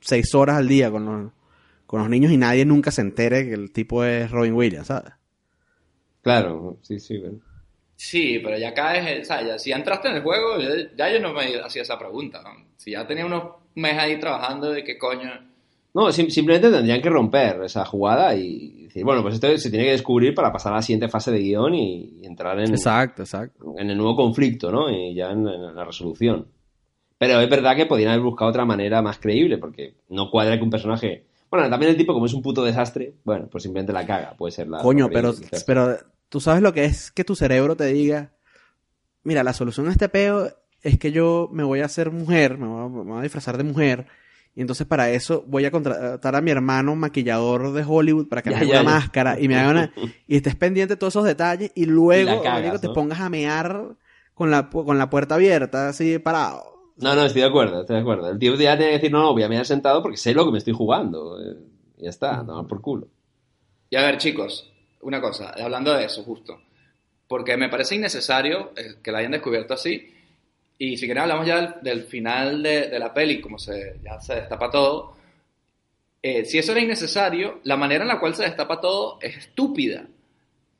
seis 0.00 0.34
horas 0.34 0.56
al 0.56 0.68
día 0.68 0.90
con 0.90 1.04
los, 1.04 1.32
con 1.86 2.00
los 2.00 2.08
niños 2.08 2.30
y 2.32 2.36
nadie 2.36 2.64
nunca 2.64 2.90
se 2.90 3.00
entere 3.00 3.46
que 3.48 3.54
el 3.54 3.72
tipo 3.72 4.04
es 4.04 4.30
Robin 4.30 4.54
Williams, 4.54 4.86
¿sabes? 4.86 5.12
Claro, 6.22 6.78
sí, 6.82 7.00
sí. 7.00 7.18
bueno. 7.18 7.38
Sí, 7.96 8.40
pero 8.42 8.56
ya 8.56 8.72
caes, 8.72 9.22
o 9.22 9.24
sea, 9.24 9.42
ya, 9.42 9.58
si 9.58 9.70
ya 9.70 9.76
entraste 9.76 10.08
en 10.08 10.16
el 10.16 10.22
juego, 10.22 10.58
ya, 10.58 10.68
ya 10.96 11.12
yo 11.12 11.20
no 11.20 11.32
me 11.34 11.56
hacía 11.60 11.82
esa 11.82 11.98
pregunta. 11.98 12.40
¿no? 12.42 12.50
Si 12.76 12.92
ya 12.92 13.06
tenía 13.06 13.26
unos 13.26 13.44
meses 13.74 13.98
ahí 13.98 14.18
trabajando, 14.20 14.70
¿de 14.70 14.84
qué 14.84 14.96
coño? 14.96 15.30
No, 15.92 16.12
sim- 16.12 16.30
simplemente 16.30 16.70
tendrían 16.70 17.02
que 17.02 17.10
romper 17.10 17.62
esa 17.64 17.84
jugada 17.84 18.34
y 18.36 18.84
decir, 18.84 19.04
bueno, 19.04 19.22
pues 19.22 19.34
esto 19.34 19.56
se 19.58 19.70
tiene 19.70 19.86
que 19.86 19.92
descubrir 19.92 20.34
para 20.34 20.52
pasar 20.52 20.72
a 20.72 20.76
la 20.76 20.82
siguiente 20.82 21.08
fase 21.08 21.32
de 21.32 21.40
guion 21.40 21.74
y, 21.74 22.20
y 22.22 22.26
entrar 22.26 22.58
en, 22.60 22.70
Exacto, 22.70 23.22
exacto. 23.22 23.74
en 23.76 23.90
el 23.90 23.96
nuevo 23.96 24.14
conflicto, 24.16 24.70
¿no? 24.70 24.88
Y 24.88 25.14
ya 25.14 25.30
en, 25.32 25.46
en 25.48 25.74
la 25.74 25.84
resolución. 25.84 26.46
Pero 27.18 27.40
es 27.40 27.50
verdad 27.50 27.76
que 27.76 27.86
podrían 27.86 28.12
haber 28.12 28.22
buscado 28.24 28.50
otra 28.50 28.64
manera 28.64 29.02
más 29.02 29.18
creíble, 29.18 29.58
porque 29.58 29.96
no 30.08 30.30
cuadra 30.30 30.56
que 30.56 30.64
un 30.64 30.70
personaje... 30.70 31.26
Bueno, 31.50 31.68
también 31.68 31.90
el 31.90 31.96
tipo, 31.98 32.12
como 32.14 32.26
es 32.26 32.32
un 32.32 32.42
puto 32.42 32.62
desastre, 32.64 33.14
bueno, 33.24 33.48
pues 33.50 33.64
simplemente 33.64 33.92
la 33.92 34.06
caga, 34.06 34.34
puede 34.38 34.52
ser 34.52 34.68
la... 34.68 34.78
Coño, 34.78 35.08
la 35.08 35.12
pero, 35.12 35.34
pero 35.66 35.96
tú 36.28 36.40
sabes 36.40 36.62
lo 36.62 36.72
que 36.72 36.84
es 36.84 37.10
que 37.10 37.24
tu 37.24 37.34
cerebro 37.34 37.76
te 37.76 37.86
diga, 37.86 38.30
mira, 39.24 39.42
la 39.42 39.52
solución 39.52 39.88
a 39.88 39.90
este 39.90 40.08
peo 40.08 40.48
es 40.82 40.98
que 40.98 41.10
yo 41.10 41.48
me 41.52 41.64
voy 41.64 41.80
a 41.80 41.86
hacer 41.86 42.12
mujer, 42.12 42.56
me 42.56 42.68
voy 42.68 42.84
a, 42.84 42.88
me 42.88 43.02
voy 43.10 43.18
a 43.18 43.22
disfrazar 43.22 43.56
de 43.58 43.64
mujer, 43.64 44.06
y 44.54 44.60
entonces 44.62 44.86
para 44.86 45.10
eso 45.10 45.44
voy 45.46 45.64
a 45.64 45.70
contratar 45.70 46.34
a 46.36 46.40
mi 46.40 46.50
hermano 46.50 46.96
maquillador 46.96 47.72
de 47.72 47.84
Hollywood 47.86 48.28
para 48.28 48.42
que 48.42 48.50
Ya, 48.50 48.56
me 48.56 48.62
haga 48.62 48.66
ya, 48.66 48.80
una 48.82 48.90
ya. 48.90 48.96
máscara 48.96 49.40
y 49.40 49.48
me 49.48 49.56
haga 49.56 49.70
una... 49.70 49.92
y 50.26 50.36
estés 50.36 50.56
pendiente 50.56 50.94
de 50.94 50.98
todos 50.98 51.12
esos 51.14 51.24
detalles 51.24 51.72
y 51.74 51.86
luego 51.86 52.42
te 52.80 52.88
¿no? 52.88 52.92
pongas 52.92 53.20
a 53.20 53.28
mear 53.28 53.96
con 54.34 54.50
la, 54.50 54.68
con 54.70 54.98
la 54.98 55.08
puerta 55.10 55.36
abierta, 55.36 55.88
así 55.88 56.18
parado. 56.18 56.64
No, 56.96 57.14
no, 57.14 57.24
estoy 57.24 57.42
de 57.42 57.48
acuerdo, 57.48 57.80
estoy 57.80 57.96
de 57.96 58.02
acuerdo. 58.02 58.28
El 58.30 58.38
tío 58.38 58.54
ya 58.56 58.76
tiene 58.76 58.92
que 58.92 58.98
decir, 58.98 59.12
no, 59.12 59.22
no, 59.22 59.32
voy 59.32 59.42
a 59.42 59.48
mirar 59.48 59.64
sentado 59.66 60.02
porque 60.02 60.18
sé 60.18 60.34
lo 60.34 60.44
que 60.44 60.52
me 60.52 60.58
estoy 60.58 60.74
jugando. 60.74 61.40
eh, 61.40 61.56
y 61.98 62.04
ya 62.04 62.10
está, 62.10 62.42
no, 62.42 62.66
por 62.66 62.80
culo. 62.80 63.08
Y 63.88 63.96
a 63.96 64.02
ver, 64.02 64.18
chicos, 64.18 64.70
una 65.02 65.20
cosa, 65.20 65.50
hablando 65.50 65.94
de 65.94 66.04
eso, 66.04 66.22
justo. 66.22 66.58
Porque 67.28 67.56
me 67.56 67.68
parece 67.68 67.94
innecesario 67.96 68.72
eh, 68.76 68.96
que 69.02 69.12
la 69.12 69.18
hayan 69.18 69.32
descubierto 69.32 69.74
así. 69.74 70.10
Y 70.82 70.96
si 70.96 71.04
quieren 71.04 71.22
hablamos 71.24 71.46
ya 71.46 71.60
del, 71.60 71.74
del 71.82 72.02
final 72.04 72.62
de, 72.62 72.88
de 72.88 72.98
la 72.98 73.12
peli, 73.12 73.40
como 73.40 73.58
se, 73.58 74.00
ya 74.02 74.18
se 74.18 74.34
destapa 74.36 74.70
todo. 74.70 75.14
Eh, 76.22 76.44
si 76.44 76.58
eso 76.58 76.72
era 76.72 76.80
innecesario, 76.80 77.60
la 77.64 77.76
manera 77.76 78.02
en 78.02 78.08
la 78.08 78.18
cual 78.18 78.34
se 78.34 78.44
destapa 78.44 78.80
todo 78.80 79.18
es 79.20 79.36
estúpida. 79.36 80.06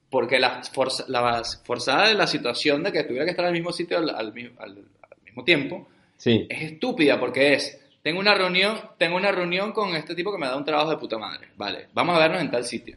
Porque 0.09 0.41
la, 0.41 0.63
forza- 0.65 1.05
la 1.09 1.43
forzada 1.65 2.09
de 2.09 2.15
la 2.15 2.27
situación 2.27 2.83
de 2.83 2.93
que 2.93 3.05
tuviera 3.05 3.25
que 3.25 3.31
estar 3.33 3.45
al 3.45 3.53
mismo 3.53 3.73
sitio 3.73 3.99
al, 3.99 4.11
al 4.11 4.33
al- 4.59 4.59
al 4.59 5.23
mismo 5.25 5.45
tiempo 5.45 5.87
Sí. 6.17 6.47
es 6.49 6.63
estúpida 6.73 7.19
porque 7.21 7.55
es, 7.55 7.81
tengo 8.03 8.19
una 8.21 8.35
reunión, 8.35 8.77
tengo 8.99 9.17
una 9.17 9.31
reunión 9.33 9.73
con 9.73 9.95
este 9.95 10.15
tipo 10.15 10.33
que 10.33 10.39
me 10.39 10.47
da 10.47 10.57
un 10.57 10.65
trabajo 10.65 10.91
de 10.91 10.97
puta 10.97 11.17
madre. 11.19 11.49
Vale, 11.57 11.89
vamos 11.95 12.17
a 12.17 12.21
vernos 12.21 12.41
en 12.41 12.51
tal 12.51 12.65
sitio. 12.65 12.97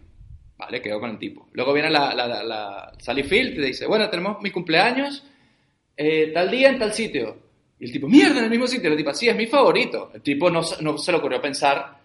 Vale, 0.57 0.81
quedo 0.81 0.99
con 0.99 1.11
el 1.11 1.19
tipo. 1.19 1.49
Luego 1.53 1.71
viene 1.73 1.89
la, 1.91 2.13
la, 2.15 2.27
la, 2.27 2.43
la 2.43 2.93
Sally 2.97 3.23
Field 3.23 3.53
y 3.53 3.55
te 3.57 3.65
dice, 3.67 3.85
bueno, 3.85 4.09
tenemos 4.09 4.41
mi 4.41 4.49
cumpleaños 4.51 5.23
eh, 5.97 6.31
tal 6.33 6.49
día 6.51 6.69
en 6.69 6.79
tal 6.79 6.93
sitio. 6.93 7.37
Y 7.79 7.85
el 7.85 7.91
tipo, 7.91 8.07
mierda, 8.07 8.37
en 8.39 8.45
el 8.45 8.49
mismo 8.49 8.67
sitio. 8.67 8.89
El 8.89 8.97
tipo, 8.97 9.13
sí, 9.13 9.27
es 9.27 9.35
mi 9.35 9.47
favorito. 9.47 10.11
El 10.13 10.21
tipo 10.21 10.49
no, 10.49 10.63
se- 10.63 10.81
no 10.83 10.97
se 10.97 11.11
le 11.11 11.17
ocurrió 11.17 11.41
pensar 11.41 11.97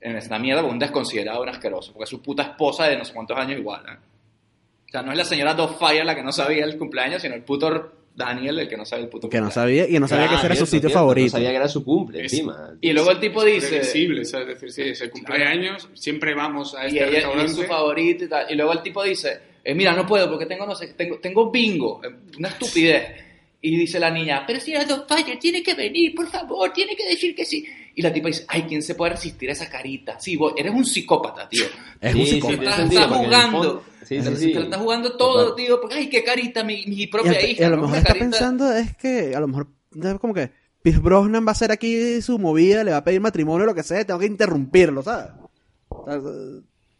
en 0.00 0.16
esta 0.16 0.38
mierda 0.38 0.62
con 0.62 0.72
un 0.72 0.78
desconsiderado, 0.78 1.42
un 1.42 1.48
asqueroso, 1.48 1.92
porque 1.92 2.04
es 2.04 2.10
su 2.10 2.20
puta 2.22 2.42
esposa 2.42 2.86
de 2.88 2.96
no 2.96 3.04
sé 3.04 3.12
cuántos 3.12 3.36
años 3.36 3.58
igual. 3.60 3.82
¿eh? 3.88 3.96
O 4.88 4.90
sea, 4.90 5.02
no 5.02 5.12
es 5.12 5.18
la 5.18 5.24
señora 5.24 5.54
Fire 5.68 6.04
la 6.04 6.14
que 6.14 6.22
no 6.22 6.32
sabía 6.32 6.64
el 6.64 6.76
cumpleaños, 6.76 7.22
sino 7.22 7.34
el 7.34 7.42
puto 7.42 7.92
Daniel 8.14 8.58
el 8.58 8.68
que 8.68 8.76
no 8.76 8.84
sabe 8.84 9.02
el 9.02 9.08
puto 9.08 9.28
Que 9.30 9.38
no 9.38 9.44
cumpleaños. 9.46 9.54
sabía, 9.54 9.88
y 9.88 9.98
no 10.00 10.06
sabía 10.08 10.28
que 10.28 10.34
ese 10.34 10.46
era 10.46 10.54
su 10.56 10.66
sitio 10.66 10.80
cierto, 10.88 10.98
favorito. 10.98 11.26
No 11.26 11.30
sabía 11.30 11.50
que 11.50 11.56
era 11.56 11.68
su 11.68 11.84
cumple, 11.84 12.18
Es- 12.24 12.32
encima. 12.32 12.70
Y 12.80 12.92
luego 12.92 13.10
el 13.10 13.20
tipo 13.20 13.44
dice... 13.44 13.84
¿sabes? 14.24 14.48
Es 14.48 14.60
decir, 14.60 14.70
si 14.70 14.94
se 14.94 15.08
cumple 15.10 15.44
años, 15.46 15.88
siempre 15.94 16.34
vamos 16.34 16.74
a 16.74 16.84
y, 16.88 16.98
este 16.98 17.04
ella, 17.08 17.10
y 17.12 17.16
es 17.16 17.22
su 17.24 17.30
restaurante. 17.32 17.66
favorito 17.68 18.24
y 18.24 18.28
tal. 18.28 18.46
Y 18.50 18.54
luego 18.54 18.72
el 18.72 18.82
tipo 18.82 19.02
dice, 19.02 19.40
eh, 19.64 19.74
mira, 19.74 19.92
no 19.94 20.06
puedo 20.06 20.28
porque 20.28 20.46
tengo, 20.46 20.66
no 20.66 20.74
sé, 20.74 20.88
tengo, 20.88 21.18
tengo 21.18 21.50
bingo, 21.50 22.00
eh, 22.04 22.08
una 22.38 22.48
estupidez. 22.48 23.04
Y 23.64 23.76
dice 23.76 24.00
la 24.00 24.10
niña, 24.10 24.42
pero 24.44 24.58
si 24.58 24.72
era 24.72 24.84
Don 24.84 25.04
Fire, 25.06 25.38
tiene 25.38 25.62
que 25.62 25.74
venir, 25.74 26.16
por 26.16 26.26
favor, 26.28 26.72
tiene 26.72 26.96
que 26.96 27.06
decir 27.08 27.32
que 27.32 27.44
sí. 27.44 27.64
Y 27.94 28.02
la 28.02 28.12
tipa 28.12 28.26
dice, 28.26 28.44
ay, 28.48 28.62
¿quién 28.62 28.82
se 28.82 28.96
puede 28.96 29.12
resistir 29.12 29.48
a 29.50 29.52
esa 29.52 29.70
carita? 29.70 30.18
Sí, 30.18 30.34
vos, 30.34 30.52
eres 30.56 30.72
un 30.74 30.84
psicópata, 30.84 31.48
tío. 31.48 31.66
Es 32.00 32.12
Sí, 32.12 32.18
un 32.20 32.26
sí, 32.26 32.32
psicópata. 32.32 32.74
tiene 32.88 32.94
Estás, 32.94 33.06
jugando. 33.18 33.84
Sí, 34.04 34.20
sí, 34.20 34.28
Te- 34.30 34.36
sí. 34.36 34.46
te 34.52 34.58
la 34.58 34.64
estás 34.64 34.80
jugando 34.80 35.16
todo, 35.16 35.50
Total. 35.50 35.54
tío. 35.64 35.80
Porque, 35.80 35.94
ay, 35.94 36.08
qué 36.08 36.24
carita, 36.24 36.64
mi, 36.64 36.84
mi 36.86 37.02
Y, 37.02 37.06
propia 37.06 37.30
a- 37.32 37.40
hija. 37.46 37.62
y 37.62 37.64
a 37.64 37.68
lo 37.70 37.76
mejor 37.82 37.96
está 37.98 38.08
carita- 38.08 38.24
pensando 38.30 38.72
es 38.72 38.96
que 38.96 39.36
a 39.36 39.38
lo 39.38 39.46
mejor 39.46 39.68
como 40.20 40.34
que 40.34 40.50
Pierce 40.82 41.00
Brosnan 41.00 41.44
va 41.46 41.50
a 41.50 41.52
hacer 41.52 41.70
aquí 41.70 42.20
su 42.20 42.40
movida, 42.40 42.82
le 42.82 42.90
va 42.90 42.96
a 42.96 43.04
pedir 43.04 43.20
matrimonio, 43.20 43.64
lo 43.64 43.76
que 43.76 43.84
sea, 43.84 44.04
tengo 44.04 44.18
que 44.18 44.26
interrumpirlo, 44.26 45.04
¿sabes? 45.04 45.30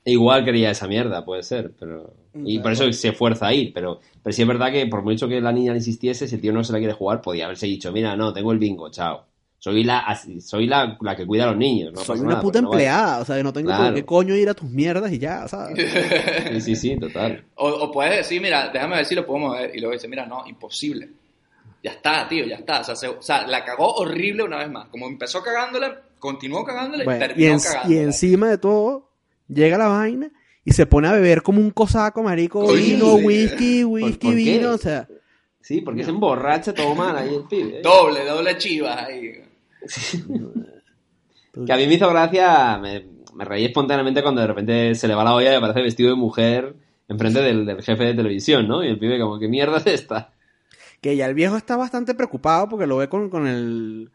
Igual 0.04 0.44
quería 0.44 0.70
esa 0.70 0.88
mierda, 0.88 1.24
puede 1.24 1.42
ser, 1.42 1.72
pero... 1.78 2.12
Y 2.44 2.58
por 2.60 2.72
eso 2.72 2.90
se 2.92 3.12
fuerza 3.12 3.46
a 3.48 3.54
ir, 3.54 3.72
pero, 3.74 4.00
pero 4.22 4.32
sí 4.32 4.42
es 4.42 4.48
verdad 4.48 4.72
que 4.72 4.86
por 4.86 5.02
mucho 5.02 5.28
que 5.28 5.40
la 5.40 5.52
niña 5.52 5.72
le 5.72 5.78
insistiese, 5.78 6.26
si 6.26 6.34
el 6.36 6.40
tío 6.40 6.52
no 6.52 6.64
se 6.64 6.72
la 6.72 6.78
quiere 6.78 6.94
jugar, 6.94 7.20
podía 7.20 7.44
haberse 7.44 7.66
dicho, 7.66 7.92
mira, 7.92 8.16
no, 8.16 8.32
tengo 8.32 8.50
el 8.52 8.58
bingo, 8.58 8.90
chao. 8.90 9.26
Soy 9.58 9.84
la, 9.84 10.00
así- 10.00 10.40
soy 10.40 10.66
la, 10.66 10.96
la 11.00 11.14
que 11.14 11.24
cuida 11.24 11.44
a 11.44 11.48
los 11.48 11.56
niños. 11.56 11.92
No 11.92 12.00
Soy 12.00 12.18
una 12.18 12.30
nada, 12.30 12.40
puta 12.40 12.60
no 12.60 12.70
vale. 12.70 12.82
empleada, 12.82 13.20
o 13.20 13.24
sea, 13.24 13.36
que 13.36 13.44
no 13.44 13.52
tengo 13.52 13.68
Claro. 13.68 13.84
por 13.84 13.94
qué 13.94 14.04
coño 14.04 14.34
ir 14.34 14.48
a 14.48 14.54
tus 14.54 14.68
mierdas 14.68 15.12
y 15.12 15.18
ya, 15.20 15.46
¿sabes? 15.46 15.78
Sí, 16.52 16.60
sí, 16.62 16.74
sí, 16.74 16.96
total. 16.98 17.44
O, 17.54 17.68
o 17.68 17.92
puedes 17.92 18.16
decir, 18.16 18.42
mira, 18.42 18.70
déjame 18.72 18.96
ver 18.96 19.04
si 19.04 19.14
lo 19.14 19.24
puedo 19.24 19.38
mover. 19.38 19.70
Y 19.76 19.78
luego 19.78 19.92
dice, 19.92 20.08
mira, 20.08 20.26
no, 20.26 20.42
imposible. 20.48 21.10
Ya 21.84 21.92
está, 21.92 22.26
tío, 22.28 22.44
ya 22.44 22.56
está. 22.56 22.80
O 22.80 22.84
sea, 22.84 22.96
se- 22.96 23.06
o 23.08 23.22
sea, 23.22 23.46
la 23.46 23.64
cagó 23.64 23.92
horrible 23.94 24.42
una 24.42 24.56
vez 24.58 24.70
más. 24.70 24.88
Como 24.88 25.06
empezó 25.06 25.40
cagándola, 25.44 26.00
continuó 26.18 26.64
cagándola 26.64 27.02
y 27.04 27.06
Bueno, 27.06 27.24
y, 27.24 27.28
terminó 27.28 27.52
en- 27.52 27.60
cagándola. 27.60 27.94
y 27.94 27.98
encima 27.98 28.48
de 28.50 28.58
todo, 28.58 29.11
llega 29.52 29.78
la 29.78 29.88
vaina 29.88 30.30
y 30.64 30.72
se 30.72 30.86
pone 30.86 31.08
a 31.08 31.12
beber 31.12 31.42
como 31.42 31.60
un 31.60 31.70
cosaco, 31.70 32.22
marico, 32.22 32.64
Coño, 32.64 32.74
vino, 32.76 33.16
sí. 33.18 33.24
whisky, 33.26 33.82
¿Por- 33.84 33.92
whisky, 33.92 34.26
por 34.26 34.34
vino, 34.36 34.70
o 34.72 34.78
sea... 34.78 35.08
Sí, 35.60 35.80
porque 35.80 36.02
se 36.04 36.10
emborracha 36.10 36.74
todo 36.74 36.94
mal 36.94 37.16
ahí 37.16 37.34
el 37.34 37.44
pibe. 37.44 37.78
¿eh? 37.78 37.82
Doble, 37.82 38.24
doble 38.24 38.56
chivas 38.58 38.96
ahí. 39.06 39.32
Que 41.66 41.72
a 41.72 41.76
mí 41.76 41.86
me 41.86 41.94
hizo 41.94 42.08
gracia, 42.10 42.78
me, 42.78 43.04
me 43.34 43.44
reí 43.44 43.64
espontáneamente 43.66 44.22
cuando 44.22 44.40
de 44.40 44.46
repente 44.46 44.94
se 44.94 45.06
le 45.06 45.14
va 45.14 45.24
la 45.24 45.34
olla 45.34 45.52
y 45.52 45.56
aparece 45.56 45.82
vestido 45.82 46.10
de 46.10 46.16
mujer 46.16 46.74
enfrente 47.08 47.40
del, 47.42 47.66
del 47.66 47.82
jefe 47.82 48.04
de 48.04 48.14
televisión, 48.14 48.66
¿no? 48.66 48.82
Y 48.82 48.88
el 48.88 48.98
pibe 48.98 49.20
como, 49.20 49.38
¿qué 49.38 49.48
mierda 49.48 49.76
es 49.78 49.86
esta? 49.86 50.32
Que 51.00 51.14
ya 51.16 51.26
el 51.26 51.34
viejo 51.34 51.56
está 51.56 51.76
bastante 51.76 52.14
preocupado 52.14 52.68
porque 52.68 52.86
lo 52.86 52.96
ve 52.96 53.08
con, 53.08 53.28
con 53.28 53.46
el 53.46 54.10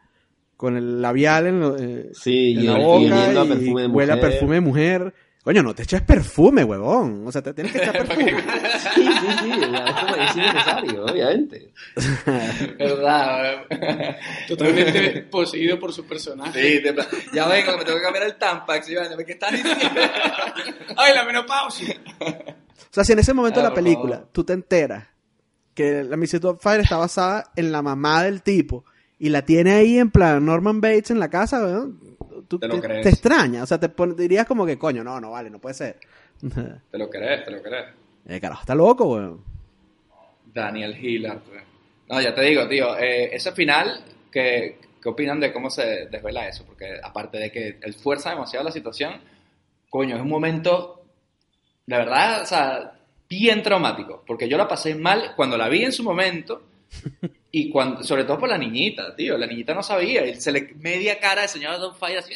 con 0.56 0.76
el 0.76 1.00
labial 1.00 1.46
en, 1.46 1.60
lo- 1.60 1.76
eh, 1.78 2.10
Sí, 2.12 2.52
en 2.54 2.60
y, 2.60 2.62
la 2.64 2.80
y 2.80 2.84
boca 2.84 3.04
y 3.44 3.48
perfume 3.48 3.82
de 3.82 3.88
mujer. 3.88 3.90
huele 3.90 4.12
a 4.12 4.20
perfume 4.20 4.54
de 4.56 4.60
mujer. 4.60 5.14
Coño, 5.42 5.62
no 5.62 5.74
te 5.74 5.84
eches 5.84 6.02
perfume, 6.02 6.62
huevón. 6.64 7.22
O 7.26 7.32
sea, 7.32 7.40
te 7.42 7.54
tienes 7.54 7.72
que 7.72 7.78
echar 7.78 7.96
perfume. 8.06 8.32
Sí, 8.94 9.02
sí, 9.02 9.28
sí, 9.42 9.50
es 10.20 10.36
innecesario, 10.36 11.04
obviamente. 11.06 11.72
¿Verdad? 12.78 13.66
Totalmente 14.46 15.22
poseído 15.30 15.78
por 15.78 15.92
su 15.92 16.04
personaje. 16.06 16.60
Sí, 16.60 16.82
te- 16.82 16.94
ya 17.34 17.48
vengo, 17.48 17.78
me 17.78 17.84
tengo 17.84 17.98
que 17.98 18.04
cambiar 18.04 18.26
el 18.26 18.36
Tampax. 18.36 18.94
Vaina, 18.94 19.16
¿qué 19.24 19.32
estás 19.32 19.52
diciendo? 19.52 20.00
¡Ay, 20.96 21.14
la 21.14 21.24
menopausia! 21.24 21.94
O 22.20 22.90
sea, 22.90 23.04
si 23.04 23.12
en 23.12 23.18
ese 23.20 23.32
momento 23.32 23.60
Ah, 23.60 23.62
de 23.64 23.68
la 23.68 23.74
por 23.74 23.82
película 23.82 24.16
favor. 24.16 24.30
tú 24.32 24.44
te 24.44 24.52
enteras 24.52 25.06
que 25.74 26.02
la 26.04 26.16
Mrs. 26.16 26.40
Doubtfire 26.40 26.80
está 26.82 26.96
basada 26.96 27.52
en 27.56 27.70
la 27.72 27.82
mamá 27.82 28.24
del 28.24 28.42
tipo 28.42 28.84
y 29.18 29.28
la 29.30 29.42
tiene 29.42 29.72
ahí 29.74 29.98
en 29.98 30.10
plan 30.10 30.44
Norman 30.44 30.80
Bates 30.80 31.10
en 31.10 31.20
la 31.20 31.28
casa, 31.30 31.60
weón, 31.62 32.07
tú 32.48 32.58
Te 32.58 32.66
lo 32.68 32.80
crees. 32.80 33.02
te 33.02 33.10
extraña. 33.10 33.62
O 33.62 33.66
sea, 33.66 33.78
te 33.78 33.88
pon- 33.88 34.16
dirías 34.16 34.46
como 34.46 34.64
que, 34.66 34.76
coño, 34.78 35.04
no, 35.04 35.20
no 35.20 35.30
vale, 35.32 35.50
no 35.50 35.58
puede 35.60 35.74
ser. 35.74 35.98
Te 36.90 36.98
lo 36.98 37.10
crees, 37.10 37.44
te 37.44 37.50
lo 37.50 37.60
crees. 37.62 37.86
El 38.26 38.40
carajo 38.40 38.60
está 38.62 38.74
loco, 38.74 39.04
weón. 39.08 39.42
Daniel 40.52 40.96
Hillard. 40.96 41.40
No, 42.08 42.20
ya 42.20 42.34
te 42.34 42.42
digo, 42.42 42.66
tío, 42.68 42.96
eh, 42.98 43.34
ese 43.34 43.52
final, 43.52 44.02
¿qué, 44.32 44.78
¿qué 45.02 45.08
opinan 45.08 45.40
de 45.40 45.52
cómo 45.52 45.68
se 45.70 46.06
desvela 46.06 46.48
eso? 46.48 46.64
Porque 46.64 46.98
aparte 47.02 47.38
de 47.38 47.50
que 47.52 47.78
él 47.82 47.94
fuerza 47.94 48.30
demasiado 48.30 48.64
la 48.64 48.70
situación, 48.72 49.20
coño, 49.90 50.16
es 50.16 50.22
un 50.22 50.28
momento, 50.28 51.02
de 51.86 51.96
verdad, 51.96 52.42
o 52.42 52.46
sea, 52.46 52.92
bien 53.28 53.62
traumático. 53.62 54.24
Porque 54.26 54.48
yo 54.48 54.56
la 54.56 54.68
pasé 54.68 54.94
mal 54.94 55.32
cuando 55.36 55.56
la 55.58 55.68
vi 55.68 55.84
en 55.84 55.92
su 55.92 56.02
momento 56.02 56.62
y 57.50 57.70
cuando, 57.70 58.02
sobre 58.02 58.24
todo 58.24 58.38
por 58.38 58.48
la 58.48 58.58
niñita, 58.58 59.14
tío. 59.16 59.38
La 59.38 59.46
niñita 59.46 59.74
no 59.74 59.82
sabía 59.82 60.26
y 60.26 60.34
se 60.40 60.52
le 60.52 60.74
media 60.80 61.18
cara 61.18 61.42
de 61.42 61.48
señora 61.48 61.78
Don 61.78 61.94
Fire 61.96 62.18
así, 62.18 62.32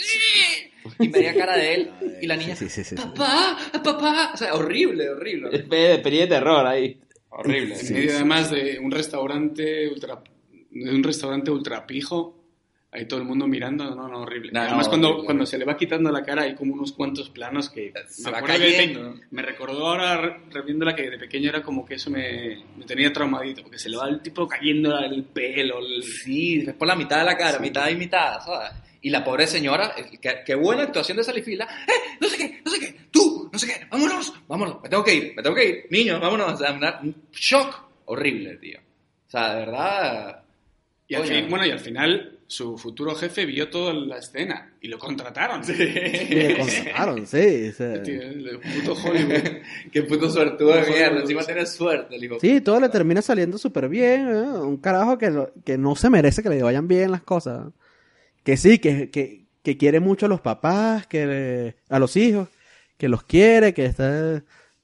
y 0.98 1.08
media 1.08 1.34
cara 1.34 1.56
de 1.56 1.74
él 1.74 1.90
y 2.20 2.26
la 2.26 2.36
niña, 2.36 2.56
Sí, 2.56 2.68
sí, 2.68 2.82
sí. 2.82 2.96
sí. 2.96 3.02
papá, 3.02 3.58
papá, 3.84 4.30
o 4.34 4.36
sea, 4.36 4.54
horrible, 4.54 5.08
horrible. 5.10 5.48
horrible. 5.48 5.92
Especie 5.94 6.20
de 6.22 6.26
terror 6.28 6.66
ahí. 6.66 6.98
horrible. 7.30 7.76
En 7.78 7.92
medio 7.94 8.14
además 8.14 8.50
de 8.50 8.78
un 8.78 8.90
restaurante 8.90 9.88
ultra 9.88 10.22
de 10.70 10.90
un 10.94 11.02
restaurante 11.02 11.50
ultra 11.50 11.86
pijo 11.86 12.41
ahí 12.92 13.06
todo 13.06 13.20
el 13.20 13.26
mundo 13.26 13.46
mirando 13.46 13.94
no 13.94 14.06
no 14.06 14.20
horrible 14.20 14.52
No, 14.52 14.60
no, 14.60 14.66
además 14.66 14.88
cuando 14.88 15.08
horrible. 15.08 15.24
cuando 15.26 15.46
se 15.46 15.56
le 15.58 15.64
va 15.64 15.76
quitando 15.76 16.12
la 16.12 16.22
cara 16.22 16.42
hay 16.42 16.54
como 16.54 16.74
unos 16.74 16.92
cuantos 16.92 17.30
planos 17.30 17.70
que 17.70 17.90
Se 18.08 18.22
me 18.24 18.30
va 18.32 18.40
que 18.42 18.46
cayendo. 18.46 19.14
pe- 19.14 19.20
me 19.30 19.40
recordó 19.42 19.86
ahora 19.88 20.16
re- 20.20 20.40
reviéndola 20.50 20.94
que 20.94 21.08
de 21.10 21.18
pequeño 21.18 21.48
era 21.48 21.62
como 21.62 21.84
que 21.86 21.94
eso 21.94 22.10
me, 22.10 22.62
me 22.76 22.84
tenía 22.84 23.10
traumadito 23.12 23.62
porque 23.62 23.78
se 23.78 23.88
le 23.88 23.96
va 23.96 24.08
el 24.08 24.20
tipo 24.20 24.46
cayendo 24.46 24.98
el 24.98 25.24
pelo 25.24 25.78
el- 25.78 26.02
Sí, 26.02 26.64
es 26.66 26.74
por 26.74 26.86
la 26.86 26.94
mitad 26.94 27.18
de 27.20 27.24
la 27.24 27.36
cara, 27.36 27.58
mitad 27.58 27.88
y 27.88 27.96
mitad, 27.96 28.40
¿sabes? 28.44 28.70
Y 29.00 29.10
la 29.10 29.24
pobre 29.24 29.46
señora, 29.48 29.92
qué, 30.20 30.42
qué 30.46 30.54
buena 30.54 30.82
actuación 30.84 31.16
de 31.16 31.24
Salifila. 31.24 31.64
¡Eh! 31.88 32.16
No 32.20 32.28
sé 32.28 32.36
qué, 32.36 32.60
no 32.64 32.70
sé 32.70 32.78
qué, 32.78 32.94
tú, 33.10 33.48
no 33.52 33.58
sé 33.58 33.66
qué, 33.66 33.86
vámonos, 33.90 34.32
vámonos, 34.46 34.80
me 34.82 34.88
tengo 34.88 35.02
que 35.02 35.14
ir, 35.14 35.32
me 35.34 35.42
tengo 35.42 35.56
que 35.56 35.68
ir, 35.68 35.86
niños, 35.90 36.20
vámonos. 36.20 36.52
O 36.52 36.56
sea, 36.56 36.72
una- 36.72 37.00
un 37.02 37.16
shock 37.32 37.84
horrible, 38.04 38.58
tío. 38.58 38.78
O 39.26 39.30
sea, 39.30 39.54
de 39.54 39.60
verdad. 39.66 40.42
y 41.08 41.14
al 41.16 41.24
fin- 41.24 41.46
bueno 41.50 41.66
y 41.66 41.70
al 41.72 41.80
final 41.80 42.38
su 42.52 42.76
futuro 42.76 43.14
jefe 43.14 43.46
vio 43.46 43.70
toda 43.70 43.94
la 43.94 44.18
escena 44.18 44.74
y 44.80 44.88
lo 44.88 44.98
contrataron 44.98 45.62
Y 45.66 45.72
le 46.34 46.58
contrataron, 46.58 47.26
sí. 47.26 47.68
o 47.68 47.72
sea. 47.72 48.02
Tío, 48.02 48.20
el 48.20 48.60
puto 48.60 48.92
Hollywood 48.92 49.42
Qué 49.92 50.02
puto 50.02 50.30
suertudo 50.30 50.74
de 50.74 50.82
mierda. 50.86 51.20
Encima 51.20 51.42
tiene 51.44 51.64
suerte. 51.64 52.16
Sí, 52.40 52.60
todo 52.60 52.78
le 52.78 52.90
termina 52.90 53.22
saliendo 53.22 53.56
súper 53.56 53.88
bien. 53.88 54.28
¿eh? 54.28 54.42
Un 54.58 54.76
carajo 54.76 55.16
que, 55.16 55.30
lo- 55.30 55.50
que 55.64 55.78
no 55.78 55.96
se 55.96 56.10
merece 56.10 56.42
que 56.42 56.50
le 56.50 56.62
vayan 56.62 56.86
bien 56.88 57.10
las 57.10 57.22
cosas. 57.22 57.68
Que 58.44 58.56
sí, 58.58 58.78
que, 58.78 59.08
que, 59.10 59.46
que 59.62 59.76
quiere 59.78 60.00
mucho 60.00 60.26
a 60.26 60.28
los 60.28 60.40
papás, 60.42 61.06
que 61.06 61.26
le- 61.26 61.76
a 61.88 61.98
los 61.98 62.16
hijos, 62.16 62.48
que 62.98 63.08
los 63.08 63.22
quiere, 63.24 63.72
que 63.72 63.86
está... 63.86 64.42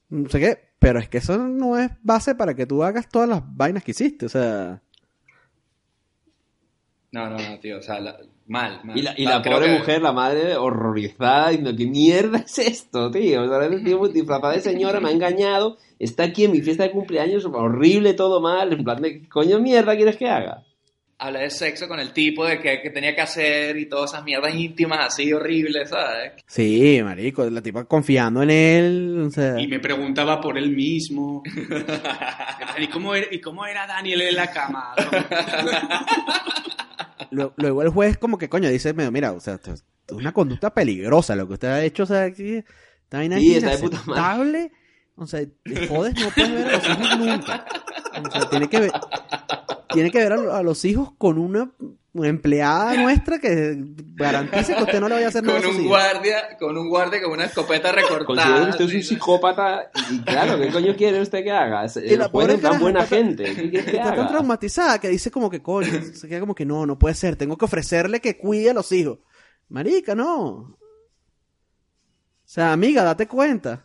No 0.09 0.27
sé 0.29 0.39
qué. 0.39 0.57
Pero 0.79 0.97
es 0.97 1.07
que 1.07 1.19
eso 1.19 1.37
no 1.37 1.77
es 1.77 1.91
base 2.01 2.33
para 2.33 2.55
que 2.55 2.65
tú 2.65 2.83
hagas 2.83 3.07
todas 3.09 3.29
las 3.29 3.41
vainas 3.45 3.83
que 3.83 3.91
hiciste. 3.91 4.25
O 4.25 4.29
sea... 4.29 4.81
No, 7.11 7.29
no, 7.29 7.37
no, 7.37 7.59
tío. 7.59 7.77
O 7.79 7.81
sea, 7.81 7.99
la- 7.99 8.17
mal, 8.47 8.81
mal. 8.83 8.97
Y 8.97 9.01
la, 9.01 9.13
y 9.17 9.25
la 9.25 9.41
creo 9.41 9.55
pobre 9.57 9.67
que- 9.73 9.79
mujer, 9.79 10.01
la 10.01 10.11
madre, 10.11 10.55
horrorizada, 10.55 11.49
diciendo, 11.49 11.75
¿qué 11.77 11.85
mierda 11.85 12.39
es 12.39 12.57
esto, 12.59 13.09
tío? 13.11 13.43
O 13.43 13.47
sea, 13.47 13.63
este 13.65 13.79
tío 13.81 14.07
disfrazado 14.07 14.53
de 14.53 14.61
señora 14.61 14.99
me 14.99 15.09
ha 15.09 15.11
engañado, 15.11 15.77
está 15.99 16.23
aquí 16.23 16.45
en 16.45 16.51
mi 16.51 16.61
fiesta 16.61 16.83
de 16.83 16.91
cumpleaños, 16.91 17.45
horrible, 17.45 18.13
todo 18.13 18.41
mal, 18.41 18.73
en 18.73 18.83
plan 18.83 19.01
de, 19.01 19.21
¿qué 19.21 19.29
coño 19.29 19.59
mierda 19.59 19.95
quieres 19.95 20.17
que 20.17 20.29
haga? 20.29 20.63
Habla 21.21 21.39
de 21.41 21.49
sexo 21.49 21.89
con 21.89 21.99
el 21.99 22.13
tipo, 22.13 22.45
de 22.45 22.61
qué 22.61 22.79
que 22.81 22.91
tenía 22.91 23.13
que 23.13 23.19
hacer 23.19 23.75
y 23.75 23.87
todas 23.89 24.11
esas 24.13 24.23
mierdas 24.23 24.55
íntimas 24.55 24.99
así 25.07 25.33
horribles, 25.33 25.89
¿sabes? 25.89 26.31
Sí, 26.47 27.01
marico, 27.03 27.43
la 27.49 27.61
tipa 27.61 27.83
confiando 27.83 28.41
en 28.41 28.49
él. 28.49 29.23
O 29.27 29.29
sea... 29.29 29.59
y 29.59 29.67
me 29.67 29.81
preguntaba 29.81 30.39
por 30.39 30.57
él 30.57 30.69
mismo 30.71 31.43
¿Y 32.79 32.87
cómo, 32.87 33.13
era, 33.15 33.27
¿y 33.31 33.41
cómo 33.41 33.65
era 33.65 33.85
Daniel 33.85 34.21
en 34.21 34.35
la 34.37 34.49
cama? 34.49 34.93
Luego, 37.31 37.53
luego 37.57 37.81
el 37.83 37.89
juez 37.89 38.17
como 38.17 38.37
que 38.37 38.49
coño 38.49 38.69
dice, 38.69 38.93
"Mira, 38.93 39.11
mira, 39.11 39.31
o 39.31 39.39
sea, 39.39 39.55
esto 39.55 39.73
es 39.73 39.83
una 40.11 40.31
conducta 40.31 40.73
peligrosa 40.73 41.35
lo 41.35 41.47
que 41.47 41.53
usted 41.53 41.67
ha 41.67 41.83
hecho, 41.83 42.03
o 42.03 42.05
sea, 42.05 42.25
esta 42.27 43.17
vaina 43.17 43.37
Sí, 43.37 43.55
es 43.55 43.63
inaceptable. 43.63 44.71
O 45.15 45.27
sea, 45.27 45.41
te 45.63 45.87
jodes, 45.87 46.15
no 46.19 46.29
puedes 46.29 46.51
ver 46.51 46.67
a 46.67 46.71
los 46.77 46.87
hijos 46.89 47.19
nunca. 47.19 47.65
O 48.27 48.31
sea, 48.31 48.49
tiene 48.49 48.69
que 48.69 48.79
ver, 48.79 48.91
tiene 49.93 50.11
que 50.11 50.17
ver 50.19 50.33
a, 50.33 50.37
lo- 50.37 50.53
a 50.55 50.63
los 50.63 50.85
hijos 50.85 51.11
con 51.17 51.37
una, 51.37 51.71
empleada 52.21 52.95
nuestra 52.95 53.39
que 53.39 53.77
garantice 54.15 54.75
que 54.75 54.83
usted 54.83 54.99
no 54.99 55.07
le 55.07 55.15
vaya 55.15 55.27
a 55.27 55.29
hacer 55.29 55.43
nada 55.43 55.59
Con 55.59 55.65
a 55.65 55.69
sus 55.69 55.77
un 55.79 55.85
hijos. 55.85 55.97
guardia, 55.97 56.57
con 56.59 56.77
un 56.77 56.89
guardia 56.89 57.21
con 57.21 57.31
una 57.31 57.45
escopeta 57.45 57.91
Considero 57.93 58.19
recortada. 58.19 58.63
que 58.65 58.69
usted 58.71 58.85
es 58.85 58.93
un 58.95 59.03
psicópata 59.03 59.91
y 60.11 60.19
claro, 60.21 60.59
¿qué 60.59 60.69
coño 60.69 60.95
quiere 60.97 61.21
usted 61.21 61.43
que 61.43 61.51
haga? 61.51 61.85
Es- 61.85 61.97
Y 61.97 62.17
la 62.17 62.29
pobre 62.29 62.55
es 62.55 62.61
tan 62.61 62.79
buena 62.79 63.03
está- 63.03 63.15
gente, 63.15 63.43
¿qué 63.45 63.69
quieres 63.69 63.85
que 63.91 63.97
Está 63.97 64.15
tan 64.15 64.27
traumatizada 64.27 64.99
que 64.99 65.07
dice 65.07 65.31
como 65.31 65.49
que 65.49 65.61
coño, 65.61 65.87
se 66.13 66.27
queda 66.27 66.39
como 66.41 66.55
que 66.55 66.65
no, 66.65 66.85
no 66.85 66.99
puede 66.99 67.15
ser, 67.15 67.35
tengo 67.35 67.57
que 67.57 67.65
ofrecerle 67.65 68.19
que 68.19 68.37
cuide 68.37 68.71
a 68.71 68.73
los 68.73 68.91
hijos. 68.91 69.19
Marica, 69.69 70.15
no. 70.15 70.41
O 70.41 70.77
sea, 72.43 72.73
amiga, 72.73 73.03
date 73.03 73.27
cuenta. 73.27 73.83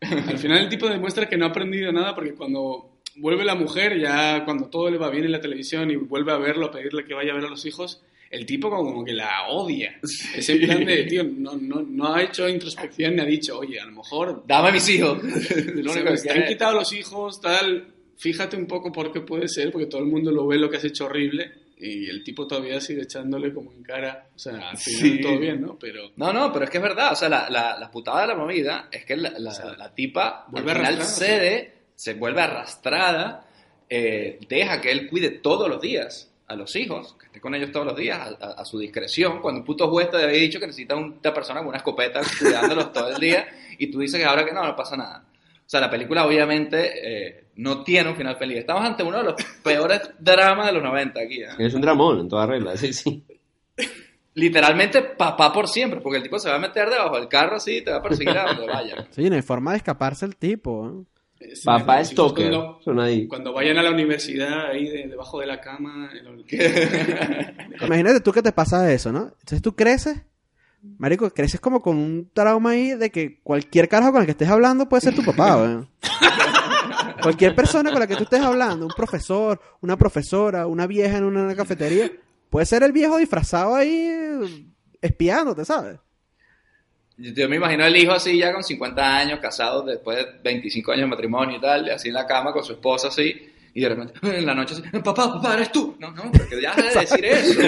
Al 0.00 0.38
final 0.38 0.58
el 0.58 0.68
tipo 0.68 0.88
demuestra 0.88 1.28
que 1.28 1.36
no 1.36 1.46
ha 1.46 1.48
aprendido 1.48 1.90
nada 1.92 2.14
porque 2.14 2.34
cuando 2.34 2.93
vuelve 3.16 3.44
la 3.44 3.54
mujer, 3.54 3.98
ya 4.00 4.44
cuando 4.44 4.68
todo 4.68 4.90
le 4.90 4.98
va 4.98 5.10
bien 5.10 5.24
en 5.24 5.32
la 5.32 5.40
televisión 5.40 5.90
y 5.90 5.96
vuelve 5.96 6.32
a 6.32 6.36
verlo, 6.38 6.66
a 6.66 6.70
pedirle 6.70 7.04
que 7.04 7.14
vaya 7.14 7.32
a 7.32 7.36
ver 7.36 7.44
a 7.44 7.50
los 7.50 7.64
hijos, 7.66 8.02
el 8.30 8.46
tipo 8.46 8.68
como 8.70 9.04
que 9.04 9.12
la 9.12 9.46
odia. 9.48 9.98
Es 10.34 10.48
en 10.48 10.60
plan 10.66 10.84
de, 10.84 11.04
tío, 11.04 11.22
no, 11.24 11.54
no, 11.56 11.82
no 11.82 12.14
ha 12.14 12.22
hecho 12.22 12.48
introspección 12.48 13.14
ni 13.16 13.22
ha 13.22 13.24
dicho, 13.24 13.58
oye, 13.58 13.78
a 13.78 13.84
lo 13.86 13.92
mejor 13.92 14.42
Dame 14.46 14.68
a 14.70 14.72
mis 14.72 14.88
hijos. 14.88 15.22
Lo 15.22 15.92
se 15.92 15.98
único 16.00 16.10
me 16.10 16.16
que 16.16 16.22
te 16.22 16.30
han 16.32 16.44
quitado 16.46 16.74
los 16.74 16.92
hijos, 16.92 17.40
tal. 17.40 17.88
Fíjate 18.16 18.56
un 18.56 18.66
poco 18.66 18.90
por 18.92 19.12
qué 19.12 19.20
puede 19.20 19.48
ser, 19.48 19.70
porque 19.70 19.86
todo 19.86 20.00
el 20.00 20.06
mundo 20.08 20.30
lo 20.32 20.46
ve 20.46 20.58
lo 20.58 20.68
que 20.70 20.76
has 20.78 20.84
hecho 20.84 21.06
horrible 21.06 21.52
y 21.76 22.08
el 22.08 22.22
tipo 22.22 22.46
todavía 22.46 22.80
sigue 22.80 23.02
echándole 23.02 23.52
como 23.52 23.72
en 23.72 23.82
cara. 23.82 24.28
O 24.34 24.38
sea, 24.38 24.70
al 24.70 24.78
final 24.78 25.00
Sí. 25.12 25.20
todo 25.20 25.38
bien, 25.38 25.60
¿no? 25.60 25.76
Pero 25.78 26.10
No, 26.16 26.32
no, 26.32 26.52
pero 26.52 26.64
es 26.64 26.70
que 26.70 26.78
es 26.78 26.82
verdad. 26.82 27.12
O 27.12 27.16
sea, 27.16 27.28
la, 27.28 27.48
la, 27.50 27.76
la 27.78 27.90
putada 27.90 28.22
de 28.22 28.26
la 28.28 28.34
movida 28.36 28.88
es 28.90 29.04
que 29.04 29.16
la, 29.16 29.30
la, 29.38 29.74
la 29.76 29.94
tipa 29.94 30.46
Vuelve 30.50 30.70
al 30.72 30.78
final 30.78 31.02
cede, 31.04 31.73
se 31.94 32.14
vuelve 32.14 32.42
arrastrada, 32.42 33.46
eh, 33.88 34.38
deja 34.48 34.80
que 34.80 34.90
él 34.90 35.08
cuide 35.08 35.30
todos 35.30 35.68
los 35.68 35.80
días 35.80 36.30
a 36.46 36.56
los 36.56 36.74
hijos, 36.76 37.16
que 37.18 37.26
esté 37.26 37.40
con 37.40 37.54
ellos 37.54 37.72
todos 37.72 37.86
los 37.86 37.96
días, 37.96 38.18
a, 38.18 38.44
a- 38.46 38.52
a 38.60 38.64
su 38.64 38.78
discreción. 38.78 39.40
Cuando 39.40 39.60
un 39.60 39.64
puto 39.66 39.88
juez 39.88 40.10
te 40.10 40.16
había 40.16 40.28
dicho 40.38 40.60
que 40.60 40.66
necesita 40.66 40.94
una 40.96 41.20
persona 41.34 41.60
con 41.60 41.68
una 41.68 41.78
escopeta 41.78 42.20
cuidándolos 42.40 42.92
todo 42.92 43.08
el 43.08 43.18
día, 43.18 43.46
y 43.78 43.86
tú 43.90 44.00
dices 44.00 44.20
que 44.20 44.26
ahora 44.26 44.44
que 44.44 44.52
no, 44.52 44.62
no 44.64 44.76
pasa 44.76 44.96
nada. 44.96 45.24
O 45.66 45.68
sea, 45.68 45.80
la 45.80 45.88
película 45.88 46.26
obviamente 46.26 46.92
eh, 47.28 47.44
no 47.56 47.82
tiene 47.82 48.10
un 48.10 48.16
final 48.16 48.36
feliz. 48.36 48.58
Estamos 48.58 48.84
ante 48.84 49.02
uno 49.02 49.16
de 49.18 49.24
los 49.24 49.34
peores 49.64 50.02
dramas 50.18 50.66
de 50.66 50.72
los 50.72 50.82
90 50.82 51.20
aquí. 51.20 51.42
¿eh? 51.42 51.48
Es 51.58 51.72
un 51.72 51.80
dramón 51.80 52.20
en 52.20 52.28
toda 52.28 52.44
regla, 52.46 52.76
sí, 52.76 52.92
sí. 52.92 53.24
Literalmente 54.34 55.00
papá 55.00 55.52
por 55.52 55.68
siempre, 55.68 56.00
porque 56.00 56.16
el 56.18 56.22
tipo 56.24 56.38
se 56.40 56.48
va 56.50 56.56
a 56.56 56.58
meter 56.58 56.90
debajo 56.90 57.16
del 57.16 57.28
carro 57.28 57.56
así 57.56 57.76
y 57.78 57.82
te 57.84 57.92
va 57.92 57.98
a 57.98 58.02
perseguir 58.02 58.36
a 58.36 58.46
donde 58.48 58.66
vaya. 58.66 59.06
Sí, 59.10 59.30
no 59.30 59.36
hay 59.36 59.42
forma 59.42 59.70
de 59.70 59.76
escaparse 59.78 60.26
el 60.26 60.36
tipo. 60.36 60.88
¿eh? 60.88 61.04
Sí, 61.54 61.62
Papá 61.64 61.96
hijos 62.00 62.08
Stoker. 62.12 62.50
Cuando, 62.50 62.80
Son 62.82 63.00
ahí. 63.00 63.26
cuando 63.28 63.52
vayan 63.52 63.78
a 63.78 63.82
la 63.82 63.90
universidad, 63.90 64.66
ahí 64.70 64.88
de- 64.88 65.08
debajo 65.08 65.40
de 65.40 65.46
la 65.46 65.60
cama. 65.60 66.10
el- 66.12 66.44
Imagínate 67.84 68.20
tú 68.20 68.32
que 68.32 68.42
te 68.42 68.52
pasa 68.52 68.90
eso, 68.92 69.12
¿no? 69.12 69.24
Entonces 69.40 69.62
tú 69.62 69.74
creces, 69.74 70.20
marico, 70.98 71.30
creces 71.30 71.60
como 71.60 71.80
con 71.80 71.96
un 71.96 72.30
trauma 72.32 72.70
ahí 72.70 72.92
de 72.94 73.10
que 73.10 73.40
cualquier 73.42 73.88
carajo 73.88 74.12
con 74.12 74.20
el 74.22 74.26
que 74.26 74.32
estés 74.32 74.48
hablando 74.48 74.88
puede 74.88 75.00
ser 75.02 75.14
tu 75.14 75.24
papá, 75.24 75.56
weón. 75.60 75.88
Cualquier 77.22 77.54
persona 77.54 77.90
con 77.90 78.00
la 78.00 78.06
que 78.06 78.16
tú 78.16 78.24
estés 78.24 78.40
hablando, 78.40 78.84
un 78.86 78.92
profesor, 78.94 79.60
una 79.80 79.96
profesora, 79.96 80.66
una 80.66 80.86
vieja 80.86 81.16
en 81.18 81.24
una 81.24 81.54
cafetería, 81.54 82.10
puede 82.50 82.66
ser 82.66 82.82
el 82.82 82.92
viejo 82.92 83.16
disfrazado 83.16 83.74
ahí 83.74 83.90
eh, 83.90 84.66
espiándote, 85.00 85.64
¿sabes? 85.64 85.98
Yo 87.16 87.48
me 87.48 87.56
imagino 87.56 87.84
el 87.86 87.96
hijo 87.96 88.12
así 88.12 88.36
ya 88.38 88.52
con 88.52 88.64
50 88.64 89.16
años, 89.18 89.38
casado 89.40 89.82
después 89.82 90.16
de 90.18 90.26
25 90.42 90.92
años 90.92 91.02
de 91.02 91.06
matrimonio 91.08 91.58
y 91.58 91.60
tal, 91.60 91.88
así 91.90 92.08
en 92.08 92.14
la 92.14 92.26
cama 92.26 92.52
con 92.52 92.64
su 92.64 92.72
esposa 92.72 93.06
así, 93.08 93.50
y 93.72 93.80
de 93.80 93.88
repente 93.88 94.14
en 94.22 94.44
la 94.46 94.54
noche 94.54 94.74
así, 94.74 94.82
papá, 94.98 95.32
papá, 95.32 95.54
eres 95.54 95.70
tú. 95.70 95.96
No, 96.00 96.10
no, 96.10 96.30
porque 96.32 96.60
ya 96.60 96.74
de 96.74 96.82
decir 97.00 97.24
eso. 97.24 97.60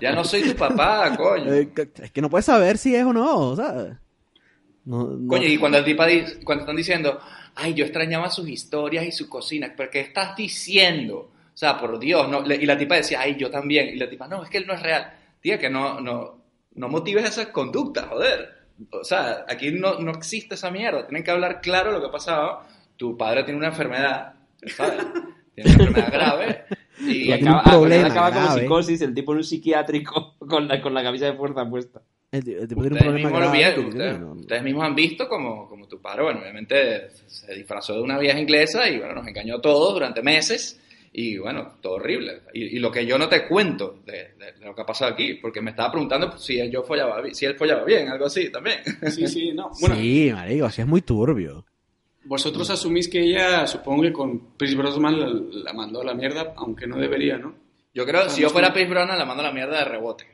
Ya 0.00 0.12
no 0.12 0.24
soy 0.24 0.42
tu 0.42 0.54
papá, 0.54 1.14
coño. 1.16 1.52
Eh, 1.54 1.68
es 2.02 2.10
que 2.10 2.20
no 2.20 2.28
puedes 2.28 2.44
saber 2.44 2.76
si 2.76 2.94
es 2.94 3.04
o 3.04 3.12
no, 3.14 3.56
¿sabes? 3.56 3.94
No, 4.84 5.04
no- 5.04 5.28
Coño, 5.28 5.48
y 5.48 5.56
cuando 5.56 5.78
el 5.78 5.84
tipo 5.84 6.04
di- 6.04 6.24
cuando 6.44 6.62
están 6.62 6.76
diciendo, 6.76 7.18
ay, 7.54 7.72
yo 7.74 7.84
extrañaba 7.84 8.30
sus 8.30 8.48
historias 8.48 9.06
y 9.06 9.10
su 9.12 9.28
cocina, 9.28 9.72
¿pero 9.76 9.90
qué 9.90 10.00
estás 10.00 10.36
diciendo? 10.36 11.16
O 11.54 11.56
sea, 11.58 11.78
por 11.78 11.98
Dios, 11.98 12.28
no. 12.28 12.44
Y 12.52 12.66
la 12.66 12.76
tipa 12.76 12.96
decía, 12.96 13.20
ay, 13.22 13.36
yo 13.38 13.50
también. 13.50 13.88
Y 13.88 13.96
la 13.96 14.08
tipa, 14.08 14.28
no, 14.28 14.44
es 14.44 14.50
que 14.50 14.58
él 14.58 14.66
no 14.66 14.74
es 14.74 14.82
real. 14.82 15.12
Tía, 15.40 15.58
que 15.58 15.70
no, 15.70 16.00
no, 16.00 16.38
no 16.74 16.88
motives 16.88 17.24
esa 17.24 17.50
conducta, 17.50 18.06
joder. 18.10 18.55
O 18.90 19.04
sea, 19.04 19.44
aquí 19.48 19.70
no, 19.72 19.98
no 20.00 20.10
existe 20.12 20.54
esa 20.54 20.70
mierda. 20.70 21.06
Tienen 21.06 21.24
que 21.24 21.30
hablar 21.30 21.60
claro 21.60 21.92
lo 21.92 22.00
que 22.00 22.06
ha 22.08 22.10
pasado. 22.10 22.60
Tu 22.96 23.16
padre 23.16 23.44
tiene 23.44 23.58
una 23.58 23.68
enfermedad, 23.68 24.34
¿sabes? 24.66 25.04
Tiene 25.54 25.70
una 25.74 25.84
enfermedad 25.84 26.12
grave. 26.12 26.64
Y 27.00 27.28
Y, 27.28 27.32
acaba, 27.32 27.62
un 27.64 27.70
problema 27.70 28.06
ah, 28.08 28.10
acaba 28.10 28.30
como 28.32 28.44
grave. 28.46 28.60
psicosis, 28.62 29.00
el 29.02 29.14
tipo 29.14 29.32
en 29.32 29.38
un 29.38 29.44
psiquiátrico 29.44 30.34
con 30.38 30.68
la, 30.68 30.80
con 30.82 30.92
la 30.94 31.02
camisa 31.02 31.26
de 31.26 31.32
fuerza 31.34 31.68
puesta. 31.68 32.02
el, 32.32 32.48
el 32.48 32.68
tipo 32.68 32.82
tiene 32.82 33.08
un 33.08 33.14
mismos, 33.14 33.32
grave 33.32 33.56
vieron, 33.56 33.82
que- 33.84 33.88
ustedes, 33.90 34.18
no. 34.20 34.32
ustedes 34.32 34.62
mismos 34.62 34.84
han 34.84 34.94
visto 34.94 35.28
como, 35.28 35.66
como 35.68 35.86
tu 35.88 36.00
padre, 36.00 36.24
bueno, 36.24 36.40
obviamente 36.40 37.10
se 37.26 37.54
disfrazó 37.54 37.94
de 37.94 38.02
una 38.02 38.18
vieja 38.18 38.38
inglesa 38.38 38.88
y 38.88 38.98
bueno, 38.98 39.14
nos 39.14 39.26
engañó 39.26 39.56
a 39.56 39.60
todos 39.62 39.94
durante 39.94 40.22
meses 40.22 40.78
y 41.18 41.38
bueno, 41.38 41.76
todo 41.80 41.94
horrible. 41.94 42.42
Y, 42.52 42.76
y 42.76 42.78
lo 42.78 42.90
que 42.92 43.06
yo 43.06 43.16
no 43.16 43.26
te 43.28 43.46
cuento 43.48 44.00
de, 44.04 44.34
de- 44.38 44.52
de 44.58 44.64
lo 44.66 44.74
que 44.74 44.82
ha 44.82 44.86
pasado 44.86 45.12
aquí, 45.12 45.34
porque 45.40 45.62
me 45.62 45.70
estaba 45.70 45.90
preguntando 45.90 46.36
si 46.36 46.58
yo 46.70 46.82
follaba, 46.82 47.22
si 47.32 47.46
él 47.46 47.54
follaba 47.56 47.84
bien, 47.84 48.08
algo 48.08 48.26
así 48.26 48.50
también. 48.50 48.80
Sí, 49.10 49.26
sí, 49.26 49.52
no. 49.52 49.70
Bueno, 49.80 49.94
Sí, 49.96 50.30
marico, 50.32 50.66
así 50.66 50.82
es 50.82 50.86
muy 50.86 51.00
turbio. 51.00 51.64
vosotros 52.24 52.68
asumís 52.70 53.08
que 53.08 53.20
ella, 53.22 53.66
supongo 53.66 54.02
que 54.02 54.12
con 54.12 54.38
Chris 54.58 54.76
Brosnan 54.76 55.18
la, 55.20 55.28
la 55.64 55.72
mandó 55.72 56.02
a 56.02 56.04
la 56.04 56.12
mierda, 56.14 56.52
aunque 56.56 56.86
no 56.86 56.98
debería, 56.98 57.38
¿no? 57.38 57.54
Yo 57.94 58.04
creo, 58.04 58.28
si 58.28 58.42
yo 58.42 58.50
fuera 58.50 58.74
Pierce 58.74 58.90
Brosnan, 58.90 59.16
la 59.18 59.24
mando 59.24 59.42
a 59.42 59.46
la 59.46 59.52
mierda 59.52 59.78
de 59.78 59.84
rebote. 59.86 60.26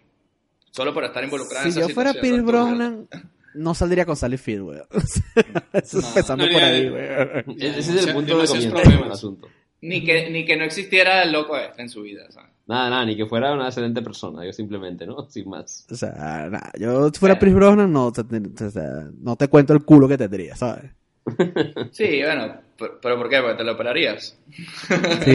Solo 0.73 0.93
por 0.93 1.05
estar 1.05 1.23
involucrada 1.23 1.65
en 1.67 1.73
Si 1.73 1.79
esa 1.79 1.89
yo 1.89 1.95
fuera 1.95 2.13
¿sabes? 2.13 2.43
Brosnan, 2.43 3.07
no 3.55 3.75
saldría 3.75 4.05
con 4.05 4.17
Sally 4.17 4.37
Field, 4.39 4.63
weón. 4.63 4.83
Eso 5.75 6.01
No, 6.01 6.09
empezando 6.09 6.47
no, 6.47 6.53
por 6.53 6.63
ahí, 6.65 6.89
weón. 6.89 7.45
Ese 7.61 7.79
es 7.79 8.07
el 8.07 8.15
punto 8.15 8.39
de 8.41 8.47
comienzo 8.49 8.77
del 8.79 9.13
asunto. 9.13 9.49
Ni 9.83 10.05
que, 10.05 10.31
ni 10.31 10.45
que 10.45 10.57
no 10.57 10.65
existiera 10.65 11.23
el 11.25 11.33
loco 11.33 11.57
este 11.59 11.83
en 11.83 11.89
su 11.89 12.03
vida, 12.03 12.31
¿sabes? 12.31 12.51
Nada, 12.67 12.89
nada, 12.89 13.05
ni 13.05 13.17
que 13.17 13.27
fuera 13.27 13.53
una 13.53 13.67
excelente 13.67 14.01
persona, 14.01 14.45
yo 14.47 14.53
simplemente, 14.53 15.05
¿no? 15.07 15.29
Sin 15.29 15.49
más. 15.51 15.87
O 15.91 15.97
sea, 15.97 16.49
nada, 16.49 16.71
yo 16.79 17.09
si 17.09 17.19
fuera 17.19 17.39
Pierce 17.39 17.57
Brosnan, 17.57 17.93
no 17.93 18.13
te, 18.13 18.23
te- 18.25 18.65
o 18.65 18.71
sea, 18.71 19.11
no 19.21 19.37
te 19.37 19.49
cuento 19.49 19.73
el 19.73 19.85
culo 19.85 20.07
que 20.09 20.17
tendría, 20.17 20.55
¿sabes? 20.57 20.93
Sí, 21.93 22.23
bueno, 22.23 22.57
pero, 22.79 22.99
pero 23.01 23.17
¿por 23.19 23.29
qué? 23.29 23.41
Porque 23.41 23.57
te 23.57 23.65
lo 23.65 23.73
operarías. 23.73 24.39
Sí, 25.25 25.31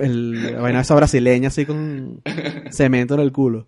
el, 0.00 0.52
la 0.52 0.60
vaina 0.60 0.80
esa 0.80 0.94
brasileña 0.94 1.48
así 1.48 1.66
con 1.66 2.22
cemento 2.70 3.14
en 3.14 3.20
el 3.20 3.32
culo. 3.32 3.66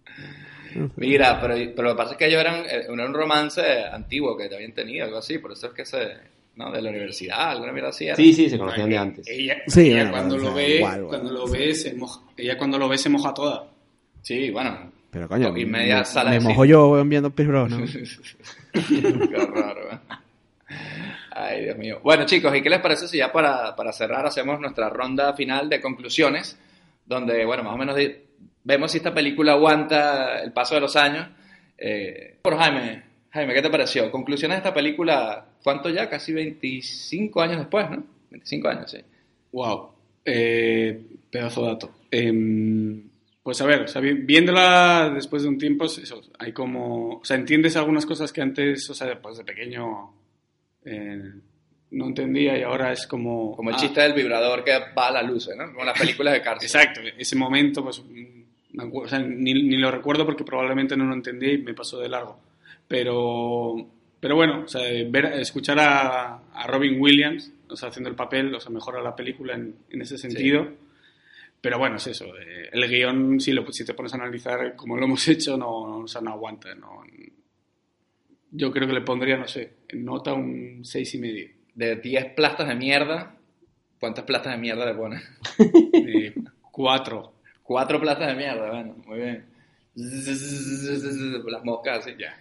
Mira, 0.97 1.41
pero, 1.41 1.55
pero 1.75 1.89
lo 1.89 1.95
que 1.95 1.99
pasa 1.99 2.13
es 2.13 2.19
que 2.19 2.27
ellos 2.27 2.41
eran, 2.41 2.65
eh, 2.67 2.87
era 2.93 3.07
un 3.07 3.15
romance 3.15 3.63
antiguo 3.93 4.37
que 4.37 4.45
habían 4.55 4.73
tenido, 4.73 5.07
algo 5.07 5.19
así, 5.19 5.39
por 5.39 5.53
eso 5.53 5.69
es 5.69 5.73
que 5.73 5.85
se, 5.85 5.99
¿no? 6.59 6.71
De 6.73 6.83
la 6.83 6.91
universidad, 6.91 7.51
alguna 7.53 7.73
mierda 7.73 7.91
así. 7.91 8.09
Sí, 8.17 8.35
sí, 8.35 8.51
se 8.51 8.59
conocían 8.59 8.91
de 8.91 8.99
antes. 8.99 9.29
Ella, 9.29 9.57
Sí, 9.67 9.93
ella 9.93 9.97
bueno, 9.97 10.11
cuando 10.11 10.37
lo 10.39 10.55
ve, 10.55 10.77
igual, 10.77 11.03
bueno. 11.05 11.09
cuando 11.09 11.31
lo 11.33 11.49
ve 11.49 11.75
se 11.75 11.95
moja, 11.95 12.21
ella 12.37 12.59
cuando 12.59 12.79
lo 12.79 12.89
ve 12.89 12.99
se 12.99 13.09
moja 13.09 13.33
toda. 13.33 13.71
Sí, 14.23 14.51
bueno. 14.51 14.93
Pero 15.11 15.29
coño, 15.29 15.57
Y 15.57 15.65
media 15.65 16.01
me, 16.01 16.05
sala 16.05 16.31
me 16.31 16.39
de 16.39 16.45
mojo 16.45 16.65
yo 16.65 17.05
viendo 17.05 17.31
Pierce 17.31 17.51
Brosnan. 17.51 17.87
Qué 18.73 19.37
horror, 19.37 19.89
¿eh? 19.93 20.15
Ay, 21.31 21.65
Dios 21.65 21.79
mío. 21.79 22.01
Bueno, 22.03 22.27
chicos, 22.27 22.55
¿y 22.55 22.61
qué 22.61 22.69
les 22.69 22.81
parece 22.81 23.07
si 23.09 23.19
ya 23.19 23.33
para, 23.33 23.75
para 23.75 23.93
cerrar 23.93 24.27
hacemos 24.27 24.61
nuestra 24.61 24.91
ronda 24.91 25.33
final 25.35 25.69
de 25.69 25.81
conclusiones? 25.81 26.59
Donde, 27.07 27.45
bueno, 27.47 27.63
más 27.63 27.75
o 27.75 27.79
menos 27.79 27.97
vemos 28.65 28.91
si 28.91 28.99
esta 28.99 29.15
película 29.15 29.53
aguanta 29.53 30.41
el 30.43 30.53
paso 30.53 30.75
de 30.75 30.81
los 30.83 30.95
años. 30.97 31.27
Eh, 31.79 32.37
por 32.43 32.59
Jaime, 32.59 33.03
Jaime, 33.31 33.55
¿qué 33.55 33.63
te 33.63 33.71
pareció? 33.71 34.11
Conclusiones 34.11 34.57
de 34.57 34.59
esta 34.61 34.75
película, 34.75 35.47
¿cuánto 35.63 35.91
ya? 35.91 36.09
Casi 36.09 36.33
25 36.33 37.41
años 37.43 37.59
después, 37.59 37.91
¿no? 37.91 38.03
25 38.31 38.69
años, 38.69 38.91
sí. 38.91 38.99
Wow. 39.53 39.91
Eh, 40.25 41.01
pedazo 41.31 41.63
de 41.63 41.69
dato. 41.69 41.91
Em, 42.11 43.03
pues 43.43 43.61
a 43.61 43.67
ver, 43.67 43.83
o 43.83 43.89
sea, 43.89 44.01
vi- 44.01 44.13
viéndola 44.15 45.11
después 45.15 45.43
de 45.43 45.49
un 45.49 45.59
tiempo, 45.59 45.85
es 45.85 45.99
eso, 45.99 46.23
hay 46.39 46.53
como, 46.53 47.17
o 47.19 47.25
sea, 47.25 47.37
entiendes 47.37 47.77
algunas 47.77 48.05
cosas 48.07 48.33
que 48.33 48.41
antes, 48.43 48.89
o 48.91 48.95
sea, 48.95 49.21
pues 49.21 49.39
de 49.39 49.45
pequeño 49.45 50.13
eh, 50.85 51.33
no 51.91 52.07
entendía 52.07 52.59
y 52.59 52.63
ahora 52.63 52.93
es 52.93 53.07
como... 53.07 53.55
Como 53.57 53.71
el 53.71 53.77
ah, 53.77 53.79
chiste 53.79 54.01
del 54.03 54.13
vibrador 54.15 54.65
que 54.65 54.73
va 54.97 55.09
a 55.09 55.13
la 55.13 55.23
luz, 55.23 55.49
¿no? 55.57 55.73
Como 55.73 55.85
las 55.85 55.99
películas 55.99 56.35
de 56.35 56.43
cárcel. 56.43 56.67
Exacto, 56.67 57.01
ese 57.17 57.37
momento, 57.37 57.83
pues, 57.83 58.03
mm, 58.03 58.91
o 58.95 59.09
sea, 59.09 59.19
ni, 59.19 59.55
ni 59.55 59.77
lo 59.77 59.91
recuerdo 59.91 60.25
porque 60.27 60.45
probablemente 60.45 60.97
no 60.97 61.05
lo 61.05 61.15
entendí 61.15 61.53
y 61.53 61.59
me 61.59 61.75
pasó 61.75 61.99
de 61.99 62.09
largo. 62.09 62.39
Pero, 62.89 63.75
pero 64.19 64.35
bueno, 64.35 64.63
o 64.65 64.69
sea, 64.69 64.83
ver, 65.09 65.27
escuchar 65.35 65.79
a, 65.79 66.39
a 66.53 66.67
Robin 66.67 67.01
Williams, 67.01 67.53
o 67.69 67.77
sea, 67.77 67.91
haciendo 67.91 68.09
el 68.09 68.17
papel, 68.17 68.55
o 68.55 68.61
sea, 68.61 68.71
mejora 68.71 69.03
la 69.03 69.15
película 69.15 69.55
en, 69.55 69.77
en 69.91 70.03
ese 70.03 70.19
sentido. 70.19 70.67
Pero 71.61 71.79
bueno, 71.79 71.97
es 71.97 72.07
eso, 72.07 72.27
eh, 72.39 72.71
el 72.73 72.89
guion, 72.89 73.41
si, 73.41 73.53
lo, 73.53 73.71
si 73.73 73.85
te 73.85 73.95
pones 73.95 74.13
a 74.15 74.17
analizar 74.17 74.77
como 74.77 74.97
lo 74.97 75.05
hemos 75.05 75.27
hecho, 75.29 75.57
no, 75.57 75.99
o 75.99 76.09
sea, 76.09 76.21
no 76.21 76.31
aguanta. 76.33 76.75
No, 76.75 77.03
yo 78.51 78.73
creo 78.73 78.87
que 78.87 78.95
le 78.95 79.03
pondría, 79.03 79.37
no 79.37 79.47
sé, 79.47 79.75
en 79.89 80.05
nota 80.05 80.33
un 80.33 80.85
seis 80.85 81.15
y 81.15 81.19
medio. 81.19 81.49
De 81.75 81.97
10 81.97 82.35
plastas 82.35 82.69
de 82.69 82.75
mierda, 82.75 83.37
¿cuántas 84.01 84.25
plastas 84.25 84.55
de 84.55 84.59
mierda 84.59 84.87
le 84.87 84.95
pones? 84.95 85.23
Eh, 85.93 86.35
cuatro. 86.63 87.35
Cuatro 87.63 88.01
plastas 88.01 88.29
de 88.29 88.35
mierda, 88.35 88.71
bueno, 88.71 88.97
muy 89.07 89.19
bien. 89.19 89.45
Las 89.95 91.65
moscas, 91.65 92.05
sí. 92.05 92.13
Ya. 92.19 92.35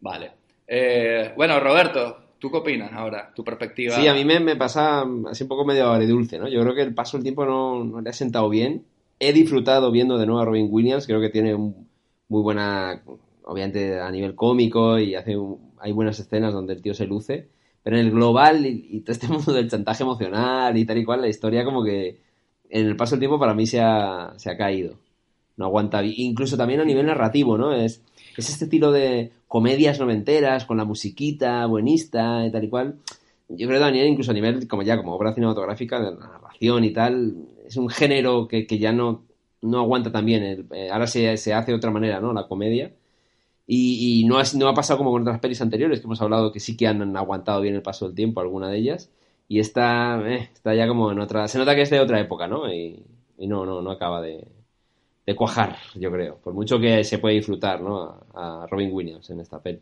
Vale. 0.00 0.30
Eh, 0.66 1.32
bueno, 1.36 1.58
Roberto, 1.60 2.18
¿tú 2.38 2.50
qué 2.50 2.58
opinas 2.58 2.92
ahora? 2.92 3.32
Tu 3.34 3.42
perspectiva. 3.42 3.94
Sí, 3.96 4.06
a 4.06 4.14
mí 4.14 4.24
me, 4.24 4.38
me 4.40 4.56
pasa 4.56 5.04
así 5.30 5.44
un 5.44 5.48
poco 5.48 5.64
medio 5.64 5.90
agridulce, 5.90 6.38
¿no? 6.38 6.48
Yo 6.48 6.60
creo 6.62 6.74
que 6.74 6.82
el 6.82 6.94
paso 6.94 7.16
del 7.16 7.24
tiempo 7.24 7.44
no, 7.44 7.84
no 7.84 8.00
le 8.00 8.10
ha 8.10 8.12
sentado 8.12 8.48
bien. 8.48 8.84
He 9.18 9.32
disfrutado 9.32 9.90
viendo 9.90 10.18
de 10.18 10.26
nuevo 10.26 10.40
a 10.40 10.44
Robin 10.44 10.68
Williams, 10.70 11.06
creo 11.06 11.20
que 11.20 11.30
tiene 11.30 11.54
un- 11.54 11.88
muy 12.28 12.42
buena, 12.42 13.02
obviamente 13.44 13.98
a 14.00 14.10
nivel 14.10 14.34
cómico 14.34 14.98
y 14.98 15.14
hace 15.14 15.36
hay 15.80 15.92
buenas 15.92 16.18
escenas 16.20 16.52
donde 16.52 16.74
el 16.74 16.82
tío 16.82 16.92
se 16.94 17.06
luce, 17.06 17.48
pero 17.82 17.96
en 17.96 18.06
el 18.06 18.12
global 18.12 18.66
y, 18.66 19.00
todo 19.00 19.12
este 19.12 19.28
mundo 19.28 19.52
del 19.52 19.70
chantaje 19.70 20.02
emocional 20.02 20.76
y 20.76 20.84
tal 20.84 20.98
y 20.98 21.04
cual, 21.04 21.22
la 21.22 21.28
historia 21.28 21.64
como 21.64 21.82
que 21.84 22.20
en 22.70 22.86
el 22.86 22.96
paso 22.96 23.12
del 23.12 23.20
tiempo 23.20 23.38
para 23.38 23.54
mí 23.54 23.66
se 23.66 23.80
ha, 23.80 24.34
se 24.36 24.50
ha 24.50 24.56
caído. 24.56 24.96
No 25.56 25.66
aguanta. 25.66 26.04
Incluso 26.04 26.56
también 26.56 26.80
a 26.80 26.84
nivel 26.84 27.06
narrativo, 27.06 27.58
¿no? 27.58 27.72
Es, 27.72 28.02
es 28.40 28.50
este 28.50 28.64
estilo 28.64 28.92
de 28.92 29.32
comedias 29.48 29.98
noventeras 30.00 30.64
con 30.64 30.76
la 30.76 30.84
musiquita 30.84 31.64
buenista 31.66 32.44
y 32.46 32.50
tal 32.52 32.64
y 32.64 32.68
cual. 32.68 32.96
Yo 33.48 33.66
creo 33.66 33.78
que 33.80 33.84
también 33.86 34.08
incluso 34.08 34.30
a 34.30 34.34
nivel, 34.34 34.68
como 34.68 34.82
ya, 34.82 34.96
como 34.98 35.14
obra 35.14 35.34
cinematográfica, 35.34 36.00
de 36.00 36.16
narración 36.16 36.84
y 36.84 36.92
tal, 36.92 37.34
es 37.66 37.76
un 37.76 37.88
género 37.88 38.46
que, 38.46 38.66
que 38.66 38.78
ya 38.78 38.92
no, 38.92 39.24
no 39.62 39.78
aguanta 39.80 40.12
también. 40.12 40.42
El- 40.42 40.66
eh, 40.72 40.90
ahora 40.90 41.06
se, 41.06 41.36
se 41.38 41.54
hace 41.54 41.72
de 41.72 41.76
otra 41.78 41.90
manera, 41.90 42.20
¿no? 42.20 42.32
La 42.32 42.46
comedia. 42.46 42.92
Y, 43.66 44.20
y 44.22 44.24
no, 44.24 44.38
ha, 44.38 44.42
no 44.56 44.68
ha 44.68 44.74
pasado 44.74 44.98
como 44.98 45.10
con 45.10 45.22
otras 45.22 45.40
pelis 45.40 45.60
anteriores 45.60 46.00
que 46.00 46.06
hemos 46.06 46.20
hablado 46.22 46.52
que 46.52 46.60
sí 46.60 46.76
que 46.76 46.86
han 46.86 47.16
aguantado 47.16 47.60
bien 47.60 47.74
el 47.74 47.82
paso 47.82 48.06
del 48.06 48.14
tiempo, 48.14 48.40
alguna 48.40 48.68
de 48.70 48.78
ellas. 48.78 49.10
Y 49.48 49.60
esta 49.60 50.20
eh, 50.26 50.50
está 50.54 50.74
ya 50.74 50.86
como 50.88 51.10
en 51.12 51.20
otra... 51.20 51.48
Se 51.48 51.58
nota 51.58 51.74
que 51.74 51.82
es 51.82 51.90
de 51.90 52.00
otra 52.00 52.20
época, 52.20 52.48
¿no? 52.48 52.72
Y, 52.72 53.02
y 53.38 53.46
no, 53.46 53.64
no, 53.66 53.82
no 53.82 53.90
acaba 53.90 54.20
de, 54.22 54.46
de 55.28 55.36
cuajar, 55.36 55.76
yo 55.94 56.10
creo. 56.10 56.36
Por 56.38 56.54
mucho 56.54 56.80
que 56.80 57.04
se 57.04 57.18
puede 57.18 57.34
disfrutar, 57.34 57.82
¿no? 57.82 58.18
A, 58.34 58.62
a 58.62 58.66
Robin 58.66 58.90
Williams 58.90 59.28
en 59.28 59.40
esta 59.40 59.60
peli. 59.60 59.78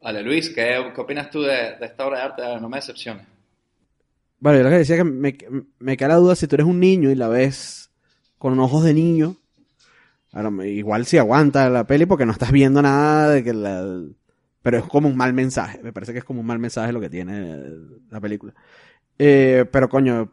Vale, 0.00 0.22
Luis, 0.22 0.48
¿qué, 0.48 0.82
qué 0.94 1.00
opinas 1.02 1.28
tú 1.28 1.42
de, 1.42 1.76
de 1.78 1.84
esta 1.84 2.06
obra 2.06 2.20
de 2.20 2.24
arte? 2.24 2.42
No 2.58 2.70
me 2.70 2.78
decepciones. 2.78 3.26
Vale, 4.40 4.58
yo 4.58 4.64
lo 4.64 4.70
que 4.70 4.78
decía 4.78 4.96
que 4.96 5.04
me, 5.04 5.36
me 5.78 5.96
queda 5.98 6.08
la 6.08 6.14
duda 6.16 6.36
si 6.36 6.46
tú 6.46 6.56
eres 6.56 6.66
un 6.66 6.80
niño 6.80 7.10
y 7.10 7.14
la 7.14 7.28
ves 7.28 7.90
con 8.38 8.58
ojos 8.58 8.82
de 8.82 8.94
niño. 8.94 9.36
Ahora, 10.32 10.66
igual 10.66 11.04
si 11.04 11.18
aguanta 11.18 11.68
la 11.68 11.86
peli 11.86 12.06
porque 12.06 12.24
no 12.24 12.32
estás 12.32 12.50
viendo 12.50 12.80
nada 12.80 13.28
de 13.28 13.44
que 13.44 13.52
la... 13.52 13.84
Pero 14.62 14.78
es 14.78 14.84
como 14.84 15.06
un 15.06 15.18
mal 15.18 15.34
mensaje. 15.34 15.82
Me 15.82 15.92
parece 15.92 16.14
que 16.14 16.20
es 16.20 16.24
como 16.24 16.40
un 16.40 16.46
mal 16.46 16.58
mensaje 16.58 16.92
lo 16.92 17.00
que 17.00 17.10
tiene 17.10 17.60
la 18.10 18.20
película. 18.22 18.54
Eh, 19.18 19.66
pero 19.70 19.90
coño, 19.90 20.32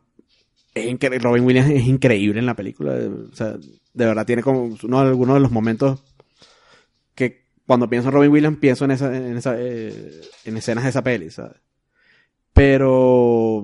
es 0.76 1.22
Robin 1.24 1.44
Williams 1.46 1.70
es 1.72 1.86
increíble 1.86 2.40
en 2.40 2.46
la 2.46 2.56
película. 2.56 2.94
O 3.32 3.36
sea, 3.36 3.52
de 3.54 4.06
verdad 4.06 4.26
tiene 4.26 4.42
como 4.44 4.76
uno, 4.84 5.00
algunos 5.00 5.36
de 5.36 5.40
los 5.42 5.52
momentos 5.52 6.04
que 7.16 7.46
cuando 7.66 7.90
pienso 7.90 8.10
en 8.10 8.14
Robin 8.16 8.32
Williams 8.32 8.58
pienso 8.60 8.86
en 8.86 8.92
esa, 8.92 9.16
en 9.16 9.38
esa, 9.38 9.56
eh, 9.58 10.22
en 10.46 10.58
escenas 10.58 10.84
de 10.84 10.90
esa 10.90 11.04
peli, 11.04 11.30
¿sabes? 11.30 11.58
Pero, 12.54 13.64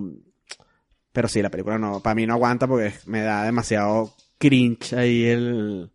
pero 1.11 1.27
sí, 1.27 1.41
la 1.41 1.49
película 1.49 1.77
no, 1.77 2.01
para 2.01 2.15
mí 2.15 2.25
no 2.25 2.33
aguanta 2.33 2.67
porque 2.67 2.93
me 3.05 3.21
da 3.21 3.43
demasiado 3.43 4.13
cringe 4.37 4.93
ahí 4.93 5.25
el, 5.25 5.91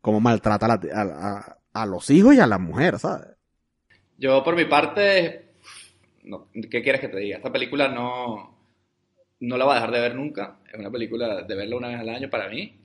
cómo 0.00 0.20
maltrata 0.20 0.66
a, 0.66 0.68
la- 0.70 0.80
a- 0.94 1.58
a- 1.72 1.86
los 1.86 2.10
hijos 2.10 2.34
y 2.34 2.40
a 2.40 2.46
la 2.46 2.58
mujer, 2.58 2.98
¿sabes? 2.98 3.28
Yo, 4.16 4.42
por 4.44 4.56
mi 4.56 4.64
parte, 4.64 5.52
¿qué 6.70 6.82
quieres 6.82 7.00
que 7.00 7.08
te 7.08 7.18
diga? 7.18 7.36
Esta 7.38 7.52
película 7.52 7.88
no, 7.88 8.53
no 9.46 9.56
la 9.56 9.64
voy 9.64 9.72
a 9.72 9.74
dejar 9.76 9.90
de 9.92 10.00
ver 10.00 10.14
nunca. 10.14 10.58
Es 10.70 10.78
una 10.78 10.90
película 10.90 11.42
de 11.42 11.54
verla 11.54 11.76
una 11.76 11.88
vez 11.88 12.00
al 12.00 12.08
año 12.08 12.30
para 12.30 12.48
mí. 12.48 12.76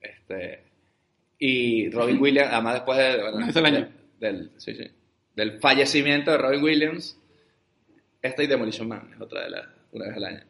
Este, 0.00 0.62
y 1.38 1.90
Robin 1.90 2.20
Williams, 2.20 2.50
además 2.52 2.74
después 2.74 2.98
de, 2.98 3.22
bueno, 3.22 3.66
año. 3.66 3.88
Del, 4.18 4.50
sí, 4.56 4.74
sí, 4.74 4.90
del 5.34 5.60
fallecimiento 5.60 6.32
de 6.32 6.38
Robin 6.38 6.62
Williams, 6.62 7.16
esta 8.20 8.42
y 8.42 8.48
Demolition 8.48 8.88
Man 8.88 9.10
es 9.14 9.20
otra 9.20 9.44
de 9.44 9.50
las, 9.50 9.66
una 9.92 10.06
vez 10.06 10.16
al 10.16 10.24
año. 10.24 10.40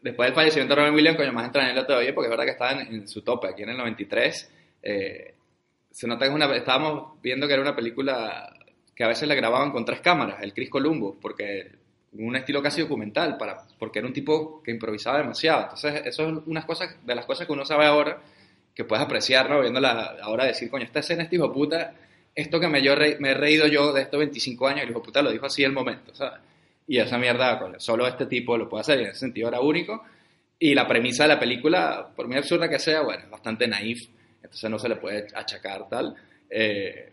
Después 0.00 0.26
del 0.28 0.34
fallecimiento 0.34 0.74
de 0.74 0.80
Robin 0.80 0.94
Williams, 0.94 1.16
coño, 1.18 1.32
más 1.32 1.46
entrañable 1.46 1.84
todavía, 1.84 2.14
porque 2.14 2.26
es 2.26 2.30
verdad 2.30 2.44
que 2.44 2.50
estaba 2.52 2.72
en, 2.72 2.94
en 2.94 3.08
su 3.08 3.22
tope, 3.22 3.48
aquí 3.48 3.62
en 3.62 3.68
el 3.70 3.76
93. 3.76 4.52
eh, 4.82 5.34
se 5.90 6.06
nota 6.06 6.24
que 6.24 6.30
es 6.30 6.34
una, 6.34 6.56
estábamos 6.56 7.20
viendo 7.20 7.46
que 7.46 7.52
era 7.52 7.62
una 7.62 7.76
película 7.76 8.50
que 8.94 9.04
a 9.04 9.08
veces 9.08 9.28
la 9.28 9.34
grababan 9.34 9.70
con 9.70 9.84
tres 9.84 10.00
cámaras, 10.00 10.42
el 10.42 10.54
Chris 10.54 10.70
Columbus, 10.70 11.16
porque 11.20 11.70
un 12.14 12.36
estilo 12.36 12.62
casi 12.62 12.80
documental, 12.82 13.36
para, 13.38 13.62
porque 13.78 13.98
era 13.98 14.08
un 14.08 14.14
tipo 14.14 14.62
que 14.62 14.70
improvisaba 14.70 15.18
demasiado. 15.18 15.62
Entonces, 15.62 16.02
eso 16.06 16.28
es 16.28 16.38
unas 16.46 16.64
cosas, 16.64 16.94
de 17.04 17.14
las 17.14 17.24
cosas 17.26 17.46
que 17.46 17.52
uno 17.52 17.64
sabe 17.64 17.86
ahora, 17.86 18.20
que 18.74 18.84
puedes 18.84 19.04
apreciar, 19.04 19.48
¿no? 19.50 19.60
Viéndola 19.60 20.16
ahora 20.22 20.44
decir, 20.44 20.70
coño, 20.70 20.84
esta 20.84 21.00
escena, 21.00 21.24
este 21.24 21.36
hijo 21.36 21.52
puta, 21.52 21.94
esto 22.34 22.60
que 22.60 22.68
me, 22.68 22.82
yo 22.82 22.94
re- 22.94 23.16
me 23.20 23.30
he 23.30 23.34
reído 23.34 23.66
yo 23.66 23.92
de 23.92 24.02
estos 24.02 24.18
25 24.18 24.66
años, 24.68 24.82
el 24.84 24.90
hijo 24.90 25.02
puta 25.02 25.22
lo 25.22 25.30
dijo 25.30 25.46
así 25.46 25.62
el 25.64 25.72
momento, 25.72 26.14
¿sabes? 26.14 26.40
Y 26.86 26.98
esa 26.98 27.16
mierda, 27.18 27.58
coño, 27.58 27.78
solo 27.80 28.06
este 28.06 28.26
tipo 28.26 28.56
lo 28.56 28.68
puede 28.68 28.82
hacer, 28.82 29.00
y 29.00 29.04
en 29.04 29.10
ese 29.10 29.20
sentido 29.20 29.48
era 29.48 29.60
único. 29.60 30.04
Y 30.58 30.74
la 30.74 30.86
premisa 30.86 31.24
de 31.24 31.28
la 31.30 31.40
película, 31.40 32.08
por 32.14 32.28
muy 32.28 32.36
absurda 32.36 32.68
que 32.68 32.78
sea, 32.78 33.02
bueno, 33.02 33.24
es 33.24 33.30
bastante 33.30 33.66
naif, 33.66 34.06
entonces 34.42 34.70
no 34.70 34.78
se 34.78 34.88
le 34.88 34.96
puede 34.96 35.26
achacar 35.34 35.88
tal. 35.88 36.14
Eh, 36.48 37.12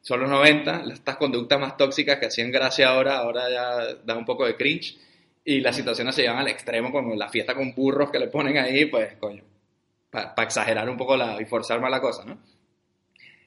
son 0.00 0.20
los 0.20 0.30
90, 0.30 0.84
estas 0.92 1.16
conductas 1.16 1.60
más 1.60 1.76
tóxicas 1.76 2.18
que 2.18 2.26
hacían 2.26 2.50
gracia 2.50 2.88
ahora, 2.88 3.18
ahora 3.18 3.50
ya 3.50 3.94
da 4.04 4.16
un 4.16 4.24
poco 4.24 4.46
de 4.46 4.56
cringe, 4.56 4.96
y 5.44 5.60
las 5.60 5.76
situaciones 5.76 6.14
se 6.14 6.22
llevan 6.22 6.38
al 6.38 6.48
extremo, 6.48 6.90
como 6.90 7.14
la 7.14 7.28
fiesta 7.28 7.54
con 7.54 7.74
burros 7.74 8.10
que 8.10 8.18
le 8.18 8.28
ponen 8.28 8.58
ahí, 8.58 8.86
pues, 8.86 9.14
coño, 9.14 9.42
para 10.10 10.34
exagerar 10.42 10.88
un 10.88 10.96
poco 10.96 11.16
la, 11.16 11.40
y 11.40 11.44
forzar 11.44 11.80
más 11.80 11.90
la 11.90 12.00
cosa, 12.00 12.24
¿no? 12.24 12.38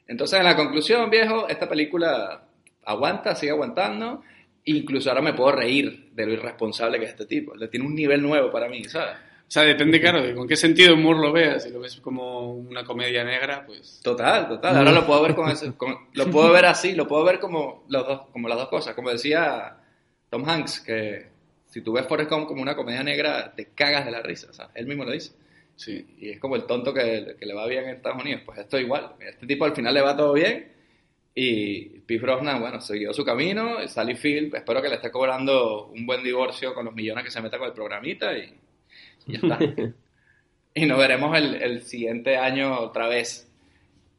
Entonces, 0.07 0.39
en 0.39 0.45
la 0.45 0.55
conclusión, 0.55 1.09
viejo, 1.09 1.47
esta 1.47 1.67
película 1.67 2.43
aguanta, 2.85 3.35
sigue 3.35 3.51
aguantando, 3.51 4.21
incluso 4.65 5.09
ahora 5.09 5.21
me 5.21 5.33
puedo 5.33 5.53
reír 5.53 6.11
de 6.13 6.25
lo 6.25 6.33
irresponsable 6.33 6.99
que 6.99 7.05
es 7.05 7.11
este 7.11 7.25
tipo, 7.25 7.55
le 7.55 7.67
tiene 7.67 7.85
un 7.85 7.95
nivel 7.95 8.21
nuevo 8.21 8.51
para 8.51 8.67
mí, 8.67 8.83
¿sabes? 8.85 9.15
O 9.53 9.59
sea, 9.59 9.61
depende, 9.65 10.01
claro, 10.01 10.19
de 10.19 10.33
con 10.33 10.47
qué 10.47 10.55
sentido 10.55 10.95
humor 10.95 11.17
lo 11.17 11.31
veas. 11.31 11.61
Si 11.61 11.69
lo 11.69 11.79
ves 11.79 11.97
como 11.97 12.53
una 12.55 12.83
comedia 12.83 13.23
negra, 13.23 13.63
pues... 13.67 13.99
Total, 14.03 14.47
total. 14.47 14.77
Ahora 14.77 14.91
lo 14.91 15.05
puedo 15.05 15.21
ver 15.21 15.35
con 15.35 15.47
ese, 15.47 15.73
con- 15.73 15.95
lo 16.13 16.25
puedo 16.31 16.51
ver 16.51 16.65
así, 16.65 16.93
lo 16.95 17.07
puedo 17.07 17.23
ver 17.23 17.39
como 17.39 17.83
los 17.87 18.07
dos, 18.07 18.21
como 18.31 18.49
las 18.49 18.57
dos 18.57 18.67
cosas. 18.69 18.95
Como 18.95 19.11
decía 19.11 19.77
Tom 20.31 20.43
Hanks, 20.49 20.79
que 20.79 21.27
si 21.67 21.81
tú 21.81 21.91
ves 21.93 22.07
Forrest 22.07 22.31
Gump 22.31 22.47
como 22.47 22.63
una 22.63 22.75
comedia 22.75 23.03
negra, 23.03 23.53
te 23.55 23.67
cagas 23.75 24.05
de 24.05 24.11
la 24.11 24.23
risa. 24.23 24.47
O 24.49 24.53
sea, 24.53 24.71
él 24.73 24.87
mismo 24.87 25.05
lo 25.05 25.11
dice. 25.11 25.33
Sí. 25.75 26.03
Y 26.17 26.29
es 26.31 26.39
como 26.39 26.55
el 26.55 26.63
tonto 26.63 26.91
que, 26.91 27.35
que 27.39 27.45
le 27.45 27.53
va 27.53 27.67
bien 27.67 27.83
en 27.83 27.89
Estados 27.91 28.19
Unidos. 28.19 28.41
Pues 28.43 28.57
esto 28.57 28.79
igual. 28.79 29.11
Este 29.19 29.45
tipo 29.45 29.65
al 29.65 29.75
final 29.75 29.93
le 29.93 30.01
va 30.01 30.17
todo 30.17 30.33
bien. 30.33 30.67
Y 31.35 31.99
Pete 31.99 32.23
Brosnan, 32.23 32.59
bueno, 32.59 32.81
siguió 32.81 33.13
su 33.13 33.23
camino. 33.23 33.87
Sally 33.87 34.15
Field, 34.15 34.55
espero 34.55 34.81
que 34.81 34.89
le 34.89 34.95
esté 34.95 35.11
cobrando 35.11 35.89
un 35.89 36.07
buen 36.07 36.23
divorcio 36.23 36.73
con 36.73 36.85
los 36.85 36.95
millones 36.95 37.23
que 37.23 37.29
se 37.29 37.39
meta 37.39 37.59
con 37.59 37.67
el 37.67 37.73
programita. 37.73 38.35
Y, 38.35 38.51
y 39.25 39.33
ya 39.33 39.39
está. 39.39 39.59
y 40.75 40.85
nos 40.85 40.97
veremos 40.97 41.37
el, 41.37 41.55
el 41.55 41.81
siguiente 41.83 42.37
año 42.37 42.79
otra 42.79 43.07
vez. 43.07 43.49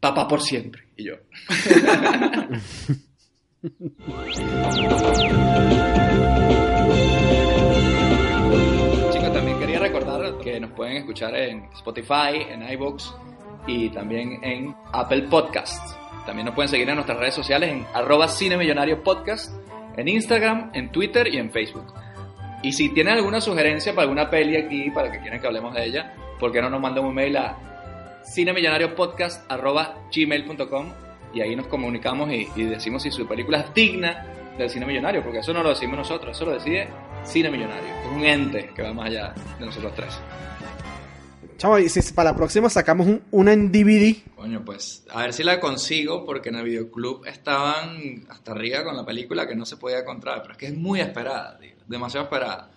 Papá 0.01 0.29
por 0.29 0.43
siempre. 0.43 0.83
Y 0.97 1.05
yo. 1.05 1.14
Chicos, 9.12 9.33
también 9.33 9.59
quería 9.59 9.79
recordar 9.79 10.39
que 10.39 10.61
nos 10.61 10.70
pueden 10.72 10.99
escuchar 10.99 11.35
en 11.35 11.64
Spotify, 11.72 12.43
en 12.51 12.68
iVoox 12.72 13.14
y 13.66 13.89
también 13.89 14.45
en 14.45 14.75
Apple 14.93 15.22
Podcasts. 15.31 15.97
También 16.27 16.45
nos 16.47 16.55
pueden 16.55 16.68
seguir 16.68 16.89
en 16.89 16.97
nuestras 16.97 17.18
redes 17.18 17.35
sociales 17.35 17.70
en 17.70 17.87
arroba 17.95 18.29
cinemillonario 18.29 19.03
podcast, 19.03 19.51
en 19.97 20.09
Instagram, 20.09 20.70
en 20.75 20.93
Twitter 20.93 21.27
y 21.33 21.39
en 21.39 21.51
Facebook. 21.51 21.87
Y 22.65 22.73
si 22.73 22.89
tienen 22.89 23.15
alguna 23.15 23.41
sugerencia 23.43 23.93
para 23.93 24.05
alguna 24.05 24.31
peli 24.31 24.57
aquí, 24.57 24.91
para 24.91 25.12
que 25.12 25.21
quieran 25.21 25.39
que 25.39 25.47
hablemos 25.47 25.75
de 25.75 25.85
ella, 25.85 26.15
¿por 26.41 26.51
qué 26.51 26.62
no 26.62 26.71
nos 26.71 26.81
mandan 26.81 27.05
un 27.05 27.15
mail 27.15 27.37
a 27.37 27.59
cinemillonariopodcast.gmail.com 28.25 30.93
y 31.35 31.43
ahí 31.43 31.55
nos 31.55 31.67
comunicamos 31.67 32.33
y, 32.33 32.49
y 32.57 32.62
decimos 32.65 33.03
si 33.03 33.11
su 33.11 33.27
película 33.27 33.61
es 33.61 33.75
digna 33.75 34.25
del 34.57 34.71
cine 34.71 34.87
millonario, 34.87 35.23
porque 35.23 35.41
eso 35.41 35.53
no 35.53 35.62
lo 35.62 35.69
decimos 35.69 35.99
nosotros, 35.99 36.35
eso 36.35 36.47
lo 36.47 36.53
decide 36.53 36.89
Cine 37.25 37.51
Millonario, 37.51 37.91
es 38.03 38.09
un 38.12 38.25
ente 38.25 38.71
que 38.75 38.83
va 38.83 38.95
más 38.95 39.07
allá 39.07 39.35
de 39.59 39.67
nosotros 39.67 39.93
tres. 39.95 40.19
Chavo, 41.57 41.79
y 41.79 41.89
si 41.89 42.01
para 42.13 42.31
la 42.31 42.37
próxima 42.37 42.69
sacamos 42.69 43.07
un, 43.07 43.23
una 43.31 43.53
en 43.53 43.71
DVD. 43.71 44.17
Coño, 44.35 44.65
pues 44.65 45.05
a 45.11 45.23
ver 45.23 45.33
si 45.33 45.43
la 45.43 45.61
consigo, 45.61 46.25
porque 46.25 46.49
en 46.49 46.57
el 46.57 46.65
videoclub 46.65 47.25
estaban 47.27 48.27
hasta 48.29 48.53
arriba 48.53 48.85
con 48.85 48.97
la 48.97 49.05
película 49.05 49.47
que 49.47 49.55
no 49.55 49.65
se 49.65 49.77
podía 49.77 50.01
encontrar, 50.01 50.43
pero 50.43 50.53
es 50.53 50.59
que 50.59 50.67
es 50.67 50.77
muy 50.77 51.01
esperada, 51.01 51.59
tío, 51.59 51.77
demasiado 51.87 52.25
esperada. 52.25 52.71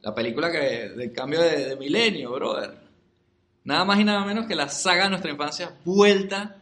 La 0.00 0.14
película 0.14 0.50
que 0.50 0.58
del 0.90 1.12
cambio 1.12 1.40
de, 1.40 1.70
de 1.70 1.76
milenio, 1.76 2.32
brother. 2.32 2.78
Nada 3.64 3.84
más 3.84 3.98
y 3.98 4.04
nada 4.04 4.24
menos 4.24 4.46
que 4.46 4.54
la 4.54 4.68
saga 4.68 5.04
de 5.04 5.10
nuestra 5.10 5.30
infancia 5.30 5.74
vuelta 5.84 6.58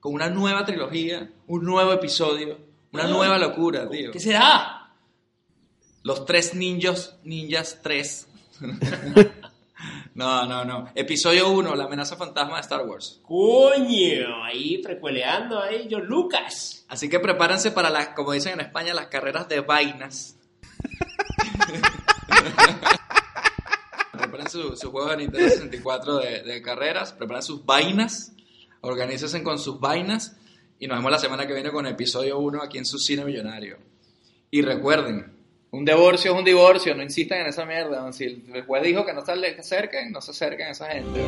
con 0.00 0.12
una 0.12 0.28
nueva 0.28 0.64
trilogía, 0.64 1.30
un 1.46 1.64
nuevo 1.64 1.92
episodio, 1.92 2.58
una 2.92 3.06
nueva 3.06 3.38
locura, 3.38 3.88
tío. 3.88 4.10
¿Qué 4.10 4.20
será? 4.20 4.92
Los 6.02 6.26
tres 6.26 6.54
ninjas, 6.54 7.16
ninjas 7.24 7.80
3. 7.82 8.28
no, 10.14 10.46
no, 10.46 10.64
no. 10.64 10.88
Episodio 10.94 11.50
1, 11.50 11.74
la 11.74 11.84
amenaza 11.84 12.16
fantasma 12.16 12.54
de 12.56 12.60
Star 12.60 12.86
Wars. 12.86 13.20
Coño, 13.22 14.44
ahí 14.44 14.80
frecueleando 14.82 15.60
ahí 15.60 15.88
John 15.90 16.06
Lucas. 16.06 16.84
Así 16.88 17.08
que 17.08 17.18
prepárense 17.18 17.72
para 17.72 17.90
las, 17.90 18.10
como 18.10 18.32
dicen 18.32 18.54
en 18.54 18.60
España, 18.60 18.94
las 18.94 19.08
carreras 19.08 19.48
de 19.48 19.60
vainas. 19.60 20.36
preparen 24.12 24.48
su, 24.48 24.76
su 24.76 24.90
juego 24.90 25.10
de 25.10 25.16
Nintendo 25.16 25.48
64 25.48 26.18
de, 26.18 26.42
de 26.42 26.62
carreras, 26.62 27.12
preparen 27.12 27.42
sus 27.42 27.64
vainas, 27.64 28.32
organícense 28.80 29.42
con 29.42 29.58
sus 29.58 29.80
vainas 29.80 30.36
y 30.78 30.86
nos 30.86 30.98
vemos 30.98 31.10
la 31.10 31.18
semana 31.18 31.46
que 31.46 31.54
viene 31.54 31.70
con 31.70 31.86
episodio 31.86 32.38
1 32.38 32.62
aquí 32.62 32.78
en 32.78 32.86
su 32.86 32.98
cine 32.98 33.24
millonario. 33.24 33.78
Y 34.50 34.62
recuerden, 34.62 35.33
un 35.74 35.84
divorcio 35.84 36.32
es 36.32 36.38
un 36.38 36.44
divorcio, 36.44 36.94
no 36.94 37.02
insistan 37.02 37.40
en 37.40 37.46
esa 37.48 37.64
mierda. 37.64 38.12
Si 38.12 38.24
el 38.24 38.64
juez 38.64 38.82
dijo 38.84 39.04
que 39.04 39.12
no 39.12 39.24
se 39.24 39.32
acerquen, 39.32 40.12
no 40.12 40.20
se 40.20 40.30
acerquen 40.30 40.68
a 40.68 40.70
esa 40.70 40.88
gente. 40.88 41.20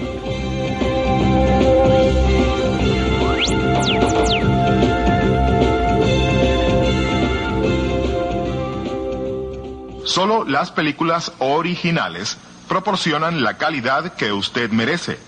Solo 10.05 10.45
las 10.45 10.71
películas 10.71 11.33
originales 11.41 12.39
proporcionan 12.69 13.43
la 13.43 13.59
calidad 13.59 14.15
que 14.15 14.33
usted 14.33 14.71
merece. 14.71 15.19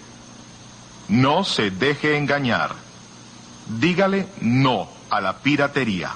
No 1.08 1.42
se 1.42 1.70
deje 1.70 2.16
engañar. 2.16 2.70
Dígale 3.80 4.28
no 4.40 4.88
a 5.10 5.20
la 5.20 5.38
piratería. 5.38 6.12